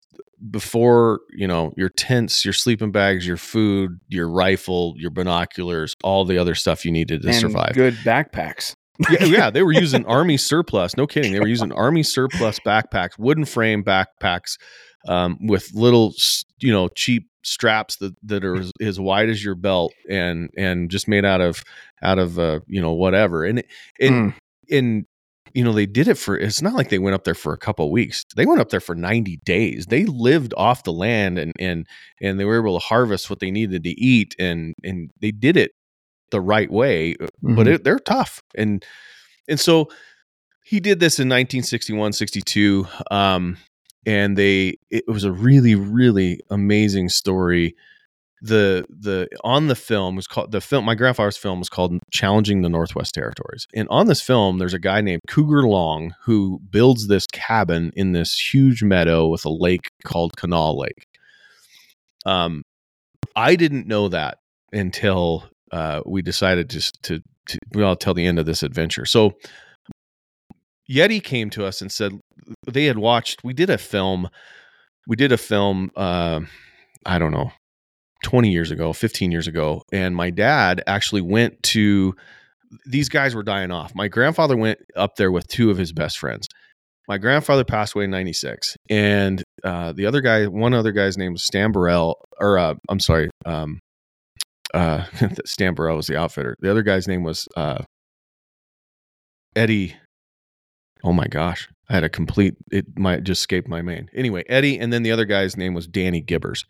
before 0.51 1.20
you 1.30 1.47
know 1.48 1.72
your 1.76 1.88
tents, 1.88 2.44
your 2.44 2.52
sleeping 2.52 2.93
bags, 2.93 3.26
your 3.26 3.38
food, 3.38 3.98
your 4.09 4.28
rifle, 4.28 4.94
your 4.98 5.10
binoculars, 5.10 5.97
all 6.05 6.24
the 6.24 6.38
other 6.38 6.55
stuff 6.55 6.84
you 6.84 6.93
needed 6.93 7.22
to 7.22 7.28
and 7.28 7.36
survive. 7.36 7.72
good 7.74 7.94
backpacks. 8.05 8.74
yeah, 9.10 9.24
yeah, 9.24 9.51
they 9.51 9.62
were 9.62 9.72
using 9.86 10.05
army 10.06 10.36
surplus. 10.36 10.97
No 10.97 11.06
kidding, 11.06 11.32
they 11.32 11.40
were 11.40 11.48
using 11.48 11.72
army 11.72 12.02
surplus 12.02 12.59
backpacks, 12.60 13.18
wooden 13.18 13.44
frame 13.47 13.82
backpacks, 13.82 14.59
um, 15.09 15.38
with 15.40 15.70
little, 15.74 16.12
you 16.59 16.72
know, 16.72 16.88
cheap 16.88 17.28
straps 17.43 17.97
that 17.97 18.14
that 18.24 18.44
are 18.44 18.56
as, 18.56 18.72
as 18.80 18.98
wide 19.01 19.28
as 19.30 19.43
your 19.44 19.55
belt 19.55 19.93
and 20.10 20.51
and 20.59 20.90
just 20.90 21.06
made 21.09 21.24
out 21.24 21.40
of 21.40 21.62
out 22.02 22.18
of 22.18 22.38
uh, 22.38 22.60
you 22.66 22.80
know 22.82 22.93
whatever. 22.93 23.44
And 23.44 23.62
and 24.01 24.32
Mm. 24.32 24.34
and 24.70 25.06
you 25.56 25.64
know 25.64 25.72
they 25.72 25.86
did 25.86 26.06
it 26.06 26.16
for. 26.18 26.36
It's 26.36 26.60
not 26.62 26.74
like 26.74 26.90
they 26.90 26.98
went 26.98 27.14
up 27.14 27.24
there 27.24 27.34
for 27.34 27.52
a 27.52 27.58
couple 27.58 27.90
weeks. 27.90 28.24
They 28.36 28.44
went 28.46 28.60
up 28.60 28.68
there 28.68 28.80
for 28.80 28.94
ninety 28.94 29.38
days. 29.44 29.86
They 29.86 30.04
lived 30.04 30.52
off 30.56 30.84
the 30.84 30.92
land 30.92 31.38
and 31.38 31.52
and 31.58 31.86
and 32.20 32.38
they 32.38 32.44
were 32.44 32.58
able 32.60 32.78
to 32.78 32.84
harvest 32.86 33.30
what 33.30 33.40
they 33.40 33.50
needed 33.50 33.82
to 33.84 33.90
eat 33.90 34.36
and 34.38 34.74
and 34.84 35.10
they 35.20 35.30
did 35.30 35.56
it 35.56 35.72
the 36.30 36.40
right 36.40 36.70
way 36.70 37.14
but 37.42 37.66
Mhm. 37.66 37.74
it, 37.74 37.84
they're 37.84 37.98
tough 38.00 38.42
and 38.56 38.84
and 39.48 39.58
so 39.60 39.88
he 40.64 40.80
did 40.80 40.98
this 41.00 41.18
in 41.20 41.28
1961 41.28 42.12
62 42.12 42.86
um 43.10 43.56
and 44.04 44.36
they 44.36 44.76
it 44.90 45.04
was 45.06 45.22
a 45.24 45.30
really 45.32 45.74
really 45.76 46.40
amazing 46.50 47.08
story 47.08 47.74
the 48.42 48.84
the 48.90 49.28
on 49.44 49.68
the 49.68 49.74
film 49.74 50.14
was 50.14 50.26
called 50.26 50.52
the 50.52 50.60
film 50.60 50.84
my 50.84 50.94
grandfather's 50.94 51.38
film 51.38 51.58
was 51.58 51.70
called 51.70 51.98
challenging 52.10 52.60
the 52.60 52.68
northwest 52.68 53.14
territories 53.14 53.66
and 53.74 53.88
on 53.90 54.08
this 54.08 54.20
film 54.20 54.58
there's 54.58 54.74
a 54.74 54.78
guy 54.78 55.00
named 55.00 55.22
cougar 55.26 55.66
long 55.66 56.14
who 56.24 56.60
builds 56.70 57.08
this 57.08 57.26
cabin 57.32 57.90
in 57.96 58.12
this 58.12 58.38
huge 58.52 58.82
meadow 58.82 59.26
with 59.26 59.44
a 59.46 59.50
lake 59.50 59.88
called 60.04 60.36
canal 60.36 60.78
lake 60.78 61.06
um 62.26 62.62
I 63.36 63.54
didn't 63.54 63.86
know 63.86 64.08
that 64.08 64.38
until 64.72 65.44
uh, 65.70 66.00
we 66.06 66.22
decided 66.22 66.70
just 66.70 67.02
to, 67.04 67.20
to 67.48 67.58
well, 67.74 67.88
I'll 67.88 67.96
tell 67.96 68.14
the 68.14 68.26
end 68.26 68.38
of 68.38 68.46
this 68.46 68.62
adventure. 68.62 69.04
So 69.04 69.34
Yeti 70.90 71.22
came 71.22 71.50
to 71.50 71.66
us 71.66 71.82
and 71.82 71.92
said 71.92 72.12
they 72.66 72.86
had 72.86 72.98
watched. 72.98 73.44
We 73.44 73.52
did 73.52 73.68
a 73.68 73.78
film. 73.78 74.28
We 75.06 75.16
did 75.16 75.32
a 75.32 75.38
film. 75.38 75.90
Uh, 75.94 76.40
I 77.04 77.18
don't 77.18 77.32
know, 77.32 77.52
twenty 78.22 78.51
years 78.51 78.70
ago, 78.70 78.93
fifteen 78.93 79.30
years 79.30 79.47
ago, 79.47 79.82
and 79.93 80.14
my 80.14 80.30
dad 80.30 80.82
actually 80.86 81.22
went 81.22 81.62
to. 81.64 82.14
These 82.84 83.09
guys 83.09 83.34
were 83.34 83.44
dying 83.44 83.70
off. 83.70 83.94
My 83.94 84.09
grandfather 84.09 84.56
went 84.56 84.78
up 84.97 85.16
there 85.16 85.30
with 85.30 85.47
two 85.47 85.70
of 85.70 85.78
his 85.78 85.93
best 85.93 86.18
friends. 86.18 86.48
My 87.09 87.18
grandfather 87.18 87.64
passed 87.64 87.94
away 87.94 88.05
in 88.05 88.10
'96, 88.10 88.76
and 88.90 89.43
uh, 89.62 89.93
the 89.93 90.06
other 90.06 90.20
guy, 90.20 90.47
one 90.47 90.74
other 90.74 90.93
guy's 90.93 91.16
name 91.16 91.32
was 91.32 91.44
Stan 91.44 91.72
Burrell, 91.72 92.16
or 92.40 92.59
uh, 92.59 92.74
I'm 92.88 93.01
sorry, 93.01 93.30
um, 93.44 93.78
uh, 94.74 95.05
Stan 95.44 95.74
Burrell 95.74 95.97
was 95.97 96.09
the 96.09 96.16
outfitter. 96.16 96.56
The 96.60 96.70
other 96.70 96.82
guy's 96.82 97.06
name 97.06 97.22
was 97.22 97.47
uh, 97.56 97.82
Eddie 99.55 99.94
Oh 101.06 101.12
my 101.12 101.28
gosh. 101.28 101.68
I 101.88 101.94
had 101.94 102.05
a 102.05 102.09
complete 102.09 102.56
it 102.72 102.98
might 102.98 103.22
just 103.22 103.40
escaped 103.40 103.68
my 103.68 103.80
mind. 103.80 104.10
Anyway, 104.12 104.43
Eddie 104.48 104.76
and 104.76 104.93
then 104.93 105.05
the 105.05 105.12
other 105.12 105.24
guy's 105.24 105.56
name 105.56 105.72
was 105.72 105.86
Danny 105.86 106.20
Gibbers. 106.20 106.64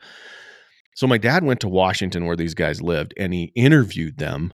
So 0.97 1.07
my 1.07 1.19
dad 1.19 1.45
went 1.45 1.61
to 1.61 1.69
Washington 1.69 2.25
where 2.25 2.37
these 2.37 2.55
guys 2.55 2.81
lived 2.81 3.13
and 3.19 3.33
he 3.33 3.53
interviewed 3.55 4.17
them, 4.17 4.51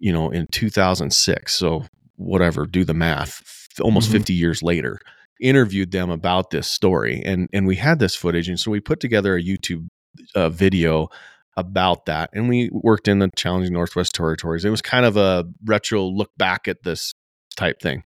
you 0.00 0.12
know, 0.12 0.28
in 0.30 0.48
2006. 0.50 1.54
So 1.54 1.84
whatever, 2.16 2.66
do 2.66 2.84
the 2.84 2.94
math, 2.94 3.42
almost 3.80 4.08
mm-hmm. 4.08 4.18
50 4.18 4.34
years 4.34 4.62
later, 4.62 4.98
interviewed 5.40 5.92
them 5.92 6.10
about 6.10 6.50
this 6.50 6.66
story 6.66 7.22
and 7.24 7.48
and 7.52 7.66
we 7.66 7.76
had 7.76 7.98
this 7.98 8.14
footage 8.14 8.48
and 8.48 8.58
so 8.58 8.70
we 8.70 8.80
put 8.80 9.00
together 9.00 9.36
a 9.36 9.42
YouTube 9.42 9.88
uh, 10.34 10.48
video 10.48 11.08
about 11.56 12.06
that 12.06 12.30
and 12.32 12.48
we 12.48 12.70
worked 12.72 13.08
in 13.08 13.18
the 13.18 13.28
challenging 13.36 13.72
northwest 13.72 14.14
territories 14.14 14.64
it 14.64 14.70
was 14.70 14.80
kind 14.80 15.04
of 15.04 15.16
a 15.16 15.44
retro 15.64 16.04
look 16.04 16.30
back 16.36 16.68
at 16.68 16.84
this 16.84 17.12
type 17.56 17.80
thing 17.80 18.04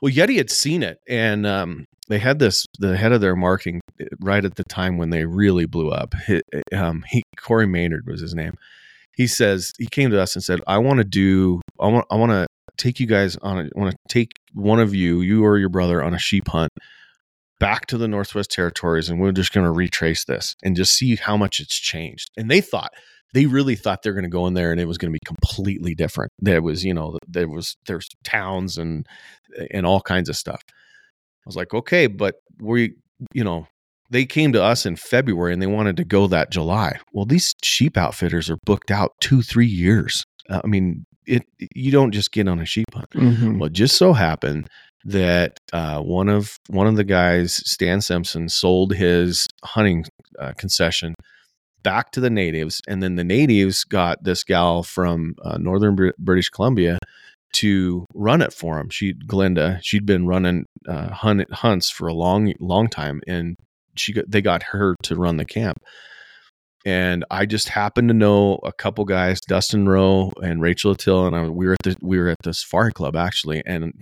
well, 0.00 0.12
Yeti 0.12 0.36
had 0.36 0.50
seen 0.50 0.82
it, 0.82 0.98
and 1.08 1.46
um, 1.46 1.86
they 2.08 2.18
had 2.18 2.38
this. 2.38 2.66
The 2.78 2.96
head 2.96 3.12
of 3.12 3.20
their 3.20 3.36
marketing 3.36 3.80
eh, 4.00 4.04
right 4.20 4.44
at 4.44 4.56
the 4.56 4.64
time 4.64 4.98
when 4.98 5.10
they 5.10 5.24
really 5.24 5.66
blew 5.66 5.90
up. 5.90 6.14
He, 6.26 6.42
eh, 6.52 6.76
um, 6.76 7.04
he 7.08 7.22
Corey 7.38 7.66
Maynard 7.66 8.06
was 8.06 8.20
his 8.20 8.34
name. 8.34 8.54
He 9.14 9.26
says 9.26 9.72
he 9.78 9.86
came 9.86 10.10
to 10.10 10.20
us 10.20 10.34
and 10.34 10.44
said, 10.44 10.60
"I 10.66 10.78
want 10.78 10.98
to 10.98 11.04
do. 11.04 11.60
I 11.80 11.88
want. 11.88 12.06
I 12.10 12.16
want 12.16 12.32
to 12.32 12.46
take 12.76 13.00
you 13.00 13.06
guys 13.06 13.36
on. 13.36 13.58
A, 13.58 13.62
I 13.62 13.70
want 13.74 13.92
to 13.92 13.98
take 14.08 14.32
one 14.52 14.80
of 14.80 14.94
you, 14.94 15.20
you 15.20 15.44
or 15.44 15.58
your 15.58 15.70
brother, 15.70 16.02
on 16.02 16.14
a 16.14 16.18
sheep 16.18 16.48
hunt." 16.48 16.72
back 17.58 17.86
to 17.86 17.96
the 17.96 18.06
Northwest 18.06 18.50
Territories 18.50 19.08
and 19.08 19.18
we're 19.18 19.32
just 19.32 19.50
going 19.52 19.64
to 19.64 19.70
retrace 19.72 20.24
this 20.24 20.56
and 20.62 20.76
just 20.76 20.92
see 20.92 21.16
how 21.16 21.38
much 21.38 21.58
it's 21.58 21.74
changed. 21.74 22.30
And 22.36 22.50
they 22.50 22.60
thought 22.60 22.92
they 23.36 23.44
really 23.44 23.76
thought 23.76 24.02
they're 24.02 24.14
going 24.14 24.24
to 24.24 24.30
go 24.30 24.46
in 24.46 24.54
there 24.54 24.72
and 24.72 24.80
it 24.80 24.88
was 24.88 24.96
going 24.96 25.12
to 25.12 25.12
be 25.12 25.26
completely 25.26 25.94
different. 25.94 26.32
There 26.38 26.62
was, 26.62 26.82
you 26.82 26.94
know, 26.94 27.18
there 27.28 27.46
was 27.46 27.76
there's 27.86 28.08
towns 28.24 28.78
and 28.78 29.06
and 29.70 29.84
all 29.84 30.00
kinds 30.00 30.30
of 30.30 30.36
stuff. 30.36 30.62
I 30.70 31.44
was 31.44 31.54
like, 31.54 31.74
okay, 31.74 32.06
but 32.06 32.36
we, 32.58 32.94
you 33.34 33.44
know, 33.44 33.66
they 34.08 34.24
came 34.24 34.54
to 34.54 34.62
us 34.62 34.86
in 34.86 34.96
February 34.96 35.52
and 35.52 35.60
they 35.60 35.66
wanted 35.66 35.98
to 35.98 36.04
go 36.04 36.26
that 36.28 36.50
July. 36.50 36.98
Well, 37.12 37.26
these 37.26 37.54
sheep 37.62 37.98
outfitters 37.98 38.48
are 38.48 38.56
booked 38.64 38.90
out 38.90 39.12
two, 39.20 39.42
three 39.42 39.66
years. 39.66 40.24
Uh, 40.48 40.62
I 40.64 40.66
mean, 40.66 41.04
it 41.26 41.42
you 41.74 41.92
don't 41.92 42.12
just 42.12 42.32
get 42.32 42.48
on 42.48 42.58
a 42.58 42.64
sheep 42.64 42.86
hunt. 42.94 43.10
Mm-hmm. 43.10 43.58
Well, 43.58 43.68
just 43.68 43.98
so 43.98 44.14
happened 44.14 44.66
that 45.04 45.60
uh, 45.74 46.00
one 46.00 46.30
of 46.30 46.56
one 46.68 46.86
of 46.86 46.96
the 46.96 47.04
guys, 47.04 47.56
Stan 47.70 48.00
Simpson, 48.00 48.48
sold 48.48 48.94
his 48.94 49.46
hunting 49.62 50.06
uh, 50.38 50.54
concession 50.56 51.14
back 51.86 52.10
to 52.10 52.20
the 52.20 52.30
natives, 52.30 52.82
and 52.88 53.00
then 53.00 53.14
the 53.14 53.22
natives 53.22 53.84
got 53.84 54.24
this 54.24 54.42
gal 54.42 54.82
from 54.82 55.36
uh, 55.44 55.56
northern 55.56 55.94
Br- 55.94 56.18
British 56.18 56.48
Columbia 56.48 56.98
to 57.52 58.04
run 58.12 58.42
it 58.42 58.52
for 58.52 58.76
them. 58.76 58.90
She 58.90 59.14
Glenda, 59.14 59.78
she'd 59.82 60.04
been 60.04 60.26
running 60.26 60.66
uh, 60.88 61.10
hunt, 61.10 61.48
hunts 61.52 61.88
for 61.88 62.08
a 62.08 62.12
long, 62.12 62.52
long 62.58 62.88
time, 62.88 63.20
and 63.28 63.54
she 63.94 64.12
got, 64.12 64.28
they 64.28 64.42
got 64.42 64.64
her 64.64 64.96
to 65.04 65.14
run 65.14 65.36
the 65.36 65.44
camp. 65.44 65.78
And 66.84 67.24
I 67.30 67.46
just 67.46 67.68
happened 67.68 68.08
to 68.08 68.14
know 68.14 68.58
a 68.64 68.72
couple 68.72 69.04
guys, 69.04 69.40
Dustin 69.40 69.88
Rowe 69.88 70.32
and 70.42 70.60
Rachel 70.60 70.90
Attila, 70.90 71.28
and 71.28 71.36
I, 71.36 71.48
we 71.48 71.66
were 71.66 71.74
at 71.74 71.84
the 71.84 71.96
we 72.02 72.18
were 72.18 72.30
at 72.30 72.42
the 72.42 72.52
safari 72.52 72.92
club 72.92 73.14
actually, 73.14 73.62
and 73.64 73.92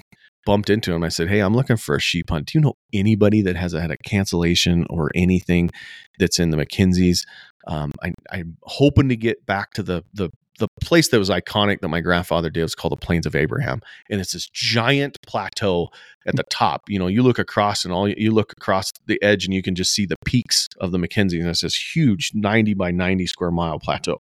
bumped 0.45 0.71
into 0.71 0.93
him. 0.93 1.03
I 1.03 1.09
said, 1.09 1.29
"Hey, 1.29 1.41
I'm 1.41 1.55
looking 1.55 1.77
for 1.77 1.95
a 1.95 2.01
sheep 2.01 2.31
hunt. 2.31 2.47
Do 2.47 2.59
you 2.59 2.63
know 2.63 2.75
anybody 2.93 3.43
that 3.43 3.57
has 3.57 3.73
had 3.73 3.91
a 3.91 3.97
cancellation 3.99 4.87
or 4.91 5.11
anything 5.15 5.71
that's 6.19 6.39
in 6.39 6.51
the 6.51 6.57
Mackenzies? 6.57 7.27
Um, 7.67 7.93
I, 8.03 8.13
I'm 8.31 8.57
hoping 8.63 9.09
to 9.09 9.17
get 9.17 9.47
back 9.47 9.73
to 9.75 9.83
the 9.83 10.05
the 10.13 10.31
the 10.59 10.69
place 10.81 11.09
that 11.09 11.19
was 11.19 11.31
iconic 11.31 11.81
that 11.81 11.89
my 11.89 12.01
grandfather 12.01 12.49
did 12.49 12.63
was 12.63 12.75
called 12.75 12.93
the 12.93 12.97
Plains 12.97 13.27
of 13.27 13.35
Abraham, 13.35 13.81
and 14.09 14.21
it's 14.21 14.33
this 14.33 14.49
giant 14.49 15.19
plateau 15.27 15.89
at 16.27 16.37
the 16.37 16.45
top. 16.45 16.83
You 16.89 16.99
know, 16.99 17.09
you 17.09 17.23
look 17.23 17.39
across 17.39 17.85
and 17.85 17.93
all 17.93 18.09
you 18.09 18.31
look 18.31 18.53
across 18.53 18.93
the 19.07 19.21
edge, 19.23 19.45
and 19.45 19.55
you 19.55 19.63
can 19.63 19.75
just 19.75 19.93
see 19.93 20.07
the 20.07 20.17
peaks 20.25 20.69
of 20.81 20.93
the 20.93 20.99
Mackenzie, 20.99 21.41
and 21.41 21.49
it's 21.49 21.63
this 21.63 21.95
huge 21.95 22.33
90 22.35 22.75
by 22.75 22.91
90 22.91 23.27
square 23.27 23.51
mile 23.51 23.79
plateau. 23.79 24.21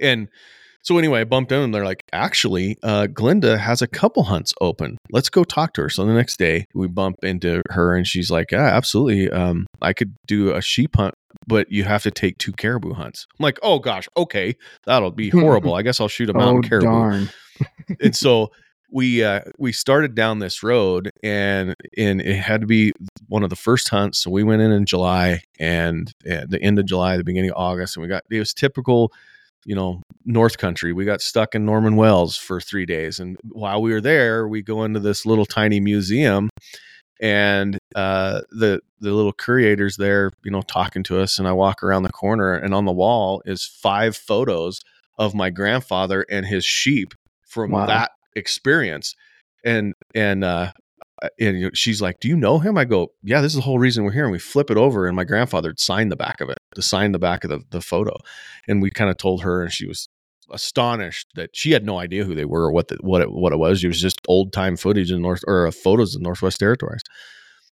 And 0.00 0.28
so 0.86 0.98
anyway, 0.98 1.22
I 1.22 1.24
bumped 1.24 1.50
in 1.50 1.58
and 1.58 1.74
they're 1.74 1.84
like, 1.84 2.04
actually, 2.12 2.78
uh, 2.80 3.08
Glenda 3.10 3.58
has 3.58 3.82
a 3.82 3.88
couple 3.88 4.22
hunts 4.22 4.54
open. 4.60 4.98
Let's 5.10 5.28
go 5.28 5.42
talk 5.42 5.72
to 5.74 5.82
her. 5.82 5.88
So 5.88 6.06
the 6.06 6.14
next 6.14 6.38
day 6.38 6.68
we 6.74 6.86
bump 6.86 7.24
into 7.24 7.60
her 7.70 7.96
and 7.96 8.06
she's 8.06 8.30
like, 8.30 8.52
yeah, 8.52 8.66
absolutely. 8.66 9.28
Um, 9.28 9.66
I 9.82 9.92
could 9.92 10.14
do 10.28 10.54
a 10.54 10.62
sheep 10.62 10.94
hunt, 10.94 11.14
but 11.44 11.72
you 11.72 11.82
have 11.82 12.04
to 12.04 12.12
take 12.12 12.38
two 12.38 12.52
caribou 12.52 12.92
hunts. 12.92 13.26
I'm 13.36 13.42
like, 13.42 13.58
oh 13.64 13.80
gosh, 13.80 14.08
okay, 14.16 14.54
that'll 14.84 15.10
be 15.10 15.28
horrible. 15.30 15.74
I 15.74 15.82
guess 15.82 16.00
I'll 16.00 16.06
shoot 16.06 16.30
a 16.30 16.34
mountain 16.34 16.62
oh, 16.64 16.68
caribou. 16.68 16.86
Darn. 16.86 17.30
and 18.00 18.14
so 18.16 18.52
we 18.88 19.24
uh, 19.24 19.40
we 19.58 19.72
started 19.72 20.14
down 20.14 20.38
this 20.38 20.62
road 20.62 21.10
and 21.20 21.74
and 21.98 22.20
it 22.20 22.36
had 22.36 22.60
to 22.60 22.68
be 22.68 22.92
one 23.26 23.42
of 23.42 23.50
the 23.50 23.56
first 23.56 23.88
hunts. 23.88 24.20
So 24.20 24.30
we 24.30 24.44
went 24.44 24.62
in 24.62 24.70
in 24.70 24.86
July 24.86 25.42
and 25.58 26.12
at 26.24 26.48
the 26.48 26.62
end 26.62 26.78
of 26.78 26.86
July, 26.86 27.16
the 27.16 27.24
beginning 27.24 27.50
of 27.50 27.56
August, 27.56 27.96
and 27.96 28.02
we 28.04 28.08
got 28.08 28.22
it 28.30 28.38
was 28.38 28.54
typical 28.54 29.10
you 29.66 29.74
know, 29.74 30.00
North 30.24 30.58
Country. 30.58 30.92
We 30.92 31.04
got 31.04 31.20
stuck 31.20 31.54
in 31.54 31.66
Norman 31.66 31.96
Wells 31.96 32.36
for 32.36 32.60
three 32.60 32.86
days. 32.86 33.18
And 33.18 33.36
while 33.50 33.82
we 33.82 33.92
were 33.92 34.00
there, 34.00 34.46
we 34.48 34.62
go 34.62 34.84
into 34.84 35.00
this 35.00 35.26
little 35.26 35.44
tiny 35.44 35.80
museum 35.80 36.48
and 37.20 37.78
uh, 37.94 38.42
the 38.50 38.80
the 39.00 39.12
little 39.12 39.32
curators 39.32 39.96
there, 39.96 40.30
you 40.44 40.50
know, 40.50 40.62
talking 40.62 41.02
to 41.04 41.20
us. 41.20 41.38
And 41.38 41.48
I 41.48 41.52
walk 41.52 41.82
around 41.82 42.04
the 42.04 42.12
corner 42.12 42.54
and 42.54 42.72
on 42.72 42.84
the 42.84 42.92
wall 42.92 43.42
is 43.44 43.64
five 43.64 44.16
photos 44.16 44.80
of 45.18 45.34
my 45.34 45.50
grandfather 45.50 46.24
and 46.30 46.46
his 46.46 46.64
sheep 46.64 47.12
from 47.46 47.72
wow. 47.72 47.86
that 47.86 48.12
experience. 48.36 49.16
And 49.64 49.94
and 50.14 50.44
uh, 50.44 50.46
uh, 50.46 50.70
and 51.38 51.76
she's 51.76 52.02
like, 52.02 52.20
"Do 52.20 52.28
you 52.28 52.36
know 52.36 52.58
him?" 52.58 52.76
I 52.76 52.84
go, 52.84 53.08
"Yeah, 53.22 53.40
this 53.40 53.52
is 53.52 53.56
the 53.56 53.62
whole 53.62 53.78
reason 53.78 54.04
we're 54.04 54.12
here." 54.12 54.24
And 54.24 54.32
we 54.32 54.38
flip 54.38 54.70
it 54.70 54.76
over, 54.76 55.06
and 55.06 55.16
my 55.16 55.24
grandfather 55.24 55.74
signed 55.76 56.12
the 56.12 56.16
back 56.16 56.40
of 56.40 56.48
it, 56.50 56.58
to 56.74 56.82
sign 56.82 57.12
the 57.12 57.18
back 57.18 57.44
of 57.44 57.50
the, 57.50 57.60
the 57.70 57.80
photo, 57.80 58.16
and 58.68 58.82
we 58.82 58.90
kind 58.90 59.10
of 59.10 59.16
told 59.16 59.42
her, 59.42 59.62
and 59.62 59.72
she 59.72 59.86
was 59.86 60.08
astonished 60.50 61.28
that 61.34 61.50
she 61.54 61.72
had 61.72 61.84
no 61.84 61.98
idea 61.98 62.24
who 62.24 62.34
they 62.34 62.44
were 62.44 62.66
or 62.66 62.72
what 62.72 62.88
the, 62.88 62.96
what 63.00 63.22
it, 63.22 63.32
what 63.32 63.52
it 63.52 63.58
was. 63.58 63.82
It 63.82 63.88
was 63.88 64.00
just 64.00 64.20
old 64.28 64.52
time 64.52 64.76
footage 64.76 65.10
in 65.10 65.22
North 65.22 65.42
or 65.46 65.66
uh, 65.66 65.70
photos 65.70 66.14
of 66.14 66.22
Northwest 66.22 66.60
Territories. 66.60 67.02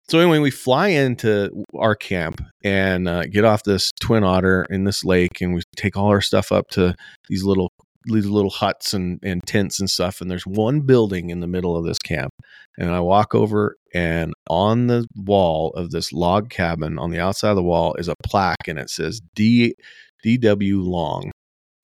So 0.09 0.19
anyway, 0.19 0.41
we 0.41 0.51
fly 0.51 0.89
into 0.89 1.65
our 1.79 1.95
camp 1.95 2.43
and 2.65 3.09
uh, 3.09 3.25
get 3.27 3.45
off 3.45 3.63
this 3.63 3.93
twin 4.01 4.25
otter 4.25 4.67
in 4.69 4.85
this 4.85 5.05
lake, 5.05 5.41
and 5.41 5.55
we 5.55 5.63
take 5.77 5.97
all 5.97 6.09
our 6.09 6.21
stuff 6.21 6.51
up 6.51 6.69
to 6.71 6.95
these 7.29 7.45
little 7.45 7.73
these 8.05 8.27
little 8.27 8.51
huts 8.51 8.95
and, 8.95 9.19
and 9.23 9.43
tents 9.47 9.81
and 9.81 9.89
stuff. 9.89 10.21
And 10.21 10.31
there's 10.31 10.47
one 10.47 10.81
building 10.81 11.31
in 11.31 11.41
the 11.41 11.47
middle 11.47 11.77
of 11.77 11.85
this 11.85 11.99
camp. 11.99 12.33
And 12.79 12.91
I 12.91 13.01
walk 13.01 13.35
over, 13.35 13.77
and 13.95 14.33
on 14.49 14.87
the 14.87 15.07
wall 15.15 15.71
of 15.75 15.91
this 15.91 16.13
log 16.13 16.49
cabin, 16.49 16.99
on 16.99 17.11
the 17.11 17.21
outside 17.21 17.51
of 17.51 17.57
the 17.57 17.63
wall, 17.63 17.95
is 17.95 18.09
a 18.09 18.15
plaque, 18.25 18.67
and 18.67 18.79
it 18.79 18.89
says 18.89 19.21
D 19.35 19.75
D.W. 20.23 20.81
Long, 20.81 21.33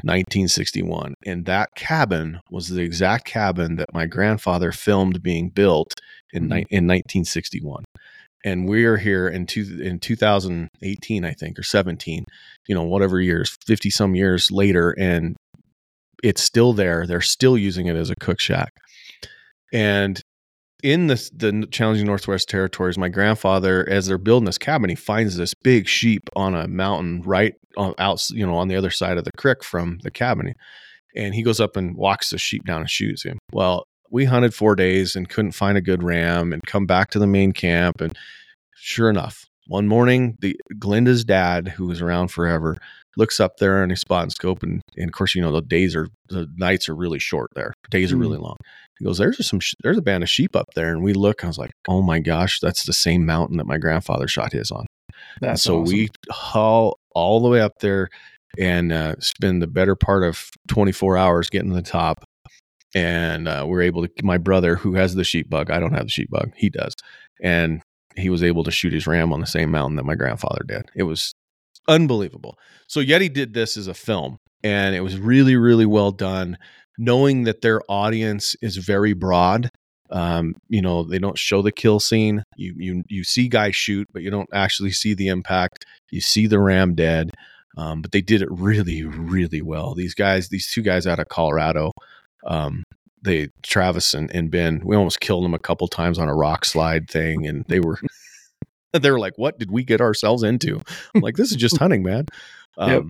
1961. 0.03 1.15
And 1.27 1.45
that 1.45 1.75
cabin 1.75 2.41
was 2.51 2.69
the 2.69 2.83
exact 2.83 3.27
cabin 3.27 3.77
that 3.77 3.93
my 3.93 4.07
grandfather 4.07 4.73
filmed 4.73 5.23
being 5.23 5.51
built 5.51 5.95
in, 6.33 6.45
mm-hmm. 6.45 6.55
in 6.71 6.87
1961 6.87 7.85
and 8.45 8.69
we 8.69 8.85
are 8.85 8.97
here 8.97 9.29
in 9.29 9.47
two, 9.47 9.81
in 9.83 9.99
2018 9.99 11.25
i 11.25 11.33
think 11.33 11.59
or 11.59 11.63
17 11.63 12.25
you 12.67 12.75
know 12.75 12.85
whatever 12.85 13.21
years 13.21 13.57
50 13.67 13.91
some 13.91 14.15
years 14.15 14.51
later 14.51 14.95
and 14.99 15.37
it's 16.23 16.43
still 16.43 16.73
there. 16.73 17.07
They're 17.07 17.21
still 17.21 17.57
using 17.57 17.87
it 17.87 17.97
as 17.97 18.11
a 18.11 18.17
cook 18.17 18.41
shack. 18.41 18.73
And 19.73 20.21
in 20.83 21.09
the 21.09 21.31
the 21.35 21.67
challenging 21.71 22.07
Northwest 22.07 22.49
Territories, 22.49 22.99
my 22.99 23.09
grandfather, 23.09 23.87
as 23.89 24.07
they're 24.07 24.19
building 24.19 24.47
this 24.47 24.59
cabin, 24.59 24.91
he 24.91 24.97
finds 24.97 25.37
this 25.37 25.55
big 25.55 25.89
sheep 25.89 26.29
on 26.37 26.55
a 26.55 26.69
mountain 26.69 27.23
right 27.23 27.55
on, 27.77 27.95
out, 27.99 28.29
you 28.31 28.47
know, 28.47 28.57
on 28.57 28.69
the 28.69 28.77
other 28.77 28.91
side 28.91 29.19
of 29.19 29.25
the 29.25 29.33
creek 29.33 29.65
from 29.65 29.99
the 30.03 30.11
cabin, 30.11 30.55
and 31.17 31.35
he 31.35 31.43
goes 31.43 31.61
up 31.61 31.77
and 31.77 31.97
walks 31.97 32.31
the 32.31 32.39
sheep 32.39 32.65
down 32.65 32.81
and 32.81 32.91
shoots 32.91 33.25
him. 33.25 33.39
Well, 33.53 33.85
we 34.11 34.25
hunted 34.25 34.55
four 34.55 34.75
days 34.75 35.17
and 35.17 35.29
couldn't 35.29 35.53
find 35.53 35.77
a 35.77 35.83
good 35.83 36.03
ram, 36.03 36.53
and 36.53 36.63
come 36.65 36.87
back 36.87 37.11
to 37.11 37.19
the 37.19 37.27
main 37.27 37.53
camp, 37.53 38.01
and 38.01 38.17
sure 38.77 39.11
enough, 39.11 39.45
one 39.69 39.87
morning, 39.87 40.37
the 40.41 40.57
Glenda's 40.79 41.25
dad, 41.25 41.69
who 41.69 41.87
was 41.87 42.01
around 42.03 42.29
forever, 42.29 42.77
looks 43.17 43.39
up 43.41 43.59
there 43.59 43.83
on 43.83 43.91
his 43.91 44.01
spotting 44.01 44.31
scope, 44.31 44.63
and, 44.63 44.81
and 44.97 45.07
of 45.09 45.13
course, 45.13 45.35
you 45.35 45.41
know 45.43 45.53
the 45.53 45.63
days 45.63 45.95
are 45.95 46.09
the 46.29 46.47
nights 46.57 46.89
are 46.89 46.95
really 46.97 47.19
short 47.19 47.51
there. 47.55 47.73
Days 47.91 48.13
are 48.13 48.17
Mm. 48.17 48.21
really 48.21 48.39
long. 48.39 48.57
He 48.99 49.05
goes, 49.05 49.19
"There's 49.19 49.47
some 49.47 49.61
sh- 49.61 49.75
there's 49.83 49.99
a 49.99 50.03
band 50.03 50.23
of 50.25 50.29
sheep 50.31 50.57
up 50.57 50.67
there," 50.75 50.91
and 50.93 51.03
we 51.03 51.13
look. 51.13 51.45
I 51.45 51.47
was 51.47 51.59
like, 51.59 51.71
"Oh 51.87 52.03
my 52.03 52.19
gosh, 52.19 52.59
that's 52.61 52.85
the 52.85 52.93
same 52.93 53.25
mountain 53.27 53.57
that 53.59 53.67
my 53.67 53.79
grandfather 53.79 54.27
shot 54.27 54.53
his 54.53 54.71
on." 54.73 54.87
And 55.11 55.51
That's 55.51 55.63
so 55.63 55.83
awesome. 55.83 55.93
we 55.95 56.09
haul 56.31 56.99
all 57.15 57.41
the 57.41 57.49
way 57.49 57.61
up 57.61 57.79
there 57.81 58.09
and 58.59 58.93
uh, 58.93 59.15
spend 59.21 59.61
the 59.63 59.67
better 59.67 59.95
part 59.97 60.23
of 60.25 60.49
24 60.69 61.17
hours 61.17 61.51
getting 61.51 61.69
to 61.71 61.75
the 61.77 61.83
top. 61.83 62.25
And 62.95 63.47
uh, 63.49 63.65
we're 63.69 63.83
able 63.83 64.07
to, 64.07 64.11
my 64.23 64.39
brother 64.39 64.77
who 64.77 64.95
has 64.95 65.15
the 65.15 65.25
sheep 65.25 65.51
bug, 65.51 65.71
I 65.71 65.79
don't 65.79 65.93
have 65.93 66.05
the 66.07 66.11
sheep 66.11 66.31
bug, 66.31 66.53
he 66.57 66.71
does. 66.71 66.95
And 67.43 67.83
he 68.19 68.31
was 68.31 68.43
able 68.43 68.65
to 68.65 68.71
shoot 68.71 68.93
his 68.93 69.07
ram 69.07 69.33
on 69.33 69.41
the 69.41 69.47
same 69.47 69.71
mountain 69.71 69.97
that 69.97 70.05
my 70.05 70.15
grandfather 70.15 70.63
did. 70.67 70.83
It 70.95 71.05
was 71.05 71.35
unbelievable. 71.87 72.59
So 72.87 73.01
Yeti 73.01 73.33
did 73.33 73.55
this 73.55 73.77
as 73.77 73.87
a 73.87 73.95
film 73.95 74.39
and 74.63 74.95
it 74.95 75.01
was 75.01 75.19
really, 75.19 75.57
really 75.57 75.87
well 75.87 76.11
done, 76.11 76.59
knowing 76.99 77.45
that 77.45 77.63
their 77.63 77.81
audience 77.89 78.57
is 78.61 78.77
very 78.77 79.13
broad. 79.13 79.71
Um, 80.11 80.55
you 80.69 80.81
know, 80.81 81.05
they 81.05 81.19
don't 81.19 81.39
show 81.39 81.61
the 81.61 81.73
kill 81.73 82.01
scene. 82.01 82.43
You 82.57 82.75
you 82.79 83.03
you 83.09 83.25
see 83.25 83.49
guys 83.49 83.77
shoot, 83.77 84.09
but 84.13 84.23
you 84.23 84.31
don't 84.31 84.49
actually 84.55 84.93
see 84.93 85.13
the 85.13 85.29
impact. 85.29 85.85
You 86.11 86.21
see 86.21 86.47
the 86.47 86.61
ram 86.61 86.95
dead. 86.95 87.31
Um, 87.77 88.03
but 88.03 88.11
they 88.11 88.23
did 88.23 88.43
it 88.43 88.49
really, 88.51 89.05
really 89.05 89.63
well. 89.63 89.95
These 89.95 90.15
guys, 90.15 90.49
these 90.49 90.73
two 90.73 90.83
guys 90.83 91.07
out 91.07 91.21
of 91.21 91.29
Colorado, 91.29 91.93
um, 92.47 92.83
they 93.29 93.49
Travis 93.63 94.15
and, 94.15 94.35
and 94.35 94.51
Ben, 94.51 94.83
we 94.85 94.97
almost 94.97 95.21
killed 95.21 95.45
them 95.45 95.55
a 95.55 95.59
couple 95.59 95.87
times 95.87 96.19
on 96.19 96.29
a 96.29 96.35
rock 96.35 96.65
slide 96.65 97.09
thing, 97.09 97.47
and 97.47 97.65
they 97.69 97.81
were 97.81 97.99
they 98.93 99.11
were 99.11 99.21
like, 99.21 99.35
"What 99.37 99.59
did 99.59 99.71
we 99.71 99.85
get 99.85 100.01
ourselves 100.01 100.43
into?" 100.43 100.81
I'm 101.15 101.21
like, 101.21 101.37
"This 101.37 101.51
is 101.51 101.57
just 101.57 101.77
hunting, 101.79 102.03
man." 102.03 102.27
Um, 102.77 102.91
Yep. 102.91 103.03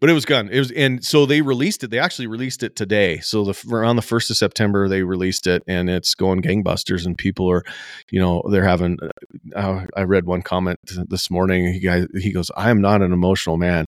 But 0.00 0.10
it 0.10 0.14
was 0.14 0.26
gun. 0.26 0.50
It 0.50 0.58
was, 0.58 0.70
and 0.72 1.02
so 1.02 1.24
they 1.24 1.40
released 1.40 1.82
it. 1.82 1.90
They 1.90 1.98
actually 1.98 2.26
released 2.26 2.62
it 2.62 2.76
today. 2.76 3.20
So 3.20 3.42
the 3.44 3.74
around 3.74 3.96
the 3.96 4.02
first 4.02 4.28
of 4.28 4.36
September, 4.36 4.86
they 4.86 5.02
released 5.02 5.46
it, 5.46 5.62
and 5.66 5.88
it's 5.88 6.14
going 6.14 6.42
gangbusters. 6.42 7.06
And 7.06 7.16
people 7.16 7.50
are, 7.50 7.62
you 8.10 8.20
know, 8.20 8.42
they're 8.50 8.68
having. 8.68 8.98
Uh, 9.56 9.86
I 9.96 10.02
read 10.02 10.26
one 10.26 10.42
comment 10.42 10.78
this 10.84 11.30
morning. 11.30 11.72
He 11.72 11.80
guy, 11.80 12.04
he 12.20 12.32
goes, 12.32 12.50
"I 12.54 12.68
am 12.68 12.82
not 12.82 13.00
an 13.00 13.12
emotional 13.14 13.56
man." 13.56 13.86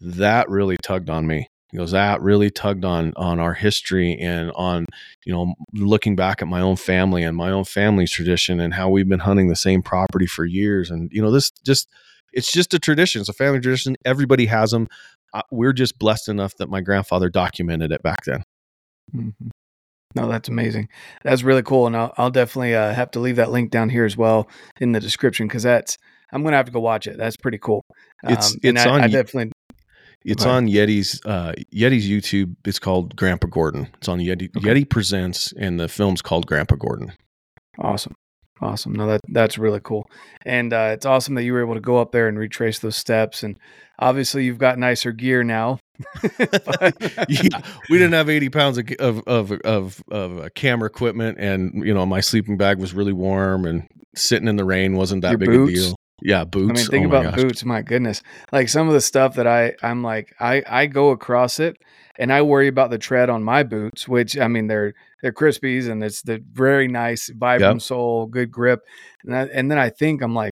That 0.00 0.48
really 0.48 0.78
tugged 0.82 1.10
on 1.10 1.26
me. 1.26 1.48
He 1.70 1.76
goes, 1.76 1.90
that 1.90 2.22
really 2.22 2.50
tugged 2.50 2.84
on 2.84 3.12
on 3.16 3.38
our 3.38 3.54
history 3.54 4.18
and 4.18 4.50
on 4.52 4.86
you 5.24 5.32
know 5.32 5.54
looking 5.74 6.16
back 6.16 6.40
at 6.40 6.48
my 6.48 6.60
own 6.60 6.76
family 6.76 7.22
and 7.22 7.36
my 7.36 7.50
own 7.50 7.64
family's 7.64 8.10
tradition 8.10 8.58
and 8.60 8.74
how 8.74 8.88
we've 8.88 9.08
been 9.08 9.18
hunting 9.20 9.48
the 9.48 9.56
same 9.56 9.82
property 9.82 10.26
for 10.26 10.44
years. 10.44 10.90
And 10.90 11.10
you 11.12 11.20
know 11.20 11.30
this 11.30 11.50
just 11.64 11.88
it's 12.32 12.52
just 12.52 12.74
a 12.74 12.78
tradition. 12.78 13.20
It's 13.20 13.28
a 13.28 13.34
family 13.34 13.60
tradition. 13.60 13.96
Everybody 14.04 14.46
has 14.46 14.70
them 14.70 14.88
uh, 15.34 15.42
we're 15.50 15.72
just 15.72 15.98
blessed 15.98 16.28
enough 16.28 16.56
that 16.56 16.68
my 16.68 16.80
grandfather 16.80 17.28
documented 17.28 17.92
it 17.92 18.02
back 18.02 18.24
then. 18.24 18.42
Mhm. 19.14 19.50
No, 20.14 20.26
that's 20.26 20.48
amazing. 20.48 20.88
That's 21.22 21.42
really 21.42 21.62
cool, 21.62 21.86
and 21.86 21.94
I'll, 21.94 22.14
I'll 22.16 22.30
definitely 22.30 22.74
uh, 22.74 22.94
have 22.94 23.10
to 23.10 23.20
leave 23.20 23.36
that 23.36 23.50
link 23.50 23.70
down 23.70 23.90
here 23.90 24.06
as 24.06 24.16
well 24.16 24.48
It's- 30.24 30.44
I, 30.46 30.50
on 30.50 30.64
I 30.64 30.66
y- 30.66 30.72
definitely 30.72 31.00
it's 31.04 31.22
Okay. 31.22 31.22
on 31.22 31.22
yeti's 31.22 31.22
uh 31.24 31.52
yeti's 31.74 32.08
youtube 32.08 32.56
it's 32.64 32.78
called 32.78 33.14
grandpa 33.16 33.46
gordon 33.48 33.88
it's 33.98 34.08
on 34.08 34.18
yeti 34.18 34.50
Okay. 34.56 34.68
yeti 34.68 34.88
presents 34.88 35.52
and 35.58 35.78
the 35.78 35.88
film's 35.88 36.20
called 36.22 36.46
grandpa 36.46 36.74
gordon 36.76 37.12
awesome, 37.78 38.14
awesome. 38.60 38.92
No, 38.92 39.06
that 39.06 39.20
that's 39.28 39.56
really 39.58 39.78
cool, 39.82 40.10
and 40.44 40.72
uh, 40.72 40.90
it's 40.92 41.06
awesome 41.06 41.36
that 41.36 41.44
you 41.44 41.52
were 41.52 41.60
able 41.62 41.74
to 41.74 41.80
go 41.80 41.98
up 41.98 42.10
there 42.10 42.26
and 42.26 42.36
retrace 42.36 42.80
those 42.80 42.96
steps. 42.96 43.44
And 43.44 43.56
obviously, 44.00 44.44
you've 44.44 44.58
got 44.58 44.78
nicer 44.80 45.12
gear 45.12 45.44
now. 45.44 45.78
But- 46.38 46.96
yeah, 47.28 47.60
we 47.88 47.98
didn't 47.98 48.14
have 48.14 48.28
80 48.28 48.48
pounds 48.48 48.78
of 48.78 48.90
of 48.98 49.22
of 49.28 49.52
of, 49.64 50.02
of 50.10 50.38
uh, 50.40 50.48
camera 50.56 50.86
equipment, 50.88 51.38
and 51.38 51.86
you 51.86 51.94
know 51.94 52.04
my 52.04 52.18
sleeping 52.20 52.56
bag 52.56 52.78
was 52.80 52.92
really 52.94 53.12
warm, 53.12 53.64
and 53.64 53.86
sitting 54.16 54.48
in 54.48 54.56
the 54.56 54.64
rain 54.64 54.96
wasn't 54.96 55.22
that 55.22 55.30
Your 55.30 55.38
big 55.38 55.48
boots? 55.50 55.72
a 55.72 55.74
deal. 55.86 55.96
Yeah, 56.20 56.44
boots. 56.44 56.70
I 56.70 56.72
mean, 56.72 56.86
think 56.86 57.06
oh 57.06 57.08
about 57.16 57.34
gosh. 57.36 57.42
boots. 57.42 57.64
My 57.64 57.82
goodness, 57.82 58.22
like 58.52 58.68
some 58.68 58.88
of 58.88 58.94
the 58.94 59.00
stuff 59.00 59.36
that 59.36 59.46
I, 59.46 59.74
I'm 59.82 60.02
like, 60.02 60.34
I, 60.40 60.62
I 60.66 60.86
go 60.86 61.10
across 61.10 61.60
it, 61.60 61.76
and 62.18 62.32
I 62.32 62.42
worry 62.42 62.66
about 62.66 62.90
the 62.90 62.98
tread 62.98 63.30
on 63.30 63.42
my 63.44 63.62
boots. 63.62 64.08
Which 64.08 64.36
I 64.36 64.48
mean, 64.48 64.66
they're 64.66 64.94
they're 65.22 65.32
Crispis, 65.32 65.88
and 65.88 66.02
it's 66.02 66.22
the 66.22 66.42
very 66.52 66.88
nice 66.88 67.30
Vibram 67.30 67.74
Yep. 67.74 67.82
sole, 67.82 68.26
good 68.26 68.50
grip. 68.50 68.80
And 69.24 69.36
I, 69.36 69.42
and 69.44 69.70
then 69.70 69.78
I 69.78 69.90
think 69.90 70.22
I'm 70.22 70.34
like, 70.34 70.52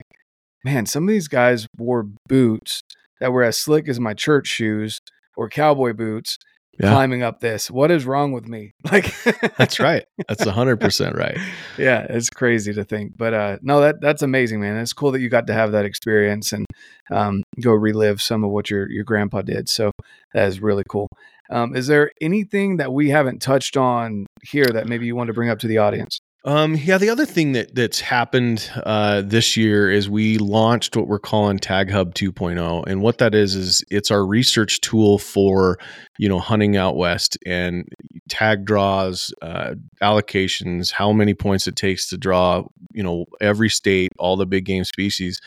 man, 0.64 0.86
some 0.86 1.04
of 1.04 1.10
these 1.10 1.28
guys 1.28 1.68
wore 1.78 2.08
boots 2.28 2.82
that 3.20 3.32
were 3.32 3.44
as 3.44 3.58
slick 3.58 3.88
as 3.88 4.00
my 4.00 4.14
church 4.14 4.48
shoes 4.48 5.00
or 5.36 5.50
cowboy 5.50 5.94
boots. 5.94 6.38
Yeah. 6.80 6.90
Climbing 6.92 7.22
up 7.22 7.40
this, 7.40 7.70
what 7.70 7.92
is 7.92 8.06
wrong 8.06 8.32
with 8.32 8.48
me? 8.48 8.72
Like, 8.92 9.14
That's 9.58 9.80
right. 9.80 10.06
That's 10.28 10.46
100 10.46 10.78
percent 10.82 11.16
right. 11.16 11.38
yeah, 11.78 12.06
it's 12.10 12.30
crazy 12.30 12.74
to 12.74 12.84
think, 12.84 13.16
but 13.16 13.34
uh, 13.34 13.58
no, 13.62 13.82
that 13.82 14.02
that's 14.02 14.22
amazing, 14.24 14.60
man. 14.62 14.78
It's 14.78 14.94
cool 14.94 15.12
that 15.12 15.22
you 15.22 15.30
got 15.30 15.48
to 15.48 15.54
have 15.54 15.72
that 15.74 15.86
experience 15.86 16.52
and 16.52 16.66
um, 17.12 17.44
go 17.62 17.72
relive 17.72 18.22
some 18.22 18.44
of 18.44 18.50
what 18.50 18.70
your 18.70 18.90
your 18.90 19.04
grandpa 19.04 19.42
did. 19.44 19.70
So 19.70 19.92
that 20.34 20.48
is 20.48 20.62
really 20.62 20.84
cool. 20.90 21.08
Um, 21.50 21.76
is 21.76 21.88
there 21.88 22.12
anything 22.22 22.78
that 22.78 22.92
we 22.92 23.10
haven't 23.10 23.42
touched 23.42 23.78
on 23.78 24.26
here 24.42 24.66
that 24.66 24.88
maybe 24.88 25.06
you 25.06 25.16
want 25.16 25.28
to 25.28 25.34
bring 25.34 25.50
up 25.50 25.60
to 25.60 25.68
the 25.68 25.78
audience? 25.78 26.20
Um, 26.46 26.76
yeah, 26.76 26.98
the 26.98 27.10
other 27.10 27.26
thing 27.26 27.54
that 27.54 27.74
that's 27.74 28.02
happened 28.02 28.70
uh, 28.84 29.22
this 29.22 29.56
year 29.56 29.90
is 29.90 30.10
we 30.10 30.38
launched 30.38 30.98
what 30.98 31.08
we're 31.08 31.18
calling 31.18 31.58
Tag 31.58 31.90
Hub 31.90 32.14
2.0, 32.14 32.86
and 32.86 33.02
what 33.02 33.20
that 33.20 33.34
is 33.34 33.56
is 33.56 33.84
it's 33.90 34.12
our 34.12 34.26
research 34.26 34.82
tool 34.82 35.20
for 35.20 35.80
you 36.18 36.28
know 36.28 36.40
hunting 36.40 36.76
out 36.76 36.98
west 36.98 37.38
and 37.46 37.88
tag 38.28 38.66
draws, 38.66 39.34
uh, 39.42 39.76
allocations, 40.02 40.92
how 40.92 41.14
many 41.14 41.34
points 41.34 41.66
it 41.66 41.78
takes 41.78 42.10
to 42.10 42.18
draw, 42.18 42.64
you 42.92 43.04
know, 43.04 43.26
every 43.40 43.70
state, 43.70 44.12
all 44.20 44.36
the 44.36 44.46
big 44.46 44.66
game 44.66 44.84
species. 44.84 45.40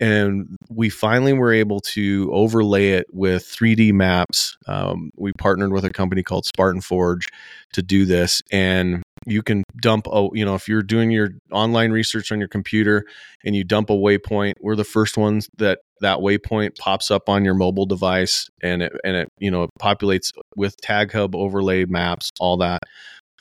And 0.00 0.56
we 0.70 0.88
finally 0.88 1.34
were 1.34 1.52
able 1.52 1.80
to 1.80 2.30
overlay 2.32 2.92
it 2.92 3.06
with 3.12 3.44
3D 3.44 3.92
maps. 3.92 4.56
Um, 4.66 5.10
we 5.16 5.32
partnered 5.34 5.72
with 5.72 5.84
a 5.84 5.90
company 5.90 6.22
called 6.22 6.46
Spartan 6.46 6.80
Forge 6.80 7.26
to 7.74 7.82
do 7.82 8.06
this, 8.06 8.42
and 8.50 9.02
you 9.26 9.42
can 9.42 9.62
dump 9.82 10.06
a 10.06 10.28
you 10.32 10.44
know 10.44 10.54
if 10.54 10.68
you're 10.68 10.82
doing 10.82 11.10
your 11.10 11.30
online 11.52 11.90
research 11.90 12.32
on 12.32 12.38
your 12.38 12.48
computer 12.48 13.04
and 13.44 13.54
you 13.54 13.64
dump 13.64 13.90
a 13.90 13.94
waypoint 13.94 14.54
we're 14.60 14.76
the 14.76 14.84
first 14.84 15.16
ones 15.18 15.48
that 15.58 15.80
that 16.00 16.18
waypoint 16.18 16.76
pops 16.78 17.10
up 17.10 17.28
on 17.28 17.44
your 17.44 17.54
mobile 17.54 17.86
device 17.86 18.48
and 18.62 18.82
it 18.82 18.92
and 19.04 19.16
it 19.16 19.28
you 19.38 19.50
know 19.50 19.64
it 19.64 19.70
populates 19.80 20.32
with 20.56 20.76
tag 20.78 21.12
hub 21.12 21.34
overlay 21.34 21.84
maps 21.84 22.30
all 22.40 22.56
that. 22.56 22.80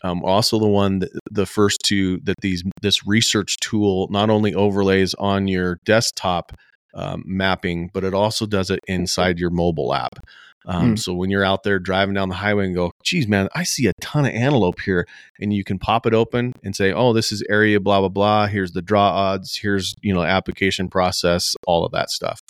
Um, 0.02 0.24
also 0.24 0.60
the 0.60 0.68
one 0.68 1.00
that, 1.00 1.10
the 1.30 1.46
first 1.46 1.82
two 1.84 2.20
that 2.24 2.38
these 2.42 2.64
this 2.82 3.06
research 3.06 3.58
tool 3.58 4.08
not 4.10 4.30
only 4.30 4.54
overlays 4.54 5.14
on 5.16 5.48
your 5.48 5.80
desktop 5.86 6.54
um, 6.94 7.24
mapping 7.26 7.90
but 7.94 8.04
it 8.04 8.14
also 8.14 8.46
does 8.46 8.70
it 8.70 8.80
inside 8.88 9.40
your 9.40 9.50
mobile 9.50 9.94
app 9.94 10.20
um, 10.66 10.90
Hmm. 10.90 10.96
So 10.96 11.14
when 11.14 11.30
you're 11.30 11.44
out 11.44 11.64
there 11.64 11.80
driving 11.80 12.16
down 12.16 12.30
the 12.30 12.36
highway 12.36 12.66
and 12.66 12.76
go, 12.76 12.92
geez, 13.04 13.28
man, 13.28 13.50
I 13.56 13.64
see 13.64 13.88
a 13.88 13.94
ton 14.02 14.26
of 14.26 14.34
antelope 14.34 14.82
here, 14.82 15.08
and 15.40 15.54
you 15.54 15.64
can 15.64 15.80
pop 15.80 16.06
it 16.06 16.14
open 16.14 16.54
and 16.64 16.76
say, 16.76 16.92
oh, 16.92 17.14
this 17.14 17.32
is 17.32 17.44
area 17.50 17.80
blah 17.80 18.00
blah 18.00 18.10
blah. 18.10 18.48
Here's 18.48 18.72
the 18.72 18.82
draw 18.82 19.10
odds. 19.10 19.56
Here's 19.56 19.96
you 20.02 20.14
know 20.14 20.24
application 20.24 20.90
process, 20.90 21.56
all 21.66 21.86
of 21.86 21.92
that 21.94 22.10
stuff. 22.10 22.42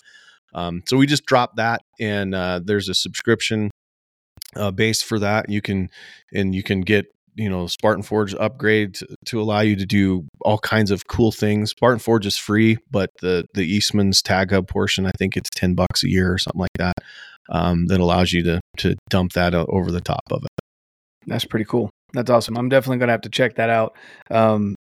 Um, 0.53 0.81
so 0.87 0.97
we 0.97 1.05
just 1.05 1.25
dropped 1.25 1.57
that, 1.57 1.81
and 1.99 2.33
uh, 2.33 2.59
there's 2.63 2.89
a 2.89 2.95
subscription 2.95 3.69
uh, 4.55 4.71
base 4.71 5.01
for 5.01 5.19
that. 5.19 5.49
You 5.49 5.61
can 5.61 5.89
and 6.33 6.55
you 6.55 6.63
can 6.63 6.81
get 6.81 7.05
you 7.35 7.49
know 7.49 7.67
Spartan 7.67 8.03
Forge 8.03 8.33
upgrade 8.35 8.95
to, 8.95 9.07
to 9.27 9.41
allow 9.41 9.61
you 9.61 9.75
to 9.75 9.85
do 9.85 10.27
all 10.41 10.57
kinds 10.57 10.91
of 10.91 11.07
cool 11.07 11.31
things. 11.31 11.71
Spartan 11.71 11.99
Forge 11.99 12.25
is 12.25 12.37
free, 12.37 12.77
but 12.89 13.11
the 13.21 13.45
the 13.53 13.63
Eastman's 13.63 14.21
Tag 14.21 14.51
Hub 14.51 14.67
portion, 14.67 15.05
I 15.05 15.11
think 15.17 15.37
it's 15.37 15.49
ten 15.51 15.75
bucks 15.75 16.03
a 16.03 16.09
year 16.09 16.33
or 16.33 16.37
something 16.37 16.61
like 16.61 16.77
that. 16.77 16.95
Um, 17.49 17.87
that 17.87 17.99
allows 17.99 18.31
you 18.31 18.43
to 18.43 18.61
to 18.77 18.95
dump 19.09 19.33
that 19.33 19.53
over 19.55 19.91
the 19.91 20.01
top 20.01 20.21
of 20.31 20.43
it. 20.43 20.63
That's 21.27 21.45
pretty 21.45 21.65
cool. 21.65 21.89
That's 22.13 22.29
awesome. 22.29 22.57
I'm 22.57 22.69
definitely 22.69 22.97
gonna 22.97 23.11
have 23.11 23.21
to 23.21 23.29
check 23.29 23.55
that 23.55 23.69
out. 23.69 23.95
Um, 24.29 24.75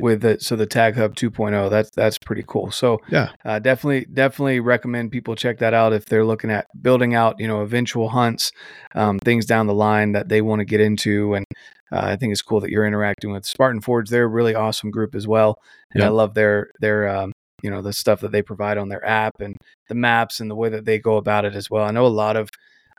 with 0.00 0.24
it, 0.24 0.42
so 0.42 0.56
the 0.56 0.66
Tag 0.66 0.96
Hub 0.96 1.14
2.0, 1.14 1.70
that's 1.70 1.88
that's 1.94 2.18
pretty 2.18 2.42
cool. 2.48 2.72
So 2.72 2.98
Yeah. 3.10 3.28
uh, 3.44 3.60
definitely 3.60 4.06
definitely 4.12 4.58
recommend 4.58 5.12
people 5.12 5.36
check 5.36 5.58
that 5.58 5.72
out 5.72 5.92
if 5.92 6.06
they're 6.06 6.24
looking 6.24 6.50
at 6.50 6.66
building 6.82 7.14
out 7.14 7.36
you 7.38 7.46
know 7.46 7.62
eventual 7.62 8.08
hunts, 8.08 8.50
um, 8.96 9.18
things 9.20 9.46
down 9.46 9.66
the 9.68 9.74
line 9.74 10.10
that 10.12 10.28
they 10.28 10.40
want 10.42 10.58
to 10.60 10.64
get 10.64 10.80
into. 10.80 11.34
And 11.34 11.46
uh, 11.92 12.00
I 12.02 12.16
think 12.16 12.32
it's 12.32 12.42
cool 12.42 12.58
that 12.60 12.70
you're 12.70 12.86
interacting 12.86 13.30
with 13.30 13.44
Spartan 13.46 13.80
Forge. 13.80 14.10
They're 14.10 14.24
a 14.24 14.28
really 14.28 14.54
awesome 14.56 14.90
group 14.90 15.14
as 15.14 15.28
well, 15.28 15.58
and 15.92 16.02
I 16.02 16.08
love 16.08 16.34
their 16.34 16.70
their 16.80 17.08
um, 17.08 17.32
you 17.62 17.70
know 17.70 17.82
the 17.82 17.92
stuff 17.92 18.20
that 18.20 18.32
they 18.32 18.42
provide 18.42 18.78
on 18.78 18.88
their 18.88 19.04
app 19.06 19.40
and 19.40 19.56
the 19.88 19.94
maps 19.94 20.40
and 20.40 20.50
the 20.50 20.54
way 20.54 20.68
that 20.68 20.84
they 20.84 20.98
go 20.98 21.16
about 21.16 21.44
it 21.44 21.54
as 21.54 21.70
well. 21.70 21.84
I 21.84 21.90
know 21.90 22.06
a 22.06 22.08
lot 22.08 22.36
of 22.36 22.48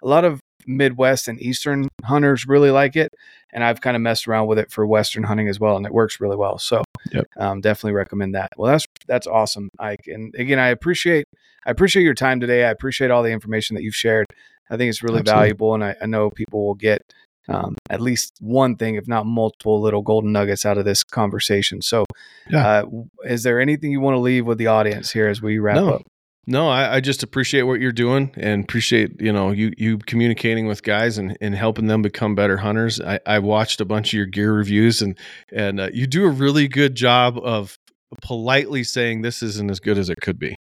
a 0.01 0.07
lot 0.07 0.25
of 0.25 0.39
Midwest 0.67 1.27
and 1.27 1.39
Eastern 1.41 1.87
hunters 2.03 2.47
really 2.47 2.71
like 2.71 2.95
it, 2.95 3.13
and 3.53 3.63
I've 3.63 3.81
kind 3.81 3.95
of 3.95 4.01
messed 4.01 4.27
around 4.27 4.47
with 4.47 4.59
it 4.59 4.71
for 4.71 4.85
Western 4.85 5.23
hunting 5.23 5.47
as 5.47 5.59
well, 5.59 5.77
and 5.77 5.85
it 5.85 5.93
works 5.93 6.19
really 6.19 6.37
well. 6.37 6.57
So 6.57 6.83
Yep. 7.11 7.27
um, 7.37 7.61
definitely 7.61 7.93
recommend 7.93 8.33
that. 8.35 8.49
Well, 8.57 8.71
that's 8.71 8.85
that's 9.07 9.27
awesome, 9.27 9.69
Ike. 9.79 10.07
And 10.07 10.33
again, 10.35 10.59
I 10.59 10.69
appreciate 10.69 11.25
I 11.65 11.71
appreciate 11.71 12.03
your 12.03 12.13
time 12.15 12.39
today. 12.39 12.65
I 12.65 12.71
appreciate 12.71 13.11
all 13.11 13.23
the 13.23 13.31
information 13.31 13.75
that 13.75 13.83
you've 13.83 13.95
shared. 13.95 14.25
I 14.69 14.77
think 14.77 14.89
it's 14.89 15.03
really 15.03 15.19
Absolutely. 15.19 15.41
valuable, 15.41 15.73
and 15.75 15.83
I, 15.83 15.95
I 16.01 16.05
know 16.07 16.31
people 16.31 16.65
will 16.65 16.75
get 16.75 17.01
um, 17.47 17.75
at 17.89 18.01
least 18.01 18.33
one 18.39 18.75
thing, 18.75 18.95
if 18.95 19.07
not 19.07 19.25
multiple, 19.25 19.81
little 19.81 20.01
golden 20.01 20.31
nuggets 20.31 20.65
out 20.65 20.77
of 20.77 20.85
this 20.85 21.03
conversation. 21.03 21.81
So, 21.81 22.05
Yeah. 22.49 22.67
uh, 22.67 22.85
is 23.25 23.43
there 23.43 23.59
anything 23.59 23.91
you 23.91 23.99
want 23.99 24.15
to 24.15 24.19
leave 24.19 24.45
with 24.45 24.57
the 24.57 24.67
audience 24.67 25.11
here 25.11 25.27
as 25.27 25.41
we 25.41 25.59
wrap 25.59 25.75
No. 25.77 25.89
up? 25.95 26.01
No, 26.47 26.69
I, 26.69 26.97
I 26.97 26.99
just 26.99 27.23
appreciate 27.23 27.63
what 27.63 27.81
you're 27.81 27.91
doing 27.91 28.31
and 28.37 28.63
appreciate 28.63 29.19
you 29.19 29.33
know 29.33 29.49
you 29.49 29.73
you 29.77 29.97
communicating 29.97 30.67
with 30.67 30.83
guys 30.83 31.17
and, 31.17 31.35
and 31.41 31.55
helping 31.55 31.87
them 31.87 32.03
become 32.03 32.35
better 32.35 32.57
hunters. 32.57 33.01
I, 33.01 33.19
I 33.25 33.39
watched 33.39 33.81
a 33.81 33.85
bunch 33.85 34.09
of 34.09 34.13
your 34.13 34.27
gear 34.27 34.53
reviews 34.53 35.01
and 35.01 35.17
and 35.51 35.79
uh, 35.79 35.89
you 35.91 36.05
do 36.05 36.23
a 36.25 36.29
really 36.29 36.67
good 36.67 36.93
job 36.93 37.39
of 37.43 37.79
politely 38.21 38.83
saying 38.83 39.23
this 39.23 39.41
isn't 39.41 39.71
as 39.71 39.79
good 39.79 39.97
as 39.97 40.07
it 40.09 40.21
could 40.21 40.37
be. 40.37 40.55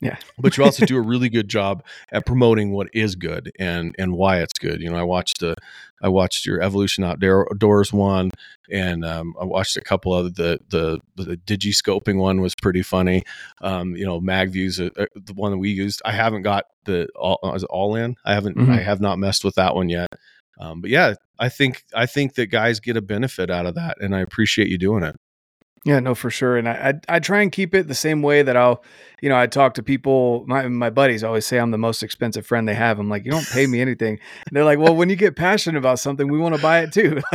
Yeah. 0.00 0.16
but 0.38 0.56
you 0.56 0.64
also 0.64 0.86
do 0.86 0.96
a 0.96 1.00
really 1.12 1.28
good 1.28 1.48
job 1.48 1.84
at 2.12 2.24
promoting 2.24 2.72
what 2.72 2.88
is 2.92 3.14
good 3.16 3.50
and 3.58 3.94
and 3.98 4.12
why 4.12 4.40
it's 4.40 4.58
good. 4.58 4.80
You 4.80 4.90
know, 4.90 4.96
I 4.96 5.02
watched 5.02 5.40
the 5.40 5.56
I 6.00 6.08
watched 6.08 6.46
your 6.46 6.62
Evolution 6.62 7.02
Outdoors 7.02 7.92
one, 7.92 8.30
and 8.70 9.04
um, 9.04 9.34
I 9.40 9.44
watched 9.44 9.76
a 9.76 9.80
couple 9.80 10.14
of 10.14 10.34
the 10.36 10.60
the 10.68 11.00
the 11.16 11.36
digi 11.36 11.72
scoping 11.74 12.18
one 12.18 12.40
was 12.40 12.54
pretty 12.54 12.82
funny. 12.82 13.24
Um, 13.60 13.96
you 13.96 14.04
know, 14.04 14.20
MagViews, 14.20 14.78
uh, 14.80 15.02
uh, 15.02 15.06
the 15.16 15.34
one 15.34 15.50
that 15.50 15.58
we 15.58 15.70
used. 15.70 16.00
I 16.04 16.12
haven't 16.12 16.42
got 16.42 16.66
the 16.84 17.08
all 17.16 17.40
uh, 17.42 17.58
Ollin. 17.70 18.14
I 18.24 18.34
haven't. 18.34 18.56
Mhm. 18.56 18.70
I 18.70 18.80
have 18.80 19.00
not 19.00 19.18
messed 19.18 19.44
with 19.44 19.56
that 19.56 19.74
one 19.74 19.88
yet. 19.88 20.08
Um, 20.60 20.80
but 20.80 20.90
yeah, 20.90 21.14
I 21.38 21.48
think 21.48 21.84
I 21.94 22.06
think 22.06 22.34
that 22.34 22.46
guys 22.46 22.78
get 22.80 22.96
a 22.96 23.02
benefit 23.02 23.50
out 23.50 23.66
of 23.66 23.74
that, 23.74 24.00
and 24.00 24.14
I 24.14 24.20
appreciate 24.20 24.68
you 24.68 24.78
doing 24.78 25.02
it. 25.02 25.16
Yeah, 25.84 26.00
no, 26.00 26.14
for 26.14 26.30
sure. 26.30 26.56
And 26.56 26.68
I, 26.68 26.72
I 27.08 27.16
I 27.16 27.18
try 27.20 27.42
and 27.42 27.52
keep 27.52 27.74
it 27.74 27.88
the 27.88 27.94
same 27.94 28.22
way 28.22 28.42
that 28.42 28.56
I'll, 28.56 28.82
you 29.20 29.28
know, 29.28 29.38
I 29.38 29.46
talk 29.46 29.74
to 29.74 29.82
people. 29.82 30.44
My 30.46 30.68
my 30.68 30.90
buddies 30.90 31.24
always 31.24 31.46
say 31.46 31.58
I'm 31.58 31.70
the 31.70 31.78
most 31.78 32.02
expensive 32.02 32.46
friend 32.46 32.68
they 32.68 32.74
have. 32.74 32.98
I'm 32.98 33.08
like, 33.08 33.24
you 33.24 33.30
don't 33.30 33.48
pay 33.48 33.66
me 33.66 33.80
anything. 33.80 34.18
And 34.46 34.56
they're 34.56 34.64
like, 34.64 34.78
well, 34.78 34.94
when 34.94 35.08
you 35.08 35.16
get 35.16 35.36
passionate 35.36 35.78
about 35.78 35.98
something, 35.98 36.30
we 36.30 36.38
want 36.38 36.56
to 36.56 36.62
buy 36.62 36.80
it 36.80 36.92
too. 36.92 37.20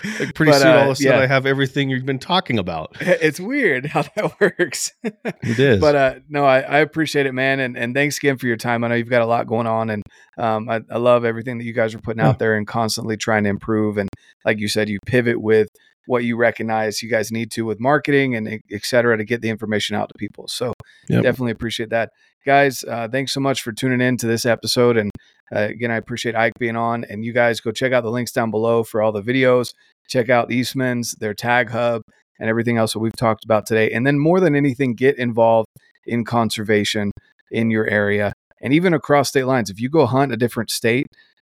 Like 0.00 0.34
pretty 0.34 0.52
But, 0.52 0.60
soon, 0.60 0.68
all 0.68 0.82
of 0.82 0.88
uh, 0.88 0.90
a 0.92 0.96
sudden, 0.96 1.12
yeah. 1.12 1.20
I 1.20 1.26
have 1.26 1.46
everything 1.46 1.90
you've 1.90 2.06
been 2.06 2.18
talking 2.18 2.58
about. 2.58 2.96
it's 3.00 3.40
weird 3.40 3.86
how 3.86 4.02
that 4.02 4.40
works. 4.40 4.92
It 5.02 5.58
is, 5.58 5.80
but 5.80 5.94
uh, 5.94 6.14
no, 6.28 6.44
I, 6.44 6.60
I 6.60 6.78
appreciate 6.78 7.26
it, 7.26 7.32
man, 7.32 7.60
and 7.60 7.76
and 7.76 7.94
thanks 7.94 8.18
again 8.18 8.36
for 8.36 8.46
your 8.46 8.56
time. 8.56 8.84
I 8.84 8.88
know 8.88 8.94
you've 8.94 9.10
got 9.10 9.22
a 9.22 9.26
lot 9.26 9.46
going 9.46 9.66
on, 9.66 9.90
and 9.90 10.02
um, 10.38 10.68
I, 10.68 10.80
I 10.90 10.98
love 10.98 11.24
everything 11.24 11.58
that 11.58 11.64
you 11.64 11.72
guys 11.72 11.94
are 11.94 11.98
putting 11.98 12.22
out 12.22 12.38
there 12.38 12.56
and 12.56 12.66
constantly 12.66 13.16
trying 13.16 13.44
to 13.44 13.50
improve. 13.50 13.96
And 13.98 14.08
like 14.44 14.58
you 14.58 14.68
said, 14.68 14.88
you 14.88 14.98
pivot 15.06 15.40
with 15.40 15.68
what 16.06 16.24
you 16.24 16.36
recognize 16.36 17.02
you 17.02 17.10
guys 17.10 17.30
need 17.32 17.50
to 17.52 17.64
with 17.64 17.80
marketing 17.80 18.34
and 18.34 18.48
et 18.70 18.84
cetera 18.84 19.16
to 19.16 19.24
get 19.24 19.40
the 19.42 19.48
information 19.50 19.96
out 19.96 20.08
to 20.08 20.14
people. 20.18 20.48
So 20.48 20.72
Yep. 21.08 21.22
definitely 21.22 21.52
appreciate 21.52 21.90
that, 21.90 22.10
guys. 22.44 22.84
Uh, 22.84 23.08
thanks 23.08 23.32
so 23.32 23.40
much 23.40 23.62
for 23.62 23.72
tuning 23.72 24.00
in 24.00 24.16
to 24.18 24.26
this 24.26 24.44
episode, 24.46 24.96
and 24.96 25.10
uh, 25.54 25.60
again, 25.60 25.90
I 25.92 25.96
appreciate 25.96 26.34
Ike 26.34 26.54
being 26.58 26.76
on. 26.76 27.04
And 27.04 27.24
you 27.24 27.32
guys 27.32 27.60
go 27.60 27.70
check 27.70 27.92
out 27.92 28.02
the 28.02 28.10
links 28.10 28.32
down 28.32 28.50
below 28.50 28.82
for 28.82 29.00
all 29.00 29.12
the 29.12 29.22
videos. 29.22 29.72
Check 30.08 30.28
out 30.28 30.50
Eastman's, 30.50 31.12
their 31.20 31.34
tag 31.34 31.70
hub, 31.70 32.02
and 32.40 32.48
everything 32.48 32.76
else 32.78 32.92
that 32.94 32.98
we've 32.98 33.14
talked 33.16 33.44
about 33.44 33.64
today. 33.66 33.92
And 33.92 34.04
then 34.06 34.18
more 34.18 34.40
than 34.40 34.56
anything, 34.56 34.94
get 34.94 35.16
involved 35.18 35.68
in 36.04 36.24
conservation 36.24 37.12
in 37.52 37.70
your 37.70 37.86
area 37.86 38.32
and 38.60 38.72
even 38.72 38.92
across 38.92 39.28
state 39.28 39.44
lines. 39.44 39.70
If 39.70 39.80
you 39.80 39.88
go 39.88 40.06
hunt 40.06 40.32
a 40.32 40.36
different 40.36 40.70
state, 40.70 41.06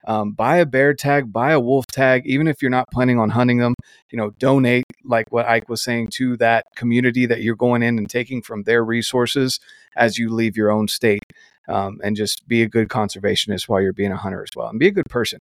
um, 0.10 0.31
buy 0.31 0.57
a 0.57 0.65
bear 0.65 0.95
tag, 0.95 1.31
buy 1.31 1.52
a 1.52 1.60
wolf 1.60 1.86
tag, 1.86 2.23
even 2.26 2.48
if 2.48 2.64
you're 2.64 2.72
not 2.72 2.90
planning 2.91 3.19
on 3.19 3.30
hunting 3.30 3.60
them. 3.60 3.76
You 4.10 4.18
know, 4.18 4.31
donate 4.31 4.86
like 5.06 5.31
what 5.31 5.45
Ike 5.45 5.69
was 5.69 5.84
saying 5.84 6.10
to 6.14 6.36
that 6.38 6.65
community 6.76 7.27
that 7.27 7.44
you're 7.44 7.56
going 7.56 7.84
in 7.84 7.99
and 7.99 8.10
taking 8.10 8.41
from 8.41 8.64
their 8.64 8.84
resources 8.84 9.60
as 9.95 10.18
you 10.18 10.34
leave 10.34 10.57
your 10.57 10.72
own 10.72 10.88
state. 10.88 11.23
Um, 11.68 11.99
and 12.03 12.15
just 12.15 12.48
be 12.48 12.64
a 12.64 12.68
good 12.68 12.90
conservationist 12.90 13.69
while 13.69 13.80
you're 13.80 13.94
being 13.94 14.11
a 14.11 14.18
hunter 14.18 14.41
as 14.41 14.49
well, 14.56 14.69
and 14.69 14.80
be 14.80 14.88
a 14.88 14.91
good 14.91 15.06
person. 15.06 15.40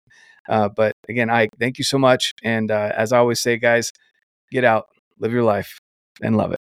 Uh, 0.49 0.67
but 0.67 0.91
again, 1.07 1.29
Ike, 1.29 1.51
thank 1.57 1.77
you 1.77 1.85
so 1.85 1.97
much. 1.97 2.33
And 2.43 2.69
uh, 2.69 2.91
as 2.93 3.13
I 3.13 3.19
always 3.19 3.39
say, 3.39 3.55
guys, 3.55 3.93
get 4.51 4.65
out, 4.65 4.87
live 5.19 5.31
your 5.31 5.43
life, 5.43 5.79
and 6.21 6.35
love 6.35 6.51
it. 6.51 6.66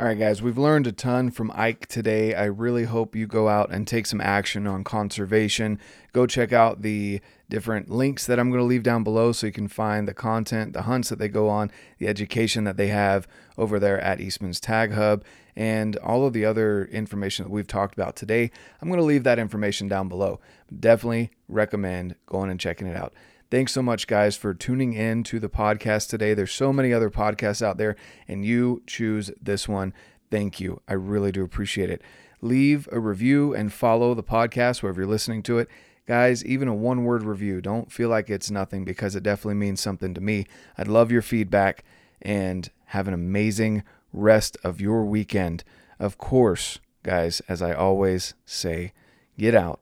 All 0.00 0.06
right, 0.06 0.18
guys, 0.18 0.40
we've 0.40 0.56
learned 0.56 0.86
a 0.86 0.92
ton 0.92 1.30
from 1.30 1.52
Ike 1.54 1.86
today. 1.86 2.34
I 2.34 2.46
really 2.46 2.84
hope 2.84 3.14
you 3.14 3.26
go 3.26 3.50
out 3.50 3.70
and 3.70 3.86
take 3.86 4.06
some 4.06 4.22
action 4.22 4.66
on 4.66 4.82
conservation. 4.82 5.78
Go 6.14 6.26
check 6.26 6.54
out 6.54 6.80
the 6.80 7.20
different 7.50 7.90
links 7.90 8.24
that 8.24 8.40
I'm 8.40 8.48
going 8.48 8.62
to 8.62 8.66
leave 8.66 8.82
down 8.82 9.04
below 9.04 9.32
so 9.32 9.46
you 9.46 9.52
can 9.52 9.68
find 9.68 10.08
the 10.08 10.14
content, 10.14 10.72
the 10.72 10.84
hunts 10.84 11.10
that 11.10 11.18
they 11.18 11.28
go 11.28 11.50
on, 11.50 11.70
the 11.98 12.08
education 12.08 12.64
that 12.64 12.78
they 12.78 12.86
have 12.86 13.28
over 13.58 13.78
there 13.78 14.00
at 14.00 14.22
Eastman's 14.22 14.58
Tag 14.58 14.94
Hub, 14.94 15.22
and 15.54 15.96
all 15.96 16.26
of 16.26 16.32
the 16.32 16.46
other 16.46 16.86
information 16.86 17.44
that 17.44 17.50
we've 17.50 17.66
talked 17.66 17.92
about 17.92 18.16
today. 18.16 18.50
I'm 18.80 18.88
going 18.88 19.00
to 19.00 19.04
leave 19.04 19.24
that 19.24 19.38
information 19.38 19.86
down 19.86 20.08
below. 20.08 20.40
Definitely 20.74 21.30
recommend 21.46 22.14
going 22.24 22.48
and 22.48 22.58
checking 22.58 22.86
it 22.86 22.96
out. 22.96 23.12
Thanks 23.50 23.72
so 23.72 23.82
much, 23.82 24.06
guys, 24.06 24.36
for 24.36 24.54
tuning 24.54 24.92
in 24.92 25.24
to 25.24 25.40
the 25.40 25.48
podcast 25.48 26.08
today. 26.08 26.34
There's 26.34 26.52
so 26.52 26.72
many 26.72 26.92
other 26.92 27.10
podcasts 27.10 27.60
out 27.60 27.78
there, 27.78 27.96
and 28.28 28.44
you 28.44 28.80
choose 28.86 29.32
this 29.42 29.68
one. 29.68 29.92
Thank 30.30 30.60
you. 30.60 30.80
I 30.86 30.92
really 30.92 31.32
do 31.32 31.42
appreciate 31.42 31.90
it. 31.90 32.00
Leave 32.40 32.88
a 32.92 33.00
review 33.00 33.52
and 33.52 33.72
follow 33.72 34.14
the 34.14 34.22
podcast 34.22 34.82
wherever 34.84 35.00
you're 35.00 35.10
listening 35.10 35.42
to 35.42 35.58
it. 35.58 35.68
Guys, 36.06 36.44
even 36.44 36.68
a 36.68 36.74
one 36.74 37.02
word 37.02 37.24
review, 37.24 37.60
don't 37.60 37.90
feel 37.90 38.08
like 38.08 38.30
it's 38.30 38.52
nothing 38.52 38.84
because 38.84 39.16
it 39.16 39.24
definitely 39.24 39.54
means 39.54 39.80
something 39.80 40.14
to 40.14 40.20
me. 40.20 40.46
I'd 40.78 40.86
love 40.86 41.10
your 41.10 41.20
feedback 41.20 41.82
and 42.22 42.70
have 42.86 43.08
an 43.08 43.14
amazing 43.14 43.82
rest 44.12 44.56
of 44.62 44.80
your 44.80 45.04
weekend. 45.04 45.64
Of 45.98 46.18
course, 46.18 46.78
guys, 47.02 47.42
as 47.48 47.62
I 47.62 47.72
always 47.72 48.34
say, 48.46 48.92
get 49.36 49.56
out, 49.56 49.80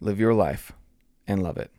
live 0.00 0.20
your 0.20 0.34
life, 0.34 0.70
and 1.26 1.42
love 1.42 1.56
it. 1.56 1.72